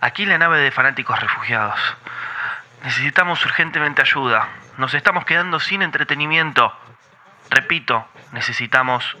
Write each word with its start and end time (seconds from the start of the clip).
Aquí 0.00 0.24
la 0.24 0.38
nave 0.38 0.60
de 0.60 0.70
fanáticos 0.70 1.20
refugiados. 1.20 1.78
Necesitamos 2.84 3.44
urgentemente 3.44 4.02
ayuda. 4.02 4.48
Nos 4.78 4.94
estamos 4.94 5.24
quedando 5.24 5.58
sin 5.60 5.82
entretenimiento. 5.82 6.72
Repito, 7.50 8.06
necesitamos 8.32 9.16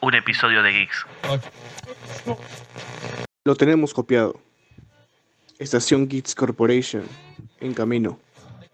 un 0.00 0.14
episodio 0.14 0.62
de 0.62 0.72
Geeks. 0.72 1.06
Lo 3.44 3.54
tenemos 3.56 3.92
copiado. 3.94 4.40
Estación 5.58 6.08
Geeks 6.08 6.34
Corporation, 6.34 7.06
en 7.60 7.74
camino. 7.74 8.18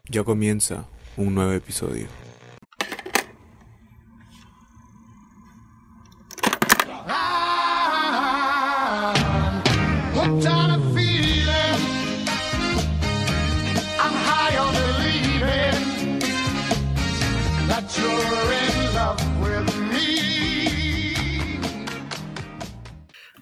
Ya 0.05 0.23
comienza 0.23 0.84
un 1.16 1.34
nuevo 1.34 1.53
episodio. 1.53 2.07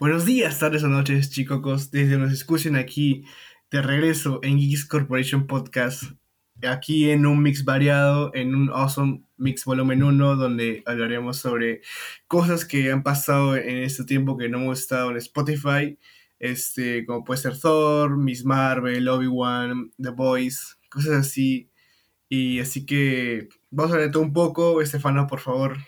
Buenos 0.04 0.26
días, 0.26 0.58
tardes 0.58 0.84
o 0.84 0.88
noches, 0.88 1.30
chicocos. 1.30 1.90
Desde 1.90 2.18
nos 2.18 2.30
escuchen 2.30 2.76
aquí 2.76 3.24
de 3.70 3.80
regreso 3.80 4.38
en 4.42 4.58
Geeks 4.58 4.84
Corporation 4.84 5.46
Podcast. 5.46 6.02
Aquí 6.62 7.08
en 7.08 7.24
un 7.24 7.40
mix 7.40 7.64
variado, 7.64 8.30
en 8.34 8.54
un 8.54 8.68
awesome 8.68 9.22
mix 9.38 9.64
volumen 9.64 10.02
1, 10.02 10.36
donde 10.36 10.82
hablaremos 10.84 11.38
sobre 11.38 11.80
cosas 12.26 12.66
que 12.66 12.92
han 12.92 13.02
pasado 13.02 13.56
en 13.56 13.78
este 13.78 14.04
tiempo 14.04 14.36
que 14.36 14.50
no 14.50 14.58
hemos 14.58 14.80
estado 14.80 15.10
en 15.10 15.16
Spotify. 15.16 15.98
Este, 16.38 17.06
como 17.06 17.24
puede 17.24 17.40
ser 17.40 17.58
Thor, 17.58 18.18
Miss 18.18 18.44
Marvel, 18.44 19.08
Obi-Wan, 19.08 19.90
The 19.98 20.10
Boys, 20.10 20.78
cosas 20.90 21.12
así. 21.12 21.70
Y 22.28 22.60
así 22.60 22.84
que 22.84 23.48
vamos 23.70 23.94
a 23.94 23.96
de 23.96 24.10
todo 24.10 24.22
un 24.22 24.34
poco. 24.34 24.82
Estefano, 24.82 25.26
por 25.26 25.40
favor. 25.40 25.78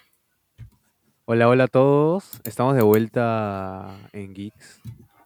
Hola, 1.29 1.49
hola 1.49 1.65
a 1.65 1.67
todos. 1.67 2.41
Estamos 2.45 2.77
de 2.77 2.83
vuelta 2.83 3.99
en 4.13 4.33
Geeks. 4.33 4.81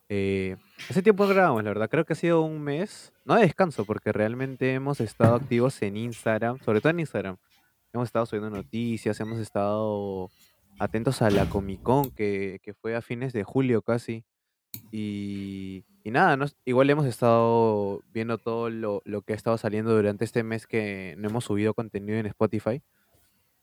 Eh, 0.08 0.56
hace 0.88 1.02
tiempo 1.02 1.26
no 1.26 1.34
grabamos, 1.34 1.62
la 1.62 1.68
verdad. 1.68 1.90
Creo 1.90 2.06
que 2.06 2.14
ha 2.14 2.16
sido 2.16 2.40
un 2.40 2.62
mes. 2.62 3.12
No 3.26 3.34
de 3.34 3.42
descanso, 3.42 3.84
porque 3.84 4.10
realmente 4.10 4.72
hemos 4.72 5.02
estado 5.02 5.34
activos 5.34 5.82
en 5.82 5.98
Instagram, 5.98 6.58
sobre 6.60 6.80
todo 6.80 6.88
en 6.88 7.00
Instagram. 7.00 7.36
Hemos 7.92 8.08
estado 8.08 8.24
subiendo 8.24 8.48
noticias, 8.48 9.20
hemos 9.20 9.38
estado 9.40 10.30
atentos 10.78 11.20
a 11.20 11.28
la 11.28 11.44
Comic 11.50 11.82
Con, 11.82 12.10
que, 12.12 12.74
fue 12.80 12.96
a 12.96 13.02
fines 13.02 13.34
de 13.34 13.44
julio 13.44 13.82
casi. 13.82 14.24
Y, 14.90 15.84
y 16.02 16.10
nada, 16.10 16.46
igual 16.64 16.88
hemos 16.88 17.04
estado 17.04 18.00
viendo 18.10 18.38
todo 18.38 18.70
lo, 18.70 19.02
lo 19.04 19.20
que 19.20 19.34
ha 19.34 19.36
estado 19.36 19.58
saliendo 19.58 19.94
durante 19.94 20.24
este 20.24 20.44
mes 20.44 20.66
que 20.66 21.14
no 21.18 21.28
hemos 21.28 21.44
subido 21.44 21.74
contenido 21.74 22.18
en 22.18 22.24
Spotify. 22.24 22.80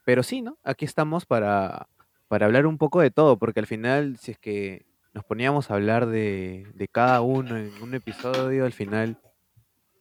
Pero 0.06 0.22
sí, 0.22 0.44
¿no? 0.44 0.60
Aquí 0.64 0.86
estamos 0.86 1.26
para, 1.26 1.88
para 2.28 2.46
hablar 2.46 2.66
un 2.66 2.78
poco 2.78 3.02
de 3.02 3.12
todo, 3.12 3.38
porque 3.40 3.60
al 3.60 3.68
final, 3.68 4.18
si 4.18 4.32
es 4.32 4.40
que 4.40 4.86
nos 5.14 5.24
poníamos 5.26 5.72
a 5.72 5.76
hablar 5.76 6.08
de, 6.08 6.68
cada 6.92 7.22
uno 7.22 7.58
en 7.58 7.72
un 7.82 7.94
episodio, 7.94 8.66
al 8.66 8.74
final 8.74 9.20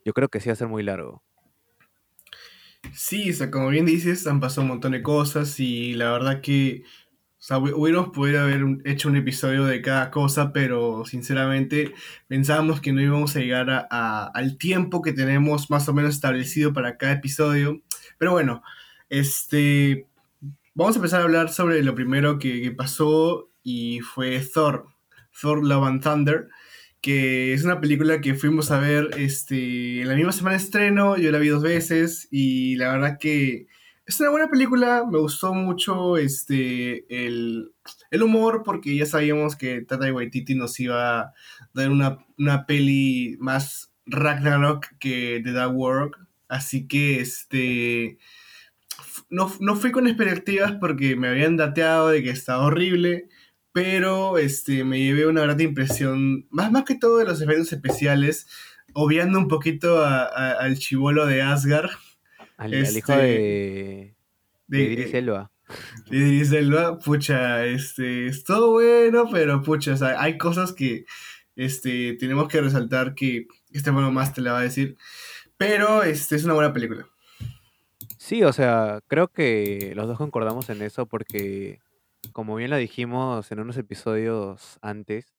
yo 0.05 0.13
creo 0.15 0.29
que 0.29 0.41
sí 0.41 0.49
va 0.49 0.55
a 0.55 0.57
ser 0.57 0.69
muy 0.69 0.83
largo. 0.83 1.23
Sí, 2.95 3.31
o 3.31 3.35
sea, 3.35 3.51
como 3.51 3.69
bien 3.69 3.87
dices, 3.87 4.27
han 4.27 4.41
pasado 4.41 4.63
un 4.63 4.69
montón 4.69 4.93
de 4.93 5.03
cosas 5.03 5.59
y 5.61 5.95
la 5.95 6.13
verdad 6.13 6.41
que, 6.41 6.83
o 7.39 7.43
sea, 7.43 7.59
hu- 7.59 7.73
hubiéramos 7.77 8.11
podido 8.11 8.41
haber 8.43 8.63
hecho 8.85 9.09
un 9.09 9.17
episodio 9.17 9.65
de 9.65 9.83
cada 9.83 10.11
cosa, 10.11 10.53
pero 10.53 11.05
sinceramente 11.05 11.93
pensábamos 12.29 12.81
que 12.81 12.93
no 12.93 13.01
íbamos 13.03 13.35
a 13.37 13.41
llegar 13.41 13.71
a- 13.71 14.27
al 14.35 14.57
tiempo 14.59 15.03
que 15.03 15.13
tenemos 15.13 15.71
más 15.71 15.89
o 15.89 15.95
menos 15.95 16.15
establecido 16.15 16.73
para 16.73 16.97
cada 16.97 17.15
episodio. 17.15 17.83
Pero 18.19 18.33
bueno, 18.33 18.63
este, 19.09 20.07
vamos 20.77 20.95
a 20.95 20.99
empezar 20.99 21.23
a 21.23 21.25
hablar 21.25 21.49
sobre 21.49 21.83
lo 21.83 21.95
primero 21.95 22.39
que, 22.39 22.71
pasó 22.71 23.51
y 23.63 24.01
fue 24.01 24.39
Thor, 24.41 24.87
Thor 25.41 25.65
Love 25.67 25.87
and 25.89 26.03
Thunder 26.03 26.49
que 27.01 27.53
es 27.55 27.65
una 27.65 27.81
película 27.81 28.21
que 28.21 28.35
fuimos 28.35 28.71
a 28.71 28.79
ver 28.79 29.11
este, 29.17 30.01
en 30.01 30.09
la 30.09 30.17
misma 30.17 30.33
semana 30.33 30.57
de 30.57 30.63
estreno, 30.63 31.17
yo 31.17 31.31
la 31.31 31.39
vi 31.39 31.49
dos 31.49 31.63
veces 31.63 32.29
y 32.31 32.77
la 32.77 32.93
verdad 32.93 33.19
que 33.19 33.69
es 34.05 34.21
una 34.21 34.31
buena 34.31 34.49
película, 34.49 35.05
me 35.11 35.19
gustó 35.19 35.55
mucho 35.55 36.17
este, 36.17 37.07
el, 37.09 37.73
el 38.11 38.23
humor 38.23 38.63
porque 38.65 38.97
ya 38.97 39.07
sabíamos 39.07 39.57
que 39.57 39.83
Tata 39.83 40.13
Waititi 40.13 40.57
nos 40.57 40.79
iba 40.81 41.21
a 41.21 41.35
dar 41.73 41.91
una, 41.91 42.19
una 42.39 42.67
peli 42.67 43.37
más 43.39 43.93
Ragnarok 44.07 44.87
que 44.99 45.41
The 45.43 45.53
Dark 45.53 45.77
World, 45.77 46.13
así 46.49 46.87
que 46.89 47.21
este, 47.21 48.19
no, 49.29 49.53
no 49.61 49.77
fui 49.77 49.91
con 49.93 50.07
expectativas 50.07 50.73
porque 50.81 51.17
me 51.17 51.29
habían 51.29 51.57
dateado 51.57 52.09
de 52.11 52.23
que 52.23 52.31
estaba 52.31 52.65
horrible, 52.65 53.29
pero 53.73 54.39
este, 54.39 54.85
me 54.85 54.99
llevé 55.01 55.27
una 55.27 55.43
gran 55.43 55.61
impresión, 55.61 56.47
más, 56.51 56.71
más 56.73 56.85
que 56.85 56.95
todo 56.95 57.19
de 57.19 57.25
los 57.27 57.41
efectos 57.43 57.73
especiales, 57.73 58.47
obviando 58.95 59.39
un 59.39 59.49
poquito 59.49 60.05
a- 60.05 60.25
a- 60.25 60.53
al 60.53 60.79
chivolo 60.79 61.27
de 61.27 61.43
Asgard, 61.43 61.91
Al, 62.57 62.73
al 62.73 62.97
hijo 62.97 63.13
Este, 63.13 63.15
de, 63.15 64.15
de 64.69 64.79
de, 64.79 64.83
Idris 64.93 65.15
Elba. 65.15 65.53
de 66.11 66.17
Idris 66.17 66.53
Elba, 66.53 66.99
pucha, 66.99 67.67
este, 67.67 68.27
es 68.29 68.45
todo 68.45 68.71
bueno, 68.73 69.25
pero 69.31 69.61
pucha, 69.63 69.93
o 69.93 69.97
sea, 69.99 70.21
hay 70.23 70.39
cosas 70.39 70.73
que 70.73 71.05
este, 71.55 72.15
tenemos 72.15 72.49
que 72.49 72.61
resaltar 72.63 73.15
que 73.15 73.47
este 73.73 73.91
bueno 73.91 74.11
más 74.11 74.33
te 74.33 74.41
la 74.41 74.53
va 74.53 74.61
a 74.61 74.63
decir, 74.63 74.97
pero 75.59 76.03
este, 76.03 76.37
es 76.37 76.45
una 76.45 76.55
buena 76.55 76.73
película. 76.73 77.07
Sí, 78.27 78.43
o 78.43 78.53
sea, 78.53 78.99
creo 79.07 79.29
que 79.29 79.93
los 79.95 80.09
dos 80.09 80.19
concordamos 80.19 80.69
en 80.69 80.83
eso 80.83 81.07
porque, 81.07 81.79
como 82.33 82.57
bien 82.57 82.71
lo 82.71 82.77
dijimos 82.77 83.53
en 83.53 83.61
unos 83.61 83.77
episodios 83.77 84.79
antes, 84.83 85.33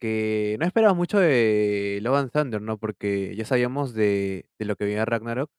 que 0.00 0.56
no 0.60 0.66
esperaba 0.66 0.94
mucho 0.94 1.18
de 1.20 2.00
Love 2.02 2.16
and 2.18 2.32
Thunder, 2.32 2.62
¿no? 2.62 2.78
Porque 2.78 3.36
ya 3.36 3.44
sabíamos 3.46 3.94
de, 3.94 4.48
de 4.58 4.66
lo 4.66 4.76
que 4.76 4.84
venía 4.86 5.04
Ragnarok 5.06 5.50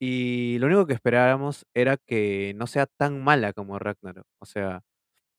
y 0.00 0.58
lo 0.60 0.66
único 0.68 0.86
que 0.86 0.94
esperábamos 0.94 1.66
era 1.74 1.96
que 1.98 2.54
no 2.56 2.66
sea 2.68 2.86
tan 2.86 3.22
mala 3.24 3.52
como 3.54 3.78
Ragnarok. 3.78 4.26
O 4.40 4.46
sea, 4.46 4.82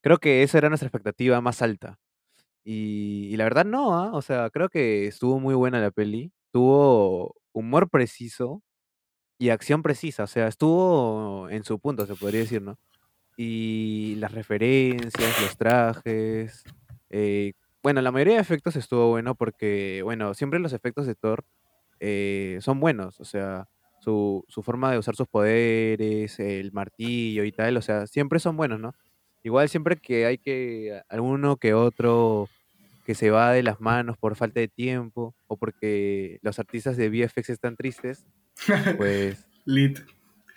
creo 0.01 0.19
que 0.19 0.43
esa 0.43 0.57
era 0.59 0.69
nuestra 0.69 0.87
expectativa 0.87 1.41
más 1.41 1.61
alta. 1.61 1.99
Y, 2.63 3.29
y 3.33 3.37
la 3.37 3.43
verdad 3.45 3.65
no, 3.65 3.95
¿ah? 3.95 4.11
O 4.13 4.21
sea, 4.21 4.49
creo 4.49 4.69
que 4.69 5.07
estuvo 5.07 5.39
muy 5.39 5.55
buena 5.55 5.79
la 5.81 5.91
peli. 5.91 6.33
Tuvo 6.51 7.35
humor 7.53 7.89
preciso 7.89 8.61
y 9.37 9.49
acción 9.49 9.83
precisa. 9.83 10.23
O 10.23 10.27
sea, 10.27 10.47
estuvo 10.47 11.49
en 11.49 11.63
su 11.63 11.79
punto, 11.79 12.05
se 12.05 12.15
podría 12.15 12.41
decir, 12.41 12.61
¿no? 12.61 12.77
Y 13.37 14.15
las 14.19 14.31
referencias, 14.33 15.41
los 15.41 15.57
trajes. 15.57 16.63
eh, 17.09 17.53
bueno, 17.83 18.01
la 18.01 18.11
mayoría 18.11 18.35
de 18.35 18.41
efectos 18.41 18.75
estuvo 18.75 19.09
bueno 19.09 19.35
porque, 19.35 20.01
bueno, 20.03 20.33
siempre 20.33 20.59
los 20.59 20.73
efectos 20.73 21.05
de 21.07 21.15
Thor 21.15 21.45
eh, 21.99 22.57
son 22.61 22.79
buenos. 22.79 23.19
O 23.19 23.25
sea, 23.25 23.67
su, 23.99 24.43
su 24.47 24.63
forma 24.63 24.91
de 24.91 24.97
usar 24.99 25.15
sus 25.15 25.27
poderes, 25.27 26.39
el 26.39 26.71
martillo 26.71 27.43
y 27.43 27.51
tal, 27.51 27.77
o 27.77 27.81
sea, 27.81 28.07
siempre 28.07 28.39
son 28.39 28.57
buenos, 28.57 28.79
¿no? 28.79 28.93
Igual 29.43 29.69
siempre 29.69 29.97
que 29.97 30.25
hay 30.25 30.37
que 30.39 31.01
alguno 31.09 31.57
que 31.57 31.73
otro 31.75 32.49
que 33.05 33.15
se 33.15 33.29
va 33.31 33.51
de 33.51 33.63
las 33.63 33.79
manos 33.81 34.17
por 34.17 34.35
falta 34.35 34.59
de 34.59 34.67
tiempo 34.67 35.35
o 35.47 35.57
porque 35.57 36.39
los 36.41 36.57
artistas 36.59 36.97
de 36.97 37.09
VFX 37.09 37.51
están 37.51 37.75
tristes, 37.75 38.25
pues 38.97 39.45
Lit. 39.65 39.99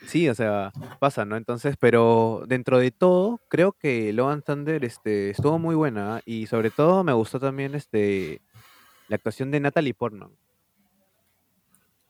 sí, 0.06 0.28
o 0.28 0.34
sea, 0.34 0.72
pasa, 1.00 1.24
¿no? 1.24 1.36
Entonces, 1.36 1.76
pero 1.78 2.44
dentro 2.46 2.78
de 2.78 2.90
todo, 2.90 3.40
creo 3.48 3.72
que 3.72 4.12
Love 4.12 4.30
and 4.32 4.44
Thunder 4.44 4.84
este, 4.84 5.30
estuvo 5.30 5.58
muy 5.58 5.74
buena 5.74 6.20
y 6.24 6.46
sobre 6.46 6.70
todo 6.70 7.04
me 7.04 7.12
gustó 7.12 7.40
también 7.40 7.74
este, 7.74 8.40
la 9.08 9.16
actuación 9.16 9.50
de 9.50 9.60
Natalie 9.60 9.94
Portman. 9.94 10.30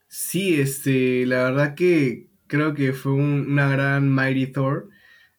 Sí, 0.08 0.60
este, 0.60 1.26
la 1.26 1.44
verdad 1.44 1.74
que 1.74 2.28
creo 2.46 2.74
que 2.74 2.92
fue 2.92 3.12
un- 3.12 3.50
una 3.52 3.68
gran 3.68 4.08
Mighty 4.14 4.46
Thor. 4.48 4.88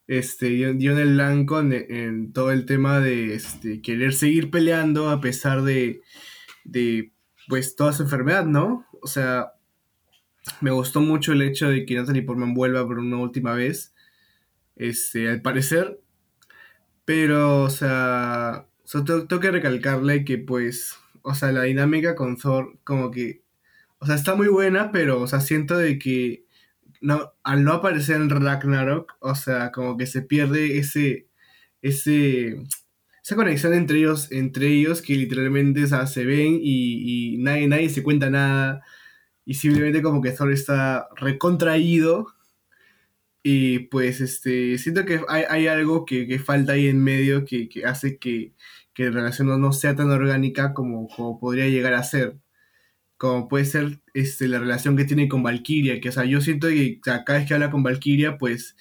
Este, 0.07 0.48
dio, 0.50 0.74
dio 0.74 0.92
en 0.94 0.98
el 1.00 1.13
blanco 1.13 1.60
en, 1.60 1.72
en 1.74 2.34
todo 2.34 2.51
el 2.51 2.66
tema 2.66 3.00
de 3.00 3.36
este, 3.36 3.81
querer 3.81 4.13
seguir 4.13 4.50
peleando 4.50 5.10
a 5.10 5.22
pesar 5.22 5.62
de, 5.62 6.01
de 6.63 7.12
pues 7.48 7.75
toda 7.75 7.94
su 7.94 8.04
enfermedad, 8.04 8.46
¿no? 8.46 8.86
O 9.01 9.07
sea, 9.07 9.54
me 10.62 10.72
gustó 10.72 11.01
mucho 11.01 11.34
el 11.34 11.42
hecho 11.42 11.69
de 11.69 11.86
que 11.86 11.96
Natalie 11.96 12.24
Portman 12.24 12.54
vuelva 12.54 12.86
por 12.86 13.00
una 13.00 13.18
última 13.18 13.54
vez, 13.54 13.94
este, 14.75 15.30
al 15.30 15.42
parecer, 15.42 16.00
pero, 17.06 17.63
o 17.63 17.69
sea, 17.69 18.68
o 18.84 18.88
sea, 18.88 19.04
tengo, 19.04 19.40
que 19.40 19.51
recalcarle 19.51 20.25
que 20.25 20.38
pues, 20.38 20.98
o 21.22 21.34
sea, 21.34 21.51
la 21.51 21.63
dinámica 21.63 22.16
con 22.16 22.38
Thor 22.38 22.80
como 22.84 23.12
que 23.12 23.44
o 24.00 24.06
sea, 24.06 24.16
está 24.16 24.36
muy 24.36 24.48
buena, 24.48 24.92
pero, 24.92 25.22
o 25.22 25.28
sea, 25.28 25.42
siento 25.42 25.78
de 25.78 26.00
que 26.00 26.46
no, 27.01 27.34
al 27.44 27.63
no 27.63 27.74
aparecer 27.74 28.18
en 28.18 28.30
Ragnarok, 28.30 29.18
o 29.19 29.36
sea, 29.36 29.72
como 29.72 29.98
que 29.98 30.07
se 30.07 30.22
pierde 30.22 30.78
ese, 30.78 31.28
ese, 31.81 32.63
esa 33.24 33.36
conexión 33.36 33.74
entre 33.74 34.00
ellos, 34.00 34.31
entre 34.31 34.68
ellos 34.68 35.01
que 35.01 35.16
literalmente 35.16 35.84
o 35.84 35.88
sea, 35.88 36.07
se 36.07 36.25
ven 36.25 36.60
y, 36.62 37.34
y 37.36 37.38
nadie, 37.40 37.68
nadie 37.68 37.90
se 37.90 38.04
cuenta 38.04 38.30
nada. 38.30 38.81
Y 39.50 39.56
simplemente 39.56 40.04
como 40.04 40.22
que 40.22 40.30
Thor 40.30 40.51
está 40.51 41.10
recontraído. 41.16 42.28
Y 43.42 43.80
pues 43.80 44.22
este 44.22 44.78
siento 44.78 45.06
que 45.06 45.22
hay, 45.28 45.44
hay 45.50 45.66
algo 45.66 46.06
que, 46.06 46.28
que 46.28 46.38
falta 46.38 46.74
ahí 46.74 46.86
en 46.88 47.04
medio 47.04 47.46
que, 47.46 47.68
que 47.68 47.84
hace 47.84 48.19
que, 48.19 48.54
que 48.94 49.06
la 49.06 49.10
relación 49.10 49.48
no, 49.48 49.57
no 49.57 49.74
sea 49.74 49.96
tan 49.96 50.12
orgánica 50.12 50.75
como, 50.75 51.07
como 51.07 51.40
podría 51.40 51.68
llegar 51.68 51.96
a 51.96 52.04
ser. 52.04 52.38
Como 53.18 53.48
puede 53.48 53.66
ser 53.66 54.01
este, 54.13 54.48
la 54.48 54.60
relación 54.60 54.96
que 54.96 55.06
tiene 55.06 55.28
con 55.28 55.42
Valkyria, 55.42 56.00
que 56.00 56.10
o 56.10 56.12
sea, 56.12 56.25
yo 56.25 56.42
siento 56.42 56.68
que 56.68 57.00
o 57.01 57.04
sea, 57.04 57.24
cada 57.25 57.40
vez 57.40 57.48
que 57.48 57.56
habla 57.56 57.72
con 57.72 57.81
Valkyria, 57.81 58.38
pues 58.38 58.75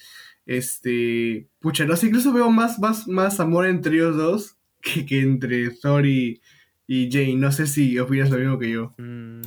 este, 0.45 1.49
pucha, 1.59 1.85
no 1.85 1.95
sé, 1.95 2.07
incluso 2.07 2.31
veo 2.31 2.51
más, 2.51 2.77
más, 2.79 3.07
más 3.07 3.39
amor 3.39 3.65
entre 3.65 3.95
ellos 3.95 4.17
dos 4.17 4.57
que, 4.81 5.05
que 5.07 5.21
entre 5.21 5.71
Thor 5.71 6.05
y, 6.05 6.41
y 6.87 7.09
Jane. 7.11 7.37
No 7.37 7.51
sé 7.51 7.65
si 7.65 7.97
opinas 7.97 8.29
lo 8.29 8.37
mismo 8.37 8.59
que 8.59 8.69
yo. 8.71 8.93
Mm, 8.99 9.41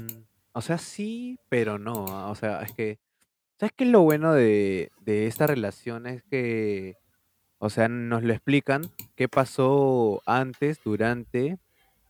o 0.52 0.60
sea, 0.60 0.78
sí, 0.78 1.38
pero 1.48 1.78
no. 1.78 2.30
O 2.30 2.34
sea, 2.34 2.62
es 2.62 2.72
que, 2.72 2.98
¿sabes 3.58 3.72
qué 3.76 3.84
es 3.84 3.90
lo 3.90 4.02
bueno 4.02 4.32
de, 4.32 4.90
de 5.00 5.26
esta 5.26 5.46
relación? 5.46 6.06
Es 6.06 6.22
que, 6.24 6.96
o 7.58 7.70
sea, 7.70 7.88
nos 7.88 8.22
lo 8.22 8.32
explican 8.32 8.82
qué 9.16 9.28
pasó 9.28 10.22
antes, 10.26 10.80
durante 10.84 11.58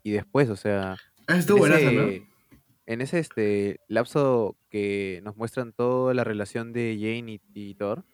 y 0.02 0.12
después. 0.12 0.48
O 0.50 0.56
sea, 0.56 0.96
Ah, 1.26 1.34
en 1.34 1.38
estuvo 1.38 1.58
buenazo, 1.58 1.92
¿no? 1.92 2.02
ese, 2.08 2.26
en 2.86 3.00
ese 3.00 3.18
este, 3.18 3.80
lapso 3.88 4.56
que 4.70 5.20
nos 5.22 5.36
muestran 5.36 5.72
toda 5.72 6.14
la 6.14 6.24
relación 6.24 6.72
de 6.72 6.96
Jane 7.00 7.32
y, 7.32 7.40
y 7.54 7.74
Thor, 7.74 8.04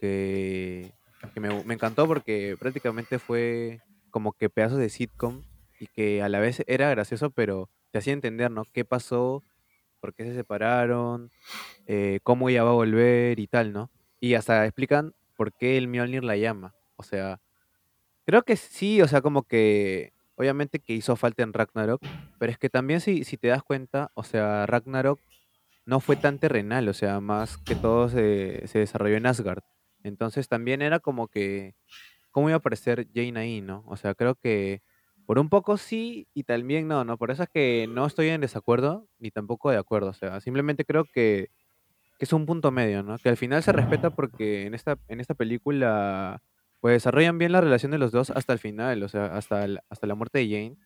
que, 0.00 0.92
que 1.32 1.40
me, 1.40 1.62
me 1.64 1.74
encantó 1.74 2.06
porque 2.06 2.56
prácticamente 2.58 3.18
fue 3.18 3.80
como 4.10 4.32
que 4.32 4.50
pedazos 4.50 4.78
de 4.78 4.88
sitcom 4.88 5.42
y 5.78 5.86
que 5.86 6.22
a 6.22 6.28
la 6.28 6.40
vez 6.40 6.62
era 6.66 6.90
gracioso, 6.90 7.30
pero 7.30 7.70
te 7.94 7.98
hacía 7.98 8.12
entender, 8.12 8.50
¿no? 8.50 8.64
¿Qué 8.72 8.84
pasó? 8.84 9.44
¿Por 10.00 10.14
qué 10.14 10.24
se 10.24 10.34
separaron? 10.34 11.30
eh, 11.86 12.18
¿Cómo 12.24 12.48
ella 12.48 12.64
va 12.64 12.70
a 12.70 12.72
volver 12.72 13.38
y 13.38 13.46
tal, 13.46 13.72
¿no? 13.72 13.88
Y 14.18 14.34
hasta 14.34 14.64
explican 14.66 15.14
por 15.36 15.52
qué 15.52 15.78
el 15.78 15.86
Mjolnir 15.86 16.24
la 16.24 16.36
llama. 16.36 16.74
O 16.96 17.04
sea, 17.04 17.40
creo 18.26 18.42
que 18.42 18.56
sí, 18.56 19.00
o 19.00 19.06
sea, 19.06 19.22
como 19.22 19.44
que 19.44 20.12
obviamente 20.34 20.80
que 20.80 20.92
hizo 20.94 21.14
falta 21.14 21.44
en 21.44 21.52
Ragnarok, 21.52 22.02
pero 22.40 22.50
es 22.50 22.58
que 22.58 22.68
también 22.68 23.00
si, 23.00 23.22
si 23.22 23.36
te 23.36 23.46
das 23.46 23.62
cuenta, 23.62 24.10
o 24.14 24.24
sea, 24.24 24.66
Ragnarok 24.66 25.20
no 25.86 26.00
fue 26.00 26.16
tan 26.16 26.40
terrenal, 26.40 26.88
o 26.88 26.94
sea, 26.94 27.20
más 27.20 27.58
que 27.58 27.76
todo 27.76 28.08
se, 28.08 28.66
se 28.66 28.80
desarrolló 28.80 29.18
en 29.18 29.26
Asgard. 29.26 29.62
Entonces 30.02 30.48
también 30.48 30.82
era 30.82 30.98
como 30.98 31.28
que, 31.28 31.76
¿cómo 32.32 32.48
iba 32.48 32.56
a 32.56 32.58
aparecer 32.58 33.06
Jane 33.14 33.38
ahí, 33.38 33.60
no? 33.60 33.84
O 33.86 33.96
sea, 33.96 34.16
creo 34.16 34.34
que 34.34 34.82
por 35.26 35.38
un 35.38 35.48
poco 35.48 35.76
sí 35.76 36.26
y 36.34 36.44
también 36.44 36.86
no, 36.88 37.04
¿no? 37.04 37.16
Por 37.16 37.30
eso 37.30 37.42
es 37.44 37.48
que 37.48 37.86
no 37.88 38.06
estoy 38.06 38.28
en 38.28 38.40
desacuerdo 38.40 39.06
ni 39.18 39.30
tampoco 39.30 39.70
de 39.70 39.78
acuerdo, 39.78 40.10
o 40.10 40.14
sea, 40.14 40.40
simplemente 40.40 40.84
creo 40.84 41.04
que, 41.04 41.50
que 42.18 42.24
es 42.24 42.32
un 42.32 42.46
punto 42.46 42.70
medio, 42.70 43.02
¿no? 43.02 43.18
Que 43.18 43.28
al 43.30 43.36
final 43.36 43.62
se 43.62 43.72
respeta 43.72 44.10
porque 44.10 44.66
en 44.66 44.74
esta, 44.74 44.98
en 45.08 45.20
esta 45.20 45.34
película 45.34 46.42
pues 46.80 46.94
desarrollan 46.96 47.38
bien 47.38 47.52
la 47.52 47.62
relación 47.62 47.92
de 47.92 47.98
los 47.98 48.12
dos 48.12 48.28
hasta 48.30 48.52
el 48.52 48.58
final, 48.58 49.02
o 49.02 49.08
sea, 49.08 49.26
hasta, 49.36 49.64
el- 49.64 49.80
hasta 49.88 50.06
la 50.06 50.14
muerte 50.14 50.38
de 50.40 50.48
Jane. 50.48 50.76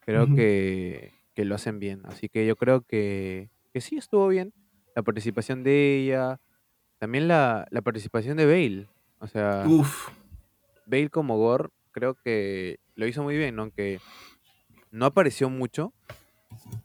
Creo 0.00 0.26
que, 0.34 1.12
que 1.34 1.44
lo 1.44 1.54
hacen 1.54 1.78
bien. 1.78 2.00
Así 2.06 2.28
que 2.28 2.46
yo 2.46 2.56
creo 2.56 2.80
que, 2.80 3.50
que 3.72 3.80
sí 3.82 3.96
estuvo 3.98 4.26
bien. 4.28 4.52
La 4.96 5.02
participación 5.02 5.62
de 5.62 5.98
ella, 5.98 6.40
también 6.98 7.28
la, 7.28 7.66
la 7.70 7.82
participación 7.82 8.36
de 8.38 8.46
Bale. 8.46 8.88
O 9.20 9.26
sea, 9.26 9.64
Uf, 9.68 10.08
Bale 10.86 11.08
como 11.10 11.36
Gore 11.36 11.68
creo 11.92 12.14
que 12.14 12.78
lo 12.94 13.06
hizo 13.06 13.22
muy 13.22 13.36
bien, 13.36 13.56
¿no? 13.56 13.62
aunque 13.62 14.00
no 14.90 15.06
apareció 15.06 15.48
mucho, 15.48 15.92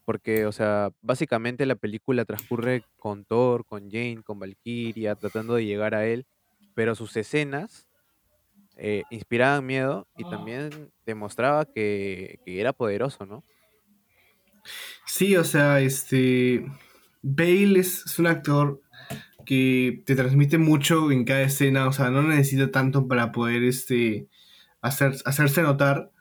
porque, 0.05 0.45
o 0.45 0.51
sea, 0.51 0.91
básicamente 1.01 1.65
la 1.65 1.75
película 1.75 2.25
transcurre 2.25 2.83
con 2.97 3.25
Thor, 3.25 3.65
con 3.65 3.91
Jane, 3.91 4.21
con 4.23 4.39
Valkyria, 4.39 5.15
tratando 5.15 5.55
de 5.55 5.65
llegar 5.65 5.93
a 5.93 6.05
él, 6.05 6.25
pero 6.73 6.95
sus 6.95 7.15
escenas 7.17 7.87
eh, 8.77 9.03
inspiraban 9.09 9.65
miedo 9.65 10.07
y 10.17 10.23
también 10.29 10.91
demostraba 11.05 11.65
que, 11.65 12.39
que 12.45 12.61
era 12.61 12.73
poderoso, 12.73 13.25
¿no? 13.25 13.43
sí, 15.05 15.35
o 15.35 15.43
sea, 15.43 15.79
este. 15.79 16.65
Bale 17.21 17.79
es, 17.79 18.05
es 18.05 18.19
un 18.19 18.27
actor 18.27 18.81
que 19.45 20.03
te 20.05 20.15
transmite 20.15 20.57
mucho 20.57 21.11
en 21.11 21.25
cada 21.25 21.41
escena, 21.41 21.87
o 21.87 21.93
sea, 21.93 22.09
no 22.09 22.21
necesita 22.21 22.69
tanto 22.69 23.07
para 23.07 23.31
poder 23.31 23.63
este, 23.63 24.27
hacer, 24.81 25.15
hacerse 25.25 25.61
notar. 25.61 26.11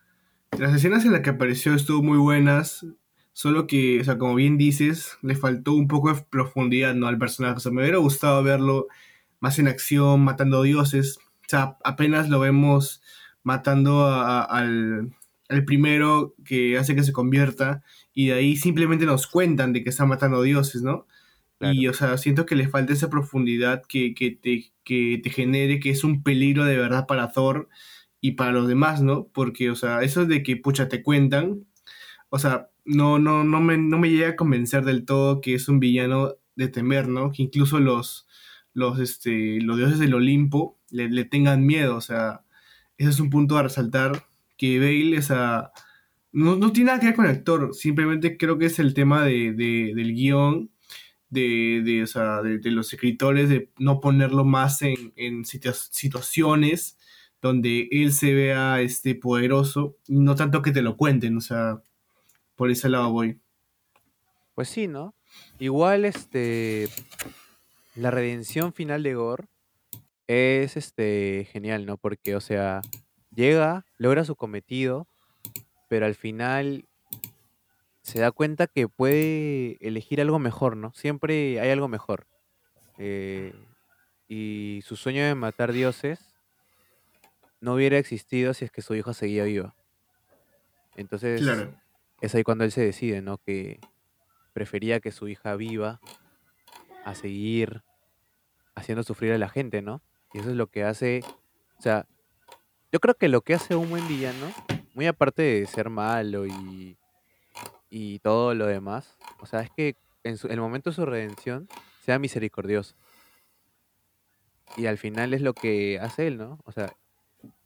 Las 0.59 0.75
escenas 0.75 1.05
en 1.05 1.13
las 1.13 1.23
que 1.23 1.31
apareció 1.31 1.75
estuvo 1.75 2.03
muy 2.03 2.19
buenas, 2.19 2.87
solo 3.33 3.67
que, 3.67 4.01
o 4.01 4.05
sea, 4.05 4.19
como 4.19 4.35
bien 4.35 4.59
dices, 4.59 5.19
le 5.23 5.35
faltó 5.37 5.75
un 5.75 5.89
poco 5.89 6.13
de 6.13 6.23
profundidad, 6.31 6.95
¿no? 6.95 7.07
al 7.09 7.19
personaje. 7.19 7.57
O 7.57 7.61
sea, 7.61 7.73
me 7.73 7.83
hubiera 7.83 7.99
gustado 7.99 8.43
verlo 8.43 8.87
más 9.41 9.59
en 9.59 9.69
acción, 9.69 10.23
matando 10.25 10.63
dioses. 10.63 11.19
O 11.19 11.49
sea, 11.49 11.77
apenas 11.85 12.29
lo 12.31 12.41
vemos 12.41 13.03
matando 13.43 14.07
a- 14.07 14.41
a- 14.41 14.45
al, 14.45 15.13
al 15.49 15.65
primero 15.65 16.35
que 16.45 16.79
hace 16.79 16.95
que 16.97 17.05
se 17.05 17.13
convierta, 17.13 17.83
y 18.15 18.29
de 18.29 18.35
ahí 18.35 18.57
simplemente 18.57 19.07
nos 19.07 19.27
cuentan 19.27 19.73
de 19.73 19.85
que 19.85 19.91
está 19.91 20.07
matando 20.07 20.43
dioses, 20.43 20.83
¿no? 20.83 21.07
Y, 21.61 21.89
o 21.89 21.95
sea, 21.95 22.19
siento 22.19 22.45
que 22.47 22.55
le 22.57 22.69
falta 22.69 22.93
esa 22.93 23.09
profundidad 23.11 23.83
que, 23.89 24.15
que 24.15 24.31
te, 24.33 24.73
que 24.85 25.21
te 25.23 25.31
genere 25.31 25.81
que 25.81 25.91
es 25.91 26.05
un 26.05 26.23
peligro 26.23 26.65
de 26.65 26.77
verdad 26.77 27.07
para 27.07 27.33
Thor 27.33 27.69
y 28.21 28.33
para 28.33 28.53
los 28.53 28.69
demás, 28.69 29.03
¿no? 29.03 29.29
Porque, 29.33 29.71
o 29.71 29.77
sea, 29.77 30.03
eso 30.03 30.27
de 30.27 30.43
que, 30.43 30.57
pucha, 30.57 30.89
te 30.89 31.03
cuentan, 31.03 31.67
o 32.31 32.39
sea, 32.39 32.69
no, 32.85 33.19
no, 33.19 33.45
no, 33.45 33.61
me, 33.61 33.79
no 33.79 33.99
me 33.99 34.11
llega 34.11 34.31
a 34.31 34.37
convencer 34.37 34.85
del 34.85 35.05
todo 35.05 35.41
que 35.41 35.55
es 35.55 35.69
un 35.69 35.81
villano 35.81 36.35
de 36.57 36.69
temer, 36.69 37.09
¿no? 37.09 37.33
Que 37.33 37.43
incluso 37.45 37.79
los, 37.81 38.27
los, 38.75 38.99
este, 39.01 39.61
los 39.61 39.77
dioses 39.79 39.99
del 39.99 40.15
Olimpo 40.15 40.79
le, 40.91 41.09
le 41.11 41.25
tengan 41.25 41.67
miedo, 41.67 41.97
o 41.97 42.01
sea, 42.01 42.43
ese 42.99 43.11
es 43.11 43.21
un 43.21 43.31
punto 43.31 43.59
a 43.59 43.63
resaltar, 43.65 44.27
que 44.57 44.79
Bale, 44.79 45.19
o 45.19 45.23
sea, 45.23 45.71
no, 46.33 46.57
no 46.57 46.73
tiene 46.73 46.89
nada 46.89 47.01
que 47.01 47.07
ver 47.07 47.15
con 47.17 47.27
el 47.27 47.33
actor, 47.33 47.75
simplemente 47.75 48.37
creo 48.37 48.59
que 48.59 48.67
es 48.67 48.79
el 48.79 48.95
tema 48.95 49.25
de, 49.25 49.53
de- 49.53 49.93
del 49.95 50.15
guion 50.15 50.71
de, 51.31 51.83
de, 51.85 52.03
o 52.05 52.07
sea, 52.07 52.43
de, 52.43 52.59
de 52.59 52.71
los 52.71 52.93
escritores 52.93 53.49
de 53.49 53.71
no 53.79 54.01
ponerlo 54.01 54.45
más 54.45 54.83
en, 54.83 55.13
en 55.17 55.45
situa- 55.45 55.75
situaciones 55.91 56.96
donde 57.47 57.89
él 57.91 58.13
se 58.13 58.35
vea 58.35 58.81
este, 58.81 59.15
poderoso 59.15 59.97
no 60.09 60.35
tanto 60.35 60.63
que 60.63 60.73
te 60.73 60.83
lo 60.83 60.97
cuenten, 60.97 61.37
o 61.37 61.41
sea, 61.41 61.83
por 62.55 62.71
ese 62.71 62.89
lado 62.89 63.11
voy. 63.11 63.41
Pues 64.55 64.69
sí, 64.69 64.89
¿no? 64.89 65.15
Igual, 65.59 66.05
este, 66.05 66.89
la 67.95 68.11
redención 68.11 68.73
final 68.73 69.03
de 69.03 69.15
Gore 69.15 69.45
es, 70.27 70.77
este, 70.77 71.47
genial, 71.53 71.87
¿no? 71.87 71.97
Porque, 71.99 72.37
o 72.37 72.41
sea, 72.41 72.81
llega, 73.31 73.85
logra 73.99 74.25
su 74.25 74.35
cometido, 74.35 75.07
pero 75.89 76.07
al 76.07 76.15
final 76.15 76.89
se 78.03 78.21
da 78.21 78.31
cuenta 78.33 78.67
que 78.67 78.89
puede 78.89 79.77
elegir 79.87 80.21
algo 80.21 80.39
mejor, 80.39 80.77
¿no? 80.77 80.93
Siempre 80.95 81.61
hay 81.61 81.71
algo 81.71 81.89
mejor. 81.89 82.27
Eh, 82.99 83.53
y 84.29 84.81
su 84.85 84.97
sueño 84.97 85.23
de 85.25 85.35
matar 85.35 85.73
dioses 85.73 86.26
no 87.61 87.75
hubiera 87.75 87.99
existido 87.99 88.55
si 88.55 88.65
es 88.65 88.71
que 88.71 88.83
su 88.83 88.95
hija 88.95 89.15
seguía 89.15 89.45
viva. 89.45 89.75
Entonces, 90.97 91.41
Claro. 91.43 91.75
es 92.21 92.35
ahí 92.35 92.43
cuando 92.43 92.65
él 92.65 92.73
se 92.73 92.83
decide, 92.83 93.23
¿no? 93.23 93.39
Que 93.39 93.81
prefería 94.53 95.01
que 95.01 95.13
su 95.13 95.29
hija 95.29 95.55
viva 95.57 96.01
a 97.05 97.15
seguir 97.15 97.83
haciendo 98.75 99.03
sufrir 99.03 99.33
a 99.33 99.39
la 99.39 99.49
gente, 99.49 99.83
¿no? 99.83 100.03
Y 100.33 100.39
eso 100.39 100.51
es 100.51 100.57
lo 100.57 100.67
que 100.69 100.85
hace, 100.85 101.21
o 101.79 101.83
sea, 101.83 102.07
yo 102.93 103.01
creo 103.01 103.15
que 103.15 103.29
lo 103.29 103.41
que 103.43 103.55
hace 103.55 103.75
un 103.75 103.89
buen 103.91 104.07
villano, 104.09 104.53
muy 104.95 105.07
aparte 105.07 105.43
de 105.43 105.67
ser 105.67 105.89
malo 105.91 106.47
y, 106.47 106.99
y 107.91 108.19
todo 108.21 108.55
lo 108.55 108.67
demás, 108.67 109.17
o 109.41 109.47
sea, 109.47 109.61
es 109.61 109.71
que 109.71 109.97
en 110.25 110.37
su- 110.39 110.49
el 110.49 110.61
momento 110.61 110.91
de 110.91 110.97
su 110.97 111.07
redención 111.07 111.69
sea 112.05 112.19
misericordioso. 112.19 112.97
Y 114.77 114.87
al 114.87 114.99
final 114.99 115.33
es 115.33 115.41
lo 115.43 115.55
que 115.55 115.99
hace 116.01 116.27
él, 116.27 116.37
¿no? 116.39 116.59
O 116.65 116.73
sea, 116.73 116.93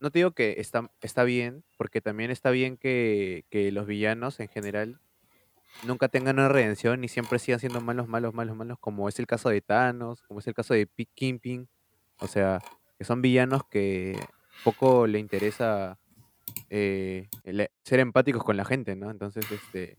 no 0.00 0.10
te 0.10 0.20
digo 0.20 0.32
que 0.32 0.56
está, 0.58 0.90
está 1.02 1.24
bien, 1.24 1.64
porque 1.76 2.00
también 2.00 2.30
está 2.30 2.50
bien 2.50 2.76
que, 2.76 3.44
que 3.50 3.72
los 3.72 3.86
villanos 3.86 4.40
en 4.40 4.48
general 4.48 5.00
nunca 5.86 6.08
tengan 6.08 6.36
una 6.38 6.48
redención 6.48 7.04
y 7.04 7.08
siempre 7.08 7.38
sigan 7.38 7.60
siendo 7.60 7.80
malos, 7.80 8.08
malos, 8.08 8.34
malos, 8.34 8.56
malos, 8.56 8.78
como 8.80 9.08
es 9.08 9.18
el 9.18 9.26
caso 9.26 9.48
de 9.50 9.60
Thanos, 9.62 10.22
como 10.22 10.40
es 10.40 10.46
el 10.46 10.54
caso 10.54 10.74
de 10.74 10.86
Pi- 10.86 11.06
Kingpin. 11.14 11.68
O 12.20 12.26
sea, 12.28 12.58
que 12.98 13.04
son 13.04 13.22
villanos 13.22 13.62
que 13.70 14.14
poco 14.62 15.06
le 15.06 15.18
interesa 15.18 15.98
eh, 16.70 17.28
ser 17.84 18.00
empáticos 18.00 18.44
con 18.44 18.56
la 18.56 18.64
gente, 18.64 18.96
¿no? 18.96 19.10
Entonces, 19.10 19.44
este, 19.50 19.98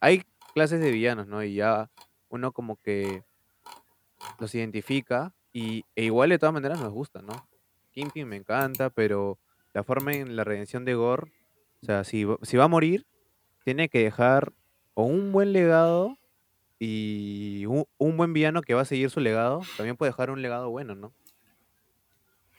hay 0.00 0.22
clases 0.54 0.80
de 0.80 0.90
villanos, 0.92 1.26
¿no? 1.28 1.42
Y 1.42 1.54
ya 1.54 1.90
uno 2.28 2.52
como 2.52 2.76
que 2.76 3.24
los 4.38 4.54
identifica 4.54 5.34
y 5.52 5.84
e 5.94 6.04
igual 6.04 6.30
de 6.30 6.38
todas 6.38 6.52
maneras 6.52 6.80
nos 6.80 6.92
gusta, 6.92 7.22
¿no? 7.22 7.32
Kingpin 7.96 8.28
me 8.28 8.36
encanta, 8.36 8.90
pero 8.90 9.38
la 9.72 9.82
forma 9.82 10.12
en 10.12 10.36
la 10.36 10.44
redención 10.44 10.84
de 10.84 10.92
Gore 10.94 11.32
sea, 11.82 12.04
si, 12.04 12.24
va- 12.24 12.36
a 12.64 12.68
morir, 12.68 13.06
tiene 13.64 13.88
que 13.88 14.00
dejar 14.00 14.52
o 14.92 15.04
un 15.04 15.32
buen 15.32 15.54
legado 15.54 16.18
y 16.78 17.64
un, 17.66 17.86
un 17.96 18.16
buen 18.18 18.34
villano 18.34 18.60
que 18.60 18.74
va 18.74 18.82
a 18.82 18.86
seguir 18.86 19.08
su 19.08 19.20
legado. 19.20 19.62
También 19.78 19.96
puede 19.96 20.12
dejar 20.12 20.30
un 20.30 20.42
legado 20.42 20.68
bueno, 20.68 20.94
¿no? 20.94 21.14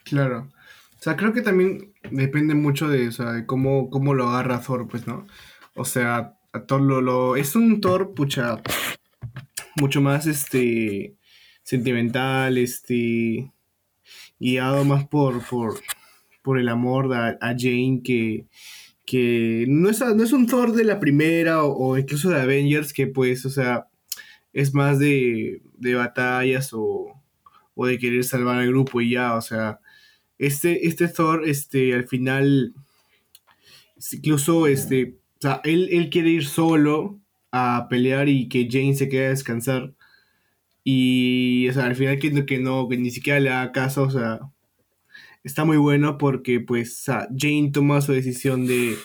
Claro. 0.06 0.50
O 1.00 1.04
sea, 1.04 1.16
creo 1.16 1.34
que 1.34 1.42
también 1.44 1.94
depende 2.10 2.56
mucho 2.56 2.88
de, 2.90 3.10
o 3.10 3.12
sea, 3.12 3.34
de 3.34 3.46
cómo, 3.46 3.92
cómo 3.92 4.16
lo 4.16 4.28
agarra 4.30 4.62
Thor, 4.62 4.88
pues, 4.88 5.06
¿no? 5.06 5.28
O 5.76 5.86
sea, 5.86 6.36
a 6.52 6.62
Thor 6.66 6.82
lo, 6.82 7.00
lo- 7.02 7.36
es 7.36 7.56
un 7.56 7.80
Thor, 7.80 8.16
pucha, 8.16 8.60
mucho 9.76 10.02
más, 10.02 10.26
este, 10.26 11.16
sentimental, 11.62 12.58
este, 12.58 13.52
guiado 14.40 14.86
más 14.86 15.08
por, 15.08 15.46
por, 15.48 15.80
por 16.42 16.60
el 16.60 16.70
amor 16.70 17.14
a, 17.14 17.38
a 17.42 17.56
Jane 17.58 18.02
que, 18.04 18.46
que 19.06 19.66
no 19.68 19.90
es, 19.90 20.00
no 20.02 20.24
es 20.24 20.34
un 20.34 20.48
Thor 20.48 20.74
de 20.74 20.84
la 20.84 21.00
primera 21.00 21.64
o, 21.64 21.92
o 21.92 21.98
incluso 21.98 22.30
de 22.30 22.42
Avengers 22.42 22.94
que, 22.94 23.08
pues, 23.08 23.46
o 23.46 23.50
sea, 23.50 23.88
es 24.54 24.74
más 24.74 25.00
de, 25.00 25.62
de 25.78 25.96
batallas 25.96 26.72
o, 26.74 27.14
o 27.76 27.86
de 27.86 28.00
querer 28.00 28.24
salvar 28.24 28.58
al 28.58 28.68
grupo 28.68 29.02
y 29.02 29.12
ya, 29.12 29.36
o 29.36 29.42
sea, 29.42 29.80
este, 30.38 30.88
este 30.88 31.08
Thor, 31.08 31.48
este, 31.48 31.94
al 31.94 32.08
final, 32.08 32.74
incluso, 34.12 34.68
este, 34.68 35.16
o 35.38 35.42
sea, 35.42 35.62
él, 35.64 35.90
él 35.92 36.10
quiere 36.10 36.30
ir 36.30 36.46
solo 36.46 37.20
a 37.52 37.88
pelear 37.90 38.30
y 38.30 38.50
que 38.50 38.68
Jane 38.70 38.96
se 38.96 39.10
quede 39.10 39.28
a 39.28 39.30
descansar. 39.30 39.94
Y, 40.90 41.68
o 41.68 41.74
sea, 41.74 41.86
al 41.88 41.96
final 41.98 42.18
que, 42.18 42.46
que 42.46 42.60
no, 42.60 42.88
que 42.88 42.98
ni 42.98 43.12
siquiera 43.12 43.42
le 43.42 43.50
haga 43.50 43.74
caso, 43.74 44.04
o 44.04 44.10
sea, 44.10 44.40
está 45.44 45.66
muy 45.66 45.78
bueno 45.78 46.18
porque, 46.18 46.60
pues, 46.62 47.04
Jane 47.06 47.72
toma 47.74 48.00
su 48.02 48.14
decisión 48.14 48.66
de, 48.68 48.96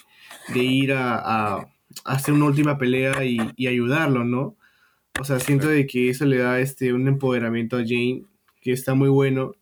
de 0.54 0.62
ir 0.62 0.92
a, 0.92 1.16
a- 1.16 1.68
hacer 2.04 2.34
una 2.34 2.46
última 2.46 2.78
pelea 2.78 3.24
y, 3.24 3.66
ayudarlo, 3.66 4.24
¿no? 4.24 4.56
O 5.20 5.24
sea, 5.24 5.40
siento 5.40 5.68
de 5.68 5.86
que 5.86 6.08
eso 6.10 6.24
le 6.26 6.38
da, 6.38 6.60
este, 6.60 6.92
un 6.92 7.08
empoderamiento 7.08 7.76
a 7.76 7.80
Jane 7.82 8.24
que 8.60 8.72
está 8.72 8.94
muy 8.94 9.08
bueno. 9.08 9.52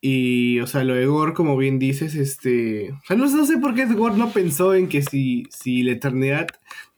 Y, 0.00 0.60
o 0.60 0.66
sea, 0.66 0.84
lo 0.84 0.94
de 0.94 1.06
Gore, 1.06 1.32
como 1.32 1.56
bien 1.56 1.78
dices, 1.78 2.14
este... 2.14 2.92
O 2.92 3.00
sea, 3.06 3.16
no, 3.16 3.26
no 3.28 3.46
sé 3.46 3.58
por 3.58 3.74
qué 3.74 3.86
Gore 3.86 4.16
no 4.16 4.30
pensó 4.30 4.74
en 4.74 4.88
que 4.88 5.02
si, 5.02 5.44
si 5.50 5.82
la 5.82 5.92
eternidad 5.92 6.48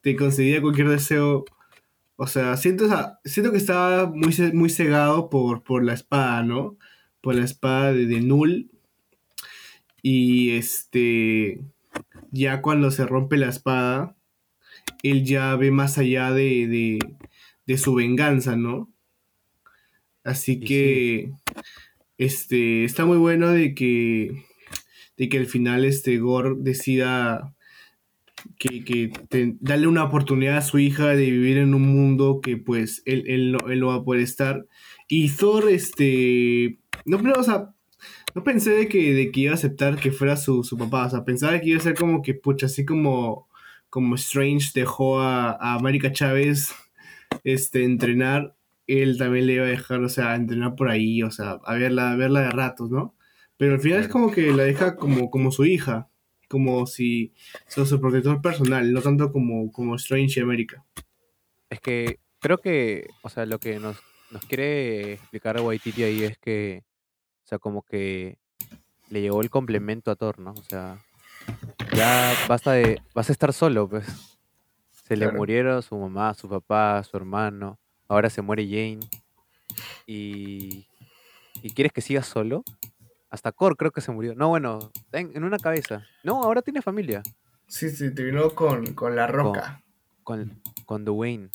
te 0.02 0.16
concedía 0.16 0.60
cualquier 0.60 0.88
deseo... 0.88 1.44
O 2.20 2.26
sea, 2.26 2.56
siento, 2.56 2.86
o 2.86 2.88
sea, 2.88 3.20
siento 3.24 3.52
que 3.52 3.58
estaba 3.58 4.06
muy, 4.06 4.34
muy 4.52 4.70
cegado 4.70 5.30
por, 5.30 5.62
por 5.62 5.84
la 5.84 5.94
espada, 5.94 6.42
¿no? 6.42 6.76
Por 7.20 7.36
la 7.36 7.44
espada 7.44 7.92
de, 7.92 8.06
de 8.06 8.20
Null. 8.20 8.72
Y, 10.02 10.50
este... 10.50 11.60
Ya 12.32 12.60
cuando 12.60 12.90
se 12.90 13.06
rompe 13.06 13.36
la 13.36 13.48
espada, 13.48 14.16
él 15.04 15.24
ya 15.24 15.54
ve 15.54 15.70
más 15.70 15.96
allá 15.96 16.32
de, 16.32 16.66
de, 16.66 16.98
de 17.66 17.78
su 17.78 17.94
venganza, 17.94 18.56
¿no? 18.56 18.92
Así 20.24 20.58
que 20.58 21.32
este 22.18 22.84
está 22.84 23.06
muy 23.06 23.16
bueno 23.16 23.48
de 23.50 23.74
que 23.74 24.44
de 25.16 25.28
que 25.28 25.38
al 25.38 25.46
final 25.46 25.84
este 25.84 26.18
Gore 26.18 26.56
decida 26.58 27.54
que, 28.58 28.84
que 28.84 29.08
te- 29.28 29.56
darle 29.60 29.86
una 29.86 30.04
oportunidad 30.04 30.58
a 30.58 30.62
su 30.62 30.78
hija 30.78 31.08
de 31.08 31.30
vivir 31.30 31.58
en 31.58 31.74
un 31.74 31.82
mundo 31.82 32.40
que 32.42 32.56
pues 32.56 33.02
él, 33.06 33.24
él, 33.28 33.52
no, 33.52 33.58
él 33.70 33.80
no 33.80 33.88
va 33.88 33.96
a 33.96 34.04
poder 34.04 34.22
estar. 34.22 34.66
Y 35.08 35.30
Thor 35.30 35.68
este 35.70 36.78
no 37.06 37.18
pero, 37.18 37.40
o 37.40 37.44
sea, 37.44 37.70
no 38.34 38.44
pensé 38.44 38.70
de 38.72 38.88
que, 38.88 39.14
de 39.14 39.30
que 39.30 39.40
iba 39.40 39.52
a 39.52 39.54
aceptar 39.54 39.96
que 39.96 40.12
fuera 40.12 40.36
su, 40.36 40.62
su 40.64 40.76
papá. 40.76 41.06
O 41.06 41.10
sea 41.10 41.24
pensaba 41.24 41.58
que 41.60 41.70
iba 41.70 41.78
a 41.78 41.82
ser 41.82 41.94
como 41.94 42.22
que 42.22 42.34
pucha 42.34 42.66
así 42.66 42.84
como 42.84 43.48
como 43.90 44.16
Strange 44.16 44.70
dejó 44.74 45.20
a, 45.20 45.52
a 45.52 45.74
América 45.74 46.12
Chávez 46.12 46.72
este, 47.44 47.84
entrenar, 47.84 48.54
él 48.86 49.18
también 49.18 49.46
le 49.46 49.54
iba 49.54 49.64
a 49.64 49.68
dejar, 49.68 50.02
o 50.02 50.08
sea, 50.08 50.34
entrenar 50.34 50.74
por 50.74 50.88
ahí, 50.90 51.22
o 51.22 51.30
sea, 51.30 51.58
a 51.64 51.74
verla, 51.74 52.12
a 52.12 52.16
verla 52.16 52.40
de 52.42 52.50
ratos, 52.50 52.90
¿no? 52.90 53.14
Pero 53.56 53.74
al 53.74 53.80
final 53.80 54.00
es 54.00 54.08
como 54.08 54.30
que 54.30 54.52
la 54.52 54.64
deja 54.64 54.96
como, 54.96 55.30
como 55.30 55.50
su 55.52 55.64
hija, 55.64 56.08
como 56.48 56.86
si 56.86 57.32
sea 57.66 57.84
su 57.84 58.00
protector 58.00 58.40
personal, 58.40 58.92
no 58.92 59.00
tanto 59.02 59.30
como, 59.30 59.70
como 59.70 59.94
Strange 59.96 60.40
y 60.40 60.42
América. 60.42 60.84
Es 61.70 61.80
que 61.80 62.18
creo 62.40 62.58
que, 62.58 63.08
o 63.22 63.28
sea, 63.28 63.46
lo 63.46 63.58
que 63.58 63.78
nos, 63.78 63.96
nos 64.30 64.44
quiere 64.46 65.14
explicar 65.14 65.60
Waititi 65.60 66.02
ahí 66.02 66.24
es 66.24 66.38
que, 66.38 66.82
o 67.44 67.48
sea, 67.48 67.58
como 67.58 67.82
que 67.82 68.38
le 69.10 69.20
llegó 69.20 69.40
el 69.42 69.50
complemento 69.50 70.10
a 70.10 70.16
Thor, 70.16 70.38
¿no? 70.38 70.52
O 70.52 70.62
sea, 70.62 70.98
ya 71.94 72.34
basta 72.48 72.72
de, 72.72 73.00
vas 73.14 73.28
a 73.28 73.32
estar 73.32 73.52
solo, 73.52 73.88
pues. 73.88 74.06
Se 75.06 75.16
le 75.16 75.32
murieron 75.32 75.82
su 75.82 75.96
mamá, 75.96 76.34
su 76.34 76.50
papá, 76.50 77.02
su 77.02 77.16
hermano, 77.16 77.78
ahora 78.08 78.28
se 78.28 78.42
muere 78.42 78.66
Jane. 78.66 79.00
Y, 80.06 80.86
¿y 81.62 81.70
quieres 81.70 81.92
que 81.94 82.02
sigas 82.02 82.26
solo? 82.26 82.62
Hasta 83.30 83.52
Kor 83.52 83.76
creo 83.76 83.90
que 83.90 84.00
se 84.00 84.10
murió. 84.12 84.34
No, 84.34 84.48
bueno, 84.48 84.90
en, 85.12 85.36
en 85.36 85.44
una 85.44 85.58
cabeza. 85.58 86.04
No, 86.24 86.42
ahora 86.42 86.62
tiene 86.62 86.80
familia. 86.82 87.22
Sí, 87.66 87.90
sí, 87.90 88.14
terminó 88.14 88.50
con, 88.54 88.94
con 88.94 89.14
la 89.14 89.26
roca, 89.26 89.82
Con, 90.22 90.62
con 90.86 91.04
Dwayne. 91.04 91.50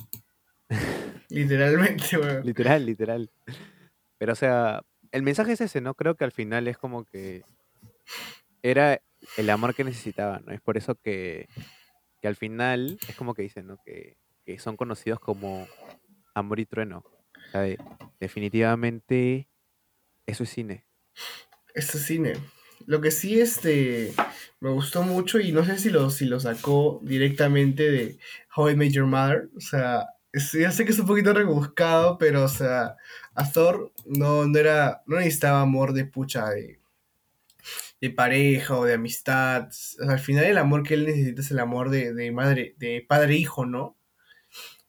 literalmente, 1.30 2.18
weón. 2.18 2.46
Literal, 2.46 2.86
literal. 2.86 3.32
Pero 4.18 4.34
o 4.34 4.36
sea, 4.36 4.84
el 5.12 5.24
mensaje 5.24 5.54
es 5.54 5.62
ese, 5.62 5.82
¿no? 5.82 5.96
Creo 5.96 6.16
que 6.16 6.24
al 6.24 6.32
final 6.32 6.68
es 6.68 6.78
como 6.78 7.04
que 7.06 7.44
era 8.62 9.00
el 9.38 9.50
amor 9.50 9.74
que 9.76 9.84
necesitaba, 9.84 10.40
¿no? 10.40 10.52
Es 10.54 10.62
por 10.62 10.78
eso 10.78 10.96
que, 10.96 11.48
que 12.22 12.28
al 12.28 12.36
final 12.36 12.98
es 13.08 13.16
como 13.16 13.34
que 13.34 13.42
dicen, 13.42 13.68
¿no? 13.68 13.78
Que, 13.84 14.18
que 14.46 14.60
son 14.60 14.78
conocidos 14.78 15.20
como 15.20 15.68
amor 16.36 16.60
y 16.60 16.66
trueno. 16.66 17.04
O 17.48 17.52
sea, 17.52 17.62
de- 17.62 17.80
definitivamente 18.20 19.50
eso 20.26 20.44
es 20.44 20.50
cine. 20.50 20.86
Este 21.74 21.98
cine. 21.98 22.34
Lo 22.86 23.02
que 23.02 23.12
sí 23.12 23.40
este, 23.40 24.14
me 24.60 24.70
gustó 24.70 25.04
mucho 25.04 25.40
y 25.40 25.52
no 25.52 25.64
sé 25.66 25.78
si 25.78 25.90
lo, 25.90 26.10
si 26.10 26.26
lo 26.26 26.40
sacó 26.40 27.00
directamente 27.04 27.90
de 27.90 28.18
How 28.56 28.72
I 28.72 28.76
Met 28.76 28.92
Your 28.92 29.06
Mother. 29.06 29.50
O 29.56 29.62
sea, 29.62 30.08
ya 30.34 30.72
sé 30.72 30.86
que 30.86 30.92
es 30.92 31.00
un 31.00 31.08
poquito 31.08 31.34
rebuscado, 31.34 32.18
pero 32.18 32.44
o 32.44 32.48
sea, 32.48 32.96
a 33.36 33.52
Thor 33.52 33.92
no, 34.06 34.46
no 34.46 34.60
era, 34.60 35.04
no 35.06 35.18
necesitaba 35.18 35.62
amor 35.62 35.94
de 35.94 36.06
pucha, 36.06 36.50
de, 36.50 36.80
de 38.02 38.10
pareja 38.10 38.78
o 38.78 38.86
de 38.86 38.94
amistad. 38.96 39.68
O 39.68 39.72
sea, 39.72 40.12
al 40.12 40.20
final 40.20 40.46
el 40.46 40.58
amor 40.58 40.84
que 40.84 40.96
él 40.96 41.06
necesita 41.06 41.42
es 41.42 41.52
el 41.52 41.60
amor 41.60 41.90
de, 41.90 42.14
de 42.14 42.32
madre, 42.32 42.76
de 42.78 43.06
padre-hijo, 43.08 43.66
¿no? 43.66 43.98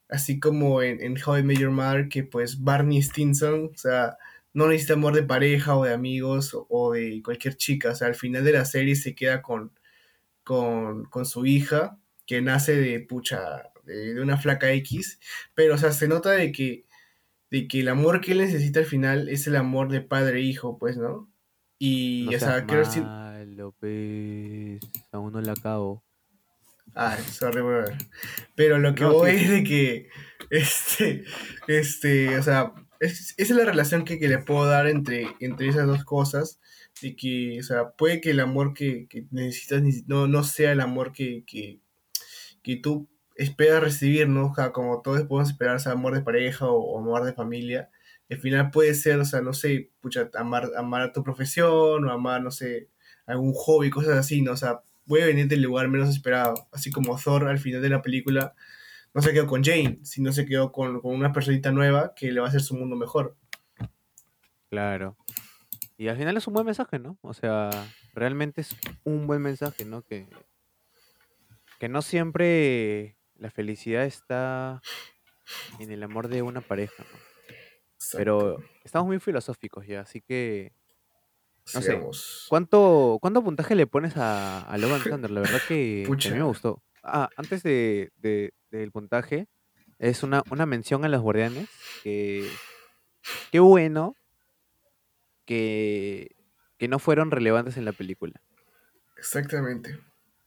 Así 0.09 0.41
como 0.41 0.83
en, 0.83 1.03
en 1.03 1.17
How 1.25 1.39
I 1.39 1.43
Met 1.45 1.59
Your 1.59 1.71
Mother, 1.71 2.09
que 2.09 2.25
pues 2.25 2.63
Barney 2.63 3.03
Stinson, 3.03 3.71
o 3.73 3.77
sea, 3.79 4.17
no 4.55 4.69
necesita 4.69 4.95
amor 4.95 5.15
de 5.15 5.25
pareja 5.25 5.77
o 5.77 5.85
de 5.85 5.93
amigos 5.95 6.55
o, 6.55 6.67
o 6.71 6.93
de 6.93 7.23
cualquier 7.25 7.57
chica. 7.57 7.91
O 7.93 7.95
sea, 7.97 8.09
al 8.09 8.15
final 8.17 8.45
de 8.45 8.53
la 8.53 8.65
serie 8.65 8.97
se 8.97 9.15
queda 9.15 9.43
con, 9.43 9.73
con, 10.45 11.05
con 11.07 11.27
su 11.27 11.47
hija, 11.47 11.99
que 12.27 12.43
nace 12.43 12.75
de 12.77 13.01
pucha, 13.01 13.65
de, 13.85 14.15
de 14.15 14.21
una 14.23 14.39
flaca 14.39 14.73
X. 14.73 15.21
Pero, 15.55 15.75
o 15.75 15.79
sea, 15.79 15.93
se 15.93 16.09
nota 16.09 16.31
de 16.33 16.53
que, 16.53 16.87
de 17.51 17.69
que 17.69 17.81
el 17.81 17.89
amor 17.89 18.21
que 18.21 18.33
él 18.33 18.39
necesita 18.39 18.81
al 18.81 18.87
final 18.87 19.29
es 19.29 19.47
el 19.47 19.57
amor 19.57 19.91
de 19.91 20.01
padre 20.03 20.39
e 20.41 20.43
hijo, 20.43 20.79
pues, 20.79 20.97
¿no? 20.99 21.31
Y, 21.79 22.29
No 22.31 22.37
o 22.37 22.39
sea, 22.41 22.67
quiero 22.67 22.85
decir. 22.85 23.05
malo, 23.05 23.75
pues. 23.81 24.81
Aún 25.13 25.33
no 25.33 25.41
la 25.41 25.53
acabo. 25.53 26.05
Ah, 26.95 27.17
sorry, 27.19 27.61
brother. 27.63 27.97
Pero 28.55 28.79
lo 28.79 28.95
que 28.95 29.05
No, 29.05 29.13
voy 29.13 29.33
sí. 29.33 29.45
es 29.45 29.51
de 29.51 29.65
que, 29.65 30.09
este, 30.51 31.25
este, 31.67 32.39
o 32.39 32.43
sea, 32.43 32.73
es- 33.07 33.35
esa 33.39 33.53
es 33.55 33.59
la 33.59 33.65
relación 33.65 34.05
que, 34.05 34.19
que 34.19 34.29
le 34.29 34.39
puedo 34.39 34.67
dar 34.67 34.87
entre, 34.89 35.29
entre 35.41 35.69
esas 35.69 35.87
dos 35.87 36.05
cosas. 36.05 36.61
De 37.03 37.17
que, 37.17 37.59
o 37.61 37.63
sea, 37.63 37.91
puede 37.93 38.21
que 38.21 38.31
el 38.31 38.41
amor 38.41 38.73
que, 38.75 39.07
que 39.09 39.27
necesitas 39.31 39.83
no, 40.07 40.29
no 40.29 40.45
sea 40.45 40.73
el 40.73 40.81
amor 40.81 41.13
que, 41.13 41.45
que, 41.47 41.81
que 42.63 42.77
tú 42.77 43.09
esperas 43.37 43.83
recibir, 43.83 44.29
¿no? 44.29 44.49
O 44.53 44.55
sea, 44.55 44.73
como 44.73 45.03
todos 45.03 45.23
podemos 45.25 45.51
esperar, 45.51 45.77
o 45.77 45.79
sea, 45.79 45.93
amor 45.93 46.15
de 46.15 46.23
pareja 46.23 46.67
o, 46.67 46.77
o 46.79 46.99
amor 46.99 47.25
de 47.25 47.33
familia. 47.33 47.91
Al 48.31 48.39
final 48.39 48.71
puede 48.71 48.95
ser, 48.95 49.19
o 49.21 49.25
sea, 49.25 49.41
no 49.43 49.53
sé, 49.53 49.91
pucha, 50.01 50.31
amar, 50.35 50.71
amar 50.77 51.03
a 51.03 51.13
tu 51.13 51.23
profesión 51.25 52.05
o 52.05 52.11
amar, 52.13 52.43
no 52.43 52.51
sé, 52.51 52.89
algún 53.27 53.53
hobby, 53.55 53.91
cosas 53.91 54.17
así, 54.19 54.41
¿no? 54.43 54.53
O 54.53 54.57
sea, 54.57 54.83
puede 55.07 55.27
venir 55.27 55.49
del 55.49 55.63
lugar 55.63 55.89
menos 55.89 56.09
esperado. 56.11 56.69
Así 56.73 56.91
como 56.91 57.19
Thor 57.19 57.47
al 57.49 57.59
final 57.59 57.83
de 57.83 57.89
la 57.91 58.03
película 58.03 58.55
no 59.15 59.23
se 59.23 59.33
quedó 59.33 59.47
con 59.47 59.63
Jane, 59.63 60.01
sino 60.03 60.33
se 60.33 60.45
quedó 60.45 60.73
con, 60.73 61.01
con 61.01 61.15
una 61.15 61.33
personita 61.33 61.71
nueva 61.73 62.15
que 62.15 62.33
le 62.33 62.41
va 62.41 62.47
a 62.47 62.49
hacer 62.49 62.61
su 62.63 62.75
mundo 62.77 62.97
mejor. 62.97 63.37
Claro. 64.71 65.17
Y 65.97 66.09
al 66.09 66.17
final 66.17 66.37
es 66.37 66.47
un 66.47 66.55
buen 66.55 66.67
mensaje, 66.67 66.99
¿no? 66.99 67.17
O 67.23 67.33
sea, 67.35 67.71
realmente 68.15 68.61
es 68.63 68.77
un 69.05 69.27
buen 69.27 69.41
mensaje, 69.41 69.85
¿no? 69.85 70.03
Que, 70.03 70.27
que 71.79 71.89
no 71.89 72.03
siempre 72.03 73.17
la 73.37 73.51
felicidad 73.51 74.05
está 74.05 74.83
en 75.79 75.91
el 75.93 76.03
amor 76.03 76.29
de 76.29 76.43
una 76.43 76.61
pareja, 76.61 77.05
¿no? 77.05 77.19
Pero 78.13 78.59
estamos 78.85 79.07
muy 79.07 79.19
filosóficos 79.21 79.87
ya, 79.87 80.01
así 80.01 80.21
que 80.21 80.73
No 81.73 81.81
sé. 81.81 81.99
¿Cuánto, 82.49 83.19
¿Cuánto 83.21 83.43
puntaje 83.43 83.75
le 83.75 83.87
pones 83.87 84.17
a, 84.17 84.61
a 84.61 84.77
Love 84.77 84.93
and 84.95 85.05
Thunder? 85.05 85.31
La 85.31 85.41
verdad 85.41 85.61
que, 85.67 86.05
que 86.19 86.29
a 86.29 86.33
mí 86.33 86.39
me 86.39 86.45
gustó. 86.45 86.83
Ah, 87.03 87.29
antes 87.37 87.63
de, 87.63 88.13
de- 88.17 88.53
del 88.79 88.93
puntaje, 88.93 89.47
es 89.99 90.23
una, 90.23 90.43
una 90.51 90.67
mención 90.67 91.05
a 91.05 91.09
los 91.09 91.23
guardianes. 91.23 91.69
Que 92.03 92.49
qué 93.51 93.61
bueno 93.61 94.17
que, 95.45 96.35
que 96.79 96.89
no 96.89 96.99
fueron 96.99 97.31
relevantes 97.31 97.77
en 97.77 97.85
la 97.85 97.93
película. 97.93 98.41
Exactamente. 99.17 99.99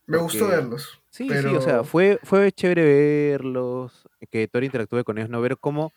Me 0.06 0.18
gustó 0.18 0.48
verlos. 0.48 1.02
Sí, 1.10 1.28
pero... 1.28 1.50
sí, 1.50 1.56
o 1.56 1.62
sea, 1.62 1.84
fue, 1.84 2.20
fue 2.24 2.52
chévere 2.52 2.84
verlos, 3.32 4.08
que 4.32 4.48
Thor 4.48 4.64
interactúe 4.64 5.04
con 5.04 5.18
ellos, 5.18 5.30
no 5.30 5.42
ver 5.42 5.58
cómo, 5.58 5.92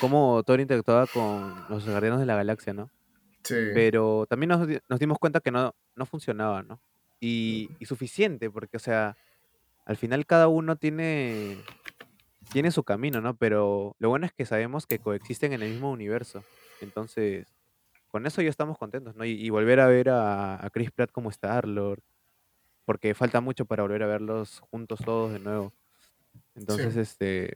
cómo 0.00 0.42
Thor 0.42 0.60
interactuaba 0.60 1.06
con 1.06 1.54
los 1.70 1.86
guardianes 1.86 2.20
de 2.20 2.26
la 2.26 2.36
galaxia, 2.36 2.72
¿no? 2.74 2.90
Sí. 3.44 3.54
pero 3.72 4.26
también 4.28 4.48
nos, 4.50 4.66
di- 4.66 4.78
nos 4.88 4.98
dimos 4.98 5.18
cuenta 5.18 5.40
que 5.40 5.50
no, 5.50 5.74
no 5.94 6.04
funcionaba, 6.04 6.62
¿no? 6.62 6.82
Y, 7.20 7.70
y 7.78 7.86
suficiente, 7.86 8.50
porque, 8.50 8.76
o 8.76 8.80
sea, 8.80 9.16
al 9.88 9.96
final 9.96 10.26
cada 10.26 10.48
uno 10.48 10.76
tiene, 10.76 11.56
tiene 12.52 12.70
su 12.70 12.84
camino, 12.84 13.22
¿no? 13.22 13.34
Pero 13.36 13.96
lo 13.98 14.10
bueno 14.10 14.26
es 14.26 14.32
que 14.34 14.44
sabemos 14.44 14.86
que 14.86 14.98
coexisten 14.98 15.54
en 15.54 15.62
el 15.62 15.70
mismo 15.70 15.90
universo. 15.90 16.44
Entonces, 16.82 17.46
con 18.08 18.26
eso 18.26 18.42
ya 18.42 18.50
estamos 18.50 18.76
contentos, 18.76 19.16
¿no? 19.16 19.24
Y, 19.24 19.30
y 19.30 19.48
volver 19.48 19.80
a 19.80 19.86
ver 19.86 20.10
a, 20.10 20.62
a 20.62 20.68
Chris 20.68 20.90
Pratt 20.90 21.10
como 21.10 21.30
Star-Lord, 21.30 22.02
porque 22.84 23.14
falta 23.14 23.40
mucho 23.40 23.64
para 23.64 23.82
volver 23.82 24.02
a 24.02 24.06
verlos 24.08 24.60
juntos 24.70 25.00
todos 25.02 25.32
de 25.32 25.38
nuevo. 25.38 25.72
Entonces, 26.54 26.94
este... 26.96 27.54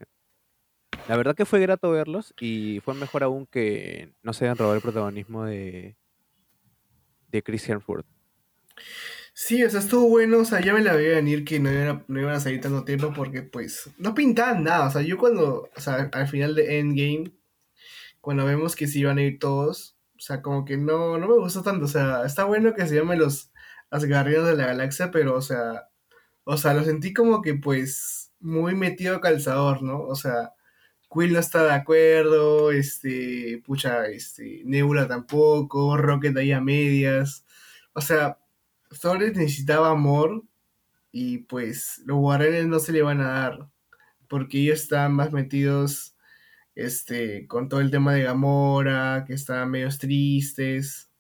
La 1.09 1.17
verdad 1.19 1.35
que 1.35 1.45
fue 1.45 1.61
grato 1.61 1.91
verlos 1.91 2.33
y 2.41 2.81
fue 2.81 2.95
mejor 2.95 3.25
aún 3.25 3.45
que 3.47 4.15
no 4.23 4.33
se 4.33 4.47
hayan 4.47 4.57
robado 4.57 4.77
el 4.77 4.83
protagonismo 4.83 5.45
de, 5.45 5.97
de 7.29 7.43
Chris 7.43 7.69
Hemsworth. 7.69 8.07
Sí, 9.35 9.65
o 9.65 9.71
sea, 9.71 9.81
estuvo 9.81 10.09
bueno, 10.09 10.39
o 10.41 10.45
sea, 10.45 10.61
ya 10.61 10.75
me 10.75 10.83
la 10.83 10.93
veía 10.95 11.15
venir 11.15 11.45
que 11.45 11.59
no 11.59 11.73
iban, 11.73 11.89
a, 11.89 12.05
no 12.07 12.21
iban 12.21 12.35
a 12.35 12.41
salir 12.41 12.61
tanto 12.61 12.85
tiempo 12.85 13.12
porque, 13.15 13.43
pues, 13.43 13.91
no 13.97 14.15
pintaban 14.15 14.62
nada, 14.65 14.87
o 14.89 14.91
sea, 14.91 15.01
yo 15.03 15.17
cuando, 15.17 15.71
o 15.75 15.81
sea, 15.81 16.11
al 16.12 16.29
final 16.29 16.55
de 16.55 16.79
Endgame, 16.79 17.33
cuando 18.21 18.45
vemos 18.47 18.77
que 18.77 18.87
se 18.89 19.01
iban 19.01 19.19
a 19.19 19.23
ir 19.23 19.39
todos, 19.39 19.97
o 20.17 20.21
sea, 20.21 20.43
como 20.43 20.65
que 20.65 20.77
no, 20.77 21.19
no 21.19 21.29
me 21.29 21.35
gustó 21.39 21.62
tanto, 21.62 21.87
o 21.87 21.89
sea, 21.89 22.25
está 22.27 22.45
bueno 22.45 22.75
que 22.75 22.87
se 22.87 22.97
llamen 22.97 23.19
los 23.21 23.53
Asgardianos 23.91 24.49
de 24.49 24.57
la 24.57 24.67
Galaxia, 24.69 25.11
pero, 25.11 25.37
o 25.37 25.43
sea, 25.43 25.89
o 26.45 26.57
sea, 26.57 26.75
lo 26.75 26.85
sentí 26.85 27.15
como 27.15 27.43
que, 27.43 27.55
pues, 27.55 28.33
muy 28.41 28.75
metido 28.75 29.21
calzador, 29.21 29.83
¿no? 29.83 30.03
O 30.03 30.15
sea, 30.17 30.53
Quill 31.12 31.33
no 31.35 31.41
está 31.41 31.65
de 31.65 31.73
acuerdo, 31.73 32.73
este, 32.73 33.62
pucha, 33.67 34.07
este, 34.09 34.62
Nebula 34.65 35.09
tampoco, 35.09 35.97
Rocket 35.97 36.37
ahí 36.37 36.53
a 36.53 36.61
medias, 36.61 37.45
o 37.95 38.01
sea, 38.01 38.39
Thor 39.01 39.19
necesitaba 39.21 39.91
amor 39.91 40.45
y 41.11 41.39
pues 41.39 42.03
los 42.07 42.19
guardianes 42.19 42.67
no 42.67 42.79
se 42.79 42.93
le 42.93 43.03
van 43.03 43.21
a 43.21 43.29
dar 43.29 43.69
porque 44.29 44.61
ellos 44.61 44.83
están 44.83 45.15
más 45.15 45.33
metidos 45.33 46.17
este 46.75 47.47
con 47.47 47.69
todo 47.69 47.81
el 47.81 47.91
tema 47.91 48.15
de 48.15 48.23
Gamora, 48.23 49.25
que 49.27 49.35
están 49.35 49.71
medios 49.71 49.99
tristes 49.99 51.11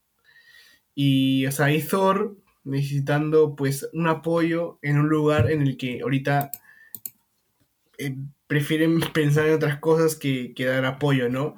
y 0.94 1.46
o 1.46 1.52
sea, 1.52 1.72
y 1.72 1.82
Thor 1.82 2.36
necesitando 2.64 3.56
pues 3.56 3.88
un 3.92 4.08
apoyo 4.08 4.78
en 4.82 4.98
un 4.98 5.08
lugar 5.08 5.50
en 5.50 5.62
el 5.62 5.76
que 5.76 6.00
ahorita 6.02 6.50
eh, 7.98 8.16
prefieren 8.46 9.00
pensar 9.12 9.46
en 9.46 9.54
otras 9.54 9.78
cosas 9.78 10.16
que, 10.16 10.54
que 10.54 10.66
dar 10.66 10.84
apoyo, 10.84 11.28
¿no? 11.28 11.56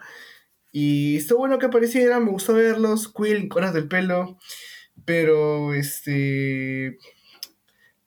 Y 0.72 1.18
estuvo 1.18 1.40
bueno 1.40 1.58
que 1.58 1.66
aparecieran, 1.66 2.24
me 2.24 2.32
gustó 2.32 2.54
verlos, 2.54 3.12
Quill, 3.12 3.48
coras 3.48 3.74
del 3.74 3.86
pelo, 3.86 4.38
pero 5.04 5.74
este. 5.74 6.98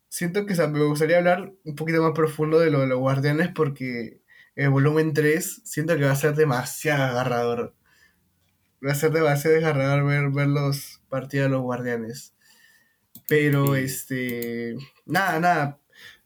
Siento 0.09 0.45
que 0.45 0.53
o 0.53 0.55
sea, 0.55 0.67
me 0.67 0.83
gustaría 0.85 1.17
hablar 1.17 1.53
un 1.63 1.75
poquito 1.75 2.01
más 2.01 2.11
profundo 2.13 2.59
de 2.59 2.71
lo 2.71 2.81
de 2.81 2.87
los 2.87 2.99
guardianes 2.99 3.49
porque 3.53 4.21
el 4.55 4.69
volumen 4.69 5.13
3 5.13 5.61
siento 5.63 5.95
que 5.97 6.05
va 6.05 6.11
a 6.11 6.15
ser 6.15 6.35
demasiado 6.35 7.03
agarrador. 7.03 7.75
Va 8.85 8.91
a 8.91 8.95
ser 8.95 9.11
demasiado 9.11 9.55
desgarrador 9.55 10.05
ver, 10.05 10.29
verlos 10.31 11.01
partir 11.09 11.43
a 11.43 11.49
los 11.49 11.61
guardianes. 11.61 12.33
Pero 13.27 13.75
Sí. 13.75 13.81
este. 13.83 14.75
Nada, 15.05 15.39
nada. 15.39 15.81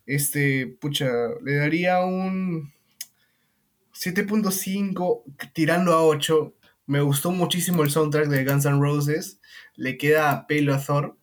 Este, 0.06 0.68
pucha, 0.80 1.08
le 1.44 1.56
daría 1.56 2.02
un 2.04 2.74
7.5 3.94 5.24
tirando 5.54 5.94
a 5.94 6.04
8. 6.04 6.56
Me 6.92 7.00
gustó 7.00 7.32
muchísimo 7.32 7.84
el 7.84 7.90
soundtrack 7.90 8.28
de 8.28 8.44
Guns 8.44 8.66
N' 8.66 8.82
Roses. 8.82 9.40
Le 9.78 9.98
queda 9.98 10.30
a 10.30 10.46
pelo 10.46 10.74
a 10.74 10.86
Thor. 10.86 11.18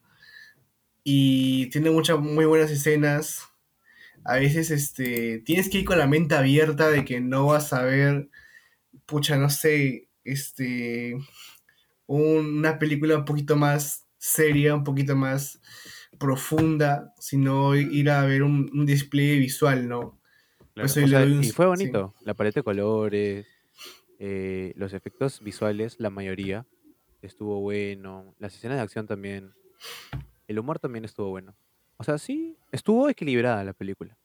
Y 1.04 1.66
tiene 1.66 1.90
muchas 1.90 2.18
muy 2.18 2.46
buenas 2.46 2.70
escenas. 2.70 3.42
A 4.24 4.36
veces 4.36 4.70
este, 4.70 5.40
tienes 5.40 5.68
que 5.68 5.80
ir 5.80 5.84
con 5.84 5.98
la 5.98 6.06
mente 6.06 6.34
abierta 6.34 6.88
de 6.88 7.04
que 7.04 7.20
no 7.20 7.44
vas 7.46 7.74
a 7.74 7.82
ver, 7.82 8.30
pucha, 9.06 9.36
no 9.36 9.50
sé, 9.50 10.08
este, 10.24 11.16
un- 12.06 12.58
una 12.58 12.78
película 12.78 13.18
un 13.18 13.26
poquito 13.26 13.54
más 13.54 14.06
seria, 14.16 14.74
un 14.74 14.84
poquito 14.84 15.16
más 15.16 15.60
profunda, 16.18 17.12
sino 17.18 17.76
ir 17.76 18.08
a 18.10 18.24
ver 18.24 18.42
un, 18.42 18.70
un 18.72 18.86
display 18.86 19.38
visual, 19.38 19.86
¿no? 19.86 20.18
Claro, 20.74 20.86
o 20.86 20.88
sea, 20.88 21.04
un 21.24 21.44
y 21.44 21.50
fue 21.50 21.66
sí. 21.66 21.68
bonito. 21.68 22.14
La 22.24 22.32
paleta 22.34 22.60
de 22.60 22.64
colores, 22.64 23.46
eh, 24.18 24.72
los 24.76 24.92
efectos 24.92 25.40
visuales, 25.40 26.00
la 26.00 26.10
mayoría, 26.10 26.66
estuvo 27.22 27.60
bueno. 27.60 28.34
Las 28.38 28.54
escenas 28.54 28.78
de 28.78 28.82
acción 28.82 29.06
también. 29.06 29.54
El 30.46 30.58
humor 30.58 30.78
también 30.78 31.04
estuvo 31.04 31.30
bueno. 31.30 31.54
O 31.96 32.04
sea, 32.04 32.18
sí, 32.18 32.56
estuvo 32.72 33.08
equilibrada 33.08 33.64
la 33.64 33.72
película. 33.72 34.16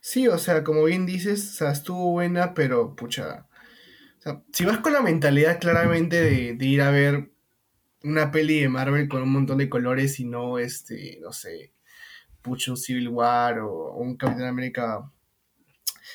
Sí, 0.00 0.28
o 0.28 0.38
sea, 0.38 0.64
como 0.64 0.84
bien 0.84 1.06
dices, 1.06 1.48
o 1.50 1.52
sea, 1.52 1.70
estuvo 1.72 2.12
buena, 2.12 2.54
pero 2.54 2.94
pucha. 2.96 3.46
O 4.18 4.22
sea, 4.22 4.42
si 4.52 4.64
vas 4.64 4.78
con 4.78 4.92
la 4.92 5.02
mentalidad 5.02 5.60
claramente 5.60 6.20
de, 6.20 6.64
ir 6.64 6.82
a 6.82 6.90
ver 6.90 7.30
una 8.02 8.30
peli 8.30 8.60
de 8.60 8.68
Marvel 8.68 9.08
con 9.08 9.22
un 9.22 9.32
montón 9.32 9.58
de 9.58 9.68
colores 9.68 10.20
y 10.20 10.24
no, 10.24 10.58
este, 10.58 11.18
no 11.22 11.32
sé, 11.32 11.72
pucha, 12.42 12.70
un 12.70 12.76
Civil 12.76 13.08
War 13.08 13.60
o 13.60 13.94
un 13.94 14.16
Capitán 14.16 14.46
América 14.46 15.10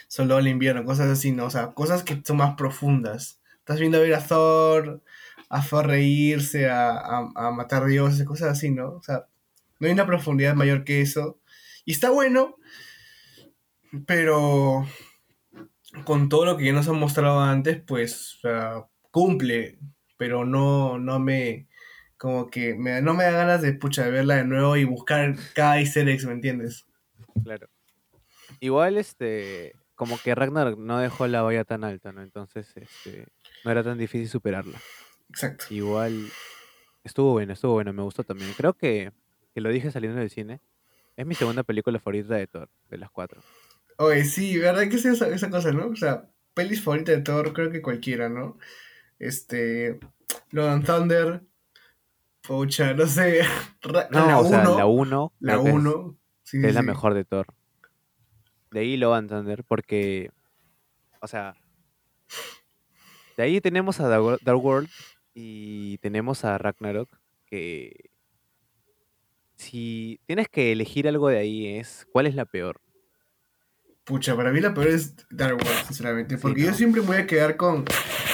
Soldado 0.07 0.37
del 0.37 0.47
Invierno, 0.49 0.85
cosas 0.85 1.07
así, 1.09 1.31
¿no? 1.31 1.45
O 1.45 1.49
sea, 1.49 1.67
cosas 1.73 2.03
que 2.03 2.21
son 2.25 2.37
más 2.37 2.55
profundas. 2.55 3.41
Estás 3.59 3.79
viendo 3.79 3.97
a 3.97 4.01
ver 4.01 4.13
a 4.15 4.25
Thor, 4.25 5.01
a 5.49 5.61
Thor 5.61 5.87
reírse, 5.87 6.69
a, 6.69 6.91
a, 6.91 7.31
a 7.35 7.51
matar 7.51 7.85
dioses, 7.85 8.25
cosas 8.25 8.49
así, 8.49 8.71
¿no? 8.71 8.93
O 8.93 9.03
sea, 9.03 9.27
no 9.79 9.87
hay 9.87 9.93
una 9.93 10.05
profundidad 10.05 10.55
mayor 10.55 10.83
que 10.83 11.01
eso. 11.01 11.39
Y 11.85 11.91
está 11.91 12.09
bueno, 12.09 12.55
pero 14.05 14.85
con 16.05 16.29
todo 16.29 16.45
lo 16.45 16.57
que 16.57 16.65
ya 16.65 16.73
nos 16.73 16.87
han 16.87 16.99
mostrado 16.99 17.39
antes, 17.39 17.81
pues 17.85 18.39
cumple, 19.11 19.79
pero 20.17 20.45
no, 20.45 20.99
no 20.99 21.19
me, 21.19 21.67
como 22.17 22.49
que 22.49 22.75
me, 22.75 23.01
no 23.01 23.13
me 23.13 23.23
da 23.23 23.31
ganas 23.31 23.61
de, 23.61 23.73
pucha, 23.73 24.05
de 24.05 24.11
verla 24.11 24.35
de 24.35 24.45
nuevo 24.45 24.75
y 24.77 24.83
buscar 24.83 25.35
cada 25.55 25.79
easter 25.79 26.05
¿me 26.05 26.33
entiendes? 26.33 26.85
Claro. 27.43 27.69
Igual, 28.59 28.97
este, 28.97 29.73
como 29.99 30.17
que 30.17 30.33
Ragnar 30.33 30.77
no 30.77 30.97
dejó 30.97 31.27
la 31.27 31.41
valla 31.41 31.65
tan 31.65 31.83
alta, 31.83 32.13
¿no? 32.13 32.21
Entonces, 32.23 32.71
este, 32.77 33.27
no 33.65 33.71
era 33.71 33.83
tan 33.83 33.97
difícil 33.97 34.29
superarla. 34.29 34.79
Exacto. 35.29 35.65
Igual, 35.69 36.29
estuvo 37.03 37.33
bueno, 37.33 37.51
estuvo 37.51 37.73
bueno, 37.73 37.91
me 37.91 38.01
gustó 38.01 38.23
también. 38.23 38.53
Creo 38.55 38.73
que, 38.73 39.11
que 39.53 39.59
lo 39.59 39.67
dije 39.69 39.91
saliendo 39.91 40.17
del 40.21 40.29
cine. 40.29 40.61
Es 41.17 41.25
mi 41.25 41.35
segunda 41.35 41.63
película 41.63 41.99
favorita 41.99 42.35
de 42.35 42.47
Thor, 42.47 42.69
de 42.89 42.97
las 42.97 43.11
cuatro. 43.11 43.41
Oye, 43.97 44.23
sí, 44.23 44.57
¿verdad 44.57 44.83
que 44.87 44.95
es 44.95 45.03
esa, 45.03 45.27
esa 45.27 45.49
cosa, 45.49 45.73
no? 45.73 45.87
O 45.87 45.95
sea, 45.97 46.29
pelis 46.53 46.81
favorita 46.81 47.11
de 47.11 47.19
Thor, 47.19 47.51
creo 47.51 47.69
que 47.69 47.81
cualquiera, 47.81 48.29
¿no? 48.29 48.57
Este, 49.19 49.99
and 50.53 50.85
Thunder, 50.85 51.41
pucha, 52.41 52.93
no 52.93 53.05
sé, 53.05 53.41
ra- 53.81 54.07
No, 54.11 54.27
la 54.27 54.39
o 54.39 54.45
sea, 54.45 54.61
1, 54.61 54.77
la 54.77 54.85
1 54.85 55.33
la 55.41 55.59
1, 55.59 56.17
sí, 56.43 56.57
es, 56.59 56.63
sí, 56.67 56.71
la 56.71 56.83
mejor 56.83 57.13
de 57.15 57.25
Thor. 57.25 57.47
De 58.71 58.79
ahí 58.81 58.97
Love 58.97 59.15
and 59.15 59.29
Thunder, 59.29 59.63
porque, 59.63 60.29
o 61.21 61.27
sea, 61.27 61.55
de 63.37 63.43
ahí 63.43 63.61
tenemos 63.61 63.99
a 63.99 64.07
Dark 64.07 64.63
World 64.63 64.89
y 65.33 65.97
tenemos 65.99 66.45
a 66.45 66.57
Ragnarok, 66.57 67.09
que 67.45 68.09
si 69.55 70.19
tienes 70.25 70.47
que 70.49 70.71
elegir 70.71 71.07
algo 71.07 71.29
de 71.29 71.37
ahí 71.39 71.67
es, 71.67 72.07
¿cuál 72.11 72.27
es 72.27 72.35
la 72.35 72.45
peor? 72.45 72.79
Pucha, 74.03 74.35
para 74.35 74.51
mí 74.51 74.59
la 74.59 74.73
peor 74.73 74.87
es 74.87 75.15
Dark 75.29 75.55
World, 75.57 75.85
sinceramente. 75.87 76.35
Sí, 76.35 76.41
Porque 76.41 76.61
¿no? 76.61 76.67
yo 76.67 76.73
siempre 76.73 77.01
voy 77.01 77.17
a 77.17 77.27
quedar 77.27 77.57
con, 77.57 77.85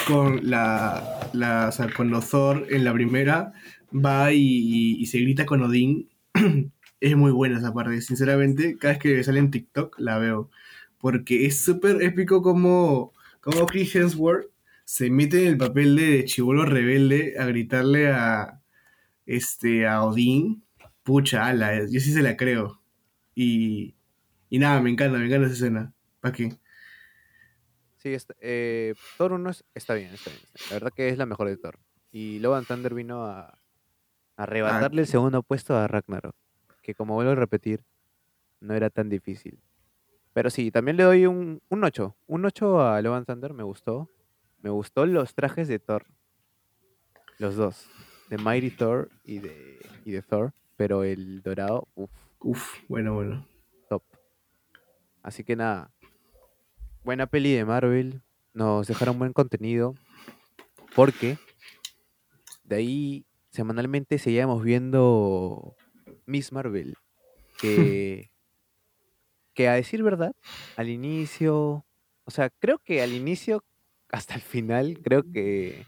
con 0.08 0.50
la, 0.50 1.30
la. 1.34 1.67
O 1.67 1.71
sea, 1.71 1.89
cuando 1.95 2.21
Thor 2.21 2.65
en 2.69 2.86
la 2.86 2.93
primera 2.93 3.52
va 3.93 4.32
y, 4.32 4.38
y- 4.39 5.02
y 5.02 5.06
se 5.08 5.19
grita 5.19 5.45
con 5.45 5.62
Odín. 5.63 6.10
es 7.10 7.15
muy 7.15 7.32
buena 7.32 7.58
esa 7.60 7.74
parte. 7.74 8.02
Sinceramente, 8.02 8.78
cada 8.78 8.94
vez 8.94 9.02
que 9.02 9.24
sale 9.24 9.39
en 9.39 9.52
TikTok 9.52 10.00
la 10.00 10.18
veo. 10.18 10.50
Porque 11.00 11.46
es 11.46 11.60
súper 11.60 12.02
épico 12.02 12.41
como, 12.41 13.13
como 13.41 13.65
Chris 13.65 13.96
Hemsworth 13.96 14.50
se 14.86 15.10
mete 15.10 15.41
en 15.44 15.48
el 15.50 15.58
papel 15.58 15.96
de 15.96 16.26
chivolo 16.26 16.65
rebelde 16.65 17.36
a 17.39 17.46
gritarle 17.46 18.10
a, 18.12 18.62
este, 19.26 19.88
a 19.88 20.04
Odín, 20.04 20.63
pucha, 21.04 21.48
ala, 21.48 21.80
yo 21.89 22.00
sí 22.00 22.12
se 22.13 22.22
la 22.22 22.38
creo. 22.38 22.82
Y, 23.36 23.96
y 24.50 24.60
nada, 24.60 24.82
me 24.82 24.89
encanta, 24.89 25.18
me 25.18 25.26
encanta 25.26 25.48
esa 25.48 25.56
escena. 25.56 25.94
¿Para 26.22 26.34
qué? 26.34 26.58
Sí, 27.98 28.13
está- 28.13 28.36
eh, 28.39 28.94
Thor 29.18 29.34
1 29.34 29.50
es- 29.50 29.65
está 29.74 29.94
bien, 29.96 30.13
está 30.13 30.30
bien. 30.30 30.41
La 30.70 30.76
verdad 30.76 30.91
que 30.96 31.10
es 31.10 31.18
la 31.18 31.26
mejor 31.26 31.48
de 31.50 31.58
Thor. 31.58 31.80
Y 32.12 32.39
Love 32.39 32.56
and 32.58 32.68
Thunder 32.68 32.94
vino 32.94 33.26
a, 33.26 33.41
a 33.41 33.58
arrebatarle 34.38 35.02
el 35.02 35.08
segundo 35.08 35.44
puesto 35.44 35.76
a 35.76 35.88
Ragnarok. 35.88 36.36
Que 36.86 36.93
como 36.93 37.15
vuelvo 37.15 37.32
a 37.32 37.36
repetir, 37.36 37.84
no 38.60 38.76
era 38.76 38.91
tan 38.91 39.10
difícil. 39.10 39.60
Pero 40.34 40.52
sí, 40.52 40.69
también 40.69 40.98
le 40.98 41.02
doy 41.04 41.26
un, 41.26 41.63
un 41.67 41.84
8. 41.84 42.15
Un 42.28 42.45
8 42.45 42.80
a 42.80 43.02
Love 43.02 43.15
and 43.15 43.26
Thunder, 43.26 43.54
me 43.56 43.63
gustó. 43.63 44.08
Me 44.62 44.69
gustó 44.69 45.08
los 45.08 45.34
trajes 45.34 45.67
de 45.67 45.80
Thor. 45.80 46.06
Los 47.39 47.56
dos. 47.56 47.89
De 48.30 48.38
Mighty 48.38 48.69
Thor 48.69 49.10
y 49.24 49.39
de, 49.39 49.80
y 50.06 50.12
de 50.12 50.21
Thor. 50.21 50.54
Pero 50.76 51.04
el 51.04 51.41
dorado, 51.41 51.88
uff, 51.95 52.12
Uf, 52.39 52.76
bueno, 52.88 53.15
bueno. 53.15 53.48
top. 53.89 54.04
Así 55.24 55.43
que 55.43 55.56
nada. 55.56 55.89
Buena 57.04 57.26
peli 57.26 57.52
de 57.54 57.65
Marvel. 57.65 58.21
Nos 58.54 58.86
dejaron 58.86 59.17
buen 59.17 59.34
contenido. 59.34 59.95
Porque 60.95 61.39
de 62.63 62.76
ahí 62.76 63.26
semanalmente 63.50 64.19
seguíamos 64.19 64.62
viendo 64.63 65.76
Miss 66.25 66.51
Marvel. 66.51 66.95
Que, 67.57 68.31
que 69.53 69.69
a 69.69 69.75
decir 69.75 70.03
verdad, 70.03 70.35
al 70.75 70.89
inicio. 70.89 71.85
O 72.25 72.31
sea, 72.31 72.49
creo 72.49 72.79
que 72.79 73.01
al 73.01 73.13
inicio 73.13 73.63
hasta 74.11 74.35
el 74.35 74.41
final, 74.41 74.99
creo 75.01 75.23
que, 75.23 75.85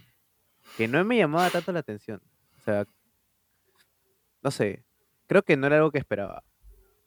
que 0.78 0.88
no 0.88 1.04
me 1.04 1.17
llamaba 1.17 1.50
tanto 1.50 1.73
la 1.73 1.80
atención. 1.80 2.21
O 2.58 2.62
sea, 2.62 2.86
no 4.41 4.50
sé. 4.50 4.86
Creo 5.28 5.43
que 5.43 5.58
no 5.58 5.67
era 5.67 5.76
algo 5.76 5.91
que 5.91 5.97
esperaba. 5.97 6.41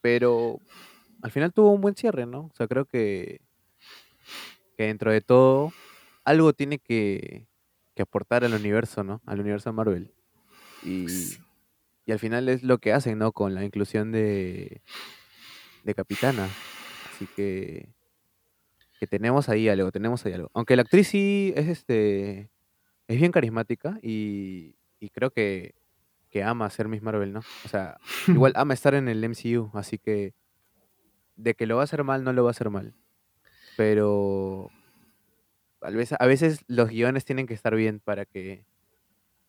Pero 0.02 0.60
al 1.22 1.30
final 1.30 1.52
tuvo 1.52 1.70
un 1.70 1.80
buen 1.80 1.96
cierre, 1.96 2.26
¿no? 2.26 2.46
O 2.46 2.52
sea, 2.54 2.66
creo 2.68 2.84
que, 2.84 3.40
que 4.76 4.84
dentro 4.84 5.10
de 5.10 5.22
todo, 5.22 5.72
algo 6.24 6.52
tiene 6.52 6.78
que, 6.78 7.46
que 7.94 8.02
aportar 8.02 8.44
al 8.44 8.54
universo, 8.54 9.04
¿no? 9.04 9.22
Al 9.26 9.40
universo 9.40 9.72
Marvel. 9.72 10.12
Y, 10.82 11.06
y 12.11 12.12
al 12.12 12.18
final 12.18 12.49
es 12.49 12.64
lo 12.64 12.79
que 12.79 12.92
hacen, 12.92 13.18
¿no? 13.18 13.31
Con 13.31 13.55
la 13.55 13.64
inclusión 13.64 14.11
de, 14.11 14.83
de 15.85 15.94
Capitana. 15.94 16.49
Así 17.14 17.29
que, 17.37 17.88
que 18.99 19.07
tenemos 19.07 19.49
ahí 19.49 19.68
algo, 19.68 19.92
tenemos 19.92 20.27
ahí 20.27 20.33
algo. 20.33 20.51
Aunque 20.53 20.75
la 20.75 20.83
actriz 20.83 21.07
sí 21.07 21.53
es 21.55 21.68
este 21.68 22.51
es 23.07 23.16
bien 23.16 23.31
carismática 23.31 23.96
y, 24.03 24.75
y 24.99 25.11
creo 25.11 25.31
que, 25.31 25.77
que 26.31 26.42
ama 26.42 26.68
ser 26.70 26.88
Miss 26.88 27.01
Marvel, 27.01 27.33
¿no? 27.33 27.42
O 27.64 27.68
sea, 27.68 27.99
igual 28.27 28.55
ama 28.57 28.75
estar 28.75 28.96
en 28.96 29.09
el 29.09 29.23
MCU, 29.23 29.70
así 29.75 29.96
que 29.96 30.35
de 31.37 31.55
que 31.55 31.66
lo 31.66 31.77
va 31.77 31.83
a 31.83 31.85
hacer 31.85 32.03
mal, 32.03 32.25
no 32.25 32.33
lo 32.33 32.42
va 32.42 32.51
a 32.51 32.59
hacer 32.59 32.70
mal. 32.70 32.92
Pero 33.77 34.68
a 35.81 35.90
veces, 35.90 36.18
a 36.20 36.27
veces 36.27 36.64
los 36.66 36.88
guiones 36.88 37.25
tienen 37.25 37.46
que 37.46 37.55
estar 37.55 37.77
bien 37.77 38.01
para 38.01 38.25
que, 38.25 38.64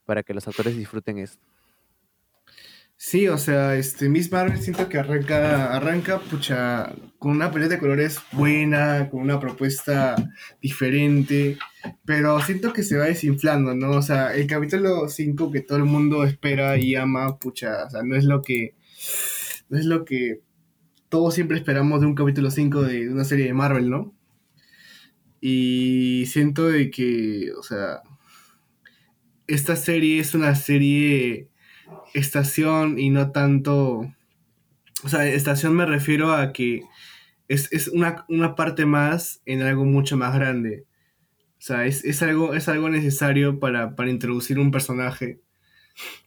para 0.06 0.21
que 0.21 0.36
los 0.36 0.47
actores 0.47 0.78
disfruten 0.78 1.17
esto. 1.17 1.43
Sí, 3.03 3.27
o 3.27 3.37
sea, 3.39 3.75
este 3.75 4.09
Miss 4.09 4.31
Marvel 4.31 4.61
siento 4.61 4.87
que 4.87 4.99
arranca, 4.99 5.75
arranca, 5.75 6.19
pucha, 6.19 6.93
con 7.17 7.31
una 7.31 7.51
paleta 7.51 7.73
de 7.73 7.79
colores 7.79 8.19
buena, 8.31 9.09
con 9.09 9.21
una 9.21 9.39
propuesta 9.39 10.15
diferente, 10.61 11.57
pero 12.05 12.39
siento 12.41 12.71
que 12.73 12.83
se 12.83 12.97
va 12.97 13.05
desinflando, 13.05 13.73
¿no? 13.73 13.89
O 13.97 14.03
sea, 14.03 14.35
el 14.35 14.45
capítulo 14.45 15.09
5 15.09 15.51
que 15.51 15.61
todo 15.61 15.79
el 15.79 15.85
mundo 15.85 16.23
espera 16.25 16.77
y 16.77 16.93
ama, 16.95 17.39
pucha, 17.39 17.85
o 17.87 17.89
sea, 17.89 18.03
no 18.03 18.15
es 18.15 18.23
lo 18.25 18.43
que, 18.43 18.75
no 19.69 19.79
es 19.79 19.85
lo 19.85 20.05
que 20.05 20.41
todos 21.09 21.33
siempre 21.33 21.57
esperamos 21.57 22.01
de 22.01 22.07
un 22.07 22.15
capítulo 22.15 22.51
5 22.51 22.83
de, 22.83 23.09
una 23.09 23.23
serie 23.25 23.45
de 23.47 23.53
Marvel, 23.53 23.89
¿no? 23.89 24.13
Y 25.41 26.25
siento 26.27 26.67
que, 26.93 27.51
o 27.57 27.63
sea, 27.63 28.03
esta 29.47 29.75
serie 29.75 30.19
es 30.19 30.35
una 30.35 30.53
serie 30.53 31.50
estación 32.13 32.99
y 32.99 33.10
no 33.10 33.32
tanto. 33.32 34.12
O 35.04 35.10
sea, 35.10 35.25
estación 35.25 35.75
me 35.75 35.86
refiero 35.86 36.34
a 36.34 36.54
que 36.54 36.84
es, 37.47 37.71
es 37.71 37.88
una, 37.88 38.25
una 38.30 38.56
parte 38.56 38.86
más 38.86 39.41
en 39.45 39.62
algo 39.62 39.86
mucho 39.86 40.17
más 40.17 40.34
grande. 40.36 40.86
O 41.62 41.63
sea, 41.63 41.86
es, 41.86 42.04
es 42.06 42.21
algo, 42.23 42.54
es 42.54 42.67
algo 42.69 42.89
necesario 42.89 43.60
para, 43.60 43.95
para 43.95 44.10
introducir 44.10 44.58
un 44.58 44.71
personaje, 44.71 45.41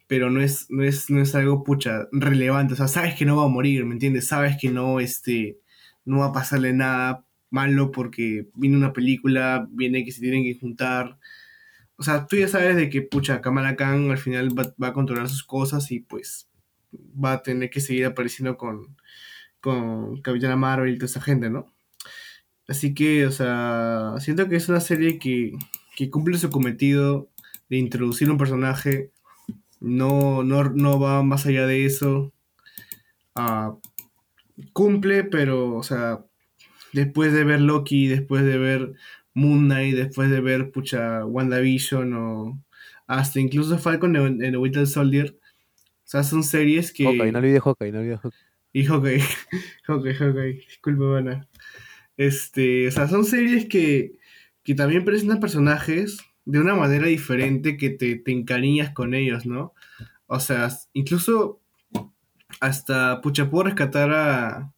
pero 0.07 0.31
no 0.31 0.41
es, 0.41 0.67
no, 0.71 0.85
es, 0.85 1.11
no 1.11 1.21
es 1.21 1.35
algo 1.35 1.65
pucha 1.65 2.09
relevante. 2.13 2.75
O 2.75 2.77
sea, 2.77 2.89
sabes 2.89 3.15
que 3.15 3.25
no 3.25 3.37
va 3.37 3.45
a 3.45 3.49
morir, 3.49 3.85
¿me 3.85 3.95
entiendes? 3.95 4.29
Sabes 4.29 4.57
que 4.61 4.71
no, 4.71 5.01
este, 5.01 5.59
no 6.05 6.19
va 6.19 6.27
a 6.27 6.33
pasarle 6.33 6.73
nada 6.73 7.27
malo 7.51 7.91
porque 7.91 8.49
viene 8.55 8.77
una 8.77 8.93
película, 8.93 9.67
viene 9.71 10.05
que 10.05 10.13
se 10.13 10.21
tienen 10.21 10.45
que 10.45 10.59
juntar. 10.59 11.19
O 11.97 12.03
sea, 12.03 12.27
tú 12.27 12.37
ya 12.37 12.49
sabes 12.49 12.77
de 12.77 12.91
que, 12.91 13.03
pucha, 13.03 13.41
Kamala 13.41 13.77
Khan 13.77 14.11
al 14.11 14.19
final 14.19 14.51
va, 14.59 14.89
a 14.89 14.93
controlar 14.93 15.29
sus 15.29 15.45
cosas 15.45 15.91
y 15.93 16.01
pues 16.01 16.49
va 16.93 17.33
a 17.35 17.43
tener 17.43 17.71
que 17.71 17.81
seguir 17.81 18.07
apareciendo 18.07 18.57
con, 18.57 18.97
con 19.61 20.21
Capitana 20.23 20.57
Marvel 20.57 20.95
y 20.95 20.99
toda 20.99 21.07
esa 21.07 21.21
gente, 21.21 21.51
¿no? 21.51 21.73
Así 22.67 22.95
que, 22.95 23.27
o 23.27 23.31
sea, 23.31 24.15
siento 24.19 24.49
que 24.49 24.57
es 24.57 24.69
una 24.69 24.81
serie 24.81 25.19
que, 25.19 25.53
que 25.97 26.11
cumple 26.11 26.39
su 26.39 26.51
cometido 26.51 27.29
de 27.69 27.77
introducir 27.77 28.31
un 28.31 28.39
personaje. 28.39 29.11
No, 29.81 30.43
no, 30.43 30.65
no 30.65 30.99
va 30.99 31.23
más 31.23 31.47
allá 31.47 31.67
de 31.67 31.85
eso. 31.87 32.33
Ah, 33.35 33.77
cumple, 34.73 35.25
pero, 35.25 35.75
o 35.77 35.83
sea, 35.83 36.25
después 36.93 37.33
de 37.33 37.45
ver 37.45 37.61
Loki, 37.61 38.07
después 38.07 38.45
de 38.45 38.59
ver 38.59 38.95
Moon 39.35 39.65
Knight, 39.67 39.97
después 39.97 40.31
de 40.31 40.41
ver, 40.41 40.71
pucha, 40.71 41.27
WandaVision 41.27 42.15
o 42.15 42.65
hasta 43.07 43.41
incluso 43.41 43.79
Falcon 43.79 44.17
en 44.17 44.43
en 44.43 44.53
The 44.53 44.57
Winter 44.57 44.87
Soldier. 44.87 45.37
O 46.05 46.07
sea, 46.07 46.23
son 46.23 46.45
series 46.45 46.93
que... 46.93 47.05
Hawkeye, 47.05 47.33
no 47.33 47.39
olvides 47.39 47.63
Hawkeye, 47.63 47.93
no 47.93 47.99
olvides 48.01 48.21
Hawkeye. 48.21 48.41
Y 48.73 48.85
Hawkeye, 48.85 49.23
Hawkeye, 49.87 50.15
Hawkeye, 50.15 50.53
disculpe, 50.67 51.05
Mana. 51.05 51.49
Este, 52.17 52.89
o 52.89 52.91
sea, 52.91 53.09
son 53.09 53.25
series 53.25 53.67
que, 53.67 54.19
que 54.63 54.75
también 54.75 55.05
presentan 55.05 55.41
personajes 55.41 56.19
de 56.45 56.61
una 56.61 56.75
manera 56.75 57.07
diferente 57.07 57.77
que 57.77 57.91
te, 57.91 58.17
te 58.17 58.33
encariñas 58.33 58.91
con 58.91 59.15
ellos, 59.15 59.47
¿no? 59.47 59.73
O 60.27 60.41
sea, 60.41 60.69
incluso 60.93 61.61
hasta, 62.61 63.21
pucha, 63.21 63.51
puedo 63.51 63.65
rescatar 63.65 64.11
a 64.13 64.73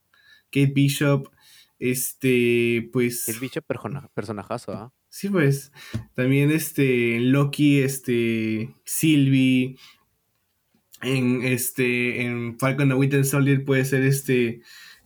Kate 0.51 0.71
Bishop, 0.73 1.29
este, 1.79 2.89
pues... 2.91 3.27
El 3.29 3.39
bicho 3.39 3.61
persona- 3.61 4.09
personajazo, 4.13 4.71
¿ah? 4.73 4.93
Sí, 5.09 5.29
pues. 5.29 5.71
También 6.15 6.51
este 6.51 7.19
Loki, 7.19 7.79
este 7.79 8.73
Sylvie. 8.85 9.77
En 11.01 11.43
este. 11.43 12.21
En 12.23 12.57
Falcon 12.59 12.91
and 12.91 12.99
Winter 12.99 13.23
Soldier 13.25 13.63
puede 13.63 13.85
ser 13.85 14.03
este. 14.03 14.61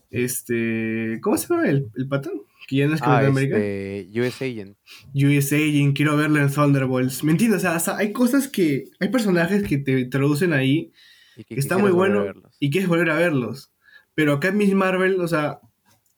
Este. 0.10 1.20
¿Cómo 1.22 1.38
se 1.38 1.48
llama 1.48 1.70
el, 1.70 1.90
el 1.96 2.08
patón? 2.08 2.34
Que 2.68 2.78
ya 2.78 2.88
no 2.88 2.96
es 2.96 3.02
Ah, 3.04 3.22
este, 3.24 4.10
US 4.20 4.42
Agent. 4.42 4.78
US 5.14 5.52
Agent, 5.54 5.96
quiero 5.96 6.16
verlo 6.18 6.42
en 6.42 6.52
Thunderbolts. 6.52 7.24
¿Me 7.24 7.32
entiendes? 7.32 7.60
O 7.60 7.62
sea, 7.62 7.76
o 7.76 7.80
sea, 7.80 7.98
hay 7.98 8.12
cosas 8.14 8.48
que. 8.48 8.86
Hay 9.00 9.10
personajes 9.10 9.64
que 9.64 9.78
te 9.78 10.00
introducen 10.00 10.54
ahí 10.54 10.92
Y 11.36 11.44
que 11.44 11.56
que 11.56 11.60
está 11.60 11.78
muy 11.78 11.92
bueno 11.92 12.26
y 12.60 12.70
quieres 12.70 12.90
volver 12.90 13.10
a 13.10 13.16
verlos. 13.16 13.72
Pero 14.16 14.34
acá 14.34 14.50
en 14.50 14.58
Miss 14.58 14.74
Marvel, 14.74 15.20
o 15.22 15.28
sea. 15.28 15.60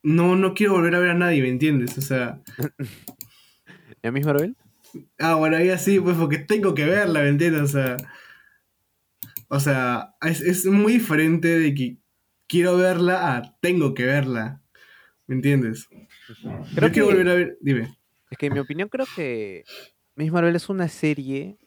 No, 0.03 0.35
no 0.35 0.53
quiero 0.53 0.73
volver 0.73 0.95
a 0.95 0.99
ver 0.99 1.09
a 1.11 1.13
nadie, 1.15 1.41
¿me 1.41 1.49
entiendes? 1.49 1.97
O 1.97 2.01
sea. 2.01 2.41
¿Y 4.03 4.07
a 4.07 4.11
Miss 4.11 4.25
Marvel? 4.25 4.55
Ah, 5.17 5.35
bueno, 5.35 5.57
ahí 5.57 5.69
así, 5.69 5.99
pues 5.99 6.17
porque 6.17 6.37
tengo 6.37 6.73
que 6.75 6.85
verla, 6.85 7.21
¿me 7.21 7.29
entiendes? 7.29 7.61
O 7.63 7.67
sea, 7.67 7.97
o 9.47 9.59
sea 9.59 10.13
es, 10.21 10.41
es 10.41 10.65
muy 10.65 10.93
diferente 10.93 11.47
de 11.59 11.73
que 11.73 11.97
quiero 12.47 12.77
verla 12.77 13.35
a 13.35 13.57
tengo 13.59 13.93
que 13.93 14.05
verla, 14.05 14.61
¿me 15.25 15.35
entiendes? 15.35 15.87
Creo 16.75 16.89
Yo 16.89 16.91
quiero 16.91 17.07
que- 17.07 17.13
volver 17.15 17.29
a 17.29 17.33
ver, 17.33 17.57
dime. 17.61 17.95
Es 18.29 18.37
que 18.37 18.47
en 18.47 18.53
mi 18.53 18.59
opinión 18.59 18.89
creo 18.89 19.05
que 19.15 19.63
Miss 20.15 20.31
Marvel 20.31 20.55
es 20.55 20.69
una 20.69 20.87
serie, 20.87 21.57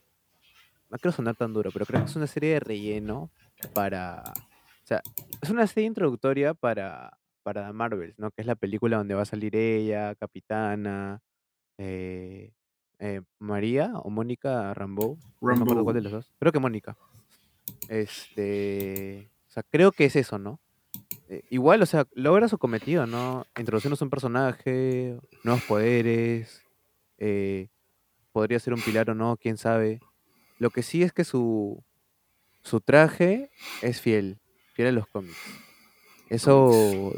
no 0.90 0.99
quiero 0.99 1.16
sonar 1.16 1.37
tan 1.37 1.53
duro, 1.53 1.70
pero 1.72 1.87
creo 1.87 2.01
que 2.05 2.11
es 2.11 2.16
una 2.16 2.27
serie 2.27 2.55
de 2.55 2.61
relleno 2.61 3.31
para, 3.72 4.22
o 4.22 4.87
sea, 4.87 5.01
es 5.42 5.51
una 5.51 5.66
serie 5.66 5.87
introductoria 5.88 6.55
para, 6.55 7.16
para 7.47 7.73
Marvel, 7.73 8.13
¿no? 8.19 8.33
Que 8.33 8.41
es 8.41 8.47
la 8.49 8.57
película 8.57 8.97
donde 8.97 9.15
va 9.15 9.23
a 9.23 9.25
salir 9.25 9.55
ella, 9.55 10.17
Capitana, 10.17 11.23
eh, 11.79 12.51
eh, 12.99 13.21
María 13.39 13.93
o 14.03 14.11
Mónica 14.11 14.75
Rambeau, 14.75 15.17
no 15.41 15.55
me 15.55 15.63
acuerdo 15.63 15.85
cuál 15.85 15.95
de 15.95 16.03
los 16.03 16.11
dos, 16.11 16.33
creo 16.41 16.51
que 16.51 16.59
Mónica. 16.59 16.97
Este, 17.89 19.31
o 19.49 19.53
sea, 19.53 19.63
creo 19.63 19.93
que 19.93 20.07
es 20.07 20.17
eso, 20.17 20.41
¿no? 20.41 20.59
Eh, 21.29 21.45
igual, 21.51 21.81
o 21.83 21.87
sea, 21.87 22.09
logra 22.15 22.49
su 22.49 22.59
cometido, 22.59 23.07
¿no? 23.07 23.47
Introducirnos 23.57 24.03
un 24.03 24.11
personaje, 24.11 25.17
nuevos 25.45 25.63
poderes, 25.63 26.65
podría 28.33 28.59
ser 28.59 28.75
un 28.75 28.81
pilar 28.81 29.09
o 29.09 29.15
no, 29.15 29.37
quién 29.37 29.57
sabe. 29.57 30.01
Lo 30.59 30.71
que 30.71 30.83
sí 30.83 31.05
es 31.05 31.13
que 31.13 31.23
su, 31.23 31.81
su 32.65 32.81
traje 32.81 33.53
es 33.83 34.01
fiel, 34.01 34.41
fiel 34.75 34.89
a 34.89 34.93
los 34.93 35.07
cómics. 35.07 35.39
Eso 36.29 37.13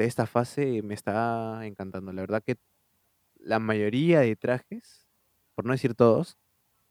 de 0.00 0.06
esta 0.06 0.26
fase 0.26 0.80
me 0.82 0.94
está 0.94 1.60
encantando. 1.66 2.10
La 2.14 2.22
verdad 2.22 2.42
que 2.42 2.56
la 3.36 3.58
mayoría 3.58 4.20
de 4.20 4.34
trajes, 4.34 5.06
por 5.54 5.66
no 5.66 5.72
decir 5.72 5.94
todos, 5.94 6.38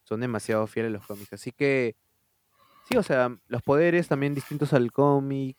son 0.03 0.21
demasiado 0.21 0.67
fieles 0.67 0.91
a 0.91 0.93
los 0.93 1.07
cómics. 1.07 1.33
Así 1.33 1.51
que, 1.51 1.95
sí, 2.87 2.97
o 2.97 3.01
sea, 3.03 3.35
los 3.47 3.63
poderes 3.63 4.07
también 4.07 4.35
distintos 4.35 4.73
al 4.73 4.91
cómic. 4.91 5.57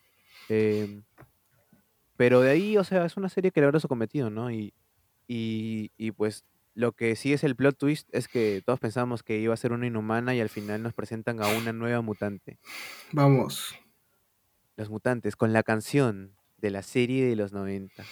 em, 0.49 1.03
pero 2.17 2.41
de 2.41 2.51
ahí, 2.51 2.77
o 2.77 2.85
sea, 2.85 3.05
es 3.05 3.17
una 3.17 3.29
serie 3.29 3.51
que 3.51 3.61
logra 3.61 3.81
su 3.81 3.89
cometido, 3.89 4.31
¿no? 4.31 4.53
Y, 4.53 4.73
y, 5.27 5.91
y 5.97 6.13
pues 6.13 6.45
lo 6.75 6.93
que 6.93 7.17
sí 7.17 7.33
es 7.33 7.43
el 7.43 7.57
plot 7.57 7.77
twist 7.77 8.09
es 8.13 8.29
que 8.29 8.63
todos 8.65 8.79
pensábamos 8.79 9.25
que 9.25 9.39
iba 9.39 9.55
a 9.55 9.57
ser 9.57 9.73
una 9.73 9.89
inhumana 9.89 10.37
y 10.37 10.41
al 10.41 10.51
final 10.51 10.85
nos 10.85 10.95
presentan 10.95 11.43
a 11.43 11.49
una 11.49 11.73
nueva 11.73 12.01
mutante. 12.01 12.61
Vamos. 13.11 13.75
Los 14.77 14.89
mutantes, 14.89 15.35
con 15.35 15.53
la 15.53 15.65
canción 15.65 16.39
de 16.61 16.70
la 16.70 16.83
serie 16.83 17.25
de 17.27 17.37
los 17.37 17.53
90. 17.53 18.05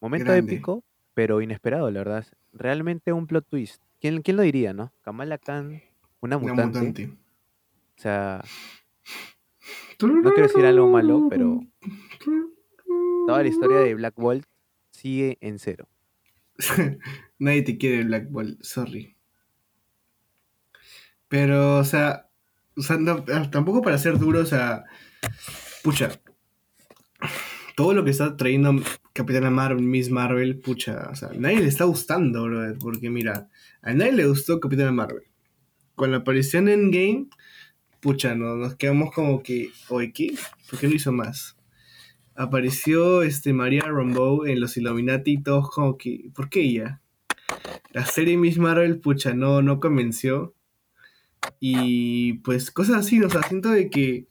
Momento 0.00 0.32
Grande. 0.32 0.52
épico, 0.54 0.84
pero 1.14 1.40
inesperado, 1.40 1.90
la 1.90 2.00
verdad. 2.00 2.26
Realmente 2.52 3.12
un 3.12 3.26
plot 3.26 3.46
twist. 3.48 3.82
¿Quién, 4.00 4.22
quién 4.22 4.36
lo 4.36 4.42
diría, 4.42 4.72
no? 4.72 4.92
Kamala 5.02 5.38
Khan, 5.38 5.82
una 6.20 6.36
Una 6.36 6.52
mutante. 6.54 6.78
mutante. 6.78 7.04
O 7.96 8.00
sea, 8.00 8.44
no 10.00 10.32
quiero 10.32 10.48
decir 10.48 10.64
algo 10.64 10.88
malo, 10.88 11.26
pero 11.28 11.60
toda 13.26 13.42
la 13.42 13.48
historia 13.48 13.78
de 13.78 13.94
Black 13.94 14.14
Bolt 14.16 14.46
sigue 14.92 15.36
en 15.40 15.58
cero. 15.58 15.88
Nadie 17.38 17.62
te 17.62 17.76
quiere 17.78 18.04
Black 18.04 18.30
Ball, 18.30 18.56
sorry. 18.60 19.16
Pero, 21.28 21.78
o 21.78 21.84
sea, 21.84 22.28
o 22.76 22.82
sea, 22.82 22.96
no- 22.96 23.24
ah, 23.32 23.50
tampoco 23.50 23.82
para 23.82 23.98
ser 23.98 24.18
duro, 24.18 24.40
o 24.40 24.46
sea, 24.46 24.84
pucha, 25.82 26.10
todo 27.78 27.94
lo 27.94 28.02
que 28.02 28.10
está 28.10 28.36
trayendo 28.36 28.74
Capitana 29.12 29.50
Marvel, 29.50 29.84
Miss 29.84 30.10
Marvel, 30.10 30.58
pucha, 30.58 31.10
o 31.12 31.14
sea, 31.14 31.30
nadie 31.38 31.60
le 31.60 31.68
está 31.68 31.84
gustando, 31.84 32.42
brother, 32.42 32.76
porque 32.76 33.08
mira, 33.08 33.50
a 33.82 33.94
nadie 33.94 34.10
le 34.14 34.26
gustó 34.26 34.58
Capitana 34.58 34.90
Marvel. 34.90 35.22
Con 35.94 36.10
la 36.10 36.16
aparición 36.16 36.68
en 36.68 36.90
Game, 36.90 37.28
pucha, 38.00 38.34
no, 38.34 38.56
nos 38.56 38.74
quedamos 38.74 39.12
como 39.14 39.44
que, 39.44 39.70
oye, 39.90 40.12
¿qué? 40.12 40.34
¿Por 40.68 40.80
qué 40.80 40.88
no 40.88 40.94
hizo 40.96 41.12
más? 41.12 41.56
Apareció 42.34 43.22
este 43.22 43.52
María 43.52 43.82
Rambeau 43.82 44.44
en 44.44 44.58
los 44.58 44.76
Illuminati 44.76 45.34
y 45.34 45.42
todos 45.44 45.70
como 45.70 45.96
que, 45.96 46.32
¿por 46.34 46.50
qué 46.50 46.62
ella? 46.62 47.00
La 47.92 48.04
serie 48.06 48.36
Miss 48.36 48.58
Marvel, 48.58 48.98
pucha, 48.98 49.34
no, 49.34 49.62
no 49.62 49.78
convenció. 49.78 50.52
Y 51.60 52.38
pues 52.38 52.72
cosas 52.72 52.96
así, 52.96 53.22
o 53.22 53.30
sea, 53.30 53.44
siento 53.44 53.70
de 53.70 53.88
que 53.88 54.26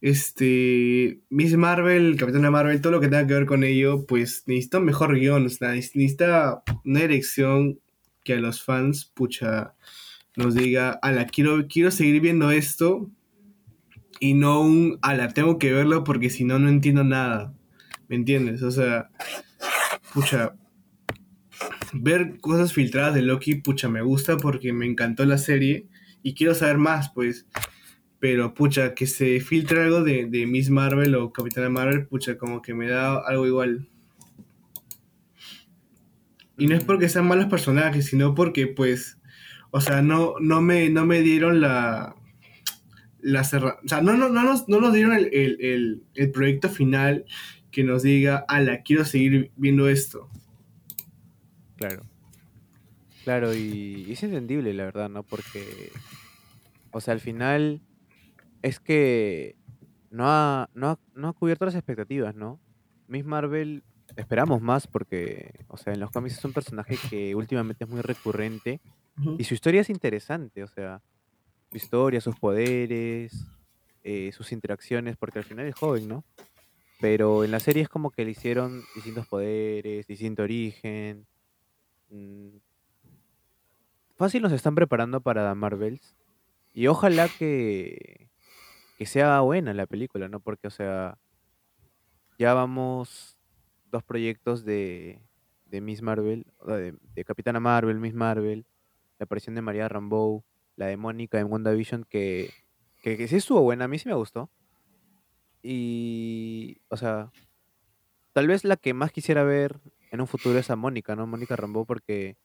este 0.00 1.20
Miss 1.28 1.56
Marvel, 1.56 2.16
Capitana 2.16 2.50
Marvel, 2.50 2.80
todo 2.80 2.92
lo 2.92 3.00
que 3.00 3.08
tenga 3.08 3.26
que 3.26 3.34
ver 3.34 3.46
con 3.46 3.64
ello, 3.64 4.06
pues 4.06 4.44
necesita 4.46 4.78
un 4.78 4.84
mejor 4.84 5.14
guion, 5.14 5.46
o 5.46 5.48
sea, 5.48 5.72
necesita 5.72 6.62
una 6.84 7.00
dirección 7.00 7.78
que 8.24 8.34
a 8.34 8.40
los 8.40 8.62
fans, 8.62 9.04
pucha, 9.04 9.74
nos 10.36 10.54
diga, 10.54 10.98
ala, 11.02 11.26
quiero, 11.26 11.66
quiero 11.68 11.90
seguir 11.90 12.20
viendo 12.20 12.50
esto 12.50 13.10
y 14.20 14.34
no 14.34 14.60
un, 14.60 14.98
ala, 15.02 15.28
tengo 15.28 15.58
que 15.58 15.72
verlo 15.72 16.04
porque 16.04 16.30
si 16.30 16.44
no, 16.44 16.58
no 16.58 16.68
entiendo 16.68 17.04
nada. 17.04 17.54
¿Me 18.08 18.16
entiendes? 18.16 18.62
O 18.62 18.70
sea, 18.70 19.08
pucha, 20.12 20.54
ver 21.92 22.38
cosas 22.40 22.72
filtradas 22.72 23.14
de 23.14 23.22
Loki, 23.22 23.56
pucha, 23.56 23.88
me 23.88 24.02
gusta 24.02 24.36
porque 24.36 24.72
me 24.72 24.86
encantó 24.86 25.24
la 25.24 25.38
serie 25.38 25.86
y 26.22 26.34
quiero 26.34 26.54
saber 26.54 26.78
más, 26.78 27.12
pues. 27.14 27.46
Pero, 28.20 28.54
pucha, 28.54 28.94
que 28.94 29.06
se 29.06 29.40
filtre 29.40 29.82
algo 29.82 30.04
de, 30.04 30.26
de 30.26 30.46
Miss 30.46 30.70
Marvel 30.70 31.14
o 31.14 31.32
Capitana 31.32 31.70
Marvel, 31.70 32.06
pucha, 32.06 32.36
como 32.36 32.60
que 32.60 32.74
me 32.74 32.86
da 32.86 33.16
algo 33.16 33.46
igual. 33.46 33.88
Y 36.58 36.66
no 36.66 36.76
es 36.76 36.84
porque 36.84 37.08
sean 37.08 37.26
malos 37.26 37.46
personajes, 37.46 38.04
sino 38.06 38.34
porque, 38.34 38.66
pues, 38.66 39.18
o 39.70 39.80
sea, 39.80 40.02
no, 40.02 40.34
no, 40.38 40.60
me, 40.60 40.90
no 40.90 41.06
me 41.06 41.22
dieron 41.22 41.62
la... 41.62 42.14
la 43.22 43.44
cerra- 43.44 43.78
o 43.82 43.88
sea, 43.88 44.02
no, 44.02 44.14
no, 44.18 44.28
no, 44.28 44.42
nos, 44.42 44.68
no 44.68 44.80
nos 44.80 44.92
dieron 44.92 45.14
el, 45.14 45.30
el, 45.32 45.56
el, 45.60 46.02
el 46.14 46.30
proyecto 46.30 46.68
final 46.68 47.24
que 47.70 47.84
nos 47.84 48.02
diga, 48.02 48.44
ala, 48.48 48.82
quiero 48.82 49.06
seguir 49.06 49.50
viendo 49.56 49.88
esto. 49.88 50.28
Claro. 51.76 52.02
Claro, 53.24 53.54
y, 53.54 54.04
y 54.06 54.12
es 54.12 54.22
entendible, 54.22 54.74
la 54.74 54.84
verdad, 54.84 55.08
¿no? 55.08 55.22
Porque, 55.22 55.90
o 56.90 57.00
sea, 57.00 57.14
al 57.14 57.20
final 57.20 57.80
es 58.62 58.80
que 58.80 59.56
no 60.10 60.24
ha, 60.26 60.68
no 60.74 60.90
ha, 60.90 60.98
no 61.14 61.28
ha 61.28 61.32
cubierto 61.32 61.64
las 61.64 61.74
expectativas, 61.74 62.34
¿no? 62.34 62.60
Miss 63.06 63.24
Marvel 63.24 63.82
esperamos 64.16 64.60
más 64.60 64.86
porque, 64.86 65.64
o 65.68 65.76
sea, 65.76 65.92
en 65.92 66.00
los 66.00 66.10
cómics 66.10 66.38
es 66.38 66.44
un 66.44 66.52
personaje 66.52 66.96
que 67.08 67.34
últimamente 67.34 67.84
es 67.84 67.90
muy 67.90 68.00
recurrente 68.00 68.80
y 69.38 69.44
su 69.44 69.54
historia 69.54 69.82
es 69.82 69.90
interesante, 69.90 70.62
o 70.62 70.68
sea, 70.68 71.02
su 71.70 71.76
historia, 71.76 72.20
sus 72.20 72.36
poderes, 72.36 73.46
eh, 74.02 74.30
sus 74.32 74.50
interacciones, 74.52 75.16
porque 75.16 75.38
al 75.40 75.44
final 75.44 75.66
es 75.66 75.74
joven, 75.74 76.08
¿no? 76.08 76.24
Pero 77.00 77.44
en 77.44 77.50
la 77.50 77.60
serie 77.60 77.82
es 77.82 77.88
como 77.88 78.10
que 78.10 78.24
le 78.24 78.30
hicieron 78.30 78.82
distintos 78.94 79.26
poderes, 79.26 80.06
distinto 80.06 80.42
origen. 80.42 81.26
mm, 82.10 82.56
Fácil 84.16 84.42
nos 84.42 84.52
están 84.52 84.74
preparando 84.74 85.20
para 85.20 85.54
Marvels. 85.54 86.14
Y 86.74 86.86
ojalá 86.86 87.28
que, 87.28 88.29
que 89.00 89.06
sea 89.06 89.40
buena 89.40 89.72
la 89.72 89.86
película, 89.86 90.28
¿no? 90.28 90.40
Porque, 90.40 90.66
o 90.66 90.70
sea, 90.70 91.16
ya 92.38 92.52
vamos 92.52 93.38
dos 93.90 94.02
proyectos 94.02 94.62
de, 94.66 95.22
de 95.64 95.80
Miss 95.80 96.02
Marvel, 96.02 96.44
de, 96.66 96.94
de 97.14 97.24
Capitana 97.24 97.60
Marvel, 97.60 97.98
Miss 97.98 98.12
Marvel, 98.12 98.66
la 99.18 99.24
aparición 99.24 99.54
de 99.54 99.62
María 99.62 99.88
Rambeau, 99.88 100.44
la 100.76 100.88
de 100.88 100.98
Mónica 100.98 101.40
en 101.40 101.50
WandaVision, 101.50 102.04
que, 102.10 102.50
que, 103.00 103.16
que 103.16 103.26
sí 103.26 103.36
estuvo 103.36 103.62
buena, 103.62 103.86
a 103.86 103.88
mí 103.88 103.98
sí 103.98 104.06
me 104.06 104.14
gustó. 104.14 104.50
Y, 105.62 106.82
o 106.88 106.98
sea, 106.98 107.32
tal 108.34 108.48
vez 108.48 108.64
la 108.64 108.76
que 108.76 108.92
más 108.92 109.12
quisiera 109.12 109.44
ver 109.44 109.80
en 110.10 110.20
un 110.20 110.26
futuro 110.26 110.58
es 110.58 110.68
a 110.68 110.76
Mónica, 110.76 111.16
¿no? 111.16 111.26
Mónica 111.26 111.56
Rambeau, 111.56 111.86
porque, 111.86 112.36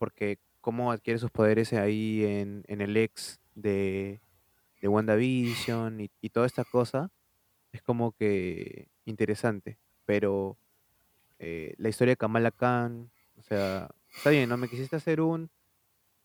porque 0.00 0.40
cómo 0.60 0.90
adquiere 0.90 1.20
sus 1.20 1.30
poderes 1.30 1.72
ahí 1.72 2.24
en, 2.24 2.64
en 2.66 2.80
el 2.80 2.96
ex 2.96 3.40
de, 3.54 4.20
de 4.80 4.88
WandaVision 4.88 6.00
y, 6.00 6.10
y 6.20 6.30
toda 6.30 6.46
esta 6.46 6.64
cosa, 6.64 7.10
es 7.72 7.82
como 7.82 8.12
que 8.12 8.88
interesante. 9.04 9.78
Pero 10.04 10.56
eh, 11.38 11.74
la 11.78 11.88
historia 11.88 12.12
de 12.12 12.16
Kamala 12.16 12.50
Khan, 12.50 13.10
o 13.36 13.42
sea, 13.42 13.90
está 14.14 14.30
bien, 14.30 14.48
¿no? 14.48 14.56
Me 14.56 14.68
quisiste 14.68 14.96
hacer 14.96 15.20
un, 15.20 15.50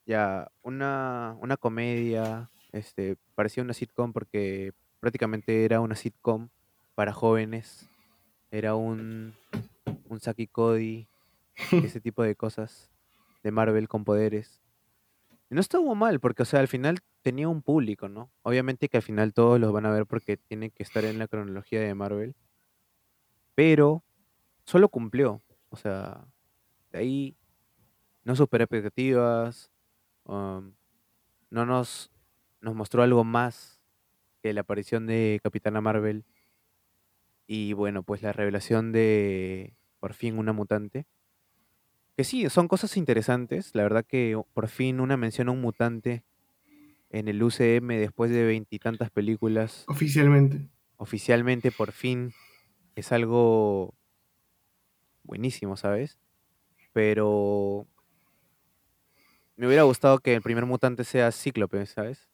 ya, 0.05 0.51
una, 0.61 1.37
una 1.39 1.57
comedia, 1.57 2.49
este, 2.71 3.17
parecía 3.35 3.63
una 3.63 3.73
sitcom 3.73 4.13
porque 4.13 4.73
prácticamente 4.99 5.65
era 5.65 5.81
una 5.81 5.95
sitcom 5.95 6.49
para 6.95 7.13
jóvenes, 7.13 7.87
era 8.51 8.75
un, 8.75 9.35
un 10.09 10.19
Saki 10.19 10.47
Cody, 10.47 11.07
ese 11.71 12.01
tipo 12.01 12.23
de 12.23 12.35
cosas 12.35 12.89
de 13.43 13.51
Marvel 13.51 13.87
con 13.87 14.03
poderes. 14.03 14.62
No 15.53 15.61
estuvo 15.61 15.93
mal, 15.95 16.19
porque, 16.19 16.43
o 16.43 16.45
sea, 16.45 16.59
al 16.59 16.67
final 16.67 16.99
tenía 17.21 17.47
un 17.47 17.61
público, 17.61 18.09
¿no? 18.09 18.31
Obviamente 18.41 18.89
que 18.89 18.97
al 18.97 19.03
final 19.03 19.33
todos 19.33 19.59
los 19.59 19.71
van 19.71 19.85
a 19.85 19.91
ver 19.91 20.07
porque 20.07 20.35
tienen 20.37 20.71
que 20.71 20.83
estar 20.83 21.05
en 21.05 21.19
la 21.19 21.27
cronología 21.27 21.79
de 21.79 21.93
Marvel. 21.93 22.35
Pero 23.55 24.03
solo 24.65 24.89
cumplió. 24.89 25.41
O 25.69 25.75
sea, 25.75 26.25
de 26.91 26.99
ahí 26.99 27.37
no 28.23 28.35
superó 28.35 28.63
expectativas. 28.63 29.71
um, 30.25 30.73
no 31.51 31.65
nos, 31.67 32.11
nos 32.61 32.75
mostró 32.75 33.03
algo 33.03 33.23
más 33.23 33.79
que 34.41 34.53
la 34.53 34.61
aparición 34.61 35.05
de 35.05 35.39
Capitana 35.43 35.81
Marvel. 35.81 36.25
Y 37.47 37.73
bueno, 37.73 38.03
pues 38.03 38.23
la 38.23 38.33
revelación 38.33 38.91
de 38.91 39.75
por 39.99 40.13
fin 40.13 40.37
una 40.37 40.53
mutante. 40.53 41.05
Que 42.15 42.23
sí, 42.23 42.47
son 42.49 42.67
cosas 42.67 42.95
interesantes. 42.97 43.71
La 43.73 43.84
verdad 43.84 44.06
que 44.06 44.39
por 44.54 44.67
fin 44.67 44.99
una 44.99 45.17
mención 45.17 45.47
a 45.49 45.52
un 45.52 45.62
mutante 45.62 46.23
en 47.10 47.28
el 47.28 47.41
UCM 47.41 47.88
después 47.99 48.32
de 48.32 48.43
veintitantas 48.45 49.10
películas, 49.12 49.84
Oficialmente. 49.88 50.67
oficialmente 50.97 51.71
por 51.71 51.91
fin, 51.91 52.34
es 52.95 53.12
algo 53.12 53.93
buenísimo, 55.23 55.78
¿sabes? 55.78 56.17
Pero 56.91 57.88
me 59.56 59.67
hubiera 59.67 59.84
gustado 59.84 60.19
que 60.19 60.36
el 60.36 60.41
primer 60.41 60.65
mutante 60.65 61.04
sea 61.04 61.32
Cíclope, 61.32 61.86
¿sabes? 61.86 62.30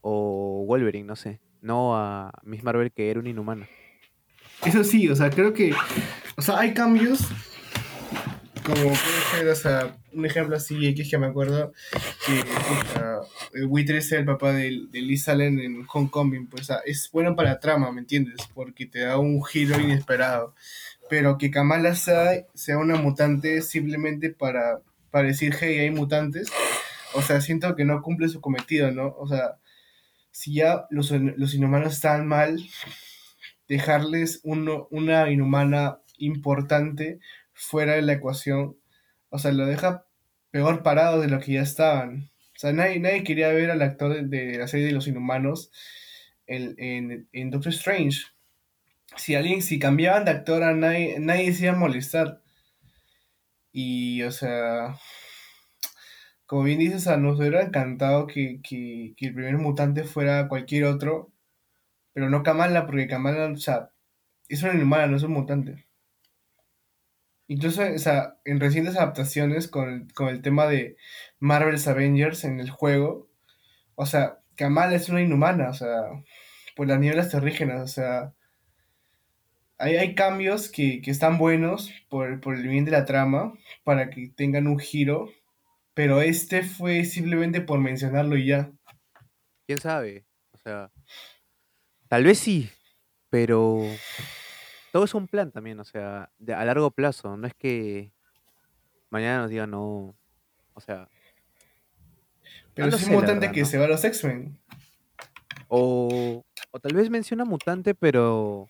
O 0.00 0.64
Wolverine, 0.66 1.06
no 1.06 1.16
sé. 1.16 1.40
No 1.60 1.96
a 1.96 2.32
Miss 2.42 2.62
Marvel 2.62 2.90
que 2.92 3.10
era 3.10 3.20
una 3.20 3.28
inhumana. 3.30 3.68
Eso 4.64 4.82
sí, 4.84 5.08
o 5.08 5.16
sea, 5.16 5.30
creo 5.30 5.52
que. 5.52 5.72
O 6.36 6.42
sea, 6.42 6.58
hay 6.58 6.72
cambios. 6.72 7.20
Como 8.74 8.94
puede 8.94 9.20
ser, 9.32 9.48
o 9.48 9.54
sea, 9.54 9.96
un 10.12 10.26
ejemplo 10.26 10.56
así 10.56 10.86
X 10.88 11.10
que 11.10 11.18
me 11.18 11.26
acuerdo, 11.26 11.72
que 12.26 12.44
el 13.58 13.66
buitre 13.66 14.00
sea 14.02 14.18
el 14.18 14.24
papá 14.24 14.52
de, 14.52 14.86
de 14.90 15.00
Liz 15.00 15.28
Allen 15.28 15.58
en 15.60 15.86
Homecoming, 15.92 16.46
pues 16.48 16.62
o 16.62 16.64
sea, 16.66 16.76
es 16.84 17.10
bueno 17.12 17.34
para 17.36 17.50
la 17.50 17.60
trama, 17.60 17.92
¿me 17.92 18.00
entiendes? 18.00 18.36
Porque 18.54 18.86
te 18.86 19.00
da 19.00 19.18
un 19.18 19.42
giro 19.44 19.78
inesperado. 19.80 20.54
Pero 21.08 21.38
que 21.38 21.50
Kamala 21.50 21.94
sea, 21.94 22.46
sea 22.54 22.78
una 22.78 22.96
mutante 22.96 23.62
simplemente 23.62 24.30
para, 24.30 24.80
para 25.10 25.28
decir, 25.28 25.54
hey, 25.58 25.78
hay 25.78 25.90
mutantes, 25.90 26.50
o 27.14 27.22
sea, 27.22 27.40
siento 27.40 27.74
que 27.74 27.84
no 27.84 28.00
cumple 28.02 28.28
su 28.28 28.40
cometido, 28.40 28.92
¿no? 28.92 29.14
O 29.18 29.26
sea, 29.26 29.56
si 30.30 30.54
ya 30.54 30.86
los, 30.90 31.10
los 31.10 31.54
inhumanos 31.54 31.94
están 31.94 32.26
mal, 32.26 32.64
dejarles 33.68 34.40
uno, 34.44 34.86
una 34.90 35.30
inhumana 35.30 35.98
importante 36.18 37.18
fuera 37.60 37.94
de 37.94 38.02
la 38.02 38.14
ecuación, 38.14 38.76
o 39.28 39.38
sea, 39.38 39.52
lo 39.52 39.66
deja 39.66 40.06
peor 40.50 40.82
parado 40.82 41.20
de 41.20 41.28
lo 41.28 41.40
que 41.40 41.52
ya 41.52 41.62
estaban. 41.62 42.30
O 42.56 42.58
sea, 42.58 42.72
nadie, 42.72 43.00
nadie 43.00 43.24
quería 43.24 43.48
ver 43.48 43.70
al 43.70 43.82
actor 43.82 44.28
de, 44.28 44.58
la 44.58 44.68
serie 44.68 44.86
de 44.86 44.92
los 44.92 45.06
inhumanos 45.08 45.70
en, 46.46 46.74
en, 46.78 47.28
en 47.32 47.50
Doctor 47.50 47.72
Strange. 47.72 48.26
Si 49.16 49.34
alguien, 49.34 49.62
si 49.62 49.78
cambiaban 49.78 50.24
de 50.24 50.32
actor 50.32 50.62
a 50.62 50.74
nadie, 50.74 51.18
nadie 51.20 51.52
se 51.52 51.64
iba 51.64 51.74
a 51.74 51.76
molestar. 51.76 52.42
Y, 53.72 54.22
o 54.22 54.30
sea, 54.32 54.96
como 56.46 56.64
bien 56.64 56.78
dices, 56.80 57.06
a 57.06 57.16
nos 57.16 57.38
hubiera 57.38 57.62
encantado 57.62 58.26
que, 58.26 58.60
que, 58.62 59.14
que 59.16 59.26
el 59.26 59.34
primer 59.34 59.58
mutante 59.58 60.04
fuera 60.04 60.48
cualquier 60.48 60.84
otro, 60.84 61.32
pero 62.12 62.30
no 62.30 62.42
Kamala, 62.42 62.86
porque 62.86 63.06
Kamala, 63.08 63.46
o 63.52 63.56
sea, 63.56 63.90
es 64.48 64.62
una 64.62 64.74
inhumana, 64.74 65.06
no 65.06 65.16
es 65.16 65.22
un 65.22 65.32
mutante. 65.32 65.89
Incluso, 67.50 67.82
o 67.82 67.98
sea, 67.98 68.36
en 68.44 68.60
recientes 68.60 68.96
adaptaciones 68.96 69.66
con, 69.66 70.08
con 70.14 70.28
el 70.28 70.40
tema 70.40 70.68
de 70.68 70.96
Marvel's 71.40 71.88
Avengers 71.88 72.44
en 72.44 72.60
el 72.60 72.70
juego, 72.70 73.28
o 73.96 74.06
sea, 74.06 74.38
Kamala 74.54 74.94
es 74.94 75.08
una 75.08 75.20
inhumana, 75.20 75.70
o 75.70 75.74
sea, 75.74 76.04
por 76.76 76.86
las 76.86 77.00
nieblas 77.00 77.28
terrígenas, 77.28 77.82
o 77.82 77.88
sea, 77.88 78.34
hay, 79.78 79.96
hay 79.96 80.14
cambios 80.14 80.70
que, 80.70 81.02
que 81.02 81.10
están 81.10 81.38
buenos 81.38 81.90
por, 82.08 82.40
por 82.40 82.54
el 82.54 82.68
bien 82.68 82.84
de 82.84 82.92
la 82.92 83.04
trama, 83.04 83.52
para 83.82 84.10
que 84.10 84.28
tengan 84.28 84.68
un 84.68 84.78
giro, 84.78 85.28
pero 85.92 86.22
este 86.22 86.62
fue 86.62 87.04
simplemente 87.04 87.60
por 87.60 87.80
mencionarlo 87.80 88.36
y 88.36 88.46
ya. 88.46 88.70
¿Quién 89.66 89.80
sabe? 89.80 90.24
O 90.52 90.58
sea, 90.58 90.92
tal 92.06 92.22
vez 92.22 92.38
sí, 92.38 92.70
pero 93.28 93.82
todo 94.92 95.04
es 95.04 95.14
un 95.14 95.26
plan 95.28 95.50
también, 95.52 95.78
o 95.80 95.84
sea, 95.84 96.30
de- 96.38 96.54
a 96.54 96.64
largo 96.64 96.90
plazo. 96.90 97.36
No 97.36 97.46
es 97.46 97.54
que 97.54 98.12
mañana 99.10 99.42
nos 99.42 99.50
digan 99.50 99.70
no. 99.70 100.14
O 100.74 100.80
sea, 100.80 101.08
Pero 102.74 102.88
lo 102.88 102.96
es 102.96 103.02
un 103.04 103.12
mutante 103.12 103.40
verdad, 103.40 103.52
que 103.54 103.60
¿no? 103.60 103.66
se 103.66 103.78
va 103.78 103.84
a 103.84 103.88
los 103.88 104.04
X-Men. 104.04 104.58
o, 105.68 106.42
o 106.70 106.80
tal 106.80 106.94
vez 106.94 107.10
menciona 107.10 107.44
mutante, 107.44 107.94
pero 107.94 108.68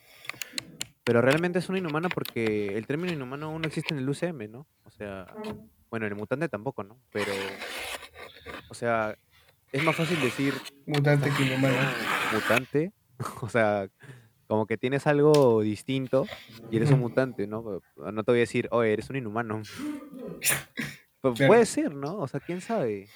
pero 1.05 1.21
realmente 1.23 1.59
es 1.59 1.69
una 1.69 1.79
inhumana 1.79 2.09
porque 2.09 2.77
el 2.77 2.87
término 2.87 3.13
inhumano 3.13 3.47
aún 3.47 3.63
no 3.63 3.67
existe 3.69 3.95
en 3.95 4.01
el 4.01 4.09
UCM, 4.09 4.49
¿no? 4.49 4.67
O 4.85 4.91
sea, 4.91 5.27
bueno, 5.91 6.07
el 6.07 6.15
mutante 6.15 6.49
tampoco, 6.49 6.85
¿no? 6.85 7.01
Pero, 7.11 7.33
o 8.69 8.75
sea, 8.75 9.17
es 9.73 9.83
más 9.83 9.97
fácil 9.97 10.21
decir 10.21 10.55
Mutante 10.87 11.31
que 11.37 11.43
inhumano. 11.45 11.75
no, 11.77 12.39
mutante, 12.39 12.93
o 13.43 13.49
sea, 13.49 13.89
como 14.51 14.67
que 14.67 14.77
tienes 14.77 15.07
algo 15.07 15.63
distinto 15.63 16.27
y 16.73 16.77
eres 16.79 16.91
un 16.91 16.99
mutante, 16.99 17.47
¿no? 17.47 17.81
No 17.97 18.25
te 18.25 18.33
voy 18.33 18.41
a 18.41 18.41
decir, 18.41 18.67
oye, 18.73 18.93
eres 18.93 19.09
un 19.09 19.15
inhumano. 19.15 19.63
Claro. 21.23 21.47
Puede 21.47 21.67
ser, 21.67 21.95
¿no? 21.95 22.17
O 22.17 22.27
sea, 22.27 22.41
quién 22.41 22.61
sabe. 22.61 23.07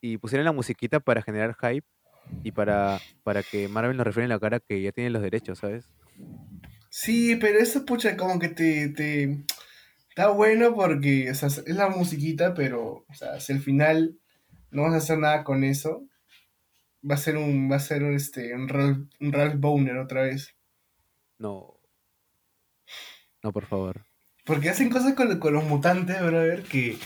Y 0.00 0.18
pusieron 0.18 0.44
la 0.44 0.52
musiquita 0.52 1.00
para 1.00 1.20
generar 1.20 1.56
hype 1.60 1.84
y 2.44 2.52
para, 2.52 3.00
para 3.24 3.42
que 3.42 3.66
Marvel 3.66 3.96
nos 3.96 4.06
refiere 4.06 4.26
en 4.26 4.28
la 4.28 4.38
cara 4.38 4.60
que 4.60 4.80
ya 4.80 4.92
tiene 4.92 5.10
los 5.10 5.20
derechos, 5.20 5.58
¿sabes? 5.58 5.88
Sí, 6.90 7.34
pero 7.34 7.58
eso, 7.58 7.84
pucha, 7.84 8.16
como 8.16 8.38
que 8.38 8.50
te, 8.50 8.90
te... 8.90 9.44
Está 10.10 10.28
bueno 10.28 10.76
porque, 10.76 11.28
o 11.28 11.34
sea, 11.34 11.48
es 11.48 11.74
la 11.74 11.88
musiquita, 11.88 12.54
pero, 12.54 13.04
o 13.08 13.14
sea, 13.14 13.40
si 13.40 13.52
al 13.52 13.60
final 13.60 14.16
no 14.70 14.82
vas 14.82 14.94
a 14.94 14.98
hacer 14.98 15.18
nada 15.18 15.42
con 15.42 15.64
eso, 15.64 16.04
va 17.02 17.16
a 17.16 17.18
ser 17.18 17.36
un, 17.36 17.68
va 17.68 17.76
a 17.76 17.80
ser 17.80 18.04
un, 18.04 18.14
este, 18.14 18.54
un 18.54 18.68
Ralph, 18.68 19.08
un 19.18 19.32
Ralph 19.32 19.56
Boner 19.58 19.96
otra 19.96 20.22
vez. 20.22 20.54
No. 21.38 21.74
No, 23.42 23.52
por 23.52 23.66
favor. 23.66 24.04
Porque 24.44 24.70
hacen 24.70 24.90
cosas 24.90 25.14
con, 25.14 25.38
con 25.38 25.52
los 25.52 25.64
mutantes, 25.64 26.20
brother, 26.20 26.62
que, 26.64 26.98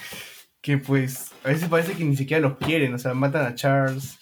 que 0.60 0.78
pues, 0.78 1.32
a 1.44 1.48
veces 1.48 1.68
parece 1.68 1.94
que 1.94 2.04
ni 2.04 2.16
siquiera 2.16 2.40
los 2.40 2.56
quieren, 2.58 2.94
o 2.94 2.98
sea, 2.98 3.14
matan 3.14 3.44
a 3.46 3.54
Charles, 3.54 4.18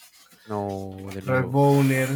No, 0.48 0.96
de 1.14 1.20
Ralph 1.20 1.26
nuevo. 1.26 1.50
Boner, 1.50 2.08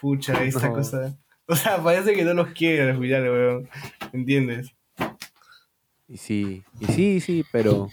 pucha, 0.00 0.42
esta 0.44 0.68
No. 0.68 0.74
cosa. 0.74 1.16
O 1.46 1.54
sea, 1.56 1.82
parece 1.82 2.14
que 2.14 2.24
no 2.24 2.32
los 2.34 2.48
quieren 2.52 2.88
al 2.88 2.98
final, 3.00 3.22
weón. 3.30 3.68
¿Entiendes? 4.12 4.74
Y 6.08 6.16
sí, 6.16 6.64
y 6.80 6.86
sí, 6.86 7.20
sí, 7.20 7.44
pero 7.52 7.88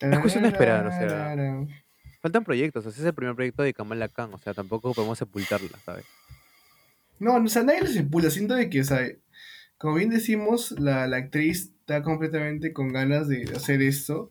Es 0.00 0.18
cuestión 0.18 0.42
de 0.44 0.48
esperar, 0.50 0.86
o 0.86 0.90
sea. 0.90 1.34
faltan 2.22 2.42
proyectos. 2.44 2.80
O 2.80 2.82
sea, 2.84 2.90
ese 2.92 3.00
es 3.02 3.06
el 3.06 3.14
primer 3.14 3.34
proyecto 3.34 3.62
de 3.62 3.72
Kamala 3.74 4.08
Khan. 4.08 4.32
O 4.34 4.38
sea, 4.38 4.54
tampoco 4.54 4.92
podemos 4.94 5.18
sepultarla, 5.18 5.78
¿sabes? 5.84 6.04
No, 7.18 7.36
o 7.36 7.48
sea, 7.48 7.62
nadie 7.62 7.80
los 7.80 7.96
impulsa. 7.96 8.30
Siento 8.30 8.54
de 8.54 8.68
que, 8.68 8.80
o 8.80 8.84
sea, 8.84 9.00
como 9.78 9.94
bien 9.94 10.10
decimos, 10.10 10.72
la, 10.78 11.06
la 11.06 11.18
actriz 11.18 11.72
está 11.80 12.02
completamente 12.02 12.72
con 12.72 12.88
ganas 12.88 13.28
de 13.28 13.44
hacer 13.54 13.82
esto. 13.82 14.28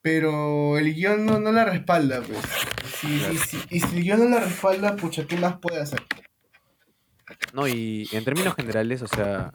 Pero 0.00 0.78
el 0.78 0.94
guion 0.94 1.26
no, 1.26 1.40
no 1.40 1.52
la 1.52 1.64
respalda, 1.64 2.22
pues. 2.22 2.40
Y 3.02 3.78
si 3.80 3.96
el 3.96 4.02
guion 4.02 4.20
no 4.20 4.28
la 4.28 4.44
respalda, 4.44 4.96
pucha, 4.96 5.26
¿qué 5.26 5.36
más 5.36 5.58
puede 5.58 5.80
hacer? 5.80 6.00
No, 7.52 7.66
y 7.68 8.08
en 8.12 8.24
términos 8.24 8.54
generales, 8.54 9.02
o 9.02 9.08
sea, 9.08 9.52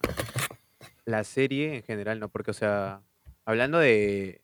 la 1.06 1.24
serie 1.24 1.78
en 1.78 1.84
general, 1.84 2.20
¿no? 2.20 2.30
Porque, 2.30 2.52
o 2.52 2.54
sea, 2.54 3.02
hablando 3.46 3.80
de, 3.80 4.42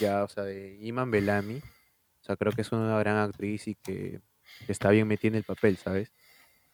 ya, 0.00 0.24
o 0.24 0.28
sea, 0.28 0.44
de 0.44 0.78
Iman 0.80 1.10
Bellamy, 1.10 1.56
o 1.56 2.24
sea, 2.24 2.36
creo 2.36 2.52
que 2.52 2.62
es 2.62 2.72
una 2.72 2.98
gran 2.98 3.16
actriz 3.16 3.68
y 3.68 3.74
que 3.74 4.20
está 4.66 4.90
bien 4.90 5.06
metida 5.06 5.28
en 5.28 5.36
el 5.36 5.44
papel, 5.44 5.76
¿sabes? 5.76 6.12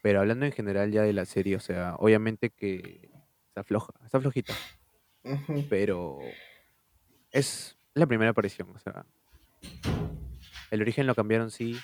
Pero 0.03 0.21
hablando 0.21 0.47
en 0.47 0.53
general 0.53 0.91
ya 0.93 1.03
de 1.03 1.13
la 1.13 1.25
serie, 1.25 1.57
o 1.57 1.61
sea, 1.61 1.95
obviamente 1.99 2.51
que 2.51 3.11
está 3.49 3.65
floja, 3.65 3.93
está 4.05 4.21
flojita, 4.21 4.55
pero 5.69 6.19
es 7.31 7.77
la 7.95 8.07
primera 8.07 8.31
aparición, 8.31 8.75
o 8.75 8.79
sea, 8.79 9.05
el 10.71 10.81
origen 10.81 11.07
lo 11.07 11.15
cambiaron, 11.15 11.51
sí, 11.51 11.77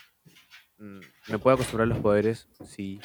mm, 0.79 1.01
me 1.29 1.39
puedo 1.39 1.55
acostumbrar 1.55 1.87
a 1.87 1.95
los 1.95 1.99
poderes, 1.99 2.49
sí, 2.65 3.01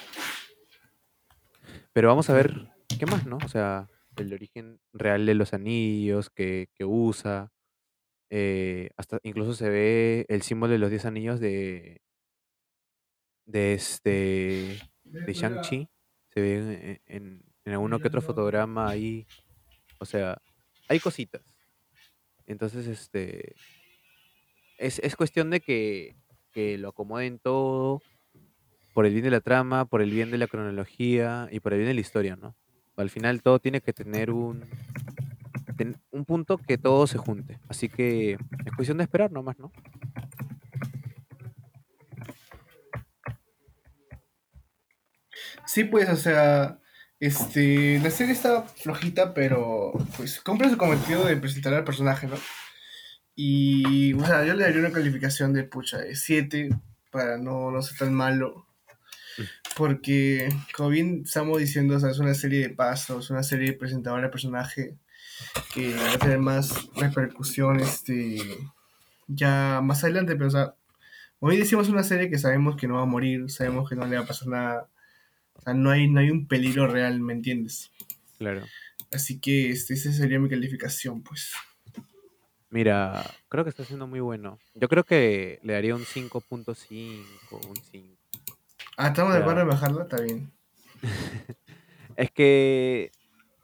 pero 1.93 2.07
vamos 2.07 2.29
a 2.29 2.33
ver 2.33 2.69
qué 2.97 3.05
más, 3.05 3.25
¿no? 3.25 3.37
O 3.43 3.49
sea, 3.49 3.89
el 4.15 4.33
origen 4.33 4.79
real 4.93 5.25
de 5.25 5.35
los 5.35 5.53
anillos 5.53 6.29
que, 6.29 6.69
que 6.73 6.85
usa, 6.85 7.51
eh, 8.29 8.91
hasta 8.95 9.19
incluso 9.23 9.53
se 9.53 9.69
ve 9.69 10.25
el 10.29 10.41
símbolo 10.41 10.71
de 10.71 10.79
los 10.79 10.89
10 10.89 11.05
anillos 11.05 11.39
de, 11.41 12.01
de 13.45 13.73
este, 13.73 14.79
de 15.25 15.33
Shang-Chi, 15.33 15.89
se 16.29 16.41
ve 16.41 16.55
en, 16.57 17.01
en, 17.05 17.43
en 17.65 17.73
alguno 17.73 17.99
que 17.99 18.07
otro 18.09 18.21
fotograma 18.21 18.89
ahí, 18.89 19.27
o 19.99 20.05
sea, 20.05 20.41
hay 20.89 20.99
cositas. 21.01 21.43
Entonces, 22.45 22.87
este, 22.87 23.57
es, 24.77 24.99
es 24.99 25.15
cuestión 25.15 25.49
de 25.49 25.61
que, 25.61 26.15
que 26.51 26.77
lo 26.77 26.89
acomoden 26.89 27.39
todo 27.39 28.03
por 28.93 29.05
el 29.05 29.13
bien 29.13 29.25
de 29.25 29.31
la 29.31 29.41
trama, 29.41 29.85
por 29.85 30.01
el 30.01 30.11
bien 30.11 30.31
de 30.31 30.37
la 30.37 30.47
cronología 30.47 31.47
y 31.51 31.59
por 31.61 31.73
el 31.73 31.79
bien 31.79 31.89
de 31.89 31.95
la 31.95 32.01
historia, 32.01 32.35
¿no? 32.35 32.57
Al 32.97 33.09
final 33.09 33.41
todo 33.41 33.59
tiene 33.59 33.81
que 33.81 33.93
tener 33.93 34.31
un, 34.31 34.73
ten- 35.77 36.01
un 36.11 36.25
punto 36.25 36.57
que 36.57 36.77
todo 36.77 37.07
se 37.07 37.17
junte. 37.17 37.59
Así 37.67 37.89
que 37.89 38.33
es 38.33 38.73
cuestión 38.75 38.97
de 38.97 39.03
esperar 39.03 39.31
nomás, 39.31 39.57
¿no? 39.59 39.71
Sí, 45.73 45.85
pues, 45.85 46.09
o 46.09 46.17
sea, 46.17 46.79
este, 47.17 47.97
la 47.99 48.09
serie 48.11 48.33
está 48.33 48.63
flojita, 48.63 49.33
pero 49.33 49.93
pues 50.17 50.41
cumple 50.41 50.69
su 50.69 50.75
cometido 50.75 51.25
de 51.25 51.37
presentar 51.37 51.73
al 51.73 51.85
personaje, 51.85 52.27
¿no? 52.27 52.35
Y, 53.37 54.13
o 54.15 54.25
sea, 54.25 54.43
yo 54.43 54.53
le 54.53 54.65
daría 54.65 54.81
una 54.81 54.91
calificación 54.91 55.53
de 55.53 55.63
pucha, 55.63 55.99
de 55.99 56.17
7 56.17 56.71
para 57.09 57.37
no, 57.37 57.71
no 57.71 57.81
ser 57.81 57.97
tan 57.97 58.13
malo. 58.13 58.67
Porque, 59.77 60.49
como 60.75 60.89
bien 60.89 61.21
estamos 61.25 61.57
diciendo, 61.57 61.95
o 61.95 61.99
sea, 62.01 62.09
es 62.09 62.19
una 62.19 62.33
serie 62.33 62.67
de 62.67 62.75
pasos, 62.75 63.29
una 63.29 63.43
serie 63.43 63.71
presentadora 63.71 64.23
de 64.23 64.29
personaje 64.29 64.97
que 65.73 65.95
va 65.95 66.11
a 66.11 66.19
tener 66.19 66.39
más 66.39 66.89
repercusión 66.97 67.79
este, 67.79 68.39
ya 69.27 69.79
más 69.81 70.03
adelante, 70.03 70.35
pero, 70.35 70.47
o 70.49 70.51
sea, 70.51 70.75
hoy 71.39 71.55
decimos 71.55 71.87
una 71.87 72.03
serie 72.03 72.29
que 72.29 72.39
sabemos 72.39 72.75
que 72.75 72.89
no 72.89 72.95
va 72.95 73.03
a 73.03 73.05
morir, 73.05 73.49
sabemos 73.49 73.89
que 73.89 73.95
no 73.95 74.05
le 74.05 74.17
va 74.17 74.23
a 74.23 74.27
pasar 74.27 74.49
nada. 74.49 74.90
O 75.61 75.63
sea, 75.63 75.73
no 75.75 75.91
hay, 75.91 76.09
no 76.09 76.19
hay 76.19 76.31
un 76.31 76.47
peligro 76.47 76.87
real, 76.87 77.19
¿me 77.19 77.33
entiendes? 77.33 77.91
Claro. 78.39 78.65
Así 79.11 79.39
que 79.39 79.69
este, 79.69 79.93
esa 79.93 80.11
sería 80.11 80.39
mi 80.39 80.49
calificación, 80.49 81.21
pues. 81.21 81.53
Mira, 82.71 83.29
creo 83.47 83.63
que 83.63 83.69
está 83.69 83.83
siendo 83.83 84.07
muy 84.07 84.21
bueno. 84.21 84.57
Yo 84.73 84.87
creo 84.87 85.03
que 85.03 85.59
le 85.61 85.73
daría 85.73 85.93
un 85.93 86.03
5.5, 86.03 87.67
un 87.67 87.75
5. 87.75 88.17
Ah, 88.97 89.09
estamos 89.09 89.33
de 89.33 89.39
acuerdo 89.39 89.61
en 89.61 89.67
bajarla, 89.67 90.03
está 90.03 90.21
bien. 90.21 90.51
es 92.15 92.31
que 92.31 93.11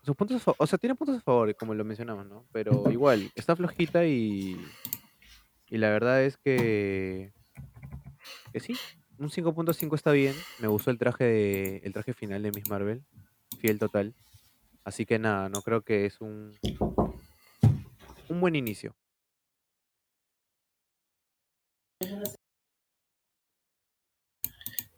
sus 0.04 0.16
puntos 0.16 0.42
o 0.46 0.68
sea, 0.68 0.78
tiene 0.78 0.96
puntos 0.96 1.18
a 1.18 1.22
favor, 1.22 1.56
como 1.56 1.74
lo 1.74 1.84
mencionamos, 1.84 2.28
¿no? 2.28 2.46
Pero 2.52 2.92
igual, 2.92 3.32
está 3.34 3.56
flojita 3.56 4.06
y, 4.06 4.56
y 5.70 5.78
la 5.78 5.90
verdad 5.90 6.24
es 6.24 6.38
que, 6.38 7.34
que 8.54 8.60
sí, 8.60 8.76
un 9.20 9.30
5.5 9.30 9.96
está 9.96 10.12
bien. 10.12 10.36
Me 10.60 10.68
gustó 10.68 10.92
el 10.92 10.98
traje 10.98 11.24
de, 11.24 11.78
el 11.84 11.94
traje 11.94 12.14
final 12.14 12.42
de 12.44 12.52
Miss 12.52 12.70
Marvel, 12.70 13.04
fiel 13.60 13.80
total. 13.80 14.14
Así 14.84 15.06
que 15.06 15.20
nada, 15.20 15.50
no 15.50 15.62
creo 15.62 15.82
que 15.82 16.06
es 16.06 16.22
un, 16.22 16.54
un 18.30 18.40
buen 18.42 18.56
inicio. 18.56 18.96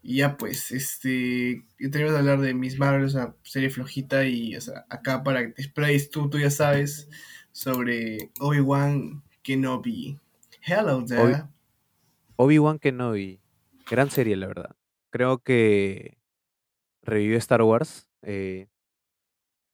Ya 0.01 0.37
pues, 0.37 0.71
este, 0.71 1.65
tenemos 1.77 2.13
que 2.13 2.19
hablar 2.19 2.39
de 2.39 2.53
Miss 2.53 2.79
Marvel, 2.79 3.05
es 3.07 3.15
una 3.15 3.35
serie 3.43 3.69
flojita 3.69 4.25
y, 4.25 4.55
o 4.55 4.61
sea, 4.61 4.85
acá 4.89 5.23
para 5.23 5.41
que 5.45 5.49
te 5.53 5.61
explayes 5.61 6.09
tú, 6.09 6.29
tú 6.29 6.39
ya 6.39 6.49
sabes 6.49 7.09
sobre 7.51 8.31
Obi-Wan 8.39 9.21
Kenobi. 9.43 10.17
Hello 10.61 10.97
Obi- 10.99 11.07
there. 11.07 11.43
Obi-Wan 12.37 12.79
Kenobi, 12.79 13.39
gran 13.89 14.09
serie, 14.11 14.35
la 14.35 14.47
verdad. 14.47 14.75
Creo 15.11 15.39
que 15.39 16.17
revivió 17.03 17.37
Star 17.37 17.63
Wars. 17.63 18.07
eh, 18.23 18.67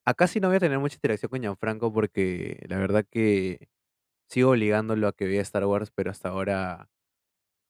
acá 0.06 0.28
sí 0.28 0.40
no 0.40 0.48
voy 0.48 0.58
a 0.58 0.60
tener 0.60 0.80
mucha 0.80 0.96
interacción 0.96 1.30
con 1.30 1.42
Gianfranco 1.42 1.92
porque 1.94 2.64
la 2.68 2.78
verdad 2.78 3.06
que 3.10 3.70
sigo 4.30 4.52
obligándolo 4.52 5.08
a 5.08 5.14
que 5.14 5.28
vea 5.28 5.42
Star 5.42 5.66
Wars, 5.66 5.92
pero 5.96 6.12
hasta 6.12 6.30
ahora 6.30 6.90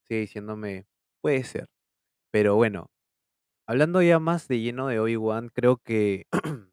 sigue 0.04 0.22
diciéndome, 0.22 0.86
puede 1.22 1.44
ser. 1.44 1.68
Pero 2.32 2.56
bueno, 2.56 2.90
hablando 3.68 4.02
ya 4.02 4.18
más 4.20 4.48
de 4.48 4.60
lleno 4.60 4.88
de 4.88 5.00
Obi-Wan, 5.00 5.50
creo 5.54 5.78
que 5.78 6.26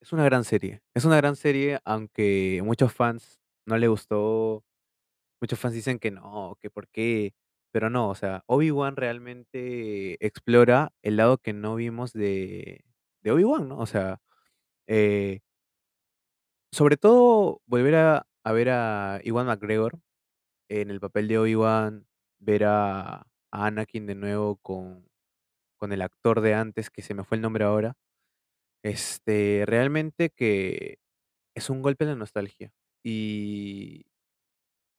es 0.00 0.12
una 0.12 0.24
gran 0.24 0.44
serie. 0.44 0.82
Es 0.94 1.04
una 1.04 1.16
gran 1.16 1.36
serie, 1.36 1.80
aunque 1.84 2.60
muchos 2.64 2.92
fans 2.92 3.40
no 3.66 3.78
le 3.78 3.88
gustó, 3.88 4.64
muchos 5.40 5.58
fans 5.58 5.74
dicen 5.74 5.98
que 5.98 6.10
no, 6.10 6.56
que 6.60 6.70
por 6.70 6.88
qué, 6.88 7.34
pero 7.74 7.90
no, 7.90 8.08
o 8.08 8.14
sea, 8.14 8.44
Obi-Wan 8.46 8.94
realmente 8.96 10.24
explora 10.24 10.92
el 11.02 11.16
lado 11.16 11.38
que 11.38 11.52
no 11.52 11.74
vimos 11.74 12.12
de, 12.12 12.84
de 13.22 13.32
Obi-Wan, 13.32 13.68
¿no? 13.68 13.78
O 13.80 13.86
sea, 13.86 14.20
eh, 14.88 15.40
sobre 16.72 16.96
todo 16.96 17.60
volver 17.66 17.94
a, 17.96 18.26
a 18.44 18.52
ver 18.52 18.70
a 18.70 19.20
Iwan 19.24 19.46
McGregor 19.46 19.98
en 20.70 20.90
el 20.90 21.00
papel 21.00 21.28
de 21.28 21.38
Obi-Wan, 21.38 22.06
ver 22.40 22.64
a, 22.66 23.16
a 23.16 23.26
Anakin 23.66 24.06
de 24.06 24.14
nuevo 24.16 24.56
con, 24.58 25.08
con 25.78 25.92
el 25.92 26.02
actor 26.02 26.40
de 26.42 26.54
antes, 26.54 26.90
que 26.90 27.02
se 27.02 27.14
me 27.14 27.24
fue 27.24 27.36
el 27.38 27.42
nombre 27.42 27.64
ahora, 27.64 27.94
este, 28.84 29.64
realmente 29.66 30.30
que 30.30 30.98
es 31.56 31.70
un 31.70 31.82
golpe 31.82 32.06
de 32.06 32.16
nostalgia. 32.16 32.72
Y, 33.04 34.06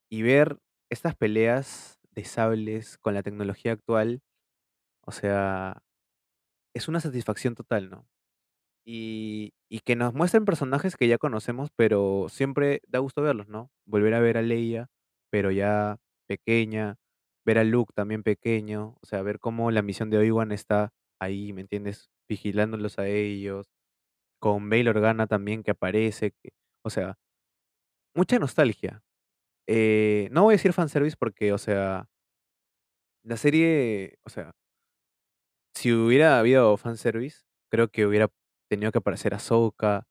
y 0.09 0.21
ver 0.21 0.57
estas 0.89 1.15
peleas 1.15 1.94
de 2.15 2.25
sables 2.25 2.97
con 2.99 3.13
la 3.13 3.23
tecnología 3.23 3.73
actual, 3.73 4.21
o 5.05 5.11
sea, 5.11 5.83
es 6.75 6.87
una 6.87 6.99
satisfacción 6.99 7.55
total, 7.55 7.89
¿no? 7.89 8.07
Y, 8.85 9.53
que 9.85 9.95
nos 9.95 10.13
muestren 10.13 10.45
personajes 10.45 10.95
que 10.97 11.07
ya 11.07 11.17
conocemos, 11.19 11.69
pero 11.75 12.27
siempre 12.29 12.81
da 12.87 12.99
gusto 12.99 13.21
verlos, 13.21 13.47
¿no? 13.49 13.71
Volver 13.85 14.15
a 14.15 14.19
ver 14.19 14.37
a 14.37 14.41
Leia, 14.41 14.87
pero 15.31 15.51
ya 15.51 15.97
pequeña, 16.27 16.97
ver 17.45 17.59
a 17.59 17.63
Luke 17.63 17.93
también 17.95 18.23
pequeño, 18.23 18.97
o 19.01 19.05
sea, 19.05 19.21
ver 19.21 19.39
cómo 19.39 19.71
la 19.71 19.83
misión 19.83 20.09
de 20.09 20.17
Obi-Wan 20.19 20.51
está 20.51 20.91
ahí, 21.19 21.53
¿me 21.53 21.61
entiendes? 21.61 22.09
Vigilándolos 22.29 22.99
a 22.99 23.07
ellos, 23.07 23.67
con 24.39 24.69
Bail 24.69 24.87
Organa 24.89 25.27
también 25.27 25.63
que 25.63 25.71
aparece, 25.71 26.31
que, 26.31 26.51
o 26.83 26.89
sea, 26.89 27.17
mucha 28.15 28.39
nostalgia. 28.39 29.03
Eh, 29.67 30.29
no 30.31 30.43
voy 30.43 30.53
a 30.53 30.57
decir 30.57 30.73
fanservice 30.73 31.17
porque, 31.17 31.53
o 31.53 31.57
sea, 31.57 32.07
la 33.23 33.37
serie, 33.37 34.17
o 34.23 34.29
sea, 34.29 34.53
si 35.73 35.91
hubiera 35.93 36.39
habido 36.39 36.77
fanservice, 36.77 37.43
creo 37.69 37.89
que 37.89 38.05
hubiera 38.05 38.29
tenido 38.69 38.91
que 38.91 38.99
aparecer 38.99 39.33
Ahsoka 39.33 40.07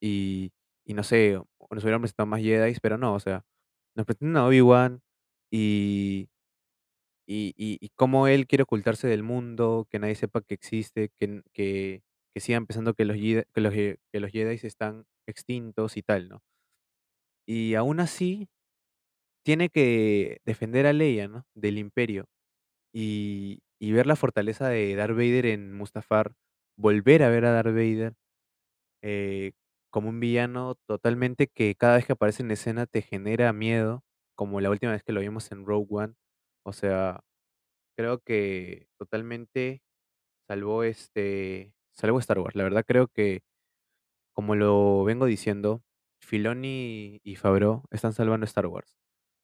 y, 0.00 0.52
no 0.86 1.02
sé, 1.04 1.40
nos 1.70 1.84
hubieran 1.84 2.02
presentado 2.02 2.26
más 2.26 2.42
Jedi, 2.42 2.74
pero 2.82 2.98
no, 2.98 3.14
o 3.14 3.20
sea, 3.20 3.44
nos 3.96 4.06
presentan 4.06 4.36
a 4.38 4.46
Obi-Wan 4.46 5.02
y, 5.52 6.28
y, 7.26 7.54
y, 7.56 7.88
cómo 7.96 8.28
él 8.28 8.46
quiere 8.46 8.64
ocultarse 8.64 9.08
del 9.08 9.22
mundo, 9.22 9.86
que 9.90 9.98
nadie 9.98 10.14
sepa 10.16 10.42
que 10.42 10.54
existe, 10.54 11.10
que, 11.18 11.42
que, 11.52 12.02
que 12.34 12.40
sigan 12.40 12.66
pensando 12.66 12.94
que 12.94 13.04
los, 13.04 13.16
que 13.16 13.60
los, 13.60 13.72
que 13.74 14.20
los 14.20 14.30
Jedi 14.32 14.54
están 14.66 15.06
extintos 15.26 15.96
y 15.96 16.02
tal, 16.02 16.28
¿no? 16.28 16.42
Y 17.46 17.74
aún 17.74 17.98
así, 18.00 18.48
tiene 19.48 19.70
que 19.70 20.42
defender 20.44 20.86
a 20.86 20.92
Leia, 20.92 21.26
¿no? 21.26 21.46
Del 21.54 21.78
Imperio. 21.78 22.26
Y, 22.94 23.60
y 23.80 23.92
ver 23.92 24.06
la 24.06 24.16
fortaleza 24.16 24.68
de 24.68 24.94
Darth 24.96 25.16
Vader 25.16 25.46
en 25.46 25.74
Mustafar, 25.74 26.34
volver 26.78 27.22
a 27.24 27.30
ver 27.30 27.46
a 27.46 27.52
Darth 27.52 27.68
Vader 27.74 28.14
eh, 29.02 29.52
como 29.90 30.08
un 30.10 30.20
villano 30.20 30.76
totalmente 30.86 31.48
que 31.48 31.74
cada 31.76 31.96
vez 31.96 32.06
que 32.06 32.12
aparece 32.14 32.42
en 32.42 32.50
escena 32.50 32.86
te 32.86 33.02
genera 33.02 33.52
miedo, 33.52 34.04
como 34.36 34.60
la 34.60 34.70
última 34.70 34.92
vez 34.92 35.02
que 35.04 35.12
lo 35.12 35.20
vimos 35.20 35.50
en 35.52 35.66
Rogue 35.66 35.86
One. 35.90 36.14
O 36.64 36.72
sea, 36.72 37.20
creo 37.96 38.20
que 38.20 38.88
totalmente 38.98 39.82
salvó 40.48 40.84
este, 40.84 41.74
salvó 41.94 42.18
Star 42.20 42.40
Wars. 42.40 42.56
La 42.56 42.64
verdad 42.64 42.84
creo 42.86 43.08
que, 43.08 43.42
como 44.34 44.54
lo 44.56 45.04
vengo 45.04 45.26
diciendo, 45.26 45.82
Filoni 46.22 47.20
y 47.24 47.36
Favreau 47.36 47.84
están 47.90 48.12
salvando 48.14 48.46
Star 48.46 48.66
Wars. 48.66 48.98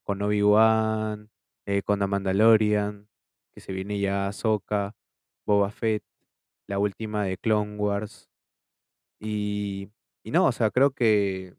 Con 0.05 0.21
Obi-Wan, 0.21 1.31
eh, 1.65 1.81
con 1.83 1.99
The 1.99 2.07
Mandalorian, 2.07 3.09
que 3.53 3.61
se 3.61 3.73
viene 3.73 3.99
ya 3.99 4.27
Ahsoka, 4.27 4.95
Boba 5.45 5.71
Fett, 5.71 6.03
la 6.67 6.79
última 6.79 7.25
de 7.25 7.37
Clone 7.37 7.75
Wars. 7.77 8.29
Y, 9.19 9.89
y 10.23 10.31
no, 10.31 10.45
o 10.47 10.51
sea, 10.53 10.71
creo 10.71 10.91
que, 10.91 11.55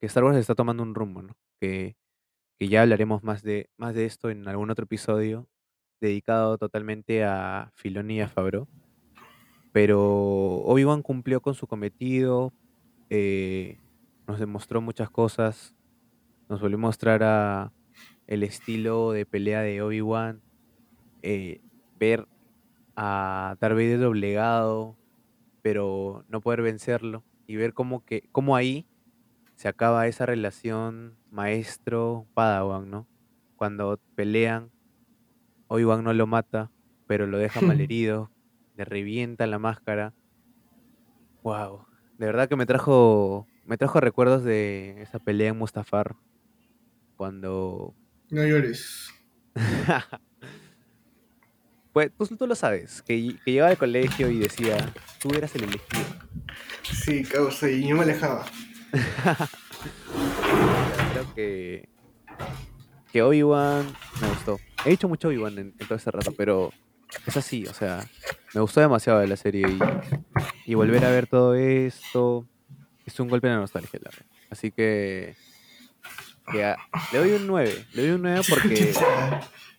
que 0.00 0.06
Star 0.06 0.24
Wars 0.24 0.36
está 0.36 0.54
tomando 0.54 0.82
un 0.82 0.94
rumbo, 0.94 1.22
¿no? 1.22 1.34
Que, 1.60 1.96
que 2.58 2.68
ya 2.68 2.82
hablaremos 2.82 3.22
más 3.22 3.42
de, 3.42 3.70
más 3.78 3.94
de 3.94 4.06
esto 4.06 4.30
en 4.30 4.48
algún 4.48 4.70
otro 4.70 4.84
episodio 4.84 5.48
dedicado 6.00 6.58
totalmente 6.58 7.24
a 7.24 7.70
Filoni 7.74 8.16
y 8.16 8.20
a. 8.20 8.30
Pero 9.72 10.00
Obi-Wan 10.64 11.02
cumplió 11.02 11.40
con 11.40 11.54
su 11.54 11.66
cometido, 11.66 12.52
eh, 13.08 13.78
nos 14.26 14.38
demostró 14.38 14.80
muchas 14.80 15.10
cosas, 15.10 15.74
nos 16.52 16.60
volvió 16.60 16.76
a 16.76 16.80
mostrar 16.80 17.22
a 17.22 17.72
el 18.26 18.42
estilo 18.42 19.12
de 19.12 19.24
pelea 19.24 19.62
de 19.62 19.80
Obi-Wan, 19.80 20.42
eh, 21.22 21.62
ver 21.98 22.28
a 22.94 23.56
Darth 23.58 23.74
Vader 23.74 23.98
doblegado, 23.98 24.98
pero 25.62 26.26
no 26.28 26.42
poder 26.42 26.60
vencerlo, 26.60 27.24
y 27.46 27.56
ver 27.56 27.72
cómo, 27.72 28.04
que, 28.04 28.28
cómo 28.32 28.54
ahí 28.54 28.86
se 29.54 29.68
acaba 29.68 30.06
esa 30.08 30.26
relación 30.26 31.16
maestro-padawan, 31.30 32.90
¿no? 32.90 33.08
Cuando 33.56 33.98
pelean, 34.14 34.70
Obi-Wan 35.68 36.04
no 36.04 36.12
lo 36.12 36.26
mata, 36.26 36.70
pero 37.06 37.26
lo 37.26 37.38
deja 37.38 37.60
malherido, 37.62 38.30
le 38.76 38.84
revienta 38.84 39.46
la 39.46 39.58
máscara. 39.58 40.12
Wow, 41.42 41.86
de 42.18 42.26
verdad 42.26 42.46
que 42.46 42.56
me 42.56 42.66
trajo 42.66 43.46
me 43.64 43.78
trajo 43.78 44.00
recuerdos 44.00 44.44
de 44.44 45.00
esa 45.00 45.18
pelea 45.18 45.48
en 45.48 45.56
Mustafar 45.56 46.14
cuando 47.16 47.94
No 48.30 48.44
llores. 48.44 49.10
pues 51.92 52.10
tú, 52.16 52.26
tú 52.36 52.46
lo 52.46 52.54
sabes, 52.54 53.02
que, 53.02 53.36
que 53.44 53.52
llegaba 53.52 53.70
al 53.70 53.78
colegio 53.78 54.30
y 54.30 54.38
decía, 54.38 54.92
tú 55.20 55.30
eras 55.34 55.54
el 55.54 55.64
elegido. 55.64 56.02
Sí, 56.82 57.22
causa, 57.24 57.70
y 57.70 57.88
yo 57.88 57.96
me 57.96 58.02
alejaba. 58.02 58.46
Creo 61.12 61.34
que 61.34 61.88
que 63.12 63.22
Obi-Wan 63.22 63.86
me 64.22 64.28
gustó. 64.28 64.58
He 64.86 64.90
dicho 64.90 65.06
mucho 65.06 65.28
Obi-Wan 65.28 65.58
en, 65.58 65.74
en 65.78 65.86
todo 65.86 65.96
este 65.96 66.10
rato, 66.10 66.32
pero 66.32 66.72
es 67.26 67.36
así, 67.36 67.66
o 67.66 67.74
sea, 67.74 68.08
me 68.54 68.62
gustó 68.62 68.80
demasiado 68.80 69.20
de 69.20 69.26
la 69.26 69.36
serie 69.36 69.68
y, 69.68 70.72
y 70.72 70.74
volver 70.74 71.04
a 71.04 71.10
ver 71.10 71.26
todo 71.26 71.54
esto 71.54 72.48
es 73.04 73.18
un 73.20 73.28
golpe 73.28 73.48
de 73.48 73.56
nostalgia, 73.56 74.00
la 74.02 74.10
verdad. 74.10 74.26
Así 74.50 74.70
que, 74.70 75.34
le 76.52 77.18
doy 77.18 77.32
un 77.32 77.46
9, 77.46 77.86
le 77.94 78.02
doy 78.02 78.10
un 78.12 78.22
9 78.22 78.40
porque, 78.48 78.94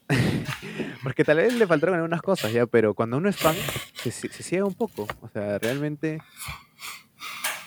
porque 1.04 1.24
tal 1.24 1.38
vez 1.38 1.54
le 1.54 1.68
faltaron 1.68 1.96
algunas 1.96 2.22
cosas 2.22 2.52
ya, 2.52 2.66
pero 2.66 2.94
cuando 2.94 3.18
uno 3.18 3.30
es 3.30 3.38
fan 3.38 3.56
se, 3.94 4.12
se, 4.12 4.30
ciega 4.30 4.66
un 4.66 4.76
poco, 4.76 5.08
o 5.22 5.30
sea, 5.30 5.60
realmente 5.60 6.20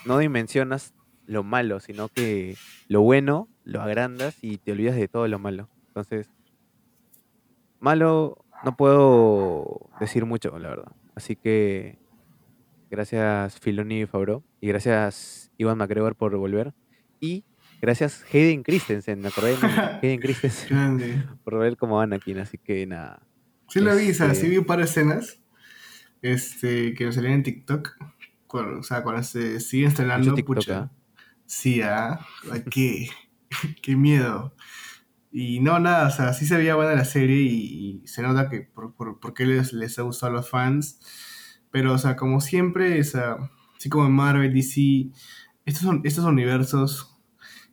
no 0.04 0.18
dimensionas 0.18 0.94
lo 1.26 1.42
malo, 1.42 1.80
sino 1.80 2.08
que 2.08 2.56
lo 2.88 3.00
bueno 3.02 3.48
lo 3.64 3.82
agrandas 3.82 4.38
y 4.42 4.58
te 4.58 4.72
olvidas 4.72 4.96
de 4.96 5.08
todo 5.08 5.26
lo 5.26 5.38
malo. 5.38 5.68
Entonces, 5.88 6.30
malo 7.80 8.44
no 8.64 8.76
puedo 8.76 9.90
decir 10.00 10.24
mucho, 10.24 10.58
la 10.58 10.68
verdad. 10.68 10.92
Así 11.14 11.36
que 11.36 11.98
gracias 12.90 13.58
Filoni 13.58 14.02
y 14.02 14.06
Fabro. 14.06 14.44
Y 14.60 14.68
gracias 14.68 15.50
Ivan 15.58 15.78
McGregor 15.78 16.14
por 16.16 16.36
volver. 16.36 16.74
Y 17.20 17.44
gracias 17.80 18.24
Hayden 18.32 18.62
Christensen, 18.62 19.20
me 19.20 19.28
acordé 19.28 19.56
de 19.56 19.56
Hayden 20.02 20.20
Christensen 20.20 20.68
Grande. 20.68 21.24
por 21.44 21.54
volver 21.54 21.76
como 21.76 22.00
Anakin. 22.00 22.38
Así 22.38 22.58
que 22.58 22.86
nada. 22.86 23.22
Sí 23.68 23.80
lo 23.80 23.94
vi, 23.96 24.10
o 24.10 24.14
sea, 24.14 24.26
Este- 24.26 24.40
sí 24.42 24.48
vi 24.48 24.58
un 24.58 24.64
par 24.64 24.78
de 24.78 24.84
escenas 24.84 25.40
este, 26.22 26.94
que 26.94 27.06
me 27.06 27.12
salían 27.12 27.34
en 27.34 27.42
TikTok. 27.42 27.90
Cuando, 28.46 28.78
o 28.80 28.82
sea, 28.82 29.02
cuando 29.02 29.22
se 29.22 29.60
sigue 29.60 29.86
estrenando, 29.86 30.34
pucha. 30.36 30.78
¿ah? 30.78 30.92
Sí, 31.46 31.82
¿ah? 31.82 32.20
¿Qué? 32.70 33.08
qué 33.82 33.96
miedo. 33.96 34.54
Y 35.32 35.60
no, 35.60 35.78
nada, 35.80 36.08
o 36.08 36.10
sea, 36.10 36.32
sí 36.32 36.46
se 36.46 36.56
veía 36.56 36.76
buena 36.76 36.94
la 36.94 37.04
serie 37.04 37.40
y, 37.42 38.00
y 38.02 38.06
se 38.06 38.22
nota 38.22 38.48
que 38.48 38.60
por, 38.62 38.94
por, 38.94 39.20
por 39.20 39.34
qué 39.34 39.44
les, 39.44 39.72
les 39.72 39.98
ha 39.98 40.02
gustado 40.02 40.32
a 40.32 40.36
los 40.36 40.48
fans. 40.48 41.00
Pero, 41.70 41.92
o 41.92 41.98
sea, 41.98 42.16
como 42.16 42.40
siempre, 42.40 43.00
o 43.00 43.04
sea, 43.04 43.36
así 43.76 43.88
como 43.88 44.06
en 44.06 44.12
Marvel, 44.12 44.54
DC, 44.54 45.10
estos, 45.66 45.82
son, 45.82 46.00
estos 46.04 46.24
universos 46.24 47.15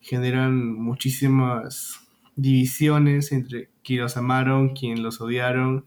generan 0.03 0.73
muchísimas 0.73 2.07
divisiones 2.35 3.31
entre 3.31 3.69
quien 3.83 4.01
los 4.01 4.17
amaron, 4.17 4.75
quien 4.75 5.01
los 5.01 5.21
odiaron, 5.21 5.85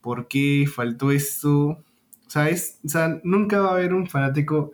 por 0.00 0.28
qué 0.28 0.66
faltó 0.72 1.10
esto. 1.10 1.84
O 2.26 2.30
sea, 2.30 2.48
o 2.52 2.88
sea 2.88 3.20
nunca 3.24 3.60
va 3.60 3.70
a 3.70 3.74
haber 3.74 3.94
un 3.94 4.06
fanático 4.06 4.72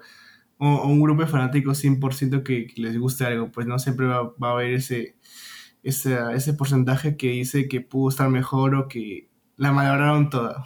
o, 0.59 0.87
un 0.89 1.01
grupo 1.01 1.23
de 1.23 1.29
fanáticos 1.29 1.83
100% 1.83 2.43
que, 2.43 2.67
que 2.67 2.83
les 2.83 2.99
guste 2.99 3.25
algo, 3.25 3.51
pues 3.51 3.67
no 3.67 3.79
siempre 3.79 4.07
va, 4.07 4.33
a 4.41 4.51
haber 4.51 4.75
ese, 4.75 5.17
ese, 5.83 6.19
ese 6.35 6.55
porcentaje 6.55 7.17
que 7.17 7.29
dice 7.29 7.69
que 7.69 7.81
pudo 7.81 8.11
estar 8.11 8.29
mejor 8.29 8.75
o 8.75 8.89
que 8.89 9.29
la 9.57 9.73
malograron 9.73 10.31
toda. 10.31 10.65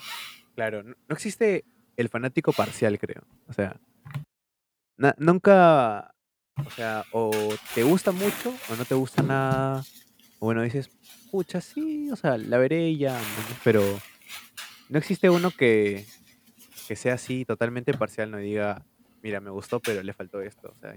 Claro, 0.55 0.83
no 0.83 0.95
existe 1.09 1.65
el 1.97 2.09
fanático 2.09 2.53
parcial, 2.53 2.99
creo. 2.99 3.23
O 3.49 3.53
sea, 3.53 3.81
nunca, 5.19 6.14
o 6.65 6.71
sea, 6.71 7.05
o 7.13 7.31
te 7.75 7.83
gusta 7.83 8.13
mucho 8.13 8.55
o 8.71 8.77
no 8.77 8.85
te 8.85 8.95
gusta 8.95 9.23
nada. 9.23 9.83
O 10.41 10.47
bueno, 10.47 10.63
dices, 10.63 10.91
pucha, 11.31 11.61
sí, 11.61 12.11
o 12.11 12.17
sea, 12.17 12.37
la 12.39 12.59
veré 12.59 12.89
y 12.89 12.99
ya, 12.99 13.15
¿no? 13.19 13.25
pero 13.65 13.83
no 14.89 14.99
existe 14.99 15.31
uno 15.31 15.51
que, 15.51 16.05
que 16.87 16.97
sea 16.97 17.15
así 17.15 17.45
totalmente 17.45 17.93
parcial, 17.95 18.31
no 18.31 18.39
diga, 18.39 18.85
mira, 19.23 19.41
me 19.41 19.51
gustó, 19.51 19.81
pero 19.81 20.03
le 20.03 20.13
faltó 20.13 20.41
esto. 20.43 20.69
O 20.69 20.79
sea. 20.81 20.95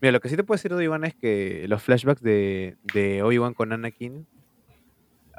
Mira, 0.00 0.12
lo 0.12 0.20
que 0.20 0.28
sí 0.28 0.36
te 0.36 0.44
puedo 0.44 0.56
decir 0.56 0.70
de 0.70 0.76
Obi-Wan 0.76 1.04
es 1.04 1.14
que 1.14 1.64
los 1.68 1.82
flashbacks 1.82 2.20
de, 2.22 2.76
de 2.94 3.22
Obi-Wan 3.22 3.54
con 3.54 3.72
Anakin, 3.72 4.26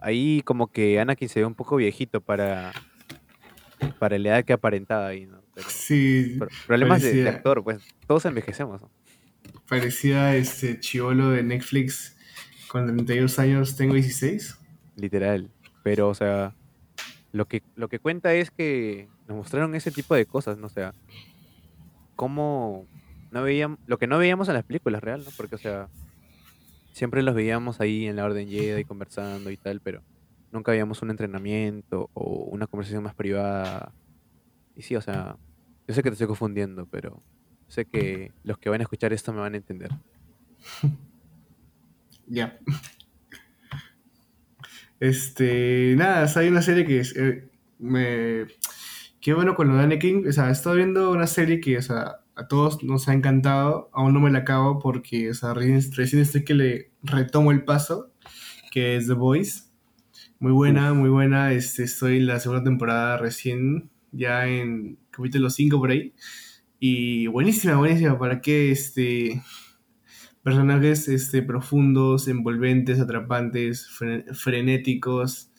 ahí 0.02 0.42
como 0.44 0.68
que 0.68 1.00
Anakin 1.00 1.30
se 1.30 1.40
ve 1.42 1.46
un 1.46 1.56
poco 1.56 1.76
viejito 1.76 2.22
para, 2.22 2.72
para 4.00 4.18
la 4.18 4.30
edad 4.30 4.46
que 4.46 4.54
aparentaba 4.54 5.08
ahí, 5.08 5.26
¿no? 5.26 5.42
Pero, 5.54 5.70
Sí, 5.70 6.36
pro- 6.40 6.50
problemas 6.66 7.02
de, 7.02 7.10
de 7.24 7.30
actor, 7.30 7.64
pues 7.64 7.78
todos 8.08 8.26
envejecemos. 8.26 8.82
¿no? 8.82 8.92
Parecía 9.68 10.36
este 10.36 10.80
chivolo 10.80 11.30
de 11.30 11.44
Netflix 11.44 12.16
con 12.68 12.88
32 12.88 13.40
años, 13.40 13.76
tengo 13.76 13.94
16. 13.94 14.58
Literal. 14.96 15.50
Pero, 15.84 16.10
o 16.10 16.16
sea, 16.16 16.56
lo 17.32 17.48
que, 17.48 17.64
lo 17.76 17.88
que 17.88 18.00
cuenta 18.00 18.34
es 18.34 18.52
que 18.52 19.10
nos 19.28 19.38
mostraron 19.38 19.76
ese 19.76 19.92
tipo 19.92 20.16
de 20.16 20.26
cosas, 20.26 20.58
¿no? 20.58 20.68
O 20.68 20.70
sea, 20.70 20.94
cómo 22.16 22.88
no 23.32 23.44
veíamos, 23.44 23.80
lo 23.86 23.98
que 23.98 24.08
no 24.08 24.18
veíamos 24.18 24.48
en 24.48 24.54
las 24.54 24.64
películas 24.64 25.02
real, 25.02 25.24
¿no? 25.24 25.32
Porque, 25.36 25.56
o 25.56 25.58
sea, 25.60 25.90
siempre 26.92 27.24
los 27.24 27.36
veíamos 27.36 27.82
ahí 27.82 28.06
en 28.06 28.16
la 28.16 28.26
Orden 28.26 28.48
Jedi 28.48 28.86
conversando 28.86 29.50
y 29.52 29.58
tal, 29.58 29.82
pero 29.82 30.04
nunca 30.52 30.72
veíamos 30.72 31.02
un 31.02 31.10
entrenamiento 31.10 32.10
o 32.14 32.46
una 32.46 32.68
conversación 32.68 33.04
más 33.04 33.16
privada. 33.16 33.92
Y 34.76 34.84
sí, 34.84 34.96
o 34.96 35.02
sea, 35.02 35.38
yo 35.88 35.94
sé 35.94 36.04
que 36.04 36.10
te 36.10 36.14
estoy 36.14 36.28
confundiendo, 36.28 36.86
pero 36.86 37.22
sé 37.74 37.86
que 37.86 38.32
los 38.44 38.58
que 38.60 38.70
van 38.70 38.82
a 38.82 38.84
escuchar 38.84 39.14
esto 39.14 39.34
me 39.34 39.40
van 39.40 39.54
a 39.54 39.58
entender. 39.58 39.92
Ya. 42.26 42.58
Este, 45.02 45.94
nada, 45.98 46.32
hay 46.38 46.48
una 46.48 46.62
serie 46.62 46.86
que 46.86 47.00
es, 47.00 47.14
eh, 47.18 47.50
me... 47.80 48.46
Qué 49.20 49.34
bueno 49.34 49.56
con 49.56 49.68
lo 49.68 49.76
de 49.76 49.84
Anakin, 49.84 50.26
o 50.26 50.32
sea, 50.32 50.50
estado 50.50 50.78
viendo 50.78 51.12
una 51.12 51.28
serie 51.28 51.60
que, 51.60 51.78
o 51.78 51.82
sea, 51.82 52.22
a 52.36 52.48
todos 52.48 52.82
nos 52.82 53.10
ha 53.10 53.14
encantado, 53.14 53.90
aún 53.92 54.14
no 54.14 54.22
me 54.22 54.32
la 54.32 54.40
acabo 54.40 54.80
porque, 54.80 55.30
o 55.30 55.34
sea, 55.34 55.54
recién, 55.54 55.82
recién 55.94 56.22
estoy 56.22 56.46
que 56.46 56.54
le 56.54 56.92
retomo 57.04 57.52
el 57.52 57.66
paso, 57.66 58.14
que 58.72 58.96
es 58.96 59.08
The 59.08 59.14
Voice. 59.14 59.64
Muy 60.40 60.54
buena, 60.54 60.94
muy 60.94 61.10
buena, 61.10 61.52
este, 61.52 61.84
estoy 61.84 62.18
en 62.18 62.28
la 62.28 62.40
segunda 62.40 62.64
temporada 62.64 63.18
recién, 63.18 63.90
ya 64.14 64.48
en 64.48 64.98
capítulo 65.12 65.50
5 65.50 65.78
por 65.78 65.92
ahí. 65.92 66.14
Y 66.86 67.28
buenísima, 67.28 67.78
buenísima, 67.78 68.20
para 68.20 68.42
que, 68.42 68.70
este, 68.70 69.42
personajes 70.44 71.08
este, 71.08 71.42
profundos, 71.42 72.28
envolventes, 72.28 73.00
atrapantes, 73.00 73.88
fre- 73.90 74.26
frenéticos, 74.36 75.50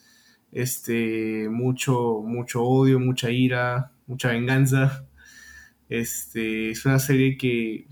este, 0.51 1.49
mucho, 1.49 2.21
mucho 2.23 2.61
odio, 2.63 2.99
mucha 2.99 3.31
ira, 3.31 3.91
mucha 4.05 4.29
venganza. 4.29 5.07
Este, 5.89 6.69
es 6.69 6.85
una 6.85 6.99
serie 6.99 7.37
que, 7.37 7.87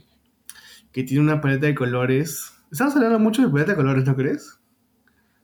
que 0.92 1.04
tiene 1.04 1.24
una 1.24 1.42
paleta 1.42 1.66
de 1.66 1.74
colores. 1.74 2.54
Estamos 2.72 2.96
hablando 2.96 3.18
mucho 3.18 3.42
de 3.42 3.50
paleta 3.50 3.72
de 3.72 3.78
colores, 3.78 4.06
¿no 4.06 4.16
crees? 4.16 4.60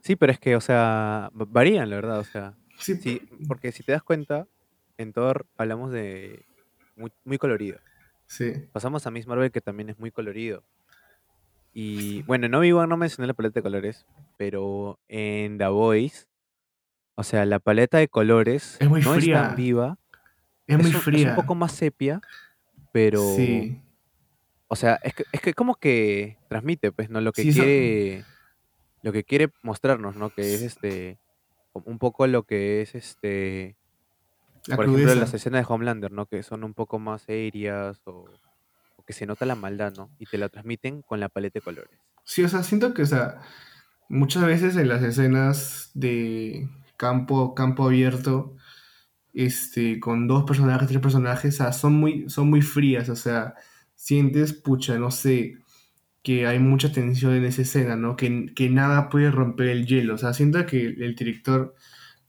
Sí, 0.02 0.16
pero 0.16 0.32
es 0.32 0.40
que, 0.40 0.56
o 0.56 0.62
sea, 0.62 1.32
va- 1.36 1.48
varían, 1.50 1.90
la 1.90 1.96
verdad, 1.96 2.20
o 2.20 2.24
sea. 2.24 2.56
Sí, 2.78 2.98
Sí, 2.98 3.20
porque 3.48 3.72
si 3.72 3.82
te 3.82 3.94
das 3.94 4.04
cuenta, 4.04 4.48
en 5.00 5.12
Thor 5.12 5.48
hablamos 5.58 5.92
de 5.92 6.46
muy, 7.00 7.12
muy 7.24 7.38
colorido. 7.38 7.80
sí. 8.28 8.52
Pasamos 8.72 9.08
a 9.08 9.12
Miss 9.12 9.26
Marvel, 9.26 9.52
que 9.52 9.62
también 9.62 9.90
es 9.90 9.98
muy 9.98 10.12
colorido. 10.12 10.64
Y 11.74 12.24
bueno, 12.24 12.48
en 12.48 12.56
Obi-Wan 12.56 12.90
no 12.90 12.98
mencioné 12.98 13.28
la 13.28 13.34
paleta 13.34 13.60
de 13.60 13.64
colores, 13.64 14.06
pero 14.38 15.00
en 15.08 15.58
The 15.58 15.68
Voice, 15.68 16.26
o 17.16 17.24
sea, 17.24 17.46
la 17.46 17.60
paleta 17.60 17.98
de 18.00 18.08
colores 18.08 18.78
Es 18.80 18.90
muy 18.90 19.02
no 19.02 19.14
es 19.16 19.24
fría. 19.24 19.48
tan 19.50 19.56
viva. 19.56 19.98
Es 20.68 20.78
muy 20.78 20.90
un, 20.90 20.96
es 20.96 21.02
fría. 21.02 21.30
un 21.32 21.36
poco 21.36 21.56
más 21.56 21.72
sepia, 21.72 22.22
pero. 22.92 23.22
Sí, 23.36 23.82
O 24.68 24.76
sea, 24.76 25.00
es 25.04 25.14
que, 25.16 25.24
es 25.32 25.42
que 25.42 25.54
como 25.54 25.76
que 25.76 26.38
transmite, 26.48 26.92
pues, 26.92 27.10
¿no? 27.10 27.22
Lo 27.22 27.32
que 27.32 27.42
Sí, 27.44 27.50
eso- 27.50 27.64
quiere. 27.64 28.26
Lo 29.02 29.12
que 29.14 29.24
quiere 29.24 29.50
mostrarnos, 29.64 30.16
¿no? 30.16 30.30
Que 30.32 30.54
es 30.54 30.62
este. 30.62 31.18
Un 31.74 31.98
poco 32.00 32.28
lo 32.28 32.44
que 32.44 32.82
es 32.82 32.94
este. 32.96 33.76
La 34.70 34.76
por 34.76 34.86
ejemplo, 34.86 35.04
crudeza. 35.04 35.20
las 35.20 35.34
escenas 35.34 35.68
de 35.68 35.74
Homelander, 35.74 36.12
¿no? 36.12 36.28
Que 36.28 36.44
son 36.44 36.64
un 36.64 36.74
poco 36.74 37.00
más 37.00 37.24
serias 37.24 38.00
o, 38.06 38.26
o 38.96 39.04
que 39.04 39.14
se 39.14 39.26
nota 39.26 39.46
la 39.46 39.56
maldad, 39.56 39.94
¿no? 39.98 40.10
Y 40.20 40.26
te 40.28 40.38
la 40.38 40.50
transmiten 40.50 41.02
con 41.02 41.20
la 41.20 41.30
paleta 41.30 41.60
de 41.60 41.64
colores. 41.64 42.00
Sí, 42.24 42.44
o 42.44 42.50
sea, 42.50 42.62
siento 42.64 42.94
que, 42.94 43.02
o 43.02 43.06
sea, 43.08 43.42
muchas 44.10 44.46
veces 44.46 44.76
en 44.76 44.88
las 44.88 45.02
escenas 45.02 45.92
de 45.96 46.70
campo, 46.98 47.56
campo 47.56 47.86
abierto, 47.86 48.56
este, 49.34 50.00
con 50.00 50.28
dos 50.28 50.44
personajes, 50.44 50.88
tres 50.88 51.02
personajes, 51.02 51.56
o 51.56 51.58
sea, 51.58 51.74
son 51.74 51.94
muy, 51.94 52.30
son 52.30 52.50
muy 52.50 52.62
frías, 52.62 53.10
o 53.10 53.16
sea, 53.16 53.56
sientes, 53.96 54.54
pucha, 54.54 55.00
no 55.00 55.10
sé, 55.12 55.58
que 56.22 56.46
hay 56.46 56.60
mucha 56.60 56.92
tensión 56.92 57.34
en 57.34 57.46
esa 57.46 57.64
escena, 57.64 57.96
¿no? 57.96 58.16
Que, 58.16 58.52
que 58.56 58.70
nada 58.70 59.10
puede 59.10 59.32
romper 59.32 59.70
el 59.70 59.88
hielo, 59.88 60.16
o 60.16 60.18
sea, 60.18 60.34
siento 60.34 60.66
que 60.66 60.86
el 60.86 61.16
director 61.16 61.76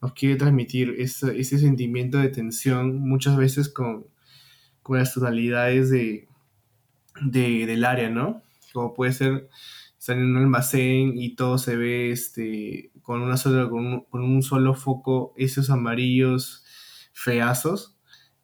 nos 0.03 0.13
quiere 0.15 0.37
transmitir 0.37 0.95
ese, 0.99 1.39
ese 1.39 1.59
sentimiento 1.59 2.19
de 2.19 2.29
tensión 2.29 3.01
muchas 3.01 3.37
veces 3.37 3.69
con, 3.69 4.07
con 4.83 4.99
las 4.99 5.15
tonalidades 5.15 5.91
de, 5.91 6.29
de- 7.23 7.67
del 7.67 7.85
área, 7.85 8.11
¿no? 8.11 8.43
Como 8.73 8.95
puede 8.95 9.13
ser 9.13 9.49
estar 9.99 10.17
en 10.17 10.25
un 10.25 10.37
almacén 10.39 11.19
y 11.19 11.35
todo 11.37 11.59
se 11.59 11.77
ve 11.77 12.11
este, 12.13 12.91
con, 13.03 13.21
una 13.23 13.37
sola, 13.37 13.69
con, 13.69 13.87
un, 13.87 14.01
con 14.05 14.23
un 14.23 14.43
solo 14.43 14.75
foco, 14.75 15.35
esos 15.37 15.71
amarillos 15.71 16.65
feazos, 17.13 17.97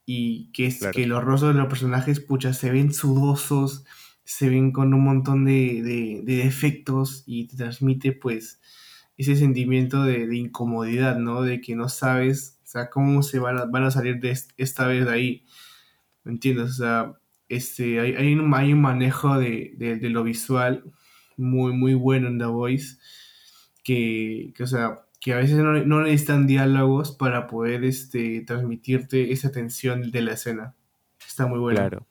y 0.05 0.51
que, 0.53 0.67
es, 0.67 0.79
Claro. 0.81 0.93
que 0.95 1.07
los 1.07 1.25
rostros 1.25 1.55
de 1.55 1.61
los 1.61 1.69
personajes, 1.69 2.21
pucha, 2.21 2.53
se 2.53 2.71
ven 2.71 2.93
sudosos, 2.93 3.85
se 4.25 4.49
ven 4.49 4.73
con 4.73 4.93
un 4.95 5.03
montón 5.05 5.45
de, 5.45 5.83
de- 5.83 6.21
de 6.25 6.37
defectos 6.45 7.23
y 7.27 7.47
te 7.49 7.57
transmite 7.57 8.13
pues 8.13 8.61
ese 9.17 9.37
sentimiento 9.37 10.05
de, 10.05 10.27
de 10.27 10.37
incomodidad, 10.37 11.17
¿no? 11.19 11.43
De 11.43 11.61
que 11.61 11.75
no 11.77 11.89
sabes, 11.89 12.59
o 12.65 12.67
sea, 12.67 12.91
cómo 12.91 13.23
se 13.23 13.39
van 13.39 13.59
a, 13.59 13.65
van 13.67 13.85
a 13.85 13.91
salir 13.91 14.21
de 14.21 14.31
est- 14.31 14.53
esta 14.57 14.87
vez 14.87 15.05
de 15.07 15.13
ahí, 15.13 15.45
¿me 16.25 16.33
entiendes? 16.33 16.71
O 16.71 16.75
sea, 16.75 17.15
este, 17.49 18.01
hay, 18.01 18.15
hay, 18.15 18.35
un, 18.35 18.53
hay 18.55 18.73
un 18.73 18.81
manejo 18.83 19.39
de, 19.39 19.73
de- 19.77 19.97
de 19.97 20.11
lo 20.11 20.25
visual 20.25 20.85
muy, 21.37 21.73
muy 21.73 21.95
bueno 21.95 22.29
en 22.29 22.39
The 22.39 22.47
Voice, 22.47 22.99
que, 23.85 24.53
que, 24.57 24.63
o 24.63 24.67
sea, 24.67 25.03
que 25.21 25.33
a 25.33 25.37
veces 25.39 25.57
no, 25.59 25.73
no 25.73 26.03
necesitan 26.03 26.47
diálogos 26.47 27.13
para 27.13 27.47
poder 27.47 27.85
este, 27.85 28.43
transmitirte 28.43 29.33
esa 29.33 29.51
tensión 29.53 30.11
de 30.11 30.23
la 30.23 30.33
escena. 30.35 30.75
Está 31.27 31.47
muy 31.47 31.59
bueno. 31.59 31.79
Claro. 31.79 32.07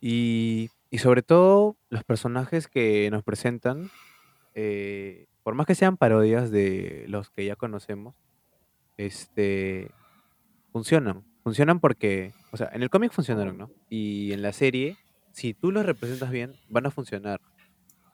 Y 0.00 0.70
Y 0.90 0.98
sobre 0.98 1.22
todo 1.22 1.76
los 1.90 2.02
personajes 2.04 2.66
que 2.68 3.10
nos 3.10 3.22
presentan, 3.22 3.90
eh, 4.54 5.27
por 5.48 5.54
más 5.54 5.66
que 5.66 5.74
sean 5.74 5.96
parodias 5.96 6.50
de 6.50 7.06
los 7.08 7.30
que 7.30 7.46
ya 7.46 7.56
conocemos, 7.56 8.14
este, 8.98 9.90
funcionan. 10.74 11.24
Funcionan 11.42 11.80
porque, 11.80 12.34
o 12.52 12.58
sea, 12.58 12.68
en 12.74 12.82
el 12.82 12.90
cómic 12.90 13.12
funcionaron, 13.12 13.56
¿no? 13.56 13.70
Y 13.88 14.30
en 14.34 14.42
la 14.42 14.52
serie, 14.52 14.98
si 15.32 15.54
tú 15.54 15.72
los 15.72 15.86
representas 15.86 16.30
bien, 16.30 16.52
van 16.68 16.84
a 16.84 16.90
funcionar. 16.90 17.40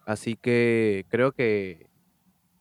Así 0.06 0.36
que 0.36 1.06
creo 1.08 1.32
que, 1.32 1.88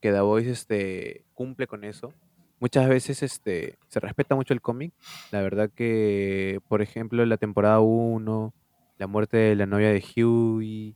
que 0.01 0.11
The 0.11 0.21
Voice 0.21 0.49
este, 0.49 1.23
cumple 1.35 1.67
con 1.67 1.83
eso. 1.83 2.11
Muchas 2.59 2.89
veces 2.89 3.21
este, 3.21 3.77
se 3.89 3.99
respeta 3.99 4.33
mucho 4.33 4.55
el 4.55 4.61
cómic. 4.61 4.91
La 5.29 5.43
verdad 5.43 5.69
que, 5.69 6.61
por 6.67 6.81
ejemplo, 6.81 7.23
la 7.27 7.37
temporada 7.37 7.79
1, 7.79 8.53
la 8.97 9.05
muerte 9.05 9.37
de 9.37 9.55
la 9.55 9.67
novia 9.67 9.89
de 9.89 10.03
Huey 10.15 10.95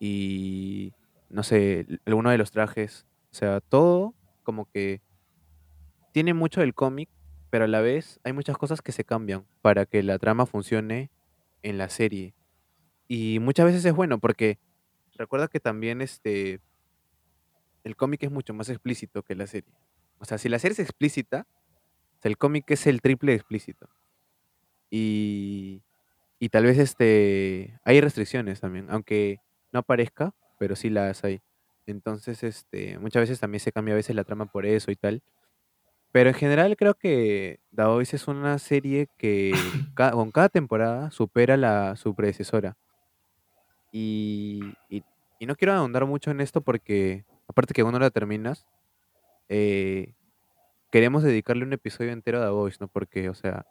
y, 0.00 0.94
no 1.28 1.42
sé, 1.42 1.86
alguno 2.04 2.30
de 2.30 2.38
los 2.38 2.50
trajes. 2.50 3.06
O 3.32 3.34
sea, 3.34 3.60
todo 3.60 4.14
como 4.42 4.70
que 4.70 5.02
tiene 6.12 6.34
mucho 6.34 6.60
del 6.60 6.74
cómic, 6.74 7.08
pero 7.50 7.64
a 7.64 7.68
la 7.68 7.80
vez 7.80 8.20
hay 8.24 8.32
muchas 8.32 8.56
cosas 8.56 8.82
que 8.82 8.92
se 8.92 9.04
cambian 9.04 9.46
para 9.62 9.86
que 9.86 10.02
la 10.02 10.18
trama 10.18 10.46
funcione 10.46 11.10
en 11.62 11.78
la 11.78 11.88
serie. 11.88 12.34
Y 13.08 13.38
muchas 13.40 13.66
veces 13.66 13.84
es 13.84 13.94
bueno 13.94 14.18
porque 14.18 14.58
recuerda 15.14 15.48
que 15.48 15.60
también 15.60 16.00
este, 16.00 16.60
el 17.84 17.96
cómic 17.96 18.22
es 18.22 18.30
mucho 18.30 18.54
más 18.54 18.68
explícito 18.68 19.22
que 19.22 19.34
la 19.34 19.46
serie. 19.46 19.72
O 20.18 20.24
sea, 20.24 20.38
si 20.38 20.48
la 20.48 20.58
serie 20.58 20.72
es 20.72 20.80
explícita, 20.80 21.46
el 22.26 22.36
cómic 22.36 22.70
es 22.70 22.86
el 22.86 23.00
triple 23.00 23.34
explícito. 23.34 23.88
Y, 24.90 25.82
y 26.38 26.48
tal 26.48 26.64
vez 26.64 26.78
este, 26.78 27.78
hay 27.84 28.00
restricciones 28.00 28.60
también, 28.60 28.88
aunque 28.90 29.40
no 29.72 29.80
aparezca, 29.80 30.34
pero 30.58 30.76
sí 30.76 30.90
las 30.90 31.24
hay. 31.24 31.40
Entonces, 31.86 32.42
este, 32.42 32.98
muchas 32.98 33.22
veces 33.22 33.40
también 33.40 33.60
se 33.60 33.72
cambia 33.72 33.94
a 33.94 33.96
veces 33.96 34.16
la 34.16 34.24
trama 34.24 34.46
por 34.46 34.66
eso 34.66 34.90
y 34.90 34.96
tal. 34.96 35.22
Pero 36.12 36.30
en 36.30 36.34
general 36.36 36.76
creo 36.76 36.94
que 36.94 37.60
Voice 37.72 38.16
es 38.16 38.28
una 38.28 38.58
serie 38.58 39.08
que 39.18 39.52
con 40.14 40.30
cada 40.32 40.48
temporada 40.48 41.10
supera 41.10 41.56
la, 41.56 41.96
su 41.96 42.14
predecesora. 42.14 42.76
Y, 43.92 44.60
y- 44.88 45.02
y 45.38 45.46
no 45.46 45.54
quiero 45.56 45.72
ahondar 45.74 46.06
mucho 46.06 46.30
en 46.30 46.40
esto 46.40 46.60
porque, 46.60 47.24
aparte 47.48 47.74
que 47.74 47.82
cuando 47.82 47.98
la 48.00 48.10
terminas, 48.10 48.66
eh, 49.48 50.14
queremos 50.92 51.22
dedicarle 51.22 51.64
un 51.64 51.72
episodio 51.74 52.12
entero 52.12 52.42
a 52.42 52.50
Voice, 52.50 52.78
¿no? 52.80 52.88
Porque, 52.88 53.28
o 53.30 53.34
sea, 53.34 53.66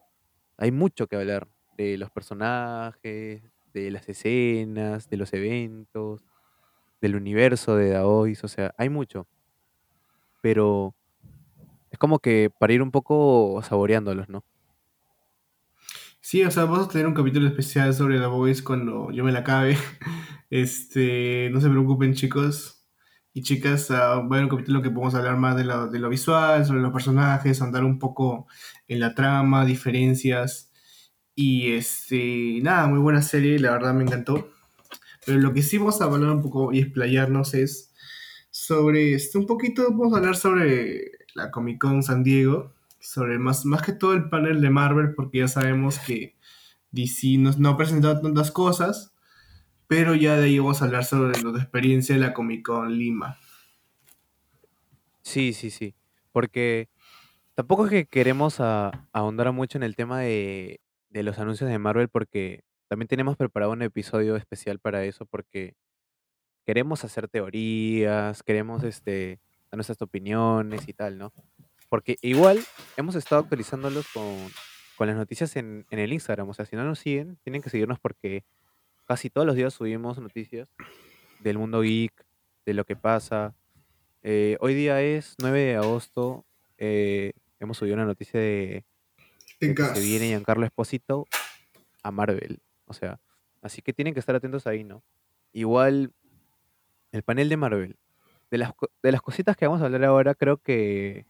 hay 0.57 0.71
mucho 0.71 1.07
que 1.07 1.17
hablar 1.17 1.47
de 1.77 1.97
los 1.97 2.11
personajes, 2.11 3.43
de 3.73 3.91
las 3.91 4.09
escenas, 4.09 5.09
de 5.09 5.17
los 5.17 5.33
eventos, 5.33 6.23
del 7.01 7.15
universo 7.15 7.75
de 7.75 7.99
Voice, 7.99 8.45
o 8.45 8.49
sea, 8.49 8.73
hay 8.77 8.89
mucho. 8.89 9.27
Pero 10.41 10.95
es 11.91 11.97
como 11.99 12.19
que 12.19 12.51
para 12.59 12.73
ir 12.73 12.81
un 12.81 12.91
poco 12.91 13.61
saboreándolos, 13.63 14.29
¿no? 14.29 14.43
Sí, 16.21 16.43
o 16.43 16.51
sea, 16.51 16.65
vamos 16.65 16.87
a 16.87 16.89
tener 16.89 17.07
un 17.07 17.13
capítulo 17.13 17.47
especial 17.47 17.93
sobre 17.93 18.19
The 18.19 18.25
Voice 18.25 18.63
cuando 18.63 19.11
yo 19.11 19.23
me 19.23 19.31
la 19.31 19.39
acabe. 19.39 19.77
Este, 20.51 21.49
no 21.51 21.59
se 21.59 21.69
preocupen, 21.69 22.13
chicos 22.13 22.75
y 23.35 23.41
chicas, 23.41 23.91
ah, 23.91 23.95
va 23.95 24.13
a 24.15 24.19
haber 24.19 24.43
un 24.43 24.49
capítulo 24.49 24.81
que 24.81 24.89
podemos 24.89 25.13
hablar 25.13 25.35
más 25.35 25.57
de 25.57 25.65
lo, 25.65 25.87
de 25.89 25.99
lo 25.99 26.07
visual, 26.07 26.65
sobre 26.65 26.79
los 26.79 26.93
personajes, 26.93 27.61
andar 27.61 27.83
un 27.83 27.99
poco 27.99 28.47
en 28.87 29.01
la 29.01 29.13
trama, 29.13 29.65
diferencias. 29.65 30.71
Y 31.35 31.73
este, 31.73 32.59
nada, 32.63 32.87
muy 32.87 32.99
buena 32.99 33.21
serie, 33.21 33.59
la 33.59 33.71
verdad 33.71 33.93
me 33.93 34.03
encantó. 34.03 34.49
Pero 35.25 35.39
lo 35.39 35.53
que 35.53 35.63
sí 35.63 35.77
vamos 35.77 35.99
a 36.01 36.05
hablar 36.05 36.29
un 36.29 36.41
poco 36.41 36.71
y 36.71 36.79
explayarnos 36.79 37.53
es 37.53 37.91
sobre, 38.51 39.13
este, 39.13 39.37
un 39.37 39.47
poquito, 39.47 39.83
vamos 39.89 40.13
a 40.13 40.17
hablar 40.17 40.35
sobre 40.35 41.11
la 41.33 41.51
Comic 41.51 41.79
Con 41.79 42.03
San 42.03 42.23
Diego, 42.23 42.73
sobre 42.99 43.39
más, 43.39 43.65
más 43.65 43.81
que 43.81 43.91
todo 43.91 44.13
el 44.13 44.29
panel 44.29 44.61
de 44.61 44.69
Marvel, 44.69 45.15
porque 45.15 45.39
ya 45.39 45.47
sabemos 45.47 45.99
que 45.99 46.35
DC 46.91 47.37
no, 47.37 47.69
ha 47.69 47.77
presentado 47.77 48.21
tantas 48.21 48.51
cosas, 48.51 49.13
pero 49.87 50.15
ya 50.15 50.37
de 50.37 50.45
ahí 50.45 50.59
vamos 50.59 50.81
a 50.81 50.85
hablar 50.85 51.05
sobre 51.05 51.41
la 51.41 51.59
experiencia 51.59 52.15
de 52.15 52.21
la 52.21 52.33
Comic 52.33 52.65
Con 52.65 52.97
Lima. 52.97 53.37
Sí, 55.21 55.53
sí, 55.53 55.71
sí. 55.71 55.95
Porque 56.31 56.87
tampoco 57.55 57.85
es 57.85 57.91
que 57.91 58.05
queremos 58.05 58.59
ahondar 58.59 59.51
mucho 59.51 59.77
en 59.77 59.83
el 59.83 59.95
tema 59.95 60.21
de 60.21 60.79
los 61.11 61.39
anuncios 61.39 61.69
de 61.69 61.79
Marvel, 61.79 62.09
porque 62.09 62.63
también 62.95 63.09
tenemos 63.09 63.35
preparado 63.35 63.73
un 63.73 63.81
episodio 63.81 64.37
especial 64.37 64.79
para 64.79 65.03
eso, 65.03 65.25
porque 65.25 65.75
queremos 66.65 67.03
hacer 67.03 67.27
teorías, 67.27 68.41
queremos 68.41 68.85
este, 68.85 69.41
dar 69.69 69.75
nuestras 69.77 70.01
opiniones 70.01 70.87
y 70.87 70.93
tal, 70.93 71.17
¿no? 71.17 71.33
Porque 71.89 72.15
igual 72.21 72.57
hemos 72.95 73.15
estado 73.15 73.41
actualizándolos 73.41 74.07
con, 74.13 74.37
con 74.95 75.07
las 75.07 75.17
noticias 75.17 75.57
en, 75.57 75.85
en 75.89 75.99
el 75.99 76.13
Instagram. 76.13 76.47
O 76.47 76.53
sea, 76.53 76.65
si 76.65 76.77
no 76.77 76.85
nos 76.85 76.99
siguen, 76.99 77.37
tienen 77.43 77.61
que 77.61 77.69
seguirnos 77.69 77.99
porque 77.99 78.45
casi 79.05 79.29
todos 79.29 79.45
los 79.45 79.57
días 79.57 79.73
subimos 79.73 80.17
noticias 80.17 80.69
del 81.41 81.57
mundo 81.57 81.81
geek, 81.81 82.13
de 82.65 82.73
lo 82.75 82.85
que 82.85 82.95
pasa. 82.95 83.55
Eh, 84.23 84.55
hoy 84.61 84.73
día 84.73 85.01
es 85.01 85.35
9 85.39 85.59
de 85.59 85.75
agosto. 85.75 86.45
eh, 86.77 87.33
hemos 87.59 87.77
subido 87.77 87.95
una 87.95 88.05
noticia 88.05 88.39
de, 88.39 88.85
de 89.59 89.75
que 89.75 89.83
se 89.83 89.99
viene 89.99 90.27
Giancarlo 90.27 90.65
Esposito 90.65 91.25
a 92.03 92.11
Marvel. 92.11 92.61
O 92.85 92.93
sea, 92.93 93.19
así 93.61 93.81
que 93.81 93.93
tienen 93.93 94.13
que 94.13 94.19
estar 94.19 94.35
atentos 94.35 94.67
ahí, 94.67 94.83
¿no? 94.83 95.03
Igual, 95.51 96.13
el 97.11 97.23
panel 97.23 97.49
de 97.49 97.57
Marvel. 97.57 97.97
De 98.51 98.57
las, 98.57 98.73
de 99.01 99.11
las 99.11 99.21
cositas 99.21 99.57
que 99.57 99.65
vamos 99.65 99.81
a 99.81 99.85
hablar 99.85 100.03
ahora, 100.05 100.35
creo 100.35 100.57
que, 100.57 101.25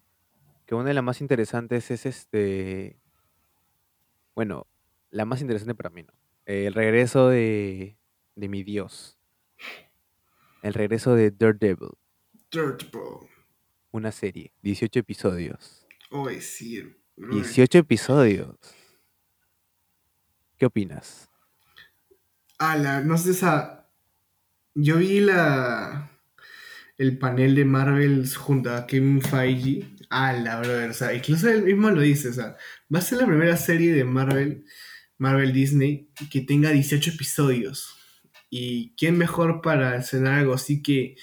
que 0.66 0.76
una 0.76 0.90
de 0.90 0.94
las 0.94 1.04
más 1.04 1.22
interesantes 1.22 1.92
es 1.92 2.06
este. 2.06 3.00
Bueno, 4.36 4.68
la 5.12 5.26
más 5.26 5.42
interesante 5.42 5.76
para 5.76 5.90
mí, 5.90 6.04
¿no? 6.04 6.14
El 6.46 6.74
regreso 6.74 7.30
de, 7.30 7.98
de 8.36 8.50
mi 8.50 8.64
Dios. 8.64 9.18
El 10.62 10.74
regreso 10.74 11.16
de 11.16 11.32
Daredevil. 11.32 11.92
Dirt, 12.52 12.92
bro. 12.92 13.28
Una 13.92 14.12
serie. 14.12 14.52
18 14.62 15.00
episodios. 15.00 15.86
Oye, 16.10 16.42
sí. 16.42 16.82
bro. 17.16 17.36
18 17.36 17.78
episodios. 17.80 18.58
¿Qué 20.58 20.66
opinas? 20.66 21.30
Ala, 22.58 23.02
no 23.02 23.18
sé, 23.18 23.32
esa. 23.32 23.90
Yo 24.74 24.98
vi 24.98 25.20
la. 25.20 26.12
El 26.98 27.18
panel 27.18 27.56
de 27.56 27.66
Marvel 27.66 28.30
junto 28.36 28.74
a 28.74 28.88
Kevin 28.88 29.22
Feige. 29.22 29.96
Ala, 30.10 30.60
brother. 30.60 30.90
O 30.92 30.94
sea, 30.94 31.14
incluso 31.14 31.50
él 31.50 31.64
mismo 31.64 31.90
lo 31.92 32.02
dice. 32.02 32.30
O 32.30 32.34
sea, 32.34 32.56
va 32.94 33.00
a 33.00 33.02
ser 33.02 33.20
la 33.20 33.28
primera 33.28 33.58
serie 33.58 33.94
de 33.94 34.06
Marvel, 34.06 34.66
Marvel 35.18 35.52
Disney, 35.54 36.10
que 36.32 36.42
tenga 36.42 36.72
18 36.72 37.12
episodios. 37.12 37.96
Y 38.50 38.96
quién 38.96 39.18
mejor 39.18 39.62
para 39.62 39.98
escenar 39.98 40.40
algo 40.40 40.54
así 40.54 40.82
que 40.82 41.16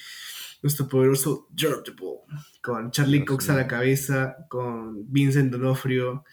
nuestro 0.61 0.87
poderoso 0.87 1.47
Daredevil. 1.51 2.19
Con 2.61 2.91
Charlie 2.91 3.25
Cox 3.25 3.49
a 3.49 3.55
la 3.55 3.67
cabeza, 3.67 4.37
con 4.49 5.11
Vincent 5.11 5.51
D'Onofrio. 5.51 6.23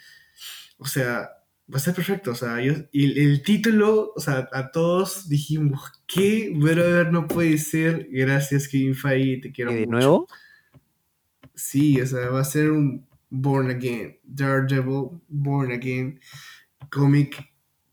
O 0.78 0.86
sea, 0.86 1.30
va 1.72 1.76
a 1.76 1.80
ser 1.80 1.94
perfecto. 1.94 2.32
O 2.32 2.34
sea, 2.34 2.60
yo, 2.60 2.74
y 2.92 3.04
el, 3.04 3.18
el 3.18 3.42
título, 3.42 4.12
o 4.14 4.20
sea, 4.20 4.48
a 4.52 4.70
todos 4.70 5.28
dijimos, 5.28 5.80
¿qué? 6.06 6.52
Brother, 6.54 7.12
no 7.12 7.26
puede 7.28 7.58
ser. 7.58 8.08
Gracias, 8.10 8.68
Kevin 8.68 8.94
Feige, 8.94 9.40
te 9.42 9.52
quiero 9.52 9.72
¿Y 9.72 9.74
de 9.74 9.80
mucho. 9.86 9.90
nuevo? 9.90 10.28
Sí, 11.54 12.00
o 12.00 12.06
sea, 12.06 12.30
va 12.30 12.40
a 12.40 12.44
ser 12.44 12.70
un 12.70 13.06
Born 13.28 13.70
Again, 13.70 14.18
Daredevil, 14.24 15.20
Born 15.28 15.72
Again, 15.72 16.20
cómic 16.90 17.36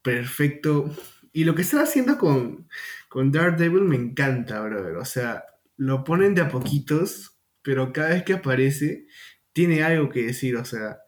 perfecto. 0.02 0.90
Y 1.34 1.44
lo 1.44 1.54
que 1.54 1.62
están 1.62 1.82
haciendo 1.82 2.18
con, 2.18 2.68
con 3.10 3.32
Daredevil 3.32 3.84
me 3.84 3.96
encanta, 3.98 4.62
brother. 4.62 4.96
O 4.96 5.06
sea, 5.06 5.44
lo 5.76 6.04
ponen 6.04 6.34
de 6.34 6.42
a 6.42 6.50
poquitos, 6.50 7.38
pero 7.62 7.94
cada 7.94 8.10
vez 8.10 8.24
que 8.24 8.34
aparece, 8.34 9.06
tiene 9.54 9.84
algo 9.84 10.10
que 10.10 10.24
decir. 10.24 10.56
O 10.56 10.66
sea, 10.66 11.00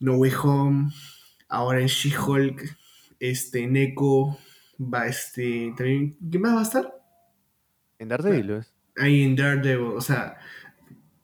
No 0.00 0.16
Way 0.16 0.32
Home, 0.42 0.90
ahora 1.48 1.80
en 1.80 1.86
She-Hulk, 1.86 2.76
este, 3.20 3.66
Neko, 3.66 4.38
va 4.80 5.06
este, 5.06 5.72
también, 5.76 6.16
¿qué 6.30 6.38
más 6.38 6.54
va 6.54 6.60
a 6.60 6.62
estar? 6.62 6.94
En 7.98 8.08
Daredevil, 8.08 8.48
¿ves? 8.48 8.74
Ahí 8.96 9.22
en 9.22 9.36
Daredevil, 9.36 9.92
o 9.94 10.00
sea, 10.00 10.38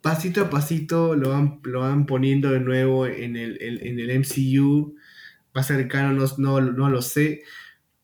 pasito 0.03 0.43
a 0.43 0.51
pasito 0.51 1.15
lo 1.15 1.31
van, 1.31 1.61
lo 1.63 1.81
van 1.81 2.05
poniendo 2.07 2.51
de 2.51 2.61
nuevo 2.61 3.07
en 3.07 3.37
el, 3.37 3.57
en, 3.63 3.87
en 3.87 4.01
el 4.01 4.21
MCU. 4.21 4.97
Va 5.57 5.61
a 5.61 5.65
ser 5.65 5.87
canon, 5.89 6.17
no, 6.17 6.27
no, 6.39 6.61
no 6.61 6.91
lo 6.91 7.03
sé. 7.03 7.43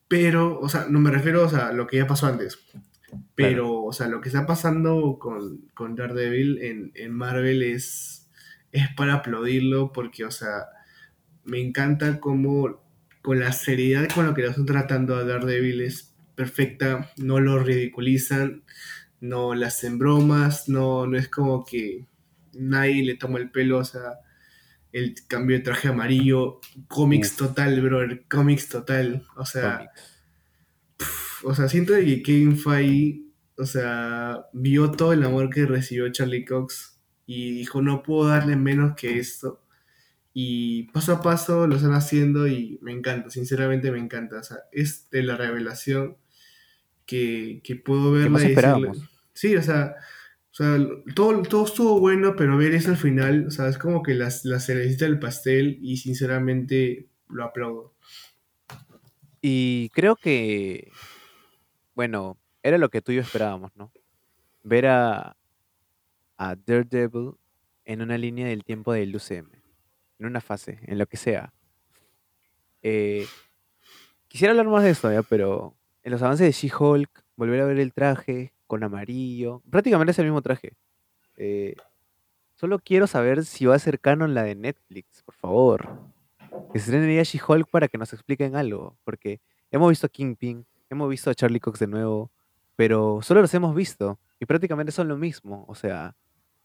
Pero, 0.07 0.59
o 0.59 0.69
sea, 0.69 0.87
no 0.89 0.99
me 0.99 1.11
refiero 1.11 1.45
o 1.45 1.49
sea, 1.49 1.67
a 1.67 1.73
lo 1.73 1.85
que 1.85 1.97
ya 1.97 2.07
pasó 2.07 2.27
antes. 2.27 2.59
Pero, 3.35 3.83
o 3.83 3.93
sea, 3.93 4.07
lo 4.07 4.21
que 4.21 4.29
está 4.29 4.45
pasando 4.45 5.17
con, 5.19 5.67
con 5.73 5.95
Daredevil 5.95 6.61
en, 6.61 6.91
en 6.95 7.11
Marvel 7.11 7.63
es, 7.63 8.29
es 8.71 8.87
para 8.95 9.15
aplaudirlo 9.15 9.91
porque, 9.91 10.25
o 10.25 10.31
sea, 10.31 10.65
me 11.49 11.59
encanta 11.59 12.19
cómo 12.19 12.81
con 13.21 13.39
la 13.39 13.51
seriedad 13.51 14.07
con 14.13 14.25
lo 14.25 14.33
que 14.33 14.43
lo 14.43 14.49
están 14.49 14.65
tratando 14.65 15.15
a 15.15 15.23
Daredevil 15.23 15.81
es 15.81 16.15
perfecta, 16.35 17.11
no 17.17 17.39
lo 17.39 17.59
ridiculizan, 17.59 18.63
no 19.19 19.53
le 19.53 19.65
hacen 19.65 19.99
bromas, 19.99 20.69
no, 20.69 21.05
no 21.05 21.17
es 21.17 21.27
como 21.27 21.65
que 21.65 22.05
nadie 22.53 23.03
le 23.03 23.15
toma 23.15 23.39
el 23.39 23.51
pelo, 23.51 23.79
o 23.79 23.83
sea, 23.83 24.19
el 24.91 25.15
cambio 25.27 25.57
de 25.57 25.63
traje 25.63 25.89
amarillo, 25.89 26.61
cómics 26.87 27.35
total, 27.35 27.81
brother, 27.81 28.23
cómics 28.29 28.69
total, 28.69 29.25
o 29.35 29.45
sea, 29.45 29.91
o 31.43 31.53
sea, 31.53 31.67
siento 31.67 31.93
que 31.93 32.23
Kevin 32.23 32.57
Feige, 32.57 33.23
o 33.57 33.65
sea, 33.65 34.45
vio 34.53 34.91
todo 34.91 35.13
el 35.13 35.23
amor 35.23 35.49
que 35.49 35.65
recibió 35.65 36.11
Charlie 36.11 36.45
Cox 36.45 36.99
y 37.25 37.51
dijo, 37.51 37.81
no 37.81 38.01
puedo 38.01 38.29
darle 38.29 38.55
menos 38.55 38.95
que 38.95 39.19
esto. 39.19 39.61
Y 40.41 40.83
paso 40.93 41.11
a 41.13 41.21
paso 41.21 41.67
lo 41.67 41.75
están 41.75 41.93
haciendo 41.93 42.47
y 42.47 42.79
me 42.81 42.93
encanta, 42.93 43.29
sinceramente 43.29 43.91
me 43.91 43.99
encanta. 43.99 44.39
O 44.39 44.43
sea, 44.43 44.57
es 44.71 45.09
de 45.09 45.23
la 45.23 45.35
revelación 45.35 46.17
que, 47.05 47.61
que 47.63 47.75
puedo 47.75 48.11
verla 48.13 48.29
más 48.29 48.41
decirle- 48.43 48.51
esperábamos. 48.53 48.97
Sí, 49.33 49.55
o 49.57 49.61
sea, 49.61 49.95
o 50.51 50.53
sea, 50.53 50.77
todo, 51.15 51.41
todo 51.43 51.65
estuvo 51.65 51.99
bueno, 51.99 52.35
pero 52.37 52.57
ver 52.57 52.73
eso 52.73 52.89
al 52.91 52.97
final, 52.97 53.47
o 53.47 53.51
sea, 53.51 53.67
es 53.67 53.77
como 53.77 54.01
que 54.03 54.13
las, 54.13 54.45
la 54.45 54.59
cerecita 54.59 55.05
del 55.05 55.19
pastel 55.19 55.77
y 55.81 55.97
sinceramente 55.97 57.07
lo 57.29 57.43
aplaudo. 57.43 57.93
Y 59.41 59.89
creo 59.89 60.15
que, 60.15 60.91
bueno, 61.95 62.37
era 62.63 62.77
lo 62.77 62.89
que 62.89 63.01
tú 63.01 63.11
y 63.11 63.15
yo 63.15 63.21
esperábamos, 63.21 63.71
¿no? 63.75 63.91
Ver 64.63 64.87
a, 64.87 65.37
a 66.37 66.55
Daredevil 66.55 67.31
en 67.85 68.01
una 68.01 68.17
línea 68.17 68.47
del 68.47 68.63
tiempo 68.63 68.93
del 68.93 69.15
UCM, 69.15 69.49
en 70.19 70.25
una 70.25 70.41
fase, 70.41 70.79
en 70.83 70.97
lo 70.97 71.05
que 71.07 71.17
sea. 71.17 71.53
Eh, 72.81 73.25
quisiera 74.27 74.51
hablar 74.51 74.67
más 74.67 74.83
de 74.83 74.91
esto. 74.91 75.09
Pero 75.29 75.75
en 76.03 76.11
los 76.11 76.21
avances 76.21 76.45
de 76.45 76.51
She-Hulk, 76.51 77.23
volver 77.35 77.61
a 77.61 77.65
ver 77.65 77.79
el 77.79 77.93
traje 77.93 78.53
con 78.67 78.83
amarillo, 78.83 79.63
prácticamente 79.69 80.11
es 80.11 80.19
el 80.19 80.25
mismo 80.25 80.41
traje. 80.41 80.73
Eh, 81.37 81.75
solo 82.55 82.79
quiero 82.79 83.07
saber 83.07 83.45
si 83.45 83.65
va 83.65 83.75
a 83.75 83.79
ser 83.79 83.99
canon 83.99 84.33
la 84.33 84.43
de 84.43 84.55
Netflix, 84.55 85.23
por 85.23 85.35
favor. 85.35 85.89
Que 86.71 86.79
se 86.79 86.91
estrene 86.91 87.15
ya 87.15 87.23
She-Hulk 87.23 87.69
para 87.69 87.87
que 87.87 87.97
nos 87.97 88.13
expliquen 88.13 88.55
algo, 88.55 88.97
porque 89.03 89.39
hemos 89.71 89.89
visto 89.89 90.07
a 90.07 90.09
Kingpin, 90.09 90.65
hemos 90.89 91.09
visto 91.09 91.29
a 91.29 91.35
Charlie 91.35 91.59
Cox 91.59 91.79
de 91.79 91.87
nuevo, 91.87 92.31
pero 92.75 93.21
solo 93.21 93.41
los 93.41 93.53
hemos 93.53 93.75
visto 93.75 94.19
y 94.39 94.45
prácticamente 94.45 94.91
son 94.91 95.07
lo 95.07 95.17
mismo, 95.17 95.65
o 95.67 95.75
sea, 95.75 96.15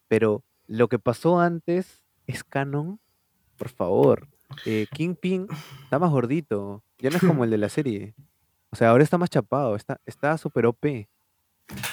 pero 0.08 0.42
lo 0.66 0.88
que 0.88 0.98
pasó 0.98 1.40
antes 1.40 2.02
es 2.26 2.44
canon, 2.44 2.98
por 3.56 3.68
favor. 3.68 4.28
Eh, 4.66 4.86
Kingpin 4.92 5.46
está 5.82 5.98
más 5.98 6.10
gordito, 6.10 6.82
ya 6.98 7.10
no 7.10 7.16
es 7.16 7.22
como 7.22 7.44
el 7.44 7.50
de 7.50 7.58
la 7.58 7.68
serie. 7.68 8.14
O 8.70 8.76
sea, 8.76 8.90
ahora 8.90 9.04
está 9.04 9.18
más 9.18 9.30
chapado, 9.30 9.76
está 9.76 10.00
está 10.06 10.36
súper 10.38 10.66
OP. 10.66 11.08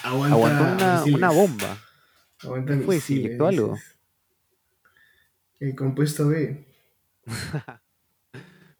Aguanta 0.04 0.36
Aguantó 0.36 0.64
una, 0.74 1.04
una 1.18 1.30
bomba. 1.30 1.78
Aguanta 2.44 2.78
¿Qué 2.78 2.82
fue? 2.82 3.00
¿Se 3.00 3.14
inyectó 3.14 3.48
algo? 3.48 3.78
El 5.60 5.76
compuesto 5.76 6.28
B. 6.28 6.66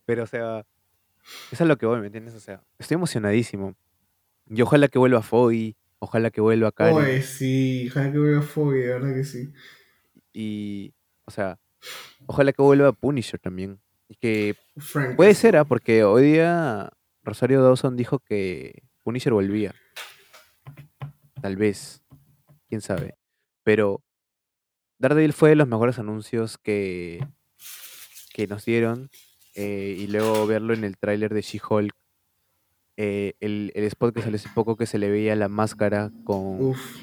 Pero, 0.06 0.24
o 0.24 0.28
sea, 0.28 0.66
eso 1.52 1.64
es 1.64 1.68
lo 1.68 1.78
que 1.78 1.86
voy, 1.86 2.00
¿me 2.00 2.08
entiendes? 2.08 2.34
O 2.34 2.40
sea, 2.40 2.64
estoy 2.80 2.96
emocionadísimo. 2.96 3.76
Y 4.50 4.62
ojalá 4.62 4.88
que 4.88 5.00
vuelva 5.00 5.22
Foy, 5.22 5.78
ojalá 6.00 6.32
que 6.32 6.42
vuelva 6.42 6.72
Karen. 6.72 6.96
Oye, 6.96 7.22
sí, 7.22 7.88
ojalá 7.90 8.12
que 8.12 8.18
vea 8.18 8.42
Foggy, 8.42 8.80
de 8.80 8.88
verdad 8.88 9.14
que 9.14 9.24
sí. 9.24 9.54
Y, 10.34 10.94
o 11.26 11.32
sea, 11.32 11.60
ojalá 12.28 12.54
que 12.54 12.62
vuelva 12.62 12.92
Punisher 12.92 13.40
también. 13.40 13.80
Y 14.08 14.16
que 14.16 14.56
Frank. 14.78 15.16
puede 15.16 15.34
ser, 15.34 15.56
¿ah? 15.58 15.66
Porque 15.66 16.04
hoy 16.04 16.24
día 16.34 16.90
Rosario 17.24 17.62
Dawson 17.64 17.96
dijo 17.96 18.20
que 18.20 18.84
Punisher 19.04 19.34
volvía. 19.34 19.74
Tal 21.42 21.56
vez. 21.56 22.04
Quién 22.68 22.82
sabe. 22.82 23.16
Pero 23.64 24.04
Daredevil 25.00 25.34
fue 25.34 25.50
de 25.50 25.56
los 25.56 25.68
mejores 25.68 25.98
anuncios 26.00 26.58
que, 26.58 27.26
que 28.34 28.48
nos 28.48 28.66
dieron. 28.66 29.10
eh, 29.56 29.96
y 29.98 30.08
luego 30.08 30.46
verlo 30.48 30.74
en 30.74 30.84
el 30.84 30.98
tráiler 30.98 31.34
de 31.34 31.42
She-Hulk. 31.42 31.94
eh, 32.98 33.34
el, 33.40 33.72
el 33.76 33.84
spot 33.86 34.14
que 34.16 34.22
salió 34.22 34.36
hace 34.36 34.50
poco 34.54 34.76
que 34.78 34.86
se 34.86 34.98
le 35.00 35.10
veía 35.10 35.36
la 35.36 35.48
máscara 35.50 36.12
con... 36.24 36.62
Uf, 36.62 37.02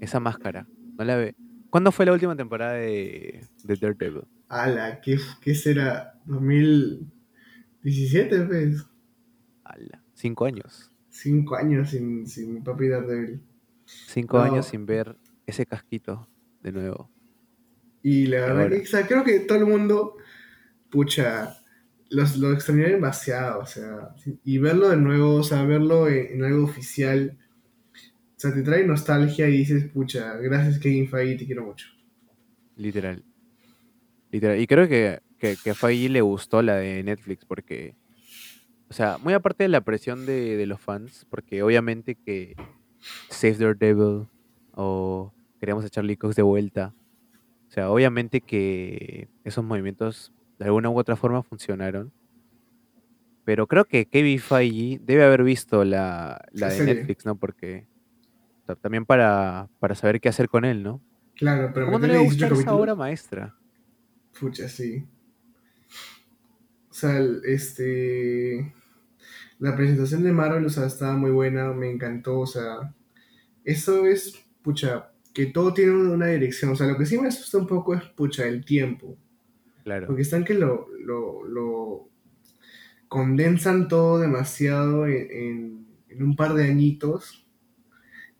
esa 0.00 0.20
máscara. 0.20 0.66
No 0.98 1.04
la 1.04 1.16
ve. 1.16 1.34
¿Cuándo 1.76 1.92
fue 1.92 2.06
la 2.06 2.14
última 2.14 2.34
temporada 2.34 2.72
de, 2.72 3.46
de 3.64 3.76
Daredevil? 3.76 4.22
Ala, 4.48 4.98
¿qué, 5.02 5.18
¿qué 5.42 5.54
será? 5.54 6.14
¿2017, 6.26 7.06
pues? 8.48 8.86
Ala, 9.62 10.02
cinco 10.14 10.46
años. 10.46 10.90
Cinco 11.10 11.54
años 11.54 11.90
sin, 11.90 12.26
sin 12.26 12.54
mi 12.54 12.60
papi 12.62 12.88
Daredevil. 12.88 13.42
Cinco 13.84 14.38
No. 14.38 14.44
años 14.44 14.64
sin 14.64 14.86
ver 14.86 15.18
ese 15.44 15.66
casquito 15.66 16.26
de 16.62 16.72
nuevo. 16.72 17.10
Y 18.02 18.26
la 18.26 18.40
verdad 18.40 18.70
que, 18.70 18.82
o 18.82 18.86
sea, 18.86 19.06
creo 19.06 19.22
que 19.22 19.40
todo 19.40 19.58
el 19.58 19.66
mundo, 19.66 20.16
pucha, 20.90 21.58
los, 22.10 22.38
lo 22.38 22.52
extrañó 22.52 22.84
demasiado, 22.84 23.60
o 23.60 23.66
sea, 23.66 24.14
y 24.44 24.58
verlo 24.58 24.88
de 24.88 24.96
nuevo, 24.96 25.34
o 25.36 25.42
sea, 25.42 25.64
verlo 25.64 26.08
en, 26.08 26.36
en 26.36 26.44
algo 26.44 26.64
oficial, 26.64 27.36
o 28.36 28.38
sea, 28.38 28.52
te 28.52 28.62
trae 28.62 28.86
nostalgia 28.86 29.48
y 29.48 29.58
dices, 29.58 29.90
pucha, 29.90 30.34
gracias 30.34 30.78
Kevin 30.78 31.08
Feige, 31.08 31.36
te 31.36 31.46
quiero 31.46 31.64
mucho. 31.64 31.88
Literal. 32.76 33.24
Literal. 34.30 34.60
Y 34.60 34.66
creo 34.66 34.86
que, 34.88 35.20
que, 35.38 35.56
que 35.62 35.70
a 35.70 35.74
Feige 35.74 36.10
le 36.10 36.20
gustó 36.20 36.60
la 36.60 36.76
de 36.76 37.02
Netflix 37.02 37.46
porque, 37.46 37.96
o 38.90 38.92
sea, 38.92 39.16
muy 39.22 39.32
aparte 39.32 39.64
de 39.64 39.68
la 39.68 39.80
presión 39.80 40.26
de, 40.26 40.58
de 40.58 40.66
los 40.66 40.78
fans, 40.78 41.26
porque 41.30 41.62
obviamente 41.62 42.14
que 42.14 42.54
Save 43.30 43.54
Daredevil 43.54 44.28
o 44.72 45.32
queríamos 45.58 45.86
a 45.86 45.88
Charlie 45.88 46.18
Cox 46.18 46.36
de 46.36 46.42
vuelta, 46.42 46.94
o 47.68 47.70
sea, 47.70 47.90
obviamente 47.90 48.42
que 48.42 49.28
esos 49.44 49.64
movimientos 49.64 50.34
de 50.58 50.66
alguna 50.66 50.90
u 50.90 50.98
otra 50.98 51.16
forma 51.16 51.42
funcionaron. 51.42 52.12
Pero 53.44 53.66
creo 53.66 53.84
que 53.84 54.06
Kevin 54.06 54.40
Feige 54.40 55.00
debe 55.02 55.24
haber 55.24 55.42
visto 55.42 55.84
la, 55.84 56.44
la 56.52 56.68
de. 56.68 56.84
Netflix, 56.84 57.24
¿no? 57.24 57.36
Porque 57.36 57.86
también 58.74 59.04
para, 59.06 59.68
para 59.78 59.94
saber 59.94 60.20
qué 60.20 60.28
hacer 60.28 60.48
con 60.48 60.64
él, 60.64 60.82
¿no? 60.82 61.00
Claro, 61.36 61.70
pero 61.72 61.86
¿Cómo 61.86 61.98
no 61.98 62.06
le 62.06 62.14
va 62.14 62.18
a 62.20 62.22
18 62.22 62.48
gustar 62.48 62.52
esa 62.52 62.74
obra 62.74 62.94
maestra? 62.94 63.54
pucha, 64.40 64.68
sí. 64.68 65.06
O 66.90 66.94
sea, 66.98 67.20
este, 67.44 68.72
la 69.58 69.76
presentación 69.76 70.22
de 70.24 70.32
Marvel, 70.32 70.64
o 70.64 70.70
sea, 70.70 70.86
estaba 70.86 71.16
muy 71.16 71.30
buena, 71.30 71.72
me 71.72 71.90
encantó, 71.90 72.40
o 72.40 72.46
sea, 72.46 72.94
eso 73.64 74.06
es, 74.06 74.34
pucha, 74.62 75.12
que 75.34 75.46
todo 75.46 75.74
tiene 75.74 75.92
una 75.92 76.26
dirección, 76.28 76.72
o 76.72 76.76
sea, 76.76 76.86
lo 76.86 76.96
que 76.96 77.04
sí 77.06 77.18
me 77.18 77.28
asusta 77.28 77.58
un 77.58 77.66
poco 77.66 77.94
es, 77.94 78.02
pucha, 78.04 78.46
el 78.46 78.64
tiempo. 78.64 79.16
Claro. 79.84 80.06
Porque 80.06 80.22
están 80.22 80.44
que 80.44 80.54
lo, 80.54 80.88
lo, 81.00 81.44
lo 81.44 82.08
condensan 83.08 83.88
todo 83.88 84.18
demasiado 84.18 85.06
en, 85.06 85.30
en- 85.30 85.86
en 86.08 86.22
un 86.22 86.34
par 86.36 86.54
de 86.54 86.64
añitos. 86.64 87.45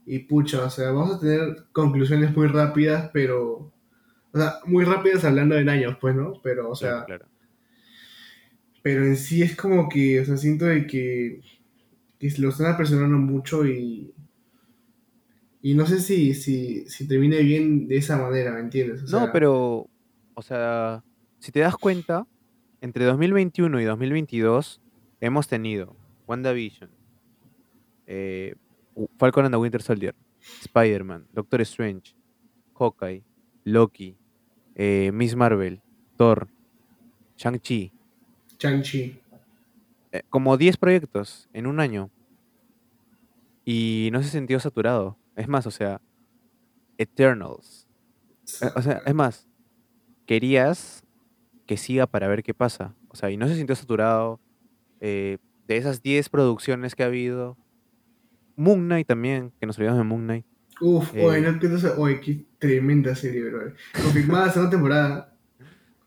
Y 0.07 0.21
pucha, 0.21 0.65
o 0.65 0.71
sea, 0.71 0.93
vamos 0.93 1.17
a 1.17 1.21
tener 1.21 1.67
conclusiones 1.73 2.35
muy 2.37 2.47
rápidas, 2.47 3.11
pero. 3.13 3.73
O 4.33 4.39
sea, 4.39 4.61
muy 4.67 4.85
rápidas 4.85 5.25
hablando 5.25 5.57
en 5.57 5.69
años, 5.69 5.97
pues, 6.01 6.15
¿no? 6.15 6.41
Pero, 6.43 6.71
o 6.71 6.75
sea, 6.77 7.05
claro, 7.05 7.25
claro. 7.25 7.27
pero 8.83 9.05
en 9.05 9.17
sí 9.17 9.43
es 9.43 9.57
como 9.57 9.89
que, 9.89 10.21
o 10.21 10.25
sea, 10.25 10.37
siento 10.37 10.67
de 10.67 10.87
que, 10.87 11.41
que 12.19 12.31
lo 12.39 12.51
están 12.51 12.73
apresurando 12.73 13.17
mucho 13.19 13.67
y. 13.67 14.13
Y 15.63 15.75
no 15.75 15.85
sé 15.87 15.99
si, 16.01 16.35
si, 16.35 16.89
si 16.89 17.09
termine 17.09 17.41
bien 17.43 17.89
de 17.89 17.97
esa 17.97 18.17
manera, 18.19 18.53
¿me 18.53 18.61
entiendes? 18.61 19.03
O 19.03 19.07
No, 19.11 19.25
sea, 19.25 19.33
pero, 19.33 19.89
o 20.35 20.43
sea, 20.43 21.03
si 21.41 21.51
te 21.51 21.61
das 21.61 21.77
cuenta, 21.77 22.25
entre 22.81 23.05
2021 23.05 23.81
y 23.81 23.85
2022 23.85 24.81
hemos 25.21 25.49
tenido 25.49 25.97
WandaVision, 26.29 26.91
eh, 28.07 28.55
Falcon 29.19 29.45
and 29.47 29.55
the 29.55 29.59
Winter 29.59 29.83
Soldier, 29.83 30.15
Spider-Man, 30.65 31.27
Doctor 31.33 31.61
Strange, 31.63 32.15
Hawkeye, 32.75 33.23
Loki, 33.65 34.17
eh, 34.75 35.11
Miss 35.13 35.35
Marvel, 35.37 35.81
Thor, 36.17 36.49
Shang-Chi, 37.37 37.93
Shang-Chi. 38.59 39.21
eh, 40.13 40.23
como 40.31 40.57
10 40.57 40.77
proyectos 40.77 41.49
en 41.53 41.67
un 41.67 41.81
año. 41.81 42.11
Y 43.65 44.11
no 44.13 44.23
se 44.23 44.29
sintió 44.31 44.61
saturado. 44.61 45.19
Es 45.35 45.49
más, 45.49 45.67
o 45.67 45.71
sea, 45.71 46.01
Eternals. 46.99 47.87
Eh, 48.63 48.71
O 48.77 48.83
sea, 48.83 49.03
es 49.05 49.15
más, 49.15 49.49
querías 50.25 51.03
que 51.67 51.77
siga 51.77 52.07
para 52.07 52.29
ver 52.29 52.43
qué 52.43 52.55
pasa. 52.55 52.95
O 53.09 53.17
sea, 53.17 53.31
y 53.31 53.37
no 53.37 53.49
se 53.49 53.57
sintió 53.57 53.75
saturado. 53.75 54.41
de 55.01 55.39
esas 55.77 56.01
10 56.01 56.29
producciones 56.29 56.95
que 56.95 57.03
ha 57.03 57.07
habido. 57.07 57.57
Moon 58.57 58.87
Knight 58.87 59.07
también, 59.07 59.53
que 59.61 59.67
nos 59.67 59.77
olvidamos 59.79 59.99
de 59.99 60.05
Moon 60.05 60.25
Knight. 60.25 60.47
Uf, 60.81 61.15
Eh, 61.15 61.25
oye, 61.25 61.41
no, 61.41 61.59
que 61.59 61.69
no 61.69 61.79
sé- 61.79 61.93
oye, 61.97 62.21
qué 62.21 62.45
tremenda 62.59 63.15
serie, 63.15 63.45
bro. 63.49 63.73
Confirmada 64.03 64.51
segunda 64.51 64.71
temporada. 64.71 65.37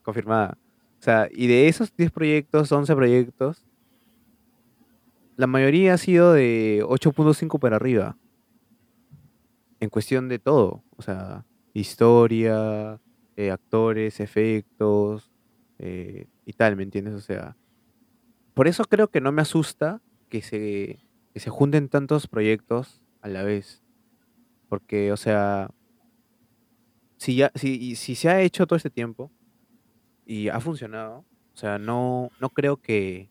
Confirmada. 0.03 0.57
O 0.99 1.03
sea, 1.03 1.27
y 1.31 1.47
de 1.47 1.67
esos 1.67 1.95
10 1.95 2.11
proyectos, 2.11 2.71
11 2.71 2.95
proyectos, 2.95 3.63
la 5.37 5.47
mayoría 5.47 5.93
ha 5.93 5.97
sido 5.97 6.33
de 6.33 6.83
8.5 6.85 7.59
para 7.59 7.77
arriba. 7.77 8.17
En 9.79 9.89
cuestión 9.89 10.27
de 10.27 10.39
todo. 10.39 10.83
O 10.97 11.01
sea, 11.01 11.45
historia, 11.73 12.99
eh, 13.37 13.51
actores, 13.51 14.19
efectos 14.19 15.31
eh, 15.77 16.27
y 16.45 16.53
tal, 16.53 16.75
¿me 16.75 16.83
entiendes? 16.83 17.13
O 17.13 17.21
sea, 17.21 17.55
por 18.53 18.67
eso 18.67 18.83
creo 18.83 19.07
que 19.09 19.21
no 19.21 19.31
me 19.31 19.41
asusta 19.41 20.01
que 20.27 20.41
se, 20.41 20.99
que 21.33 21.39
se 21.39 21.49
junten 21.49 21.89
tantos 21.89 22.27
proyectos 22.27 23.01
a 23.21 23.27
la 23.27 23.43
vez. 23.43 23.83
Porque, 24.67 25.11
o 25.11 25.17
sea, 25.17 25.71
si, 27.17 27.35
ya, 27.35 27.51
si, 27.55 27.95
si 27.95 28.15
se 28.15 28.29
ha 28.29 28.41
hecho 28.41 28.67
todo 28.67 28.77
este 28.77 28.89
tiempo 28.89 29.31
y 30.25 30.49
ha 30.49 30.59
funcionado, 30.59 31.25
o 31.53 31.57
sea, 31.57 31.77
no, 31.77 32.29
no 32.39 32.49
creo 32.49 32.77
que 32.77 33.29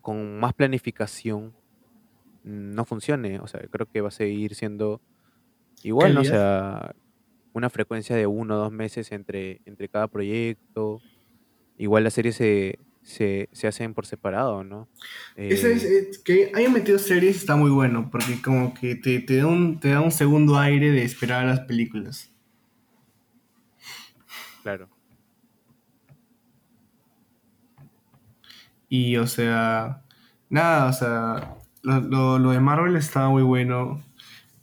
con 0.00 0.38
más 0.38 0.52
planificación 0.54 1.54
no 2.44 2.84
funcione. 2.84 3.40
O 3.40 3.46
sea, 3.48 3.60
creo 3.70 3.86
que 3.86 4.00
va 4.00 4.08
a 4.08 4.12
seguir 4.12 4.54
siendo 4.54 5.00
igual, 5.82 6.14
¿no? 6.14 6.20
O 6.20 6.24
sea, 6.24 6.94
una 7.52 7.70
frecuencia 7.70 8.14
de 8.14 8.26
uno 8.26 8.54
o 8.54 8.58
dos 8.58 8.72
meses 8.72 9.10
entre, 9.12 9.62
entre 9.64 9.88
cada 9.88 10.06
proyecto. 10.06 11.00
Igual 11.76 12.04
las 12.04 12.14
series 12.14 12.36
se, 12.36 12.78
se, 13.06 13.48
se 13.52 13.66
hacen 13.68 13.94
por 13.94 14.04
separado, 14.06 14.64
¿no? 14.64 14.88
Ese 15.48 15.72
es, 15.74 15.84
Eh, 15.84 16.08
es- 16.10 16.18
que 16.18 16.52
hayan 16.54 16.72
metido 16.72 16.98
series 16.98 17.36
está 17.36 17.56
muy 17.56 17.70
bueno, 17.70 18.10
porque 18.10 18.42
como 18.42 18.74
que 18.74 18.96
te, 18.96 19.20
te 19.20 19.36
da 19.38 19.46
un, 19.46 19.78
te 19.80 19.90
da 19.90 20.00
un 20.00 20.10
segundo 20.12 20.58
aire 20.58 20.90
de 20.90 21.04
esperar 21.04 21.44
a 21.44 21.46
las 21.48 21.60
películas. 21.60 22.32
claro. 24.62 24.88
Y, 28.88 29.16
o 29.16 29.26
sea, 29.26 30.02
nada, 30.48 30.88
o 30.88 30.92
sea, 30.92 31.54
lo, 31.82 32.00
lo- 32.00 32.38
lo 32.38 32.50
de 32.50 32.60
Marvel 32.60 32.96
está 32.96 33.28
muy 33.28 33.42
bueno. 33.42 34.02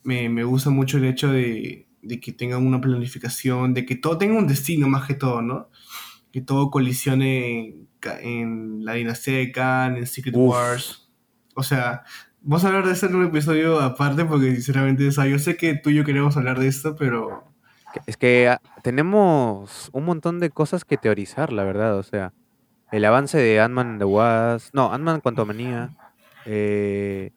Me, 0.03 0.29
me 0.29 0.43
gusta 0.43 0.69
mucho 0.69 0.97
el 0.97 1.05
hecho 1.05 1.31
de, 1.31 1.87
de 2.01 2.19
que 2.19 2.33
tengan 2.33 2.65
una 2.65 2.81
planificación, 2.81 3.73
de 3.73 3.85
que 3.85 3.95
todo 3.95 4.17
tenga 4.17 4.37
un 4.39 4.47
destino 4.47 4.87
más 4.89 5.07
que 5.07 5.15
todo, 5.15 5.41
¿no? 5.41 5.69
Que 6.33 6.41
todo 6.41 6.69
colisione 6.71 7.75
en, 8.21 8.83
la 8.83 8.93
dinastía 8.95 9.37
de 9.37 9.51
Khan, 9.53 9.95
en 9.95 10.07
Secret 10.07 10.35
Uf. 10.35 10.51
Wars. 10.51 11.09
O 11.55 11.63
sea, 11.63 12.03
vamos 12.41 12.65
a 12.65 12.67
hablar 12.67 12.85
de 12.87 12.91
esto 12.93 13.05
en 13.05 13.15
un 13.15 13.25
episodio 13.27 13.79
aparte 13.79 14.25
porque 14.25 14.51
sinceramente, 14.51 15.07
o 15.07 15.11
sea, 15.11 15.27
yo 15.27 15.37
sé 15.39 15.55
que 15.55 15.75
tú 15.75 15.91
y 15.91 15.95
yo 15.95 16.03
queremos 16.03 16.35
hablar 16.35 16.59
de 16.59 16.67
esto, 16.67 16.95
pero 16.95 17.45
Es 18.07 18.17
que 18.17 18.49
ah, 18.49 18.59
tenemos 18.81 19.89
un 19.93 20.05
montón 20.05 20.39
de 20.39 20.49
cosas 20.49 20.83
que 20.83 20.97
teorizar, 20.97 21.53
la 21.53 21.63
verdad. 21.63 21.97
O 21.97 22.03
sea, 22.03 22.33
el 22.91 23.05
avance 23.05 23.37
de 23.37 23.59
Ant-Man 23.61 23.99
the 23.99 24.05
Wasp. 24.05 24.73
No, 24.73 24.91
Ant-Man 24.91 25.21
Quantumania. 25.21 25.95
Eh, 26.45 27.31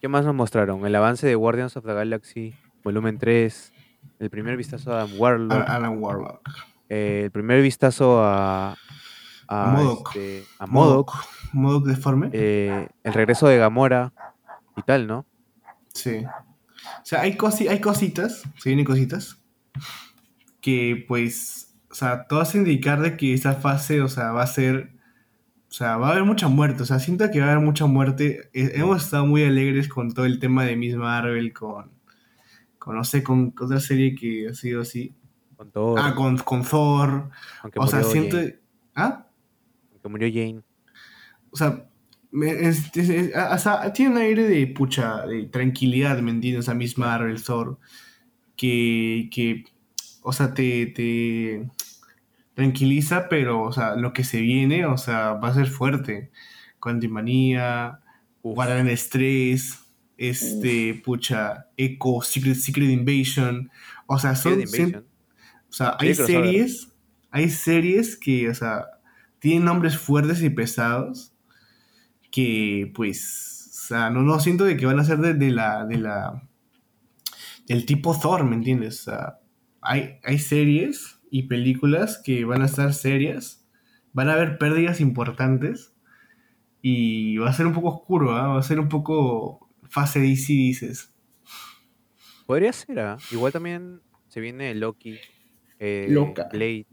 ¿Qué 0.00 0.08
más 0.08 0.24
nos 0.24 0.34
mostraron? 0.34 0.84
El 0.84 0.94
avance 0.96 1.26
de 1.26 1.34
Guardians 1.36 1.76
of 1.76 1.84
the 1.86 1.94
Galaxy, 1.94 2.54
volumen 2.84 3.18
3. 3.18 3.72
El 4.18 4.30
primer 4.30 4.56
vistazo 4.56 4.92
a 4.92 5.04
Warlock. 5.04 5.52
A- 5.52 5.76
Alan 5.76 5.98
Warlock. 6.02 6.40
Eh, 6.88 7.22
el 7.24 7.30
primer 7.30 7.62
vistazo 7.62 8.22
a. 8.24 8.76
A, 9.50 9.82
este, 9.82 10.44
a 10.58 10.66
Modok. 10.66 11.12
Modok 11.54 11.86
deforme. 11.86 12.28
eh, 12.34 12.88
el 13.02 13.14
regreso 13.14 13.48
de 13.48 13.56
Gamora 13.56 14.12
y 14.76 14.82
tal, 14.82 15.06
¿no? 15.06 15.24
Sí. 15.94 16.22
O 16.24 17.04
sea, 17.04 17.22
hay, 17.22 17.36
cosi- 17.38 17.68
hay 17.68 17.80
cositas, 17.80 18.42
se 18.58 18.68
vienen 18.68 18.84
cositas, 18.84 19.42
que 20.60 21.04
pues, 21.08 21.74
o 21.90 21.94
sea, 21.94 22.26
todo 22.26 22.40
hace 22.40 22.58
indicar 22.58 23.00
de 23.00 23.16
que 23.16 23.32
esa 23.32 23.54
fase, 23.54 24.02
o 24.02 24.08
sea, 24.08 24.32
va 24.32 24.42
a 24.42 24.46
ser, 24.46 24.90
o 25.68 25.72
sea, 25.72 25.96
va 25.96 26.08
a 26.08 26.10
haber 26.12 26.24
mucha 26.24 26.48
muerte, 26.48 26.82
o 26.82 26.86
sea, 26.86 26.98
siento 26.98 27.30
que 27.30 27.40
va 27.40 27.46
a 27.46 27.52
haber 27.52 27.64
mucha 27.64 27.86
muerte. 27.86 28.50
Eh, 28.52 28.72
hemos 28.74 29.02
estado 29.02 29.26
muy 29.26 29.44
alegres 29.44 29.88
con 29.88 30.12
todo 30.12 30.26
el 30.26 30.38
tema 30.38 30.64
de 30.64 30.76
Miss 30.76 30.96
Marvel, 30.96 31.52
con, 31.52 31.90
con 32.78 32.96
no 32.96 33.04
sé, 33.04 33.22
con 33.22 33.54
otra 33.60 33.80
serie 33.80 34.14
que 34.14 34.48
ha 34.48 34.54
sido 34.54 34.82
así. 34.82 35.14
Con 35.58 35.72
todo. 35.72 35.98
Ah, 35.98 36.14
con, 36.14 36.38
con 36.38 36.62
Thor. 36.64 37.30
aunque 37.62 37.80
O 37.80 37.86
sea, 37.88 38.04
siento... 38.04 38.36
Jane, 38.36 38.58
¿Ah? 38.94 39.26
aunque 39.92 40.08
murió 40.08 40.28
Jane. 40.32 40.62
O 41.50 41.56
sea, 41.56 41.84
me- 42.30 42.68
es- 42.68 42.94
es- 42.96 43.08
es- 43.08 43.34
a- 43.36 43.54
o 43.54 43.58
sea, 43.58 43.92
tiene 43.92 44.12
un 44.12 44.18
aire 44.18 44.44
de 44.44 44.66
pucha, 44.68 45.26
de 45.26 45.46
tranquilidad, 45.46 46.18
¿me 46.20 46.30
entiendes? 46.30 46.60
O 46.60 46.62
sea, 46.66 46.74
Miss 46.74 46.96
Marvel, 46.96 47.42
Thor, 47.42 47.78
que, 48.56 49.28
que 49.32 49.64
o 50.22 50.32
sea, 50.32 50.54
te, 50.54 50.86
te 50.86 51.68
tranquiliza, 52.54 53.28
pero, 53.28 53.62
o 53.62 53.72
sea, 53.72 53.96
lo 53.96 54.12
que 54.12 54.22
se 54.22 54.40
viene, 54.40 54.86
o 54.86 54.96
sea, 54.96 55.32
va 55.32 55.48
a 55.48 55.54
ser 55.54 55.66
fuerte. 55.66 56.30
Quantumania, 56.78 57.98
Uf. 58.42 58.54
Guardian 58.54 58.88
Stress, 58.96 59.80
este, 60.16 61.00
pucha, 61.04 61.66
Echo, 61.76 62.20
Secret, 62.22 62.54
Secret 62.56 62.90
Invasion, 62.90 63.70
o 64.06 64.18
sea, 64.20 64.34
son, 64.36 64.60
Secret 64.60 64.68
Invasion. 64.80 65.07
O 65.70 65.72
sea, 65.72 65.96
hay 65.98 66.14
Sí, 66.14 66.24
series, 66.26 66.88
hay 67.30 67.50
series 67.50 68.16
que, 68.16 68.48
o 68.48 68.54
sea, 68.54 68.86
tienen 69.38 69.64
nombres 69.64 69.98
fuertes 69.98 70.42
y 70.42 70.50
pesados 70.50 71.34
que, 72.30 72.90
pues, 72.94 73.68
o 73.70 73.86
sea, 73.88 74.10
no, 74.10 74.22
no 74.22 74.38
siento 74.40 74.64
de 74.64 74.76
que 74.76 74.86
van 74.86 75.00
a 75.00 75.04
ser 75.04 75.18
de, 75.18 75.34
de 75.34 75.50
la, 75.50 75.86
de 75.86 75.98
la, 75.98 76.48
del 77.66 77.86
tipo 77.86 78.18
Thor, 78.18 78.44
¿me 78.44 78.56
entiendes? 78.56 79.00
O 79.00 79.10
sea, 79.10 79.38
hay, 79.80 80.18
hay 80.24 80.38
series 80.38 81.20
y 81.30 81.44
películas 81.44 82.20
que 82.22 82.44
van 82.44 82.62
a 82.62 82.66
estar 82.66 82.92
serias, 82.94 83.66
van 84.12 84.28
a 84.28 84.34
haber 84.34 84.58
pérdidas 84.58 85.00
importantes 85.00 85.94
y 86.82 87.36
va 87.38 87.50
a 87.50 87.52
ser 87.52 87.66
un 87.66 87.74
poco 87.74 87.88
oscuro, 87.88 88.36
¿ah? 88.36 88.48
va 88.48 88.58
a 88.58 88.62
ser 88.62 88.80
un 88.80 88.88
poco 88.88 89.68
fase 89.88 90.20
DC, 90.20 90.52
dices. 90.52 91.14
Podría 92.46 92.72
ser, 92.72 93.00
¿ah? 93.00 93.18
Igual 93.30 93.52
también 93.52 94.00
se 94.28 94.40
viene 94.40 94.74
Loki, 94.74 95.18
eh, 95.78 96.06
Loca. 96.08 96.48
Blade, 96.52 96.86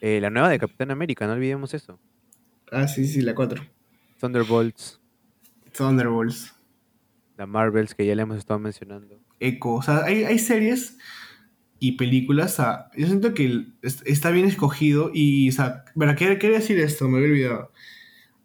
eh, 0.00 0.20
la 0.20 0.30
nueva 0.30 0.48
de 0.48 0.58
Capitán 0.58 0.90
América, 0.90 1.26
no 1.26 1.32
olvidemos 1.32 1.74
eso. 1.74 1.98
Ah, 2.70 2.86
sí, 2.86 3.06
sí, 3.06 3.20
la 3.20 3.34
4. 3.34 3.62
Thunderbolts, 4.20 5.00
Thunderbolts. 5.76 6.54
la 7.36 7.46
Marvels 7.46 7.94
que 7.94 8.06
ya 8.06 8.14
le 8.14 8.22
hemos 8.22 8.38
estado 8.38 8.58
mencionando. 8.58 9.20
Echo. 9.40 9.74
O 9.74 9.82
sea, 9.82 10.04
hay, 10.04 10.24
hay 10.24 10.38
series 10.38 10.98
y 11.78 11.92
películas. 11.92 12.54
o 12.54 12.56
sea, 12.56 12.90
yo 12.96 13.06
siento 13.06 13.34
que 13.34 13.66
está 13.82 14.30
bien 14.30 14.46
escogido. 14.46 15.10
Y, 15.14 15.48
o 15.48 15.52
sea, 15.52 15.84
quería, 16.16 16.38
quería 16.38 16.58
decir 16.58 16.78
esto, 16.78 17.08
me 17.08 17.18
había 17.18 17.30
olvidado. 17.30 17.72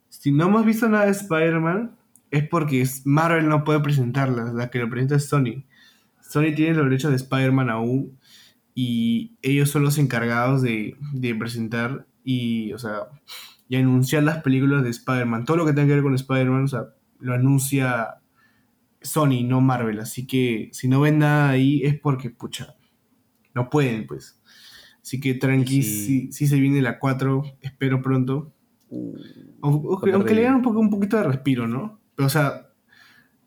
Si 0.10 0.32
no 0.32 0.46
hemos 0.46 0.66
visto 0.66 0.88
nada 0.88 1.06
de 1.06 1.12
Spider-Man, 1.12 1.96
es 2.32 2.48
porque 2.48 2.88
Marvel 3.06 3.50
no 3.50 3.64
puede 3.64 3.80
presentarla. 3.80 4.54
La 4.54 4.70
que 4.70 4.80
lo 4.80 4.90
presenta 4.90 5.16
es 5.16 5.26
Sony. 5.26 5.66
Sony 6.22 6.54
tiene 6.56 6.76
los 6.76 6.86
derechos 6.86 7.12
de 7.12 7.18
Spider-Man 7.18 7.70
aún. 7.70 8.18
Y 8.76 9.38
ellos 9.42 9.70
son 9.70 9.84
los 9.84 9.98
encargados 9.98 10.62
de, 10.62 10.98
de 11.14 11.36
presentar 11.36 12.08
y, 12.24 12.74
o 12.74 12.80
sea, 12.80 13.02
y 13.70 13.76
anunciar 13.76 14.24
las 14.24 14.42
películas 14.42 14.84
de 14.84 14.90
Spider-Man. 14.90 15.46
Todo 15.46 15.58
lo 15.58 15.66
que 15.66 15.74
tenga 15.74 15.88
que 15.88 15.94
ver 15.96 16.04
con 16.04 16.16
Spider-Man, 16.16 16.64
o 16.64 16.68
sea, 16.68 16.86
lo 17.20 17.34
anuncia 17.34 18.16
Sony, 19.02 19.44
no 19.46 19.62
Marvel. 19.62 20.00
Así 20.00 20.26
que 20.26 20.70
si 20.72 20.88
no 20.88 21.02
ven 21.02 21.20
nada 21.20 21.50
ahí 21.50 21.82
es 21.84 22.00
porque, 22.00 22.30
pucha, 22.30 22.76
no 23.54 23.70
pueden, 23.70 24.08
pues. 24.08 24.42
Así 25.02 25.20
que 25.20 25.34
tranqui, 25.34 25.84
sí, 25.84 26.32
sí 26.32 26.48
se 26.48 26.60
viene 26.60 26.82
la 26.82 26.98
4, 26.98 27.44
espero 27.62 28.02
pronto. 28.02 28.54
Aunque, 29.62 30.12
aunque- 30.12 30.34
le 30.34 30.42
den 30.44 30.56
un, 30.56 30.62
poco, 30.62 30.80
un 30.80 30.90
poquito 30.90 31.18
de 31.18 31.24
respiro, 31.24 31.68
¿no? 31.68 32.00
Pero, 32.16 32.28
o 32.28 32.30
sea, 32.30 32.70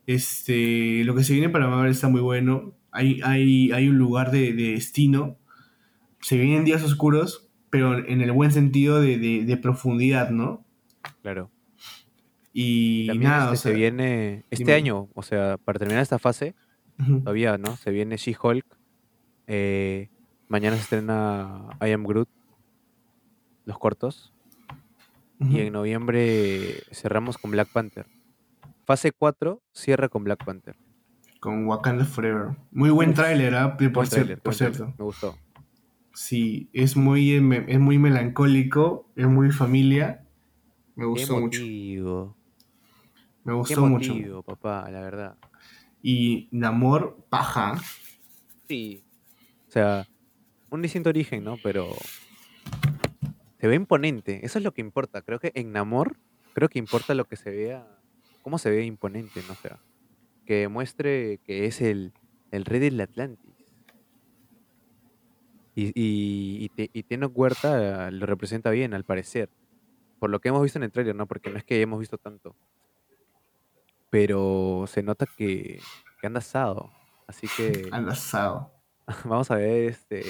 este, 0.06 1.02
lo 1.04 1.14
que 1.14 1.24
se 1.24 1.32
viene 1.32 1.48
para 1.48 1.68
Marvel 1.68 1.90
está 1.90 2.08
muy 2.08 2.20
bueno. 2.20 2.75
Hay, 2.96 3.20
hay, 3.22 3.70
hay 3.72 3.88
un 3.88 3.98
lugar 3.98 4.30
de, 4.30 4.52
de 4.52 4.72
destino. 4.72 5.36
Se 6.20 6.36
vienen 6.36 6.64
días 6.64 6.82
oscuros, 6.82 7.48
pero 7.70 7.98
en 8.04 8.20
el 8.20 8.32
buen 8.32 8.50
sentido 8.52 9.00
de, 9.00 9.18
de- 9.18 9.44
de 9.44 9.56
profundidad, 9.56 10.30
¿no? 10.30 10.64
Claro. 11.22 11.50
Y 12.52 13.06
También 13.06 13.30
nada, 13.30 13.44
este, 13.44 13.52
o 13.52 13.56
sea, 13.56 13.70
se 13.72 13.76
viene 13.76 14.44
este 14.50 14.64
dime. 14.64 14.72
año, 14.74 15.08
o 15.14 15.22
sea, 15.22 15.58
para 15.58 15.78
terminar 15.78 16.02
esta 16.02 16.18
fase, 16.18 16.54
todavía, 17.06 17.58
¿no? 17.58 17.76
Se 17.76 17.90
viene 17.90 18.16
She-Hulk. 18.16 18.64
eh, 19.46 20.08
mañana 20.48 20.76
se 20.76 20.82
estrena 20.82 21.68
I 21.86 21.90
Am 21.90 22.04
Groot, 22.04 22.28
los 23.66 23.78
cortos. 23.78 24.32
Y 25.38 25.58
en 25.60 25.72
noviembre 25.74 26.82
cerramos 26.92 27.36
con 27.36 27.50
Black 27.50 27.68
Panther. 27.68 28.06
Fase 28.86 29.12
4 29.12 29.60
cierra 29.72 30.08
con 30.08 30.24
Black 30.24 30.42
Panther. 30.44 30.76
Con 31.46 31.64
Wakanda 31.64 32.04
Forever. 32.04 32.56
Muy 32.72 32.90
buen 32.90 33.14
tráiler, 33.14 33.54
¿ah? 33.54 33.76
Por, 33.76 34.08
tráiler, 34.08 34.40
por 34.40 34.52
cierto. 34.52 34.92
Me 34.98 35.04
gustó. 35.04 35.38
Sí, 36.12 36.68
es 36.72 36.96
muy, 36.96 37.30
eh, 37.36 37.64
es 37.68 37.78
muy 37.78 37.98
melancólico, 37.98 39.08
es 39.14 39.28
muy 39.28 39.52
familia. 39.52 40.26
Me 40.96 41.04
gustó 41.06 41.38
mucho. 41.38 41.62
Me 43.44 43.52
gustó 43.52 43.86
mucho. 43.86 44.42
papá, 44.42 44.90
la 44.90 45.00
verdad. 45.00 45.36
Y 46.02 46.48
Namor, 46.50 47.24
paja. 47.28 47.80
Sí. 48.68 49.04
O 49.68 49.70
sea, 49.70 50.08
un 50.68 50.82
distinto 50.82 51.10
origen, 51.10 51.44
¿no? 51.44 51.58
Pero 51.62 51.94
se 53.60 53.68
ve 53.68 53.76
imponente. 53.76 54.44
Eso 54.44 54.58
es 54.58 54.64
lo 54.64 54.74
que 54.74 54.80
importa. 54.80 55.22
Creo 55.22 55.38
que 55.38 55.52
en 55.54 55.70
Namor, 55.70 56.16
creo 56.54 56.68
que 56.68 56.80
importa 56.80 57.14
lo 57.14 57.26
que 57.26 57.36
se 57.36 57.52
vea 57.52 57.86
cómo 58.42 58.58
se 58.58 58.70
ve 58.70 58.84
imponente, 58.84 59.42
¿no? 59.46 59.52
O 59.52 59.56
sea, 59.56 59.78
que 60.46 60.54
demuestre 60.56 61.40
que 61.44 61.66
es 61.66 61.80
el, 61.82 62.14
el 62.52 62.64
rey 62.64 62.80
del 62.80 63.00
Atlantis. 63.00 63.56
Y, 65.74 65.88
y, 65.88 66.64
y, 66.64 66.68
Te- 66.70 66.90
y 66.92 67.02
Tenoch 67.02 67.32
Huerta 67.36 68.10
lo 68.10 68.26
representa 68.26 68.70
bien, 68.70 68.94
al 68.94 69.04
parecer. 69.04 69.50
Por 70.18 70.30
lo 70.30 70.40
que 70.40 70.48
hemos 70.48 70.62
visto 70.62 70.78
en 70.78 70.84
el 70.84 70.92
trailer, 70.92 71.14
¿no? 71.14 71.26
Porque 71.26 71.50
no 71.50 71.58
es 71.58 71.64
que 71.64 71.82
hemos 71.82 72.00
visto 72.00 72.18
tanto. 72.18 72.56
Pero 74.10 74.84
se 74.86 75.02
nota 75.02 75.26
que, 75.26 75.80
que 76.20 76.26
anda 76.26 76.38
asado. 76.38 76.90
Así 77.26 77.48
que 77.56 77.88
Al 77.92 78.08
asado. 78.08 78.72
vamos 79.24 79.50
a 79.50 79.56
ver 79.56 79.84
este 79.90 80.24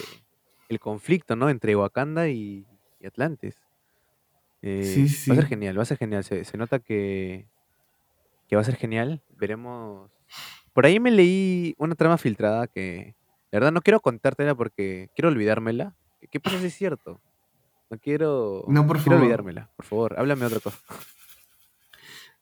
el 0.69 0.81
conflicto, 0.81 1.37
¿no? 1.37 1.49
Entre 1.49 1.77
Wakanda 1.77 2.29
y, 2.29 2.67
Atlantis. 3.05 3.63
Eh, 4.63 4.83
Sí, 4.83 5.31
Va 5.31 5.35
a 5.35 5.41
ser 5.41 5.47
genial, 5.47 5.79
va 5.79 5.83
a 5.83 5.87
ser 5.87 5.99
genial. 5.99 6.25
Se, 6.25 6.45
se 6.45 6.57
nota 6.59 6.81
que, 6.81 7.49
que 8.49 8.57
va 8.57 8.63
a 8.63 8.65
ser 8.65 8.77
genial. 8.77 9.23
Veremos. 9.37 10.11
Por 10.73 10.87
ahí 10.87 11.01
me 11.01 11.11
leí 11.11 11.75
una 11.79 11.95
trama 11.95 12.19
filtrada 12.19 12.67
que, 12.67 13.15
la 13.51 13.59
verdad, 13.59 13.73
no 13.73 13.81
quiero 13.81 14.01
contártela 14.01 14.55
porque 14.55 15.09
quiero 15.15 15.29
olvidármela. 15.29 15.95
¿Qué- 16.21 16.29
¿Qué 16.29 16.41
pasa 16.41 16.59
si 16.61 16.67
es 16.67 16.75
cierto? 16.75 17.21
No 17.91 17.99
quiero, 17.99 18.65
No, 18.69 18.87
por 18.87 18.97
quiero 18.97 19.05
favor. 19.13 19.21
olvidármela. 19.23 19.71
Por 19.77 19.87
favor, 19.87 20.19
háblame 20.19 20.45
otra 20.47 20.61
cosa. 20.61 20.79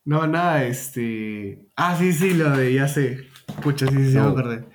No, 0.03 0.27
nada, 0.27 0.63
este. 0.65 1.65
Ah, 1.75 1.95
sí, 1.97 2.13
sí, 2.13 2.33
lo 2.33 2.49
de 2.51 2.73
ya 2.73 2.87
sé. 2.87 3.27
Pucha, 3.63 3.87
sí, 3.87 3.95
sí, 3.95 4.11
sí, 4.11 4.15
me 4.17 4.21
No. 4.21 4.27
acordé. 4.29 4.65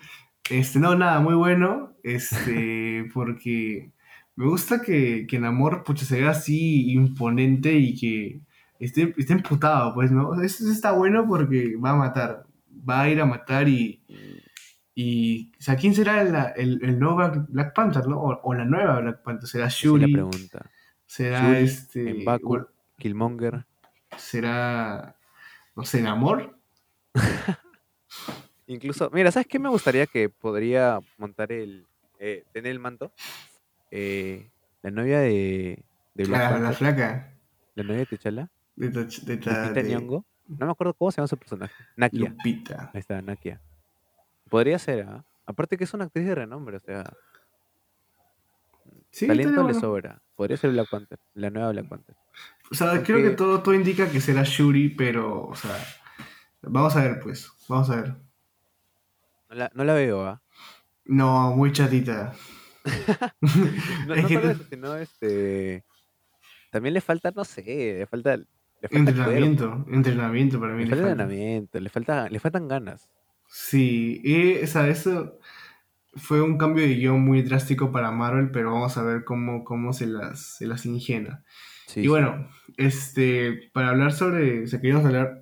Este, 0.50 0.80
no, 0.80 0.96
nada, 0.96 1.20
muy 1.20 1.34
bueno. 1.34 1.94
Este, 2.02 3.04
porque 3.14 3.92
me 4.36 4.46
gusta 4.46 4.82
que, 4.82 5.26
que 5.28 5.38
Namor, 5.38 5.84
pucha, 5.84 6.04
se 6.04 6.20
vea 6.20 6.30
así 6.30 6.90
imponente 6.92 7.72
y 7.74 7.94
que 7.98 8.40
esté, 8.80 9.14
esté 9.16 9.32
emputado, 9.34 9.94
pues, 9.94 10.10
¿no? 10.10 10.40
Eso, 10.42 10.70
está 10.70 10.92
bueno 10.92 11.26
porque 11.28 11.76
va 11.76 11.90
a 11.90 11.96
matar. 11.96 12.46
Va 12.88 13.02
a 13.02 13.08
ir 13.08 13.20
a 13.20 13.26
matar 13.26 13.68
y. 13.68 14.02
Y, 14.94 15.52
o 15.58 15.62
sea, 15.62 15.76
¿quién 15.76 15.94
será 15.94 16.20
el, 16.22 16.34
el, 16.56 16.80
el 16.84 16.98
nuevo 16.98 17.16
Black, 17.48 17.74
Panther, 17.74 18.06
no? 18.06 18.20
O, 18.20 18.40
o 18.42 18.54
la 18.54 18.64
nueva 18.64 19.00
Black 19.00 19.22
Panther. 19.22 19.48
¿Será 19.48 19.66
Esa 19.66 19.76
es 19.78 19.84
la 19.84 19.90
Shuri? 20.06 20.12
pregunta. 20.12 20.70
¿Será 21.06 21.40
Shuri, 21.52 21.64
este. 21.64 22.14
M'Baku. 22.14 22.66
Killmonger. 22.98 23.64
¿Será. 24.18 25.16
No 25.76 25.84
sé, 25.84 26.02
Namor? 26.02 26.58
Incluso, 28.66 29.10
mira, 29.12 29.30
¿sabes 29.32 29.46
qué 29.48 29.58
me 29.58 29.68
gustaría 29.68 30.06
que 30.06 30.28
podría 30.28 31.00
montar 31.18 31.50
el. 31.52 31.86
eh, 32.18 32.44
tener 32.52 32.70
el 32.72 32.78
manto? 32.78 33.12
Eh, 33.90 34.50
la 34.82 34.90
novia 34.90 35.20
de, 35.20 35.82
de 36.14 36.24
Black 36.24 36.52
La, 36.52 36.58
la 36.58 36.72
flaca. 36.72 37.32
la 37.74 37.82
novia 37.82 37.98
de 38.00 38.06
T'Challa, 38.06 38.48
De, 38.88 39.04
de, 39.04 39.36
ta- 39.36 39.68
Lupita 39.68 39.82
Nyong'o. 39.82 40.24
No 40.48 40.66
me 40.66 40.72
acuerdo 40.72 40.94
cómo 40.94 41.10
se 41.10 41.18
llama 41.18 41.28
su 41.28 41.36
personaje. 41.36 41.74
Nakia. 41.96 42.30
Lupita. 42.30 42.90
Ahí 42.92 43.00
está, 43.00 43.20
Nakia. 43.22 43.60
Podría 44.48 44.78
ser, 44.78 45.06
¿ah? 45.08 45.24
Aparte 45.46 45.76
que 45.76 45.84
es 45.84 45.94
una 45.94 46.04
actriz 46.04 46.26
de 46.26 46.34
renombre, 46.34 46.76
o 46.76 46.80
sea, 46.80 47.04
Sí, 49.10 49.26
talento 49.26 49.66
le 49.66 49.74
sobra. 49.74 50.22
Podría 50.36 50.56
ser 50.56 50.70
Black 50.70 50.88
Panther, 50.88 51.18
la 51.34 51.50
nueva 51.50 51.72
Black 51.72 51.88
Panther. 51.88 52.16
O 52.70 52.74
sea, 52.74 53.02
creo 53.02 53.18
que 53.18 53.30
todo, 53.36 53.60
todo 53.62 53.74
indica 53.74 54.08
que 54.10 54.20
será 54.20 54.44
Shuri, 54.44 54.90
pero, 54.90 55.48
o 55.48 55.54
sea, 55.56 55.76
vamos 56.62 56.94
a 56.96 57.02
ver, 57.02 57.20
pues. 57.20 57.50
Vamos 57.68 57.90
a 57.90 57.96
ver. 57.96 58.14
No 59.48 59.56
la, 59.56 59.70
no 59.74 59.84
la 59.84 59.94
veo, 59.94 60.24
¿ah? 60.24 60.40
No, 61.04 61.54
muy 61.56 61.72
chatita. 61.72 62.32
No, 64.06 64.16
no 64.16 64.28
solo 64.28 64.50
eso, 64.50 64.64
sino 64.70 64.96
este. 64.96 65.84
También 66.70 66.94
le 66.94 67.00
falta, 67.00 67.30
no 67.34 67.44
sé, 67.44 67.62
le 67.98 68.06
falta. 68.06 68.38
Entrenamiento, 68.88 69.84
entrenamiento 69.90 70.60
para 70.60 70.74
mí. 70.74 70.84
Le 70.84 70.86
le 70.86 70.96
falta 70.96 71.06
falta. 71.06 71.24
entrenamiento, 71.24 71.80
le, 71.80 71.90
falta, 71.90 72.28
le 72.28 72.40
faltan 72.40 72.68
ganas. 72.68 73.08
Sí, 73.46 74.20
y, 74.24 74.62
o 74.62 74.66
sea, 74.66 74.88
eso 74.88 75.38
fue 76.14 76.42
un 76.42 76.58
cambio 76.58 76.84
de 76.84 76.94
guion 76.94 77.20
muy 77.22 77.42
drástico 77.42 77.92
para 77.92 78.10
Marvel, 78.12 78.50
pero 78.50 78.72
vamos 78.72 78.96
a 78.96 79.02
ver 79.02 79.24
cómo, 79.24 79.64
cómo 79.64 79.92
se 79.92 80.06
las, 80.06 80.56
se 80.58 80.66
las 80.66 80.86
ingenia. 80.86 81.44
Sí, 81.86 82.02
Y 82.02 82.08
sí. 82.08 82.08
bueno, 82.08 82.48
este, 82.76 83.70
para 83.72 83.90
hablar 83.90 84.12
sobre, 84.12 84.64
o 84.64 84.66
sea, 84.66 84.80
queríamos 84.80 85.04
hablar 85.06 85.40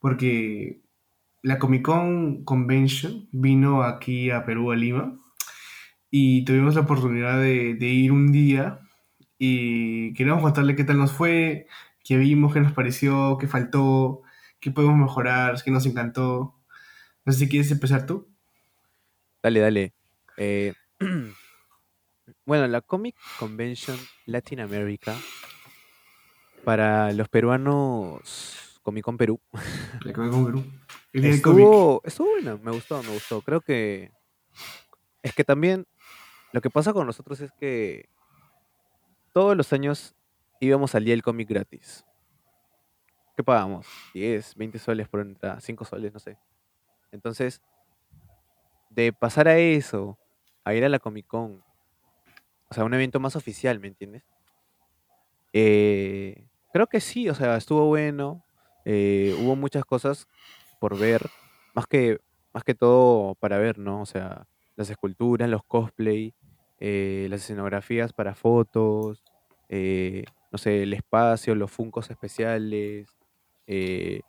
porque 0.00 0.82
la 1.42 1.58
Comic 1.58 1.82
Con 1.82 2.44
Convention 2.44 3.28
vino 3.32 3.82
aquí 3.82 4.30
a 4.30 4.44
Perú, 4.44 4.72
a 4.72 4.76
Lima, 4.76 5.18
y 6.10 6.44
tuvimos 6.44 6.74
la 6.74 6.82
oportunidad 6.82 7.38
de, 7.40 7.74
de 7.74 7.86
ir 7.86 8.12
un 8.12 8.32
día 8.32 8.80
y 9.38 10.14
queríamos 10.14 10.42
contarle 10.42 10.76
qué 10.76 10.84
tal 10.84 10.98
nos 10.98 11.12
fue, 11.12 11.66
qué 12.04 12.16
vimos, 12.16 12.52
qué 12.52 12.60
nos 12.60 12.72
pareció, 12.72 13.38
qué 13.38 13.46
faltó, 13.46 14.22
qué 14.60 14.70
podemos 14.70 14.96
mejorar, 14.96 15.62
qué 15.62 15.70
nos 15.70 15.86
encantó. 15.86 16.58
No 17.24 17.32
sé 17.32 17.40
si 17.40 17.48
quieres 17.48 17.70
empezar 17.70 18.06
tú. 18.06 18.28
Dale, 19.42 19.60
dale. 19.60 19.94
Eh, 20.36 20.74
bueno, 22.46 22.66
la 22.66 22.80
Comic 22.80 23.16
Convention 23.38 23.98
Latin 24.26 24.60
America 24.60 25.14
para 26.64 27.12
los 27.12 27.28
peruanos 27.28 28.78
Comic 28.82 29.04
Con 29.04 29.16
Perú 29.16 29.40
La 30.04 30.12
Comic 30.12 30.32
Con 30.32 30.46
Perú. 30.46 30.64
El 31.12 31.24
estuvo, 31.26 32.00
estuvo 32.04 32.30
buena, 32.30 32.56
me 32.56 32.70
gustó, 32.70 33.02
me 33.02 33.10
gustó. 33.10 33.42
Creo 33.42 33.60
que 33.60 34.12
es 35.22 35.34
que 35.34 35.44
también 35.44 35.86
lo 36.52 36.60
que 36.60 36.70
pasa 36.70 36.92
con 36.92 37.06
nosotros 37.06 37.40
es 37.40 37.52
que 37.52 38.08
todos 39.32 39.56
los 39.56 39.72
años 39.72 40.14
íbamos 40.66 40.94
al 40.94 41.04
día 41.04 41.12
del 41.12 41.22
cómic 41.22 41.48
gratis. 41.48 42.04
¿Qué 43.36 43.42
pagamos? 43.42 43.86
10, 44.14 44.54
20 44.54 44.78
soles 44.78 45.08
por 45.08 45.20
entrada, 45.20 45.60
5 45.60 45.84
soles, 45.84 46.12
no 46.12 46.20
sé. 46.20 46.38
Entonces, 47.10 47.60
de 48.90 49.12
pasar 49.12 49.48
a 49.48 49.58
eso, 49.58 50.18
a 50.64 50.74
ir 50.74 50.84
a 50.84 50.88
la 50.88 50.98
Comic 50.98 51.26
Con, 51.26 51.62
o 52.68 52.74
sea, 52.74 52.84
un 52.84 52.94
evento 52.94 53.20
más 53.20 53.36
oficial, 53.36 53.80
¿me 53.80 53.88
entiendes? 53.88 54.22
Eh, 55.52 56.46
creo 56.72 56.86
que 56.86 57.00
sí, 57.00 57.28
o 57.28 57.34
sea, 57.34 57.56
estuvo 57.56 57.86
bueno. 57.86 58.44
eh, 58.84 59.34
hubo 59.40 59.56
muchas 59.56 59.84
cosas 59.84 60.26
por 60.80 60.98
ver, 60.98 61.30
más 61.74 61.86
que, 61.86 62.20
más 62.52 62.64
que 62.64 62.74
todo 62.74 63.34
para 63.36 63.58
ver, 63.58 63.78
¿no? 63.78 64.02
O 64.02 64.06
sea, 64.06 64.46
las 64.76 64.90
esculturas, 64.90 65.48
los 65.48 65.64
cosplay, 65.64 66.34
eh, 66.80 67.26
las 67.30 67.42
escenografías 67.42 68.12
para 68.12 68.34
fotos, 68.34 69.22
eh, 69.68 70.24
no 70.52 70.58
sé, 70.58 70.82
el 70.82 70.92
espacio, 70.92 71.54
los 71.54 71.70
funcos 71.70 72.10
especiales, 72.10 73.08
eh, 73.66 74.20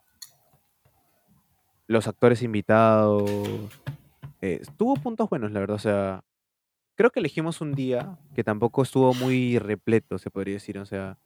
los 1.88 2.08
actores 2.08 2.42
invitados. 2.42 3.30
eh, 4.42 4.62
tuvo 4.78 4.96
puntos 4.96 5.30
buenos, 5.30 5.52
la 5.52 5.60
verdad. 5.60 5.76
O 5.76 5.80
sea, 5.80 6.24
creo 6.96 7.12
que 7.12 7.20
elegimos 7.20 7.60
un 7.60 7.74
día 7.74 8.18
que 8.34 8.44
tampoco 8.44 8.84
estuvo 8.84 9.14
muy 9.14 9.60
repleto, 9.60 10.18
se 10.18 10.32
podría 10.32 10.56
decir. 10.56 10.78
O 10.80 10.86
sea, 10.86 11.18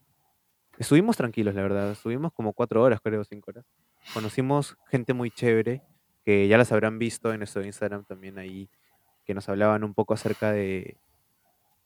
estuvimos 0.80 1.16
tranquilos, 1.16 1.54
la 1.54 1.62
verdad. 1.62 1.92
Estuvimos 1.92 2.34
como 2.34 2.54
cuatro 2.54 2.82
horas, 2.82 3.00
creo, 3.02 3.24
cinco 3.24 3.52
horas. 3.52 3.66
Conocimos 4.14 4.78
gente 4.88 5.14
muy 5.14 5.30
chévere, 5.30 5.84
que 6.26 6.48
ya 6.48 6.58
las 6.58 6.72
habrán 6.72 6.98
visto 6.98 7.32
en 7.32 7.40
nuestro 7.40 7.64
Instagram 7.64 8.04
también 8.06 8.40
ahí, 8.40 8.70
que 9.26 9.36
nos 9.36 9.48
hablaban 9.48 9.84
un 9.84 9.94
poco 9.94 10.16
acerca 10.16 10.52
de, 10.52 10.98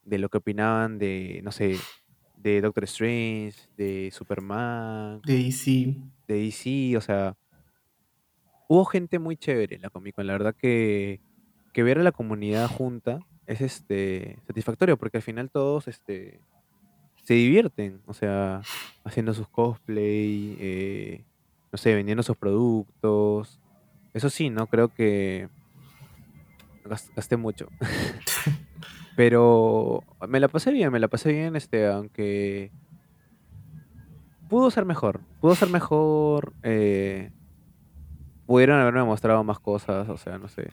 de 0.03 0.17
lo 0.17 0.29
que 0.29 0.37
opinaban 0.37 0.97
de, 0.97 1.41
no 1.43 1.51
sé, 1.51 1.77
de 2.41 2.61
Doctor 2.61 2.83
Strange, 2.85 3.53
de 3.77 4.09
Superman, 4.11 5.21
De 5.25 5.35
DC. 5.43 5.95
de 6.27 6.33
DC, 6.35 6.97
o 6.97 7.01
sea, 7.01 7.35
hubo 8.67 8.85
gente 8.85 9.19
muy 9.19 9.35
chévere 9.37 9.75
en 9.75 9.81
la 9.81 9.89
Comic 9.89 10.15
Con, 10.15 10.27
la 10.27 10.33
verdad 10.33 10.55
que, 10.55 11.19
que 11.73 11.83
ver 11.83 11.99
a 11.99 12.03
la 12.03 12.11
comunidad 12.11 12.67
junta 12.67 13.19
es 13.47 13.61
este 13.61 14.37
satisfactorio 14.47 14.97
porque 14.97 15.17
al 15.17 15.23
final 15.23 15.49
todos 15.49 15.87
este 15.87 16.39
se 17.23 17.33
divierten, 17.35 18.01
o 18.07 18.13
sea, 18.13 18.61
haciendo 19.03 19.33
sus 19.33 19.47
cosplay, 19.47 20.57
eh, 20.59 21.23
no 21.71 21.77
sé, 21.77 21.93
vendiendo 21.93 22.23
sus 22.23 22.35
productos. 22.35 23.59
Eso 24.13 24.29
sí, 24.31 24.49
¿no? 24.49 24.65
Creo 24.67 24.87
que 24.89 25.47
gas- 26.83 27.11
gasté 27.15 27.37
mucho. 27.37 27.67
Pero 29.15 30.03
me 30.27 30.39
la 30.39 30.47
pasé 30.47 30.71
bien, 30.71 30.91
me 30.91 30.99
la 30.99 31.07
pasé 31.07 31.31
bien, 31.31 31.55
este, 31.55 31.87
aunque 31.87 32.71
pudo 34.49 34.71
ser 34.71 34.85
mejor, 34.85 35.21
pudo 35.39 35.55
ser 35.55 35.69
mejor, 35.69 36.53
eh, 36.63 37.31
pudieron 38.45 38.79
haberme 38.79 39.03
mostrado 39.03 39.43
más 39.43 39.59
cosas, 39.59 40.07
o 40.09 40.17
sea, 40.17 40.37
no 40.37 40.47
sé, 40.47 40.71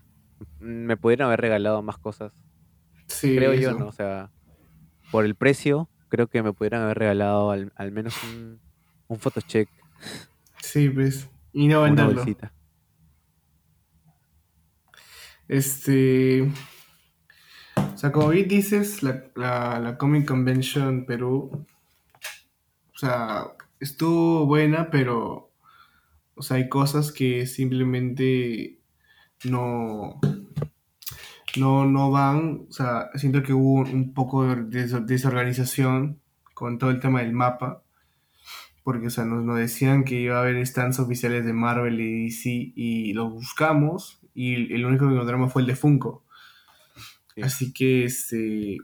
me 0.61 0.97
pudieron 0.97 1.26
haber 1.26 1.41
regalado 1.41 1.82
más 1.82 1.99
cosas, 1.99 2.32
Sí, 3.07 3.36
creo 3.36 3.55
yo. 3.55 3.72
¿no? 3.78 3.86
O 3.86 3.93
sea, 3.93 4.30
por 5.11 5.24
el 5.24 5.34
precio, 5.34 5.89
creo 6.09 6.26
que 6.28 6.43
me 6.43 6.53
pudieran 6.53 6.82
haber 6.82 6.99
regalado 6.99 7.51
al, 7.51 7.72
al 7.76 7.91
menos 7.93 8.14
un, 8.24 8.61
un 9.09 9.18
photocheck 9.18 9.68
Sí, 10.61 10.89
pues. 10.91 11.28
Y 11.53 11.66
no 11.68 11.78
o 11.78 11.80
una 11.80 11.89
venderlo. 11.91 12.14
bolsita. 12.16 12.53
Este. 15.49 16.51
O 17.79 17.97
sea, 17.99 18.12
como 18.12 18.29
bien 18.29 18.49
dices, 18.49 19.03
la, 19.03 19.24
la, 19.35 19.79
la 19.81 19.99
Comic 19.99 20.26
Convention 20.26 21.05
Perú. 21.07 21.66
O 22.95 22.99
sea, 22.99 23.47
estuvo 23.81 24.47
buena, 24.47 24.91
pero. 24.91 25.51
O 26.35 26.43
sea, 26.43 26.57
hay 26.59 26.68
cosas 26.68 27.11
que 27.12 27.47
simplemente 27.47 28.79
no, 29.45 30.20
no, 31.57 31.85
no 31.87 32.11
van. 32.11 32.66
O 32.68 32.72
sea, 32.72 33.11
siento 33.14 33.43
que 33.43 33.53
hubo 33.53 33.81
un 33.83 34.14
poco 34.14 34.45
de 34.45 34.64
des- 34.64 35.07
desorganización 35.07 36.20
con 36.55 36.79
todo 36.79 36.91
el 36.91 37.01
tema 37.01 37.20
del 37.20 37.33
mapa. 37.33 37.83
Porque, 38.85 39.09
o 39.09 39.11
sea, 39.11 39.24
nos, 39.24 39.45
nos 39.45 39.59
decían 39.59 40.05
que 40.05 40.20
iba 40.20 40.39
a 40.39 40.43
haber 40.43 40.64
stands 40.66 40.99
oficiales 40.99 41.45
de 41.45 41.53
Marvel 41.53 42.01
y 42.01 42.24
DC 42.24 42.72
y 42.74 43.12
los 43.12 43.31
buscamos 43.33 44.20
y 44.35 44.72
el 44.74 44.87
único 44.87 45.07
que 45.09 45.14
encontramos 45.14 45.53
fue 45.53 45.62
el 45.62 45.68
de 45.68 45.76
Funko. 45.76 46.24
Sí. 47.39 47.43
Así 47.45 47.72
que, 47.72 48.05
este, 48.05 48.78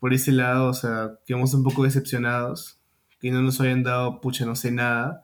por 0.00 0.14
ese 0.14 0.32
lado, 0.32 0.68
o 0.70 0.74
sea, 0.74 1.18
quedamos 1.26 1.54
un 1.54 1.62
poco 1.62 1.84
decepcionados 1.84 2.80
que 3.20 3.30
no 3.30 3.42
nos 3.42 3.60
hayan 3.60 3.82
dado, 3.82 4.20
pucha, 4.20 4.44
no 4.46 4.54
sé 4.54 4.70
nada 4.70 5.22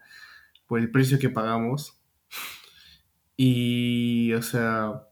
por 0.66 0.80
el 0.80 0.90
precio 0.90 1.18
que 1.18 1.30
pagamos. 1.30 1.96
Y, 3.36 4.32
o 4.34 4.42
sea, 4.42 5.02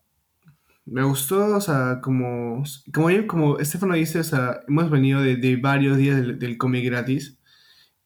me 0.84 1.02
gustó, 1.02 1.56
o 1.56 1.60
sea, 1.60 2.00
como, 2.02 2.62
como, 2.92 3.08
como 3.26 3.58
Estefano 3.58 3.94
dice, 3.94 4.20
o 4.20 4.24
sea, 4.24 4.60
hemos 4.68 4.90
venido 4.90 5.20
de, 5.20 5.36
de 5.36 5.56
varios 5.56 5.96
días 5.96 6.16
del, 6.16 6.38
del 6.38 6.58
cómic 6.58 6.84
gratis 6.84 7.38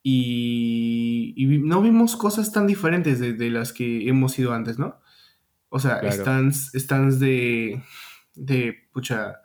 y, 0.02 1.34
y 1.36 1.58
no 1.58 1.82
vimos 1.82 2.16
cosas 2.16 2.52
tan 2.52 2.66
diferentes 2.66 3.18
de, 3.18 3.32
de 3.34 3.50
las 3.50 3.72
que 3.72 4.08
hemos 4.08 4.38
ido 4.38 4.52
antes, 4.52 4.78
¿no? 4.78 5.00
O 5.68 5.78
sea, 5.78 6.00
Claro. 6.00 6.16
stands, 6.22 6.70
stands 6.74 7.18
de, 7.18 7.82
de, 8.34 8.74
pucha, 8.92 9.40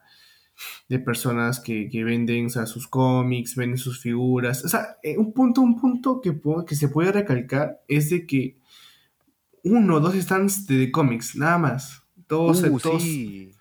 de 0.90 1.00
personas 1.00 1.60
que, 1.60 1.90
que 1.90 2.04
venden 2.04 2.48
o 2.48 2.50
sea, 2.50 2.66
sus 2.66 2.88
cómics, 2.88 3.56
venden 3.56 3.78
sus 3.78 4.00
figuras. 4.00 4.64
O 4.66 4.70
sea, 4.70 4.98
eh, 5.04 5.18
un 5.18 5.34
punto, 5.34 5.62
un 5.62 5.80
punto 5.80 6.22
que, 6.22 6.40
que 6.68 6.76
se 6.76 6.90
puede 6.90 7.12
recalcar 7.12 7.82
es 7.88 8.10
de 8.10 8.26
que 8.28 8.58
uno 9.64 9.96
o 9.96 10.00
dos 10.00 10.16
stands 10.16 10.66
de, 10.68 10.92
cómics, 10.92 11.36
nada 11.36 11.58
más. 11.58 12.04
Todos, 12.28 12.64
Uh, 12.64 12.80
todos 12.80 13.02
sí. 13.04 13.52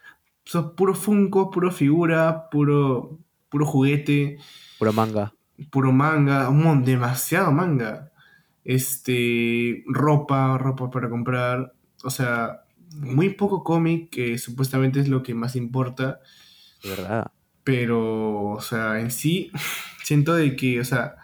son 0.44 0.74
puro 0.74 0.94
Funko, 0.94 1.50
puro 1.50 1.70
figura, 1.72 2.48
puro, 2.50 3.18
puro 3.48 3.66
juguete, 3.66 4.38
Pura 4.78 4.92
manga. 4.92 5.34
puro 5.70 5.92
manga, 5.92 6.48
un 6.48 6.84
demasiado 6.84 7.52
manga. 7.52 8.12
Este, 8.64 9.84
ropa, 9.86 10.56
ropa 10.58 10.90
para 10.90 11.08
comprar. 11.10 11.72
O 12.04 12.10
sea, 12.10 12.62
muy 12.94 13.30
poco 13.30 13.62
cómic, 13.64 14.10
que 14.10 14.38
supuestamente 14.38 15.00
es 15.00 15.08
lo 15.08 15.22
que 15.22 15.34
más 15.34 15.56
importa. 15.56 16.20
Verdad. 16.82 17.32
Pero, 17.64 18.50
o 18.52 18.60
sea, 18.60 19.00
en 19.00 19.10
sí, 19.10 19.50
siento 20.04 20.34
de 20.34 20.56
que, 20.56 20.80
o 20.80 20.84
sea, 20.84 21.16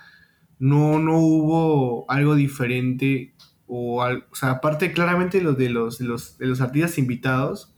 no, 0.59 0.99
no 0.99 1.19
hubo 1.21 2.11
algo 2.11 2.35
diferente. 2.35 3.35
O, 3.67 4.03
al- 4.03 4.27
o 4.31 4.35
sea, 4.37 4.51
aparte 4.53 4.93
claramente 4.93 5.41
los 5.43 5.59
de 5.59 5.71
los, 5.71 5.99
de 5.99 6.05
los, 6.07 6.39
de 6.39 6.47
los 6.47 6.61
artistas 6.61 6.99
invitados, 6.99 7.75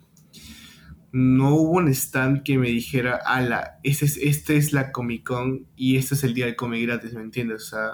no 1.12 1.54
hubo 1.54 1.78
un 1.78 1.88
stand 1.88 2.42
que 2.42 2.58
me 2.58 2.68
dijera, 2.68 3.16
ala, 3.24 3.78
este 3.82 4.04
es, 4.04 4.16
este 4.18 4.56
es 4.56 4.72
la 4.72 4.92
Comic 4.92 5.24
Con 5.24 5.66
y 5.74 5.96
este 5.96 6.14
es 6.14 6.24
el 6.24 6.34
día 6.34 6.46
del 6.46 6.56
cómic 6.56 6.82
gratis, 6.86 7.14
¿me 7.14 7.22
entiendes? 7.22 7.62
O 7.64 7.66
sea, 7.70 7.90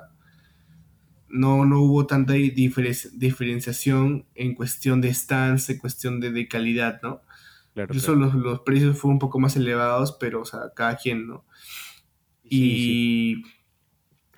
no, 1.28 1.64
no 1.64 1.80
hubo 1.82 2.06
tanta 2.06 2.34
diferen- 2.34 3.10
diferenciación 3.14 4.26
en 4.34 4.54
cuestión 4.54 5.00
de 5.00 5.12
stands, 5.12 5.68
en 5.70 5.78
cuestión 5.78 6.20
de, 6.20 6.30
de 6.30 6.48
calidad, 6.48 7.00
¿no? 7.02 7.22
Claro. 7.74 7.88
Incluso 7.90 8.14
claro. 8.14 8.32
los, 8.32 8.34
los 8.34 8.60
precios 8.60 8.98
fueron 8.98 9.16
un 9.16 9.18
poco 9.20 9.38
más 9.40 9.56
elevados, 9.56 10.16
pero, 10.20 10.42
o 10.42 10.44
sea, 10.44 10.70
cada 10.74 10.96
quien, 10.96 11.26
¿no? 11.26 11.44
Sí, 12.50 12.78
sí. 12.78 13.04
Y 13.38 13.42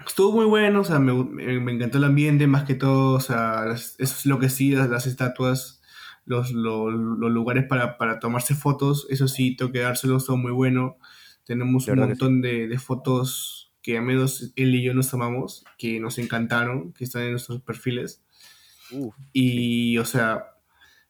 estuvo 0.06 0.32
muy 0.32 0.46
bueno, 0.46 0.80
o 0.80 0.84
sea, 0.84 0.98
me, 0.98 1.12
me- 1.60 1.72
encantó 1.72 1.98
el 1.98 2.04
ambiente, 2.04 2.46
más 2.46 2.64
que 2.64 2.74
todo, 2.74 3.14
o 3.14 3.20
sea, 3.20 3.64
las- 3.66 3.94
eso 3.98 4.14
es 4.18 4.26
lo 4.26 4.38
que 4.38 4.48
sí, 4.48 4.70
las, 4.72 4.88
las 4.88 5.06
estatuas, 5.06 5.82
los, 6.24 6.52
lo- 6.52 6.90
los 6.90 7.30
lugares 7.30 7.64
para, 7.68 7.98
para 7.98 8.18
tomarse 8.20 8.54
fotos, 8.54 9.06
eso 9.10 9.28
sí, 9.28 9.56
tengo 9.56 9.72
que 9.72 9.80
dárselos, 9.80 10.26
todo 10.26 10.36
muy 10.36 10.52
bueno. 10.52 10.98
Tenemos 11.44 11.86
un 11.88 11.98
montón 11.98 12.40
de, 12.42 12.66
de 12.68 12.78
fotos 12.78 13.72
que 13.82 13.98
al 13.98 14.04
menos 14.04 14.52
él 14.56 14.74
y 14.74 14.82
yo 14.82 14.94
nos 14.94 15.10
tomamos, 15.10 15.64
que 15.78 16.00
nos 16.00 16.18
encantaron, 16.18 16.92
que 16.92 17.04
están 17.04 17.22
en 17.22 17.32
nuestros 17.32 17.62
perfiles. 17.62 18.24
Uf, 18.90 19.14
Y, 19.32 19.98
o 19.98 20.04
sea, 20.04 20.55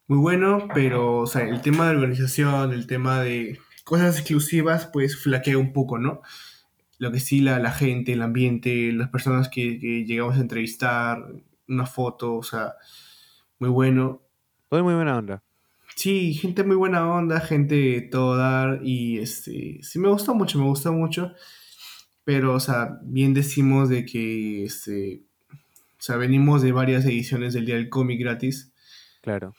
muy 0.08 0.18
bueno, 0.18 0.68
pero, 0.72 1.18
o 1.18 1.26
sea, 1.26 1.42
el 1.42 1.60
tema 1.60 1.86
de 1.86 1.96
organización, 1.96 2.72
el 2.72 2.86
tema 2.86 3.20
de 3.22 3.58
cosas 3.84 4.18
exclusivas, 4.18 4.86
pues 4.92 5.16
flaquea 5.16 5.58
un 5.58 5.72
poco, 5.72 5.98
¿no? 5.98 6.22
Lo 6.98 7.10
que 7.10 7.20
sí, 7.20 7.40
la, 7.40 7.58
la 7.58 7.72
gente, 7.72 8.12
el 8.12 8.22
ambiente, 8.22 8.92
las 8.92 9.08
personas 9.08 9.48
que, 9.48 9.78
que 9.80 10.04
llegamos 10.04 10.36
a 10.36 10.40
entrevistar, 10.40 11.26
una 11.68 11.86
foto, 11.86 12.36
o 12.36 12.42
sea, 12.42 12.74
muy 13.58 13.68
bueno. 13.68 14.22
todo 14.68 14.84
muy 14.84 14.94
buena 14.94 15.18
onda. 15.18 15.42
Sí, 15.96 16.34
gente 16.34 16.62
muy 16.62 16.76
buena 16.76 17.10
onda, 17.10 17.40
gente 17.40 18.00
todo 18.02 18.36
dar 18.36 18.80
y 18.84 19.18
este, 19.18 19.80
sí 19.82 19.98
me 19.98 20.08
gustó 20.08 20.34
mucho, 20.34 20.58
me 20.58 20.66
gustó 20.66 20.92
mucho, 20.92 21.32
pero, 22.24 22.54
o 22.54 22.60
sea, 22.60 22.98
bien 23.02 23.34
decimos 23.34 23.88
de 23.88 24.04
que, 24.04 24.64
este, 24.64 25.22
o 25.52 26.02
sea, 26.02 26.16
venimos 26.16 26.62
de 26.62 26.72
varias 26.72 27.04
ediciones 27.06 27.54
del 27.54 27.66
Día 27.66 27.76
del 27.76 27.88
Cómic 27.88 28.20
gratis 28.20 28.72
Claro. 29.26 29.54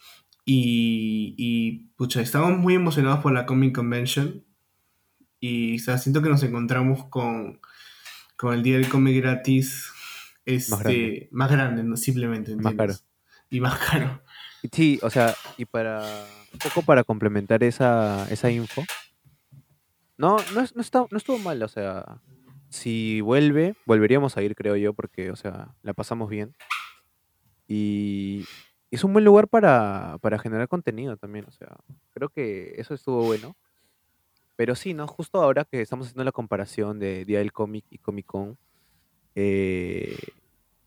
Y, 0.50 1.34
y, 1.36 1.90
pucha, 1.98 2.22
estamos 2.22 2.56
muy 2.56 2.74
emocionados 2.74 3.20
por 3.20 3.32
la 3.34 3.44
Comic 3.44 3.74
Convention 3.74 4.46
y, 5.40 5.76
o 5.76 5.78
sea, 5.78 5.98
siento 5.98 6.22
que 6.22 6.30
nos 6.30 6.42
encontramos 6.42 7.04
con, 7.04 7.60
con 8.38 8.54
el 8.54 8.62
Día 8.62 8.78
del 8.78 8.88
Cómic 8.88 9.14
gratis 9.18 9.92
este, 10.46 10.70
Más 10.70 10.80
grande. 10.80 11.28
más 11.32 11.50
grande, 11.50 11.84
¿no? 11.84 11.96
simplemente, 11.98 12.56
Más 12.56 12.72
¿entiendes? 12.72 13.04
Y 13.50 13.60
más 13.60 13.78
caro. 13.90 14.22
Sí, 14.72 14.98
o 15.02 15.10
sea, 15.10 15.34
y 15.58 15.66
para 15.66 16.00
un 16.50 16.58
poco 16.60 16.80
para 16.80 17.04
complementar 17.04 17.62
esa, 17.62 18.26
esa 18.30 18.50
info, 18.50 18.82
no, 20.16 20.38
no, 20.54 20.64
no, 20.74 20.80
está, 20.80 21.04
no 21.10 21.18
estuvo 21.18 21.38
mal, 21.38 21.62
o 21.62 21.68
sea, 21.68 22.22
si 22.70 23.20
vuelve, 23.20 23.76
volveríamos 23.84 24.38
a 24.38 24.42
ir, 24.42 24.54
creo 24.54 24.76
yo, 24.76 24.94
porque, 24.94 25.30
o 25.30 25.36
sea, 25.36 25.74
la 25.82 25.92
pasamos 25.92 26.30
bien. 26.30 26.56
Y 27.68 28.46
es 28.90 29.04
un 29.04 29.12
buen 29.12 29.24
lugar 29.24 29.48
para, 29.48 30.18
para 30.20 30.38
generar 30.38 30.68
contenido 30.68 31.16
también, 31.16 31.44
o 31.46 31.50
sea, 31.50 31.76
creo 32.14 32.28
que 32.28 32.74
eso 32.78 32.94
estuvo 32.94 33.22
bueno. 33.24 33.56
Pero 34.56 34.74
sí, 34.74 34.92
¿no? 34.92 35.06
Justo 35.06 35.40
ahora 35.40 35.64
que 35.64 35.80
estamos 35.80 36.06
haciendo 36.06 36.24
la 36.24 36.32
comparación 36.32 36.98
de 36.98 37.24
Día 37.24 37.38
del 37.38 37.52
Cómic 37.52 37.84
y 37.90 37.98
Comic 37.98 38.26
Con, 38.26 38.58
eh, 39.36 40.16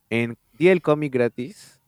en 0.10 0.38
Día 0.58 0.72
del 0.72 0.82
Cómic 0.82 1.14
gratis, 1.14 1.80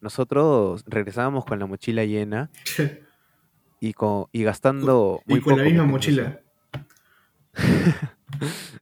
nosotros 0.00 0.84
regresábamos 0.86 1.44
con 1.44 1.60
la 1.60 1.66
mochila 1.66 2.04
llena 2.04 2.50
y, 3.80 3.92
con, 3.92 4.26
y 4.32 4.42
gastando 4.42 5.22
y 5.26 5.34
muy 5.34 5.40
con 5.40 5.56
la 5.56 5.62
misma 5.64 5.84
incluso. 5.84 5.92
mochila. 5.92 6.40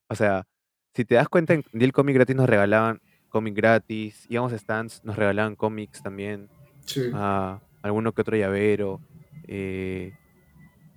O 0.09 0.15
sea, 0.15 0.47
si 0.95 1.05
te 1.05 1.17
das 1.17 1.29
cuenta, 1.29 1.55
en 1.55 1.63
Día 1.73 1.81
del 1.81 1.93
Cómic 1.93 2.15
gratis 2.15 2.37
nos 2.37 2.49
regalaban 2.49 3.01
cómic 3.29 3.55
gratis, 3.55 4.25
íbamos 4.31 4.53
a 4.53 4.59
stands, 4.59 5.05
nos 5.05 5.17
regalaban 5.17 5.57
cómics 5.57 6.03
también, 6.03 6.49
Sí. 6.87 7.11
a 7.13 7.61
alguno 7.83 8.13
que 8.13 8.23
otro 8.23 8.37
llavero, 8.37 9.01
eh, 9.47 10.13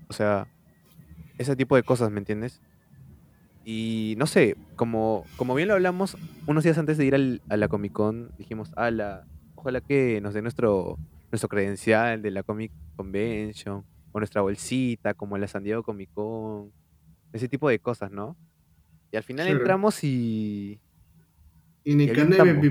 o 0.07 0.13
sea, 0.13 0.47
ese 1.37 1.55
tipo 1.55 1.75
de 1.75 1.83
cosas, 1.83 2.09
¿me 2.11 2.19
entiendes? 2.19 2.61
Y 3.65 4.15
no 4.17 4.25
sé, 4.25 4.55
como, 4.75 5.25
como 5.35 5.53
bien 5.53 5.67
lo 5.67 5.75
hablamos, 5.75 6.17
unos 6.47 6.63
días 6.63 6.77
antes 6.77 6.97
de 6.97 7.05
ir 7.05 7.15
al- 7.15 7.41
a 7.49 7.57
la 7.57 7.67
Comic 7.67 7.91
Con, 7.91 8.31
dijimos, 8.37 8.71
ala, 8.75 9.25
ojalá 9.55 9.81
que 9.81 10.19
nos 10.21 10.33
dé 10.33 10.41
nuestro, 10.41 10.97
nuestro 11.31 11.49
credencial 11.49 12.21
de 12.21 12.31
la 12.31 12.41
Comic 12.43 12.71
Convention, 12.95 13.83
o 14.11 14.19
nuestra 14.19 14.41
bolsita, 14.41 15.13
como 15.13 15.37
la 15.37 15.47
San 15.47 15.63
Diego 15.63 15.83
Comic 15.83 16.09
Con, 16.13 16.71
ese 17.33 17.47
tipo 17.47 17.69
de 17.69 17.77
cosas, 17.79 18.09
¿no? 18.11 18.35
Y 19.11 19.17
al 19.17 19.23
final 19.23 19.47
entramos 19.47 20.03
y... 20.03 20.79
Y 21.83 21.95
ni 21.95 22.07
carne 22.07 22.29
me 22.31 22.37
tambo. 22.37 22.61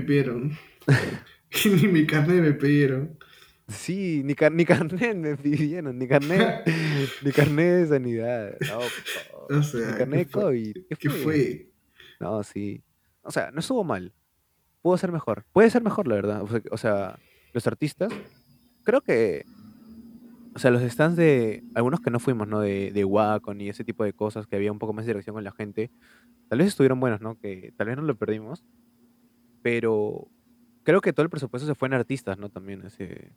Pidieron. 1.49 1.81
ni 1.81 1.87
mi 1.87 2.05
carne 2.05 2.41
me 2.41 2.53
pidieron. 2.53 3.17
Sí, 3.67 4.23
ni, 4.25 4.33
car- 4.33 4.51
ni 4.51 4.65
carnet 4.65 5.15
me 5.15 5.37
pidieron, 5.37 5.99
ni 5.99 6.07
carnet, 6.07 6.65
ni 7.23 7.31
carnet 7.31 7.81
de 7.81 7.87
sanidad. 7.87 8.57
No, 8.67 9.55
O 9.57 9.61
sea, 9.63 9.91
ni 9.91 9.97
carnet 9.97 10.27
de. 10.27 10.31
COVID. 10.31 10.73
¿Qué 10.89 10.95
¿Qué 10.95 11.09
fue? 11.09 11.19
fue? 11.23 11.71
No, 12.19 12.41
sí. 12.43 12.83
O 13.21 13.31
sea, 13.31 13.51
no 13.51 13.59
estuvo 13.59 13.83
mal. 13.83 14.11
Pudo 14.81 14.97
ser 14.97 15.11
mejor. 15.11 15.45
Puede 15.53 15.69
ser 15.69 15.83
mejor, 15.83 16.07
la 16.07 16.15
verdad. 16.15 16.43
O 16.71 16.77
sea, 16.77 17.19
los 17.53 17.67
artistas, 17.67 18.11
creo 18.83 19.01
que. 19.01 19.45
O 20.55 20.59
sea, 20.59 20.71
los 20.71 20.81
stands 20.81 21.15
de. 21.15 21.63
Algunos 21.75 21.99
que 22.01 22.09
no 22.09 22.19
fuimos, 22.19 22.47
¿no? 22.47 22.61
De, 22.61 22.91
de 22.91 23.05
Wacom 23.05 23.61
y 23.61 23.69
ese 23.69 23.83
tipo 23.83 24.03
de 24.03 24.13
cosas, 24.13 24.47
que 24.47 24.55
había 24.55 24.71
un 24.71 24.79
poco 24.79 24.93
más 24.93 25.05
de 25.05 25.11
interacción 25.11 25.35
con 25.35 25.43
la 25.43 25.51
gente. 25.51 25.91
Tal 26.47 26.57
vez 26.57 26.69
estuvieron 26.69 26.99
buenos, 26.99 27.21
¿no? 27.21 27.37
Que 27.39 27.71
tal 27.77 27.85
vez 27.87 27.97
no 27.97 28.03
lo 28.03 28.15
perdimos. 28.17 28.63
Pero. 29.61 30.27
Creo 30.89 31.01
que 31.01 31.13
todo 31.13 31.23
el 31.23 31.29
presupuesto 31.29 31.67
se 31.67 31.75
fue 31.75 31.87
en 31.87 31.93
artistas, 31.93 32.39
¿no? 32.39 32.49
También. 32.49 32.83
Ese. 32.83 33.31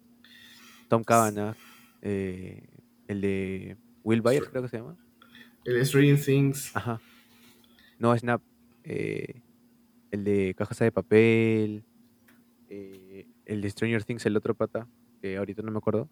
Tom 0.88 1.04
Cavanagh. 1.04 1.54
eh, 2.00 2.66
el 3.08 3.20
de. 3.20 3.76
Will 4.04 4.22
Byers, 4.22 4.48
creo 4.48 4.62
que 4.62 4.68
se 4.68 4.78
llama. 4.78 4.96
El 5.66 5.84
Stranger 5.84 6.18
Things. 6.24 6.74
Ajá. 6.74 6.98
No, 7.98 8.16
Snap. 8.16 8.40
eh, 8.84 9.42
el 10.12 10.24
de 10.24 10.54
Cajas 10.56 10.78
de 10.78 10.90
Papel. 10.92 11.84
eh, 12.70 13.26
el 13.44 13.60
de 13.60 13.68
Stranger 13.68 14.02
Things, 14.02 14.24
el 14.24 14.34
otro 14.38 14.54
pata, 14.54 14.88
que 15.20 15.36
ahorita 15.36 15.60
no 15.60 15.70
me 15.72 15.76
acuerdo. 15.76 16.08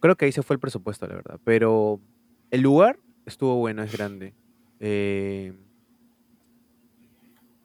Creo 0.00 0.16
que 0.16 0.24
ahí 0.24 0.32
se 0.32 0.42
fue 0.42 0.54
el 0.54 0.60
presupuesto, 0.60 1.06
la 1.06 1.16
verdad. 1.16 1.40
Pero 1.44 2.00
el 2.50 2.62
lugar 2.62 2.98
estuvo 3.26 3.56
bueno, 3.56 3.82
es 3.82 3.92
grande. 3.92 4.32
Eh, 4.80 5.52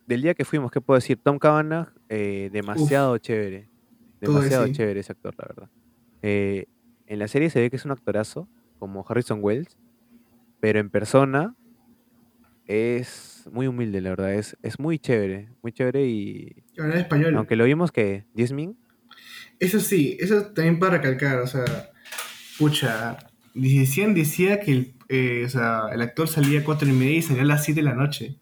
del 0.06 0.22
día 0.22 0.34
que 0.34 0.44
fuimos, 0.44 0.70
¿qué 0.70 0.82
puedo 0.82 0.98
decir? 0.98 1.18
Tom 1.24 1.40
Cavanagh, 1.40 1.94
eh, 2.10 2.50
demasiado 2.52 3.18
chévere. 3.18 3.70
Demasiado 4.22 4.66
sí. 4.68 4.74
chévere 4.74 5.00
ese 5.00 5.12
actor, 5.12 5.36
la 5.38 5.46
verdad. 5.48 5.70
Eh, 6.22 6.66
en 7.06 7.20
la 7.20 7.28
serie 7.28 7.50
se 7.50 7.62
ve 7.62 7.70
que 7.70 7.76
es 7.76 7.86
un 7.86 7.92
actorazo, 7.92 8.48
como 8.80 9.06
Harrison 9.08 9.40
Wells, 9.42 9.78
pero 10.60 10.80
en 10.80 10.90
persona 10.90 11.56
es 12.66 13.48
muy 13.52 13.68
humilde, 13.68 14.02
la 14.02 14.10
verdad. 14.10 14.34
Es, 14.34 14.58
es 14.62 14.80
muy 14.80 15.00
chévere, 15.00 15.50
muy 15.62 15.72
chévere 15.72 16.08
y 16.08 16.64
Hablar 16.78 16.98
español. 16.98 17.36
aunque 17.36 17.56
lo 17.56 17.64
vimos 17.66 17.92
que 17.92 18.26
10 18.34 18.52
min, 18.54 18.78
Eso 19.60 19.80
sí, 19.80 20.18
eso 20.20 20.48
también 20.48 20.80
para 20.80 20.98
recalcar, 20.98 21.40
o 21.40 21.48
sea, 21.48 21.64
pucha, 22.58 23.18
decían, 23.54 24.14
decía 24.14 24.60
que 24.60 24.72
el, 24.72 24.94
eh, 25.10 25.44
o 25.46 25.50
sea, 25.50 25.84
el 25.94 26.02
actor 26.02 26.28
salía 26.28 26.60
a 26.60 26.64
cuatro 26.64 26.88
y 26.88 26.92
media 26.92 27.18
y 27.18 27.22
salía 27.22 27.44
a 27.44 27.46
las 27.46 27.64
7 27.64 27.80
de 27.80 27.86
la 27.86 27.94
noche. 27.94 28.38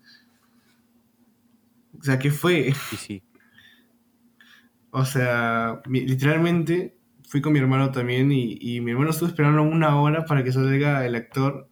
O 2.00 2.04
sea, 2.04 2.20
¿qué 2.20 2.32
fue? 2.32 2.70
y 2.70 2.96
sí. 2.96 3.24
O 4.98 5.04
sea, 5.04 5.82
mi- 5.88 6.06
literalmente 6.08 6.98
fui 7.28 7.42
con 7.42 7.52
mi 7.54 7.60
hermano 7.60 7.92
también 7.92 8.32
y, 8.32 8.58
y 8.62 8.80
mi 8.80 8.92
hermano 8.92 9.10
estuvo 9.12 9.28
esperando 9.28 9.62
una 9.64 10.00
hora 10.00 10.24
para 10.26 10.42
que 10.44 10.54
salga 10.54 11.06
el 11.06 11.16
actor, 11.16 11.70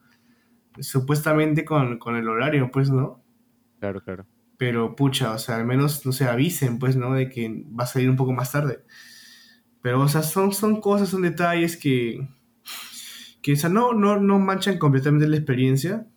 supuestamente 0.79 1.63
con, 1.65 1.99
con 1.99 2.15
el 2.17 2.27
horario, 2.27 2.69
pues, 2.71 2.89
¿no? 2.89 3.23
Claro, 3.79 4.01
claro. 4.03 4.25
Pero 4.57 4.95
pucha, 4.95 5.31
o 5.33 5.37
sea, 5.37 5.55
al 5.57 5.65
menos, 5.65 6.05
no 6.05 6.11
se 6.11 6.25
avisen, 6.25 6.79
pues, 6.79 6.95
¿no? 6.97 7.13
De 7.13 7.29
que 7.29 7.65
va 7.79 7.85
a 7.85 7.87
salir 7.87 8.09
un 8.09 8.17
poco 8.17 8.33
más 8.33 8.51
tarde. 8.51 8.83
Pero, 9.81 10.01
o 10.01 10.07
sea, 10.07 10.23
son, 10.23 10.51
son 10.53 10.81
cosas, 10.81 11.09
son 11.09 11.21
detalles 11.21 11.77
que, 11.77 12.27
que 13.41 13.53
o 13.53 13.55
sea, 13.55 13.69
no, 13.69 13.93
no, 13.93 14.19
no 14.19 14.39
manchan 14.39 14.77
completamente 14.77 15.27
la 15.27 15.37
experiencia. 15.37 16.07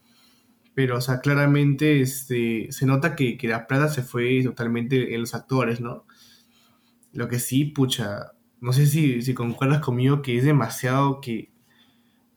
Pero, 0.74 0.98
o 0.98 1.00
sea, 1.00 1.20
claramente 1.20 2.00
este, 2.02 2.68
se 2.70 2.86
nota 2.86 3.16
que, 3.16 3.38
que 3.38 3.48
la 3.48 3.66
plata 3.66 3.88
se 3.88 4.02
fue 4.02 4.42
totalmente 4.44 5.14
en 5.14 5.20
los 5.22 5.34
actores, 5.34 5.80
¿no? 5.80 6.06
Lo 7.16 7.28
que 7.28 7.38
sí, 7.40 7.64
pucha, 7.64 8.32
no 8.60 8.72
sé 8.72 8.86
si, 8.86 9.22
si 9.22 9.34
concuerdas 9.34 9.80
conmigo 9.80 10.22
que 10.22 10.36
es 10.38 10.44
demasiado 10.44 11.20
que 11.20 11.50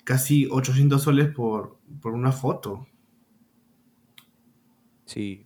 casi 0.06 0.47
800 0.51 1.03
soles 1.03 1.30
por, 1.34 1.80
por 2.01 2.14
una 2.14 2.31
foto. 2.31 2.88
Sí, 5.06 5.45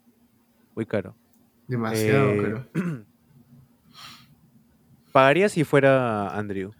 muy 0.75 0.85
caro. 0.85 1.15
Demasiado, 1.67 2.31
Eh, 2.31 2.37
creo. 2.37 2.67
Pagaría 5.11 5.47
si 5.49 5.63
fuera 5.63 6.29
Andrew. 6.37 6.71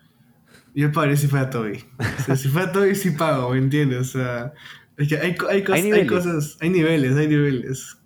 Yo 0.74 0.92
pagaré 0.92 1.18
si 1.18 1.28
fuera 1.28 1.50
Toby. 1.50 1.84
O 2.00 2.24
sea, 2.24 2.36
si 2.36 2.48
fuera 2.48 2.72
Toby 2.72 2.96
sí 2.96 3.12
pago, 3.12 3.52
¿me 3.52 3.60
entiendes? 3.60 4.00
O 4.16 4.20
sea, 4.20 4.54
es 4.98 5.08
que 5.08 5.18
hay, 5.18 5.36
co- 5.36 5.48
hay, 5.48 5.64
cosas, 5.64 6.58
hay 6.62 6.70
niveles, 6.72 7.16
hay 7.16 7.28
niveles. 7.28 7.98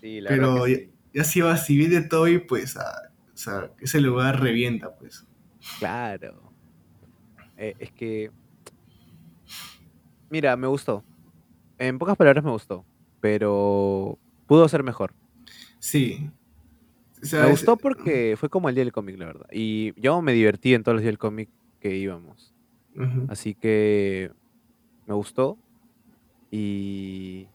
Sí, 0.00 0.20
Pero 0.26 0.66
ya, 0.66 0.78
ya 1.14 1.24
si 1.24 1.40
va, 1.40 1.56
si 1.56 1.76
viene 1.76 2.00
Toby, 2.02 2.38
pues, 2.40 2.76
ah, 2.76 3.09
sea, 3.42 3.70
ese 3.80 4.00
lugar 4.00 4.40
revienta, 4.40 4.94
pues. 4.96 5.26
Claro. 5.78 6.52
Eh, 7.56 7.74
es 7.78 7.90
que. 7.92 8.30
Mira, 10.30 10.56
me 10.56 10.66
gustó. 10.66 11.04
En 11.78 11.98
pocas 11.98 12.16
palabras 12.16 12.44
me 12.44 12.50
gustó. 12.50 12.84
Pero 13.20 14.18
pudo 14.46 14.68
ser 14.68 14.82
mejor. 14.82 15.12
Sí. 15.78 16.30
O 17.22 17.26
sea, 17.26 17.40
Me 17.42 17.46
es- 17.46 17.52
gustó 17.52 17.76
porque 17.76 18.34
fue 18.38 18.48
como 18.48 18.68
el 18.68 18.74
día 18.74 18.84
del 18.84 18.92
cómic, 18.92 19.18
la 19.18 19.26
verdad. 19.26 19.46
Y 19.52 19.92
yo 20.00 20.22
me 20.22 20.32
divertí 20.32 20.74
en 20.74 20.82
todos 20.82 20.94
los 20.96 21.02
días 21.02 21.10
del 21.12 21.18
cómic 21.18 21.48
que 21.80 21.96
íbamos. 21.96 22.54
Así 23.28 23.54
que 23.54 24.30
me 25.06 25.14
gustó. 25.14 25.58
Y, 26.50 27.46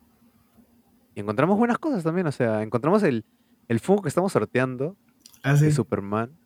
y 1.14 1.20
encontramos 1.20 1.58
buenas 1.58 1.78
cosas 1.78 2.04
también. 2.04 2.28
O 2.28 2.32
sea, 2.32 2.62
encontramos 2.64 3.04
el, 3.04 3.26
el 3.68 3.80
Funko 3.80 4.04
que 4.04 4.10
estamos 4.10 4.32
sorteando 4.32 4.96
Ah, 5.46 5.58
sí. 5.58 5.66
de 5.66 5.72
Superman. 5.72 6.38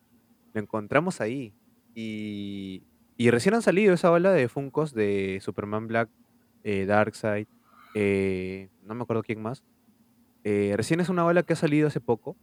Lo 0.52 0.60
encontramos 0.60 1.20
ahí. 1.20 1.54
Y, 1.94 2.84
y 3.16 3.30
recién 3.30 3.54
han 3.54 3.62
salido 3.62 3.94
esa 3.94 4.10
ola 4.10 4.32
de 4.32 4.48
Funkos 4.48 4.94
de 4.94 5.40
Superman 5.42 5.86
Black, 5.88 6.10
eh, 6.64 6.86
Darkseid, 6.86 7.46
eh, 7.94 8.70
no 8.84 8.94
me 8.94 9.02
acuerdo 9.02 9.22
quién 9.22 9.42
más. 9.42 9.64
Eh, 10.44 10.74
recién 10.76 11.00
es 11.00 11.08
una 11.08 11.24
ola 11.26 11.42
que 11.42 11.54
ha 11.54 11.56
salido 11.56 11.88
hace 11.88 12.00
poco 12.00 12.36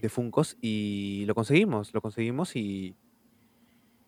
de 0.00 0.08
Funkos 0.08 0.56
y 0.60 1.24
lo 1.26 1.34
conseguimos, 1.34 1.92
lo 1.92 2.00
conseguimos 2.00 2.54
y, 2.56 2.96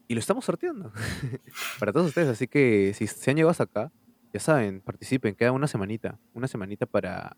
y 0.09 0.15
lo 0.15 0.21
estamos 0.21 0.45
sorteando 0.45 0.93
para 1.79 1.93
todos 1.93 2.09
ustedes. 2.09 2.29
Así 2.29 2.49
que 2.49 2.93
si 2.95 3.07
se 3.07 3.31
han 3.31 3.37
llegado 3.37 3.51
hasta 3.51 3.65
acá, 3.65 3.93
ya 4.33 4.41
saben, 4.41 4.81
participen, 4.81 5.35
queda 5.35 5.53
una 5.53 5.67
semanita, 5.67 6.19
una 6.35 6.49
semanita 6.49 6.87
para, 6.87 7.37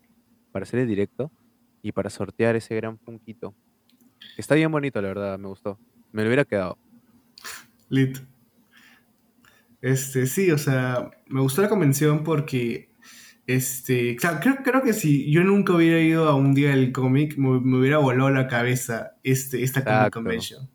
para 0.51 0.63
hacer 0.63 0.79
el 0.79 0.87
directo 0.87 1.31
y 1.81 1.91
para 1.91 2.09
sortear 2.09 2.55
ese 2.55 2.75
gran 2.75 2.99
Funkito. 2.99 3.55
Está 4.37 4.55
bien 4.55 4.71
bonito, 4.71 5.01
la 5.01 5.09
verdad, 5.09 5.39
me 5.39 5.47
gustó. 5.47 5.79
Me 6.11 6.23
lo 6.23 6.29
hubiera 6.29 6.45
quedado. 6.45 6.77
Lit. 7.89 8.17
Este, 9.81 10.27
sí, 10.27 10.49
o 10.51 10.57
sea, 10.57 11.11
me 11.27 11.41
gustó 11.41 11.61
la 11.61 11.69
convención 11.69 12.23
porque, 12.23 12.89
este, 13.47 14.15
claro, 14.15 14.39
creo, 14.41 14.55
creo 14.63 14.81
que 14.81 14.93
si 14.93 15.29
yo 15.31 15.43
nunca 15.43 15.73
hubiera 15.73 15.99
ido 15.99 16.29
a 16.29 16.35
un 16.35 16.53
día 16.53 16.69
del 16.69 16.91
cómic, 16.91 17.37
me, 17.37 17.59
me 17.59 17.79
hubiera 17.79 17.97
volado 17.97 18.29
la 18.29 18.47
cabeza 18.47 19.17
este, 19.23 19.61
esta 19.61 19.81
Comic 19.81 19.95
Exacto. 19.97 20.19
Convention. 20.19 20.69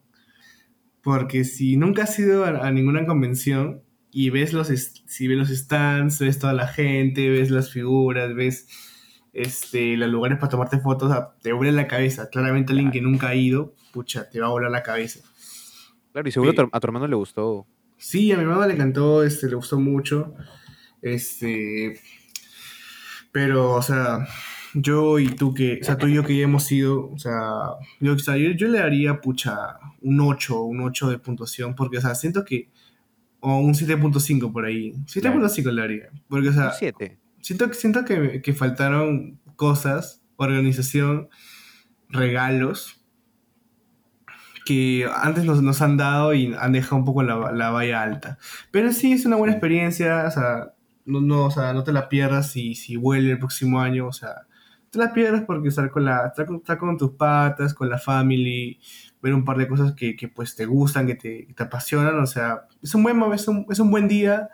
Porque 1.02 1.44
si 1.44 1.76
nunca 1.76 2.02
has 2.02 2.18
ido 2.18 2.44
a, 2.44 2.66
a 2.66 2.70
ninguna 2.70 3.06
convención 3.06 3.82
y 4.10 4.30
ves 4.30 4.52
los, 4.52 4.68
si 4.68 5.26
ves 5.26 5.39
los 5.39 5.48
stands, 5.48 6.18
ves 6.18 6.39
toda 6.39 6.52
la 6.52 6.68
gente, 6.68 7.30
ves 7.30 7.51
las 7.51 7.72
figuras, 7.72 8.35
ves 8.35 8.68
este, 9.33 9.97
los 9.97 10.09
lugares 10.11 10.39
para 10.39 10.51
tomarte 10.51 10.79
fotos, 10.81 11.13
te 11.43 11.53
vuela 11.53 11.73
la 11.73 11.87
cabeza. 11.89 12.29
Claramente 12.31 12.73
alguien 12.73 12.91
que 12.91 13.01
nunca 13.01 13.29
ha 13.29 13.35
ido, 13.35 13.75
pucha, 13.93 14.29
te 14.31 14.41
va 14.41 14.47
a 14.47 14.51
volar 14.51 14.71
la 14.71 14.83
cabeza. 14.83 15.21
Claro, 16.13 16.29
y 16.29 16.33
seguro 16.33 16.51
a 16.73 16.81
tu- 16.81 16.87
hermano 16.87 17.07
le 17.07 17.17
gustó. 17.17 17.67
Sí, 17.97 18.31
a 18.33 18.37
mi 18.39 18.45
mamá 18.45 18.67
le 18.67 18.75
encantó, 18.75 19.23
este, 19.25 19.49
le 19.49 19.57
gustó 19.57 19.79
mucho. 19.79 20.35
Este. 21.03 22.01
Pero, 23.33 23.75
o 23.75 23.83
sea, 23.83 24.27
yo 24.75 25.19
y 25.19 25.29
tú 25.29 25.53
que, 25.55 25.79
o 25.81 25.85
sea, 25.85 25.97
tú 25.99 26.07
y 26.07 26.15
yo 26.15 26.25
que 26.25 26.37
ya 26.37 26.45
hemos 26.45 26.71
ido, 26.73 27.11
o 27.11 27.19
sea, 27.19 27.41
yo, 28.01 28.15
o 28.15 28.19
sea, 28.19 28.37
yo, 28.37 28.51
yo 28.53 28.69
le 28.69 28.79
daría, 28.79 29.21
pucha, 29.21 29.79
un 30.01 30.21
8, 30.21 30.63
un 30.63 30.81
8 30.81 31.11
de 31.11 31.19
puntuación, 31.19 31.75
porque, 31.75 31.99
o 31.99 32.01
sea, 32.01 32.15
siento 32.15 32.45
que, 32.45 32.71
o 33.41 33.59
un 33.59 33.75
7.5 33.75 34.53
por 34.53 34.65
ahí, 34.65 34.93
7.5 35.07 35.71
le 35.71 35.81
daría, 35.83 36.09
porque, 36.29 36.49
o 36.49 36.53
sea, 36.53 36.67
Un 36.69 36.73
7. 36.79 37.19
Siento, 37.40 37.69
que- 37.69 37.74
siento 37.74 38.05
que, 38.05 38.43
que 38.43 38.52
faltaron 38.55 39.40
cosas, 39.56 40.23
organización, 40.36 41.28
regalos, 42.10 43.02
que 44.65 45.09
antes 45.23 45.44
nos, 45.44 45.62
nos 45.62 45.81
han 45.81 45.97
dado 45.97 46.35
y 46.35 46.55
han 46.59 46.73
dejado 46.73 46.97
un 46.97 47.05
poco 47.05 47.23
la, 47.23 47.52
la 47.52 47.70
valla 47.70 48.02
alta. 48.02 48.39
Pero 48.70 48.93
sí, 48.93 49.12
es 49.12 49.24
una 49.24 49.36
buena 49.36 49.55
experiencia, 49.55 50.24
o 50.27 50.31
sea, 50.31 50.74
no, 51.06 51.20
no, 51.20 51.47
o 51.47 51.51
sea, 51.51 51.73
no 51.73 51.85
te 51.85 51.93
la 51.93 52.09
pierdas 52.09 52.52
si, 52.52 52.74
si 52.74 52.97
vuelve 52.97 53.31
el 53.32 53.39
próximo 53.39 53.81
año, 53.81 54.06
o 54.06 54.12
sea, 54.12 54.47
te 54.90 54.98
la 54.98 55.12
pierdas 55.12 55.44
porque 55.47 55.69
estar 55.69 55.90
con, 55.90 56.05
la, 56.05 56.27
estar 56.28 56.47
con, 56.47 56.56
estar 56.56 56.78
con 56.78 56.97
tus 56.98 57.12
patas, 57.12 57.73
con 57.74 57.89
la 57.89 57.98
family, 57.98 58.78
ver 59.23 59.35
un 59.35 59.44
par 59.44 59.56
de 59.59 59.69
cosas 59.69 59.94
que, 59.94 60.16
que, 60.16 60.28
pues 60.28 60.55
te 60.55 60.66
gustan, 60.66 61.06
que 61.06 61.15
te, 61.15 61.47
que 61.47 61.55
te 61.55 61.62
apasionan, 61.62 62.19
o 62.20 62.27
sea, 62.27 62.66
es 62.82 62.94
un 62.94 63.02
buen, 63.02 63.20
es 63.32 63.48
un, 63.48 63.66
es 63.70 63.78
un 63.81 63.90
buen 63.90 64.06
día 64.09 64.51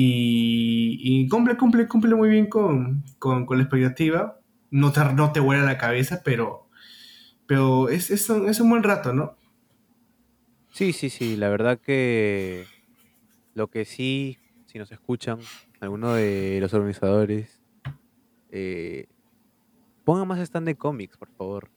y, 0.00 1.00
y 1.02 1.28
cumple, 1.28 1.56
cumple, 1.56 1.88
cumple 1.88 2.14
muy 2.14 2.28
bien 2.28 2.46
con, 2.46 3.02
con, 3.18 3.46
con 3.46 3.58
la 3.58 3.64
expectativa. 3.64 4.38
No 4.70 4.92
te, 4.92 5.00
no 5.12 5.32
te 5.32 5.40
vuela 5.40 5.64
la 5.64 5.76
cabeza, 5.76 6.22
pero, 6.24 6.68
pero 7.48 7.88
es, 7.88 8.12
es, 8.12 8.30
un, 8.30 8.48
es 8.48 8.60
un 8.60 8.70
buen 8.70 8.84
rato, 8.84 9.12
¿no? 9.12 9.34
Sí, 10.70 10.92
sí, 10.92 11.10
sí, 11.10 11.34
la 11.34 11.48
verdad 11.48 11.80
que 11.80 12.64
lo 13.54 13.66
que 13.66 13.84
sí, 13.84 14.38
si 14.66 14.78
nos 14.78 14.92
escuchan, 14.92 15.40
alguno 15.80 16.12
de 16.14 16.58
los 16.60 16.72
organizadores, 16.74 17.60
eh, 18.52 19.08
pongan 20.04 20.28
más 20.28 20.38
stand 20.38 20.68
de 20.68 20.76
cómics, 20.76 21.16
por 21.16 21.30
favor. 21.30 21.70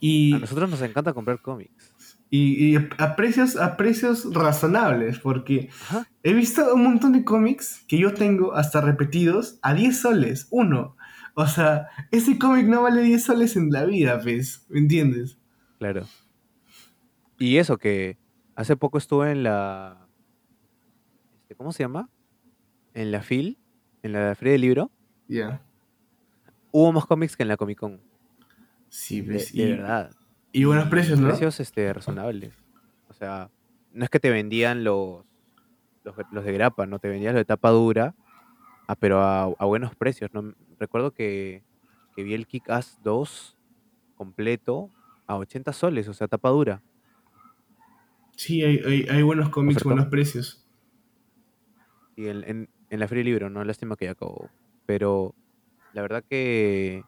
Y, 0.00 0.32
A 0.32 0.38
nosotros 0.38 0.70
nos 0.70 0.80
encanta 0.80 1.12
comprar 1.12 1.42
cómics. 1.42 1.87
Y, 2.30 2.74
y 2.74 2.76
a, 2.98 3.16
precios, 3.16 3.56
a 3.56 3.76
precios 3.76 4.32
razonables, 4.34 5.18
porque 5.18 5.70
Ajá. 5.82 6.06
he 6.22 6.32
visto 6.34 6.74
un 6.74 6.82
montón 6.84 7.12
de 7.12 7.24
cómics 7.24 7.84
que 7.88 7.98
yo 7.98 8.12
tengo 8.14 8.54
hasta 8.54 8.80
repetidos 8.80 9.58
a 9.62 9.74
10 9.74 9.96
soles, 9.98 10.46
uno. 10.50 10.96
O 11.34 11.46
sea, 11.46 11.86
ese 12.10 12.38
cómic 12.38 12.66
no 12.66 12.82
vale 12.82 13.02
10 13.02 13.22
soles 13.22 13.56
en 13.56 13.70
la 13.70 13.84
vida, 13.84 14.20
pues, 14.22 14.66
¿me 14.68 14.80
entiendes? 14.80 15.38
Claro. 15.78 16.04
Y 17.38 17.56
eso 17.58 17.78
que 17.78 18.18
hace 18.56 18.76
poco 18.76 18.98
estuve 18.98 19.30
en 19.30 19.44
la... 19.44 20.08
este, 21.42 21.54
¿Cómo 21.54 21.72
se 21.72 21.84
llama? 21.84 22.10
En 22.94 23.12
la 23.12 23.22
FIL, 23.22 23.56
en 24.02 24.12
la 24.12 24.34
Feria 24.34 24.52
del 24.52 24.60
Libro. 24.62 24.90
Ya. 25.28 25.62
Hubo 26.72 26.92
más 26.92 27.06
cómics 27.06 27.36
que 27.36 27.44
en 27.44 27.48
la 27.48 27.56
Comic 27.56 27.78
Con. 27.78 28.00
Sí, 28.88 29.20
De, 29.20 29.32
pues, 29.34 29.52
de 29.52 29.62
y- 29.62 29.70
verdad. 29.70 30.10
Y 30.58 30.64
buenos 30.64 30.88
precios, 30.88 31.20
¿no? 31.20 31.28
precios 31.28 31.60
este, 31.60 31.92
razonables. 31.92 32.52
O 33.08 33.12
sea, 33.12 33.48
no 33.92 34.02
es 34.02 34.10
que 34.10 34.18
te 34.18 34.28
vendían 34.28 34.82
los, 34.82 35.24
los, 36.02 36.16
los 36.32 36.44
de 36.44 36.52
grapa, 36.52 36.84
no 36.84 36.98
te 36.98 37.08
vendían 37.08 37.34
los 37.34 37.42
de 37.42 37.44
tapa 37.44 37.70
dura, 37.70 38.16
ah, 38.88 38.96
pero 38.96 39.20
a, 39.20 39.44
a 39.44 39.64
buenos 39.66 39.94
precios. 39.94 40.34
¿no? 40.34 40.52
Recuerdo 40.80 41.12
que, 41.12 41.62
que 42.16 42.24
vi 42.24 42.34
el 42.34 42.48
Kick-Ass 42.48 42.98
2 43.04 43.56
completo 44.16 44.90
a 45.28 45.36
80 45.36 45.72
soles, 45.72 46.08
o 46.08 46.12
sea, 46.12 46.26
tapa 46.26 46.48
dura. 46.48 46.82
Sí, 48.34 48.64
hay, 48.64 48.80
hay, 48.84 49.06
hay 49.08 49.22
buenos 49.22 49.50
cómics, 49.50 49.84
buenos 49.84 50.06
precios. 50.06 50.66
Y 52.16 52.26
en, 52.26 52.42
en, 52.42 52.68
en 52.90 52.98
la 52.98 53.06
del 53.06 53.24
Libro, 53.24 53.48
¿no? 53.48 53.62
Lástima 53.62 53.94
que 53.94 54.06
ya 54.06 54.10
acabó. 54.10 54.50
Pero 54.86 55.36
la 55.92 56.02
verdad 56.02 56.24
que 56.28 57.04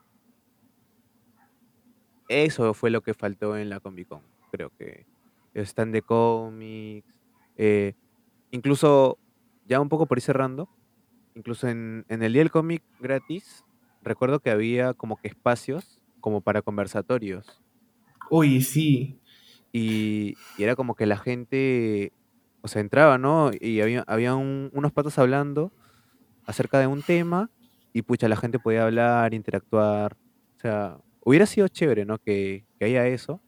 eso 2.30 2.74
fue 2.74 2.90
lo 2.90 3.02
que 3.02 3.14
faltó 3.14 3.56
en 3.56 3.68
la 3.70 3.80
Comic 3.80 4.08
Con. 4.08 4.24
Creo 4.50 4.70
que 4.78 5.06
el 5.54 5.62
stand 5.66 5.92
de 5.94 6.02
cómics. 6.02 7.20
eh, 7.56 7.94
incluso, 8.52 9.20
ya 9.64 9.80
un 9.80 9.88
poco 9.90 10.06
por 10.08 10.18
ir 10.18 10.22
cerrando, 10.24 10.70
incluso 11.34 11.68
en, 11.68 12.04
en 12.08 12.22
el 12.22 12.32
día 12.34 12.42
del 12.42 12.50
cómic 12.52 12.84
gratis, 12.98 13.66
recuerdo 14.02 14.40
que 14.40 14.50
había 14.50 14.94
como 14.94 15.18
que 15.18 15.28
espacios 15.28 16.02
como 16.20 16.42
para 16.42 16.62
conversatorios. 16.62 17.62
Oye, 18.30 18.60
sí. 18.62 19.20
Y, 19.72 20.38
y 20.56 20.62
era 20.64 20.76
como 20.76 20.94
que 20.96 21.06
la 21.06 21.16
gente, 21.18 22.12
o 22.62 22.68
sea, 22.68 22.80
entraba, 22.80 23.18
¿no? 23.18 23.50
Y 23.60 23.80
había, 23.80 24.02
había 24.06 24.34
un- 24.34 24.70
unos 24.72 24.92
patos 24.92 25.18
hablando 25.18 25.72
acerca 26.46 26.78
de 26.80 26.86
un 26.88 27.04
tema 27.04 27.50
y 27.94 28.02
pucha, 28.02 28.28
la 28.28 28.36
gente 28.36 28.60
podía 28.60 28.84
hablar, 28.84 29.34
interactuar. 29.34 30.14
O 30.58 30.60
sea, 30.60 30.98
hubiera 31.20 31.46
sido 31.46 31.68
chévere, 31.68 32.04
¿no? 32.04 32.18
Que, 32.18 32.66
que 32.78 32.86
haya 32.86 33.06
eso. 33.08 33.42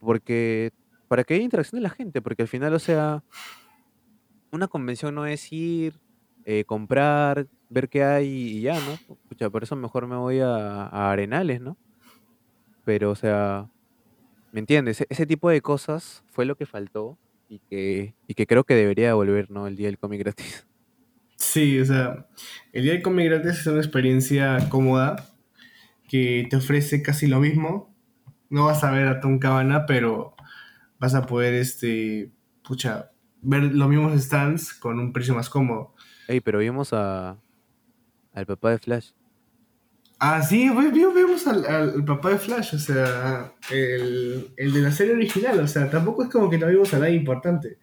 Porque, 0.00 0.70
para 1.08 1.24
que 1.24 1.34
haya 1.34 1.44
interacción 1.44 1.80
de 1.80 1.84
la 1.88 1.90
gente, 1.90 2.22
porque 2.22 2.42
al 2.42 2.48
final, 2.48 2.74
o 2.74 2.78
sea, 2.78 3.24
una 4.52 4.68
convención 4.68 5.14
no 5.14 5.26
es 5.26 5.52
ir, 5.52 6.00
eh, 6.44 6.64
comprar, 6.64 7.48
ver 7.68 7.88
qué 7.88 8.04
hay 8.04 8.28
y 8.28 8.60
ya, 8.62 8.80
¿no? 8.80 8.98
Pucha, 9.28 9.50
por 9.50 9.62
eso 9.62 9.76
mejor 9.76 10.06
me 10.06 10.16
voy 10.16 10.40
a, 10.40 10.84
a 10.86 11.12
Arenales, 11.12 11.60
¿no? 11.60 11.78
Pero, 12.84 13.10
o 13.10 13.16
sea, 13.16 13.70
¿me 14.52 14.60
entiendes? 14.60 15.02
E- 15.02 15.06
Ese 15.10 15.26
tipo 15.26 15.50
de 15.50 15.60
cosas 15.62 16.24
fue 16.28 16.46
lo 16.46 16.56
que 16.56 16.66
faltó 16.66 17.18
y 17.48 17.60
que, 17.70 18.16
y 18.28 18.34
que 18.34 18.46
creo 18.46 18.64
que 18.64 18.74
debería 18.74 19.14
volver, 19.14 19.50
¿no? 19.50 19.66
El 19.66 19.76
día 19.76 19.88
del 19.88 19.98
cómic 19.98 20.20
gratis. 20.20 20.66
Sí, 21.38 21.78
o 21.80 21.84
sea, 21.84 22.28
el 22.72 22.82
día 22.84 22.94
de 22.94 23.02
cómic 23.02 23.26
gratis 23.26 23.60
es 23.60 23.66
una 23.66 23.78
experiencia 23.78 24.68
cómoda 24.70 25.35
que 26.08 26.46
te 26.48 26.56
ofrece 26.56 27.02
casi 27.02 27.26
lo 27.26 27.40
mismo. 27.40 27.94
No 28.48 28.66
vas 28.66 28.84
a 28.84 28.90
ver 28.90 29.08
a 29.08 29.20
Tom 29.20 29.38
Cabana, 29.38 29.86
pero 29.86 30.34
vas 30.98 31.14
a 31.14 31.26
poder, 31.26 31.54
este, 31.54 32.32
pucha, 32.62 33.10
ver 33.42 33.62
los 33.62 33.88
mismos 33.88 34.20
stands 34.22 34.72
con 34.72 34.98
un 34.98 35.12
precio 35.12 35.34
más 35.34 35.50
cómodo. 35.50 35.94
Ey, 36.28 36.40
pero 36.40 36.58
vimos 36.58 36.92
a, 36.92 37.38
al 38.32 38.46
papá 38.46 38.70
de 38.70 38.78
Flash. 38.78 39.10
Ah, 40.18 40.40
sí, 40.42 40.70
vemos 40.70 41.46
al, 41.46 41.66
al 41.66 42.04
papá 42.04 42.30
de 42.30 42.38
Flash, 42.38 42.74
o 42.74 42.78
sea, 42.78 43.52
el, 43.70 44.48
el 44.56 44.72
de 44.72 44.80
la 44.80 44.90
serie 44.90 45.12
original, 45.12 45.60
o 45.60 45.68
sea, 45.68 45.90
tampoco 45.90 46.22
es 46.22 46.30
como 46.30 46.48
que 46.48 46.56
no 46.56 46.68
vimos 46.68 46.94
a 46.94 46.98
nadie 46.98 47.16
importante. 47.16 47.78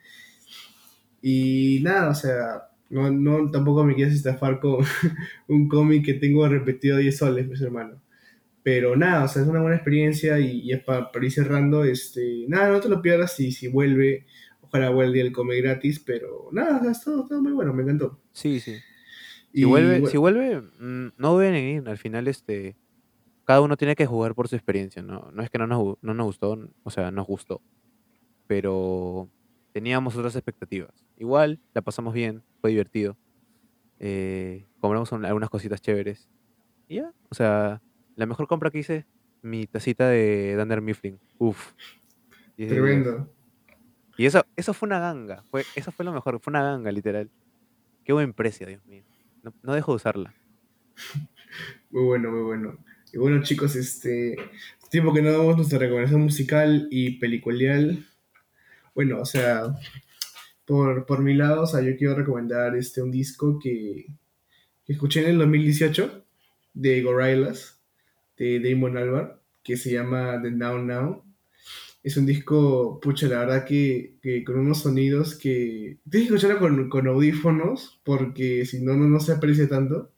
Y 1.21 1.79
nada, 1.83 2.09
o 2.09 2.15
sea, 2.15 2.69
no, 2.89 3.11
no 3.11 3.51
tampoco 3.51 3.83
me 3.83 3.95
quieres 3.95 4.15
estafar 4.15 4.59
con 4.59 4.83
un 5.47 5.67
cómic 5.67 6.05
que 6.05 6.13
tengo 6.15 6.47
repetido 6.47 6.97
10 6.97 7.17
soles, 7.17 7.47
mis 7.47 7.61
hermanos. 7.61 7.99
Pero 8.63 8.95
nada, 8.95 9.25
o 9.25 9.27
sea, 9.27 9.41
es 9.41 9.47
una 9.47 9.61
buena 9.61 9.75
experiencia 9.75 10.39
y, 10.39 10.61
y 10.61 10.71
es 10.71 10.83
para, 10.83 11.09
ir 11.21 11.31
cerrando, 11.31 11.83
este, 11.83 12.45
nada, 12.47 12.69
no 12.69 12.79
te 12.79 12.89
lo 12.89 13.01
pierdas 13.01 13.35
si, 13.35 13.51
si 13.51 13.67
vuelve, 13.67 14.25
ojalá 14.61 14.89
vuelva 14.89 15.17
el 15.19 15.33
cómic 15.33 15.61
gratis, 15.63 15.99
pero 15.99 16.47
nada, 16.51 16.77
o 16.79 16.81
sea, 16.83 16.91
es 16.91 17.01
todo, 17.03 17.27
todo 17.27 17.41
muy 17.41 17.51
bueno, 17.51 17.73
me 17.73 17.83
encantó. 17.83 18.21
Sí, 18.31 18.59
sí. 18.61 18.75
Y 19.51 19.59
Si 19.59 19.65
vuelve, 19.65 19.99
bueno, 19.99 20.07
si 20.07 20.17
vuelve, 20.17 20.61
mm, 20.61 21.13
no 21.17 21.37
deben 21.37 21.55
ir. 21.83 21.89
Al 21.89 21.97
final, 21.97 22.27
este, 22.27 22.75
cada 23.45 23.61
uno 23.61 23.75
tiene 23.77 23.95
que 23.95 24.05
jugar 24.05 24.33
por 24.33 24.47
su 24.47 24.55
experiencia, 24.55 25.01
¿no? 25.03 25.29
No 25.33 25.43
es 25.43 25.49
que 25.49 25.57
no 25.59 25.67
nos, 25.67 25.97
no 26.01 26.13
nos 26.13 26.25
gustó, 26.27 26.57
o 26.83 26.89
sea, 26.89 27.11
nos 27.11 27.27
gustó. 27.27 27.61
Pero 28.47 29.29
teníamos 29.71 30.15
otras 30.15 30.35
expectativas. 30.35 31.05
Igual, 31.17 31.59
la 31.73 31.81
pasamos 31.81 32.13
bien, 32.13 32.43
fue 32.61 32.71
divertido. 32.71 33.17
eh, 34.05 34.67
compramos 34.81 35.11
un- 35.13 35.23
algunas 35.25 35.49
cositas 35.49 35.79
chéveres. 35.81 36.27
Y 36.89 36.95
ya, 36.95 37.13
o 37.29 37.35
sea, 37.35 37.81
la 38.15 38.25
mejor 38.25 38.47
compra 38.47 38.71
que 38.71 38.79
hice, 38.79 39.05
mi 39.41 39.67
tacita 39.67 40.07
de 40.07 40.55
Dunder 40.55 40.81
Mifflin. 40.81 41.19
Uf. 41.37 41.73
10 42.57 42.69
de 42.69 42.75
10. 42.75 42.81
tremendo. 42.81 43.33
Y 44.17 44.25
eso, 44.25 44.45
eso 44.55 44.73
fue 44.73 44.87
una 44.87 44.99
ganga. 44.99 45.43
Fue, 45.49 45.63
eso 45.75 45.91
fue 45.91 46.05
lo 46.05 46.13
mejor, 46.13 46.39
fue 46.39 46.51
una 46.51 46.63
ganga, 46.63 46.91
literal. 46.91 47.29
Qué 48.03 48.13
buen 48.13 48.33
precio, 48.33 48.67
Dios 48.67 48.85
mío. 48.85 49.03
No, 49.41 49.53
no 49.63 49.73
dejo 49.73 49.91
de 49.91 49.95
usarla. 49.97 50.33
Muy 51.89 52.03
bueno, 52.03 52.31
muy 52.31 52.41
bueno. 52.41 52.79
Y 53.11 53.19
bueno, 53.19 53.43
chicos, 53.43 53.75
este 53.75 54.35
tiempo 54.89 55.13
que 55.13 55.21
no 55.21 55.31
damos 55.31 55.55
nuestra 55.55 55.77
recomendación 55.77 56.21
musical 56.21 56.87
y 56.89 57.19
peliculial. 57.19 58.07
Bueno, 58.95 59.19
o 59.19 59.25
sea, 59.25 59.75
por, 60.65 61.05
por 61.05 61.21
mi 61.21 61.35
lado, 61.35 61.61
o 61.61 61.67
sea, 61.67 61.81
yo 61.81 61.95
quiero 61.95 62.15
recomendar 62.15 62.75
este 62.75 63.03
un 63.03 63.11
disco 63.11 63.59
que, 63.61 64.07
que 64.83 64.93
escuché 64.93 65.21
en 65.21 65.29
el 65.29 65.37
2018 65.37 66.25
de 66.73 67.01
Gorillaz, 67.03 67.79
de 68.37 68.59
Damon 68.59 68.97
Albarn, 68.97 69.33
que 69.63 69.77
se 69.77 69.91
llama 69.91 70.41
The 70.41 70.51
Now 70.51 70.79
Now. 70.79 71.23
Es 72.03 72.17
un 72.17 72.25
disco, 72.25 72.99
pucha, 73.01 73.27
la 73.27 73.39
verdad 73.39 73.65
que, 73.65 74.15
que 74.21 74.43
con 74.43 74.57
unos 74.59 74.81
sonidos 74.81 75.35
que... 75.35 75.99
Tienes 76.09 76.29
que 76.29 76.35
escucharlo 76.35 76.59
con, 76.59 76.89
con 76.89 77.07
audífonos, 77.07 78.01
porque 78.03 78.65
si 78.65 78.81
no, 78.81 78.95
no, 78.95 79.07
no 79.07 79.19
se 79.19 79.31
aprecia 79.31 79.69
tanto 79.69 80.13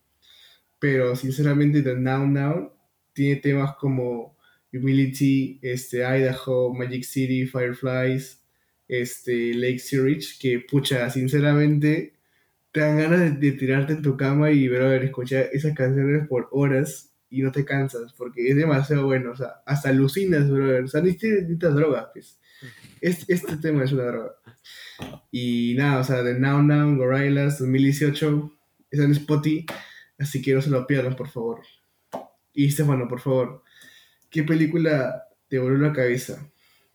pero 0.86 1.16
sinceramente 1.16 1.82
The 1.82 1.96
Now 1.96 2.28
Now 2.28 2.72
tiene 3.14 3.38
temas 3.38 3.76
como 3.78 4.38
Humility, 4.72 5.60
este, 5.64 6.04
Idaho, 6.04 6.76
Magic 6.76 7.04
City, 7.04 7.48
Fireflies, 7.48 8.44
este, 8.88 9.56
Lake 9.56 9.80
Zurich, 9.80 10.40
que 10.40 10.60
pucha, 10.60 11.10
sinceramente 11.10 12.14
te 12.72 12.82
dan 12.82 12.98
ganas 13.00 13.40
de, 13.40 13.52
tirarte 13.54 13.94
en 13.94 14.04
tu 14.04 14.16
cama 14.16 14.52
y 14.52 14.68
ver, 14.68 15.04
escuchar 15.04 15.50
esas 15.54 15.74
canciones 15.74 16.28
por 16.28 16.50
horas 16.52 17.15
y 17.36 17.42
no 17.42 17.52
te 17.52 17.66
cansas, 17.66 18.14
porque 18.14 18.48
es 18.48 18.56
demasiado 18.56 19.06
bueno, 19.06 19.32
o 19.32 19.36
sea, 19.36 19.62
hasta 19.66 19.90
alucinas, 19.90 20.50
brother, 20.50 20.86
o 20.86 20.88
sea, 20.88 21.02
ni 21.02 21.12
necesitas 21.12 21.76
droga, 21.76 22.12
pues. 22.14 22.40
Este, 23.02 23.34
este 23.34 23.58
tema 23.58 23.84
es 23.84 23.92
una 23.92 24.06
droga. 24.06 24.36
Y 25.32 25.76
nada, 25.78 26.00
o 26.00 26.04
sea, 26.04 26.24
The 26.24 26.40
Now 26.40 26.64
Now, 26.64 26.96
Gorillaz, 26.96 27.60
2018, 27.60 28.58
está 28.90 29.04
en 29.04 29.12
Spotify. 29.12 29.66
Así 30.18 30.42
que 30.42 30.54
no 30.54 30.62
se 30.62 30.70
lo 30.70 30.88
pierdan, 30.88 31.16
por 31.16 31.28
favor. 31.28 31.62
Y 32.54 32.72
Stefano, 32.72 33.08
por 33.08 33.20
favor, 33.20 33.64
¿qué 34.30 34.44
película 34.44 35.28
te 35.50 35.60
voló 35.60 35.78
la 35.78 35.92
cabeza? 35.92 36.50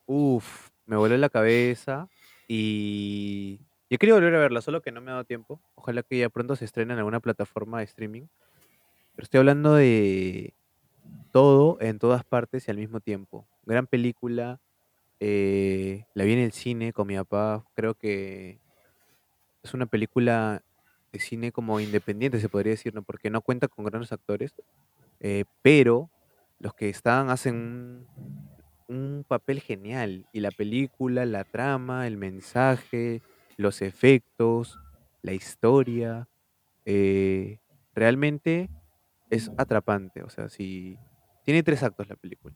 Uf, 0.07 0.69
me 0.87 0.95
voló 0.95 1.15
la 1.17 1.29
cabeza 1.29 2.09
y 2.47 3.59
yo 3.91 3.97
quería 3.99 4.15
volver 4.15 4.33
a 4.33 4.39
verla, 4.39 4.61
solo 4.61 4.81
que 4.81 4.91
no 4.91 5.01
me 5.01 5.11
ha 5.11 5.15
dado 5.15 5.25
tiempo. 5.25 5.61
Ojalá 5.75 6.01
que 6.01 6.17
ya 6.17 6.29
pronto 6.29 6.55
se 6.55 6.65
estrene 6.65 6.93
en 6.93 6.99
alguna 6.99 7.19
plataforma 7.19 7.79
de 7.79 7.85
streaming. 7.85 8.23
Pero 9.15 9.23
estoy 9.25 9.39
hablando 9.39 9.73
de 9.75 10.53
todo 11.31 11.77
en 11.81 11.99
todas 11.99 12.25
partes 12.25 12.67
y 12.67 12.71
al 12.71 12.77
mismo 12.77 12.99
tiempo. 13.01 13.47
Gran 13.65 13.87
película. 13.87 14.59
eh, 15.21 16.05
la 16.15 16.25
vi 16.25 16.33
en 16.33 16.39
el 16.39 16.51
cine 16.53 16.93
con 16.93 17.07
mi 17.07 17.15
papá. 17.17 17.65
Creo 17.75 17.95
que 17.95 18.59
es 19.63 19.73
una 19.73 19.85
película 19.85 20.63
de 21.11 21.19
cine 21.19 21.51
como 21.51 21.79
independiente, 21.79 22.39
se 22.39 22.49
podría 22.49 22.71
decir, 22.71 22.93
¿no? 22.93 23.03
Porque 23.03 23.29
no 23.29 23.41
cuenta 23.41 23.67
con 23.67 23.85
grandes 23.85 24.11
actores. 24.11 24.53
eh, 25.21 25.45
pero 25.63 26.11
los 26.59 26.73
que 26.75 26.89
están 26.89 27.29
hacen 27.29 27.55
un, 27.55 28.07
un 28.87 29.25
papel 29.27 29.61
genial. 29.61 30.27
Y 30.33 30.41
la 30.41 30.51
película, 30.51 31.25
la 31.25 31.43
trama, 31.45 32.07
el 32.07 32.17
mensaje, 32.17 33.21
los 33.57 33.81
efectos, 33.81 34.79
la 35.21 35.33
historia, 35.33 36.27
eh, 36.85 37.59
realmente 37.95 38.69
es 39.31 39.49
atrapante. 39.57 40.21
O 40.21 40.29
sea, 40.29 40.49
si 40.49 40.99
tiene 41.43 41.63
tres 41.63 41.81
actos 41.81 42.07
la 42.07 42.15
película. 42.15 42.55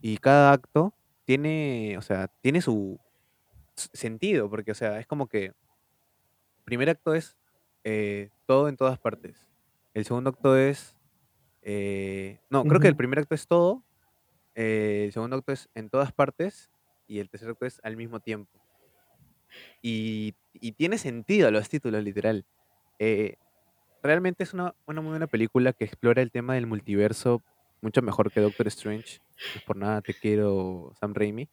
Y 0.00 0.16
cada 0.16 0.52
acto 0.52 0.94
tiene, 1.24 1.96
o 1.98 2.02
sea, 2.02 2.28
tiene 2.40 2.62
su 2.62 2.98
sentido, 3.74 4.48
porque, 4.48 4.72
o 4.72 4.74
sea, 4.74 4.98
es 4.98 5.06
como 5.06 5.26
que 5.26 5.52
primer 6.64 6.88
acto 6.88 7.14
es 7.14 7.36
eh, 7.84 8.30
todo 8.46 8.68
en 8.68 8.76
todas 8.76 8.98
partes. 8.98 9.48
El 9.94 10.04
segundo 10.04 10.30
acto 10.30 10.56
es, 10.56 10.96
eh, 11.62 12.40
no, 12.48 12.64
creo 12.64 12.80
que 12.80 12.88
el 12.88 12.96
primer 12.96 13.18
acto 13.18 13.34
es 13.34 13.46
todo, 13.46 13.82
eh, 14.54 15.02
el 15.06 15.12
segundo 15.12 15.36
acto 15.36 15.52
es 15.52 15.68
en 15.74 15.90
todas 15.90 16.12
partes 16.12 16.70
y 17.06 17.18
el 17.18 17.28
tercer 17.28 17.50
acto 17.50 17.66
es 17.66 17.80
al 17.82 17.96
mismo 17.96 18.20
tiempo. 18.20 18.60
Y, 19.82 20.34
y 20.54 20.72
tiene 20.72 20.96
sentido 20.98 21.50
los 21.50 21.68
títulos, 21.68 22.02
literal. 22.02 22.46
Realmente 24.02 24.42
es 24.42 24.52
una, 24.52 24.74
muy 24.86 25.04
buena 25.04 25.28
película 25.28 25.72
que 25.72 25.84
explora 25.84 26.22
el 26.22 26.32
tema 26.32 26.54
del 26.54 26.66
multiverso 26.66 27.40
mucho 27.80 28.02
mejor 28.02 28.30
que 28.30 28.40
Doctor 28.40 28.66
Strange. 28.68 29.20
Por 29.66 29.76
nada 29.76 30.00
te 30.02 30.14
quiero, 30.14 30.92
Sam 30.98 31.14
Raimi. 31.14 31.48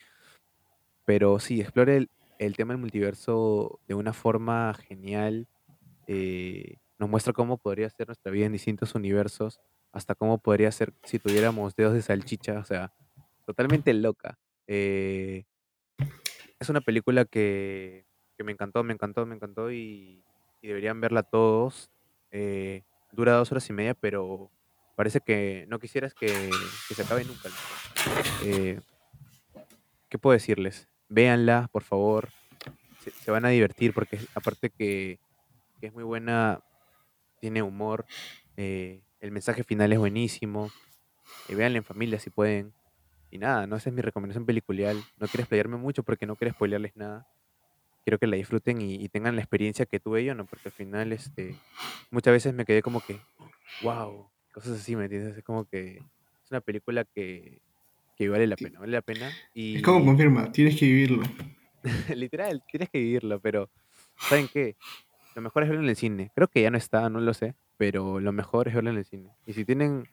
Pero 1.06 1.40
sí, 1.40 1.62
explora 1.62 1.94
el, 1.94 2.56
tema 2.56 2.74
del 2.74 2.82
multiverso 2.82 3.80
de 3.88 3.96
una 3.96 4.14
forma 4.14 4.74
genial. 4.74 5.48
eh, 6.08 6.78
nos 6.98 7.10
muestra 7.10 7.34
cómo 7.34 7.58
podría 7.58 7.90
ser 7.90 8.08
nuestra 8.08 8.32
vida 8.32 8.46
en 8.46 8.52
distintos 8.52 8.94
universos, 8.94 9.62
hasta 9.94 10.16
cómo 10.16 10.38
podría 10.38 10.72
ser 10.72 10.94
si 11.04 11.18
tuviéramos 11.18 11.74
dedos 11.76 11.94
de 11.94 12.02
salchicha, 12.02 12.60
o 12.60 12.66
sea, 12.66 12.94
totalmente 13.46 13.94
loca. 13.94 14.38
Eh, 14.68 15.46
es 16.60 16.70
una 16.70 16.82
película 16.82 17.24
que, 17.24 18.06
que 18.38 18.44
me 18.44 18.52
encantó, 18.52 18.84
me 18.84 18.94
encantó, 18.94 19.26
me 19.26 19.36
encantó 19.36 19.72
y, 19.72 20.26
y 20.62 20.68
deberían 20.68 21.00
verla 21.00 21.24
todos. 21.24 21.90
Eh, 22.32 22.84
dura 23.12 23.34
dos 23.34 23.52
horas 23.52 23.70
y 23.70 23.74
media, 23.74 23.94
pero 23.94 24.52
parece 24.96 25.22
que 25.22 25.66
no 25.68 25.80
quisieras 25.80 26.14
que, 26.14 26.50
se 26.94 27.02
acabe 27.02 27.26
nunca. 27.26 27.50
Eh, 28.44 28.80
¿Qué 30.10 30.18
puedo 30.18 30.34
decirles? 30.34 30.90
Véanla, 31.08 31.70
por 31.72 31.84
favor. 31.84 32.30
Se, 33.24 33.32
van 33.32 33.46
a 33.46 33.50
divertir 33.50 33.94
porque 33.94 34.20
aparte 34.36 34.70
que, 34.70 35.20
que 35.80 35.88
es 35.88 35.94
muy 35.94 36.04
buena, 36.04 36.62
tiene 37.40 37.62
humor. 37.62 38.06
eh, 38.58 39.02
el 39.20 39.32
mensaje 39.32 39.64
final 39.64 39.92
es 39.92 40.00
buenísimo. 40.00 40.72
eh, 41.48 41.56
véanla 41.56 41.78
en 41.78 41.84
familia 41.84 42.20
si 42.20 42.30
pueden. 42.30 42.74
Y 43.32 43.38
nada, 43.38 43.68
no 43.68 43.76
esa 43.76 43.90
es 43.90 43.96
mi 43.96 44.02
recomendación 44.02 44.46
peliculial. 44.46 44.98
No 45.18 45.28
quiero 45.28 45.44
explayarme 45.44 45.78
mucho 45.78 46.04
porque 46.04 46.26
no 46.26 46.36
quiero 46.36 46.54
spoilearles 46.54 46.96
nada. 46.96 47.28
Quiero 48.10 48.18
que 48.18 48.26
la 48.26 48.38
disfruten 48.38 48.82
y, 48.82 48.96
y 48.96 49.08
tengan 49.08 49.36
la 49.36 49.44
experiencia 49.44 49.86
que 49.86 50.00
tuve 50.00 50.26
yo, 50.26 50.34
¿no? 50.34 50.44
Porque 50.48 50.70
al 50.70 50.72
final, 50.72 51.14
este, 51.14 51.56
muchas 52.10 52.32
veces 52.32 52.56
me 52.56 52.66
quedé 52.66 52.82
como 52.82 53.02
que, 53.02 53.20
wow, 53.84 54.28
cosas 54.52 54.80
así, 54.80 54.96
¿me 54.96 55.04
entiendes? 55.04 55.38
Es 55.38 55.44
como 55.44 55.66
que 55.66 55.98
es 55.98 56.50
una 56.50 56.60
película 56.60 57.06
que, 57.06 57.62
que 58.18 58.28
vale 58.28 58.48
la 58.48 58.56
pena, 58.56 58.80
vale 58.80 58.94
la 58.94 59.04
pena. 59.04 59.32
Y 59.54 59.76
Es 59.76 59.84
como 59.84 60.04
confirma, 60.04 60.52
tienes 60.52 60.76
que 60.80 60.88
vivirlo. 60.88 61.22
literal, 62.16 62.64
tienes 62.72 62.90
que 62.90 62.98
vivirlo, 62.98 63.40
pero 63.42 63.70
¿saben 64.18 64.48
qué? 64.52 64.76
Lo 65.36 65.44
mejor 65.44 65.62
es 65.62 65.70
verlo 65.70 65.84
en 65.84 65.90
el 65.90 65.96
cine. 65.96 66.32
Creo 66.34 66.48
que 66.48 66.64
ya 66.64 66.72
no 66.72 66.80
está, 66.80 67.12
no 67.12 67.20
lo 67.20 67.36
sé, 67.36 67.54
pero 67.78 68.20
lo 68.20 68.32
mejor 68.32 68.70
es 68.70 68.74
verlo 68.74 68.90
en 68.90 68.98
el 68.98 69.06
cine. 69.06 69.30
Y 69.46 69.54
si 69.54 69.66
tienen 69.66 70.10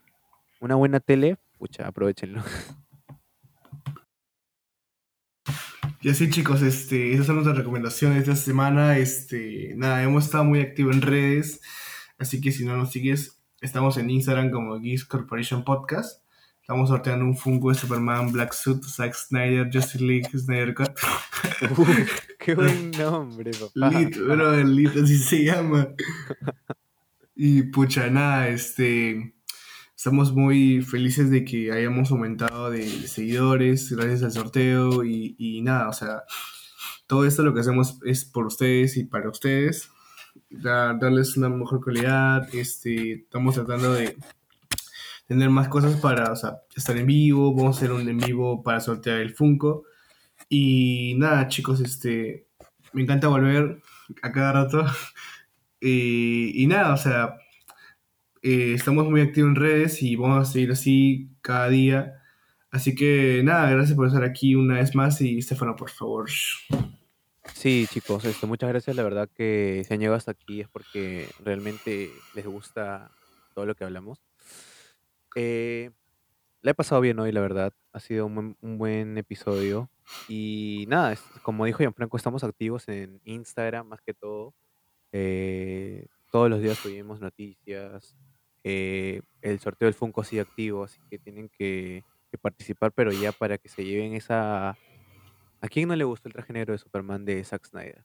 una 0.60 0.74
buena 0.74 1.01
tele, 1.01 1.39
pucha, 1.56 1.86
aprovechenlo. 1.86 2.43
Y 6.07 6.11
así 6.11 6.31
chicos, 6.31 6.62
este, 6.62 7.15
esas 7.15 7.27
son 7.27 7.35
nuestras 7.35 7.59
recomendaciones 7.59 8.19
de 8.24 8.33
esta 8.33 8.37
semana. 8.37 8.97
Este, 8.97 9.74
nada, 9.74 10.05
hemos 10.05 10.27
estado 10.27 10.45
muy 10.45 10.61
activos 10.61 10.95
en 10.95 11.03
redes, 11.03 11.61
así 12.16 12.41
que 12.41 12.53
si 12.53 12.65
no 12.65 12.77
nos 12.77 12.93
sigues, 12.93 13.43
estamos 13.61 13.97
en 13.97 14.09
Instagram 14.11 14.53
como 14.53 14.78
Geeks 14.78 15.05
Corporation 15.05 15.65
Podcast. 15.65 16.23
Estamos 16.61 16.91
sorteando 16.91 17.24
un 17.24 17.37
Funko 17.37 17.70
de 17.70 17.74
Superman, 17.74 18.31
Black 18.31 18.53
Suit, 18.53 18.85
Zack 18.85 19.15
Snyder, 19.15 19.69
Justice 19.73 20.05
League, 20.05 20.28
Snyder 20.33 20.77
Cut. 20.77 20.93
Qué 22.39 22.55
buen 22.55 22.93
nombre, 22.93 23.51
papá. 23.51 23.91
Lit, 23.91 24.16
bro, 24.16 24.55
el 24.55 24.77
Lit 24.77 24.97
así 24.97 25.19
se 25.19 25.43
llama. 25.43 25.89
Y 27.35 27.62
pucha, 27.65 28.09
nada, 28.11 28.47
este. 28.47 29.35
Estamos 29.97 30.32
muy 30.35 30.82
felices 30.82 31.31
de 31.31 31.44
que 31.44 31.73
hayamos 31.73 32.10
aumentado 32.10 32.70
de, 32.70 32.86
seguidores 33.09 33.90
gracias 33.90 34.23
al 34.23 34.32
sorteo 34.32 35.05
y, 35.05 35.35
y 35.39 35.62
nada, 35.62 35.89
o 35.89 35.93
sea, 35.93 36.23
todo 37.06 37.24
esto 37.24 37.43
lo 37.43 37.55
que 37.55 37.60
hacemos 37.60 37.98
es 38.05 38.24
por 38.24 38.47
ustedes 38.47 38.97
y 38.98 39.05
para 39.05 39.31
ustedes, 39.31 39.90
dar- 40.51 40.98
darles 40.98 41.36
una 41.36 41.48
mejor 41.48 41.82
calidad, 41.82 42.47
este, 42.55 43.12
estamos 43.14 43.55
tratando 43.55 43.94
de 43.94 44.16
tener 45.27 45.51
más 45.51 45.68
cosas 45.68 45.98
para, 46.01 46.31
o 46.31 46.36
sea, 46.36 46.59
estar 46.77 46.97
en 46.97 47.06
vivo, 47.06 47.55
vamos 47.55 47.77
a 47.77 47.78
hacer 47.78 47.93
un 47.93 48.09
en 48.09 48.18
vivo 48.18 48.62
para 48.62 48.81
sortear 48.81 49.18
el 49.20 49.35
Funko. 49.35 49.85
Y 50.48 51.14
nada, 51.18 51.48
chicos, 51.48 51.81
este, 51.81 52.47
me 52.93 53.02
encanta 53.02 53.28
volver 53.28 53.82
a 54.23 54.32
cada 54.32 54.52
rato. 54.52 54.85
Y, 55.78 56.62
y 56.62 56.66
nada, 56.66 56.94
o 56.94 56.97
sea, 56.97 57.36
eh, 58.48 58.74
estamos 58.74 59.10
muy 59.10 59.23
activos 59.23 59.48
en 59.48 59.56
redes 59.56 60.02
y 60.02 60.14
vamos 60.14 60.48
a 60.48 60.52
seguir 60.52 60.70
así 60.70 61.32
cada 61.40 61.68
día. 61.68 62.23
Así 62.70 62.94
que 62.94 63.40
nada, 63.43 63.68
gracias 63.70 63.97
por 63.97 64.06
estar 64.06 64.23
aquí 64.23 64.55
una 64.55 64.74
vez 64.74 64.94
más 64.94 65.20
y 65.20 65.39
Estefano, 65.39 65.74
por 65.74 65.90
favor. 65.90 66.31
Sí, 67.55 67.86
chicos, 67.90 68.24
este, 68.24 68.47
muchas 68.47 68.68
gracias. 68.68 68.94
La 68.94 69.02
verdad 69.02 69.28
que 69.35 69.82
se 69.85 69.94
han 69.94 69.98
llegado 69.98 70.16
hasta 70.16 70.31
aquí 70.31 70.60
es 70.60 70.68
porque 70.68 71.27
realmente 71.44 72.09
les 72.36 72.47
gusta 72.47 73.10
todo 73.52 73.66
lo 73.66 73.74
que 73.74 73.82
hablamos. 73.82 74.23
Eh, 75.35 75.90
la 76.62 76.70
he 76.70 76.74
pasado 76.74 77.01
bien 77.01 77.18
hoy, 77.18 77.32
la 77.32 77.40
verdad. 77.40 77.73
Ha 77.93 77.98
sido 77.98 78.27
un 78.27 78.55
buen, 78.60 79.18
episodio. 79.18 79.90
Y 80.28 80.85
nada, 80.86 81.16
como 81.43 81.64
dijo 81.64 81.78
Gianfranco, 81.78 82.16
estamos 82.16 82.44
activos 82.44 82.86
en 82.86 83.20
Instagram 83.24 83.89
más 83.89 84.01
que 84.02 84.14
todo. 84.14 84.55
Eh, 85.10 86.06
todos 86.31 86.48
los 86.48 86.62
días 86.62 86.78
subimos 86.78 87.20
noticias. 87.20 88.14
Eh, 88.69 89.23
el 89.43 89.61
sorteo 89.61 89.87
del 89.87 89.95
Funko 89.95 90.25
sigue 90.25 90.43
activo, 90.43 90.83
así 90.83 90.99
que 91.09 91.21
tienen 91.21 91.49
que, 91.49 92.03
participar, 92.43 92.93
pero 92.93 93.13
ya 93.13 93.33
para 93.33 93.57
que 93.57 93.69
se 93.69 93.85
lleven 93.85 94.13
esa... 94.13 94.71
¿A 94.71 95.69
quién 95.71 95.89
no 95.89 95.97
le 95.97 96.05
gustó 96.05 96.29
el 96.29 96.35
traje 96.35 96.53
negro 96.53 96.73
de 96.73 96.79
Superman 96.79 97.25
de 97.25 97.43
Zack 97.45 97.65
Snyder? 97.65 98.05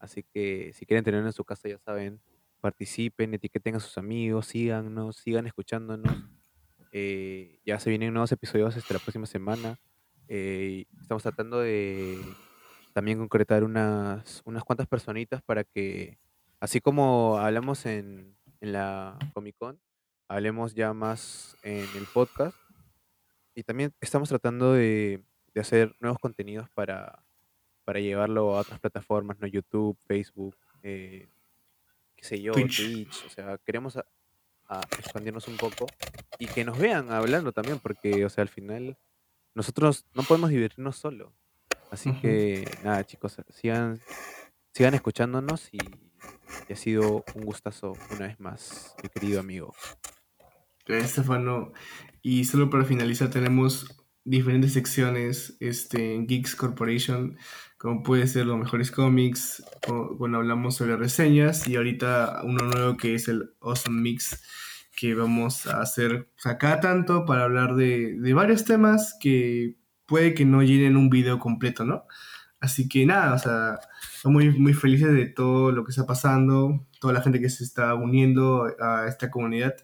Así 0.00 0.24
que 0.24 0.72
si 0.74 0.84
quieren 0.84 1.04
tenerlo 1.04 1.28
en 1.28 1.32
su 1.32 1.44
casa, 1.44 1.68
ya 1.68 1.78
saben, 1.78 2.20
participen, 2.60 3.34
etiqueten 3.34 3.76
a 3.76 3.80
sus 3.80 3.96
amigos, 3.96 4.46
síganos, 4.46 5.16
sigan 5.16 5.46
escuchándonos. 5.46 6.12
Eh, 6.92 7.60
ya 7.64 7.78
se 7.78 7.88
vienen 7.88 8.12
nuevos 8.12 8.32
episodios 8.32 8.76
hasta 8.76 8.94
la 8.94 9.00
próxima 9.00 9.26
semana. 9.26 9.78
Eh, 10.26 10.86
estamos 11.00 11.22
tratando 11.22 11.60
de 11.60 12.18
también 12.92 13.18
concretar 13.18 13.62
unas, 13.62 14.42
unas 14.44 14.64
cuantas 14.64 14.88
personitas 14.88 15.40
para 15.40 15.62
que, 15.62 16.18
así 16.58 16.80
como 16.80 17.38
hablamos 17.38 17.86
en, 17.86 18.36
en 18.60 18.72
la 18.72 19.16
Comic 19.32 19.56
Con, 19.56 19.78
hablemos 20.30 20.74
ya 20.74 20.92
más 20.92 21.56
en 21.62 21.86
el 21.96 22.06
podcast. 22.12 22.56
Y 23.54 23.64
también 23.64 23.92
estamos 24.00 24.28
tratando 24.28 24.72
de, 24.72 25.22
de 25.54 25.60
hacer 25.60 25.94
nuevos 26.00 26.18
contenidos 26.20 26.70
para, 26.70 27.22
para 27.84 28.00
llevarlo 28.00 28.56
a 28.56 28.60
otras 28.60 28.78
plataformas, 28.80 29.38
¿no? 29.40 29.46
YouTube, 29.48 29.98
Facebook, 30.06 30.56
eh, 30.82 31.28
qué 32.16 32.24
sé 32.24 32.40
yo, 32.40 32.52
Twitch. 32.52 32.76
Twitch. 32.76 33.26
O 33.26 33.28
sea, 33.30 33.58
queremos 33.58 33.96
a- 33.96 34.06
a 34.68 34.80
expandirnos 34.98 35.48
un 35.48 35.56
poco 35.56 35.86
y 36.38 36.46
que 36.46 36.64
nos 36.64 36.78
vean 36.78 37.10
hablando 37.10 37.50
también, 37.52 37.80
porque, 37.80 38.24
o 38.24 38.28
sea, 38.30 38.42
al 38.42 38.48
final 38.48 38.96
nosotros 39.52 40.06
no 40.14 40.22
podemos 40.22 40.50
divertirnos 40.50 40.96
solo. 40.96 41.32
Así 41.90 42.12
que, 42.20 42.70
nada, 42.84 43.04
chicos, 43.04 43.36
sigan, 43.48 44.00
sigan 44.72 44.94
escuchándonos 44.94 45.68
y, 45.74 45.78
y 46.68 46.72
ha 46.72 46.76
sido 46.76 47.24
un 47.34 47.42
gustazo 47.42 47.94
una 48.12 48.28
vez 48.28 48.38
más, 48.38 48.94
mi 49.02 49.08
querido 49.08 49.40
amigo. 49.40 49.74
Estefano. 50.98 51.72
Y 52.22 52.44
solo 52.44 52.70
para 52.70 52.84
finalizar, 52.84 53.30
tenemos 53.30 53.86
diferentes 54.24 54.74
secciones 54.74 55.56
este, 55.60 56.14
en 56.14 56.26
Geeks 56.26 56.54
Corporation, 56.54 57.36
como 57.78 58.02
puede 58.02 58.26
ser 58.26 58.46
los 58.46 58.58
mejores 58.58 58.90
cómics, 58.90 59.62
cuando 60.18 60.38
hablamos 60.38 60.76
sobre 60.76 60.96
reseñas, 60.96 61.66
y 61.66 61.76
ahorita 61.76 62.42
uno 62.44 62.64
nuevo 62.66 62.96
que 62.96 63.14
es 63.14 63.28
el 63.28 63.54
Awesome 63.60 64.00
Mix, 64.02 64.42
que 64.94 65.14
vamos 65.14 65.66
a 65.66 65.80
hacer 65.80 66.28
sea, 66.36 66.58
cada 66.58 66.80
tanto 66.80 67.24
para 67.24 67.44
hablar 67.44 67.74
de, 67.74 68.16
de 68.18 68.34
varios 68.34 68.64
temas 68.64 69.16
que 69.18 69.76
puede 70.06 70.34
que 70.34 70.44
no 70.44 70.62
llenen 70.62 70.96
un 70.96 71.08
video 71.08 71.38
completo, 71.38 71.84
¿no? 71.84 72.04
Así 72.60 72.88
que 72.88 73.06
nada, 73.06 73.34
o 73.34 73.38
sea, 73.38 73.78
estamos 74.14 74.44
muy, 74.44 74.58
muy 74.58 74.74
felices 74.74 75.12
de 75.14 75.26
todo 75.26 75.72
lo 75.72 75.84
que 75.84 75.90
está 75.90 76.04
pasando, 76.04 76.86
toda 77.00 77.14
la 77.14 77.22
gente 77.22 77.40
que 77.40 77.48
se 77.48 77.64
está 77.64 77.94
uniendo 77.94 78.66
a 78.78 79.06
esta 79.08 79.30
comunidad. 79.30 79.74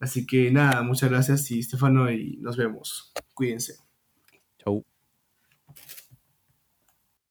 Así 0.00 0.26
que 0.26 0.50
nada, 0.50 0.82
muchas 0.82 1.10
gracias 1.10 1.50
y 1.50 1.62
Stefano 1.62 2.10
y 2.10 2.38
nos 2.40 2.56
vemos. 2.56 3.12
Cuídense. 3.34 3.87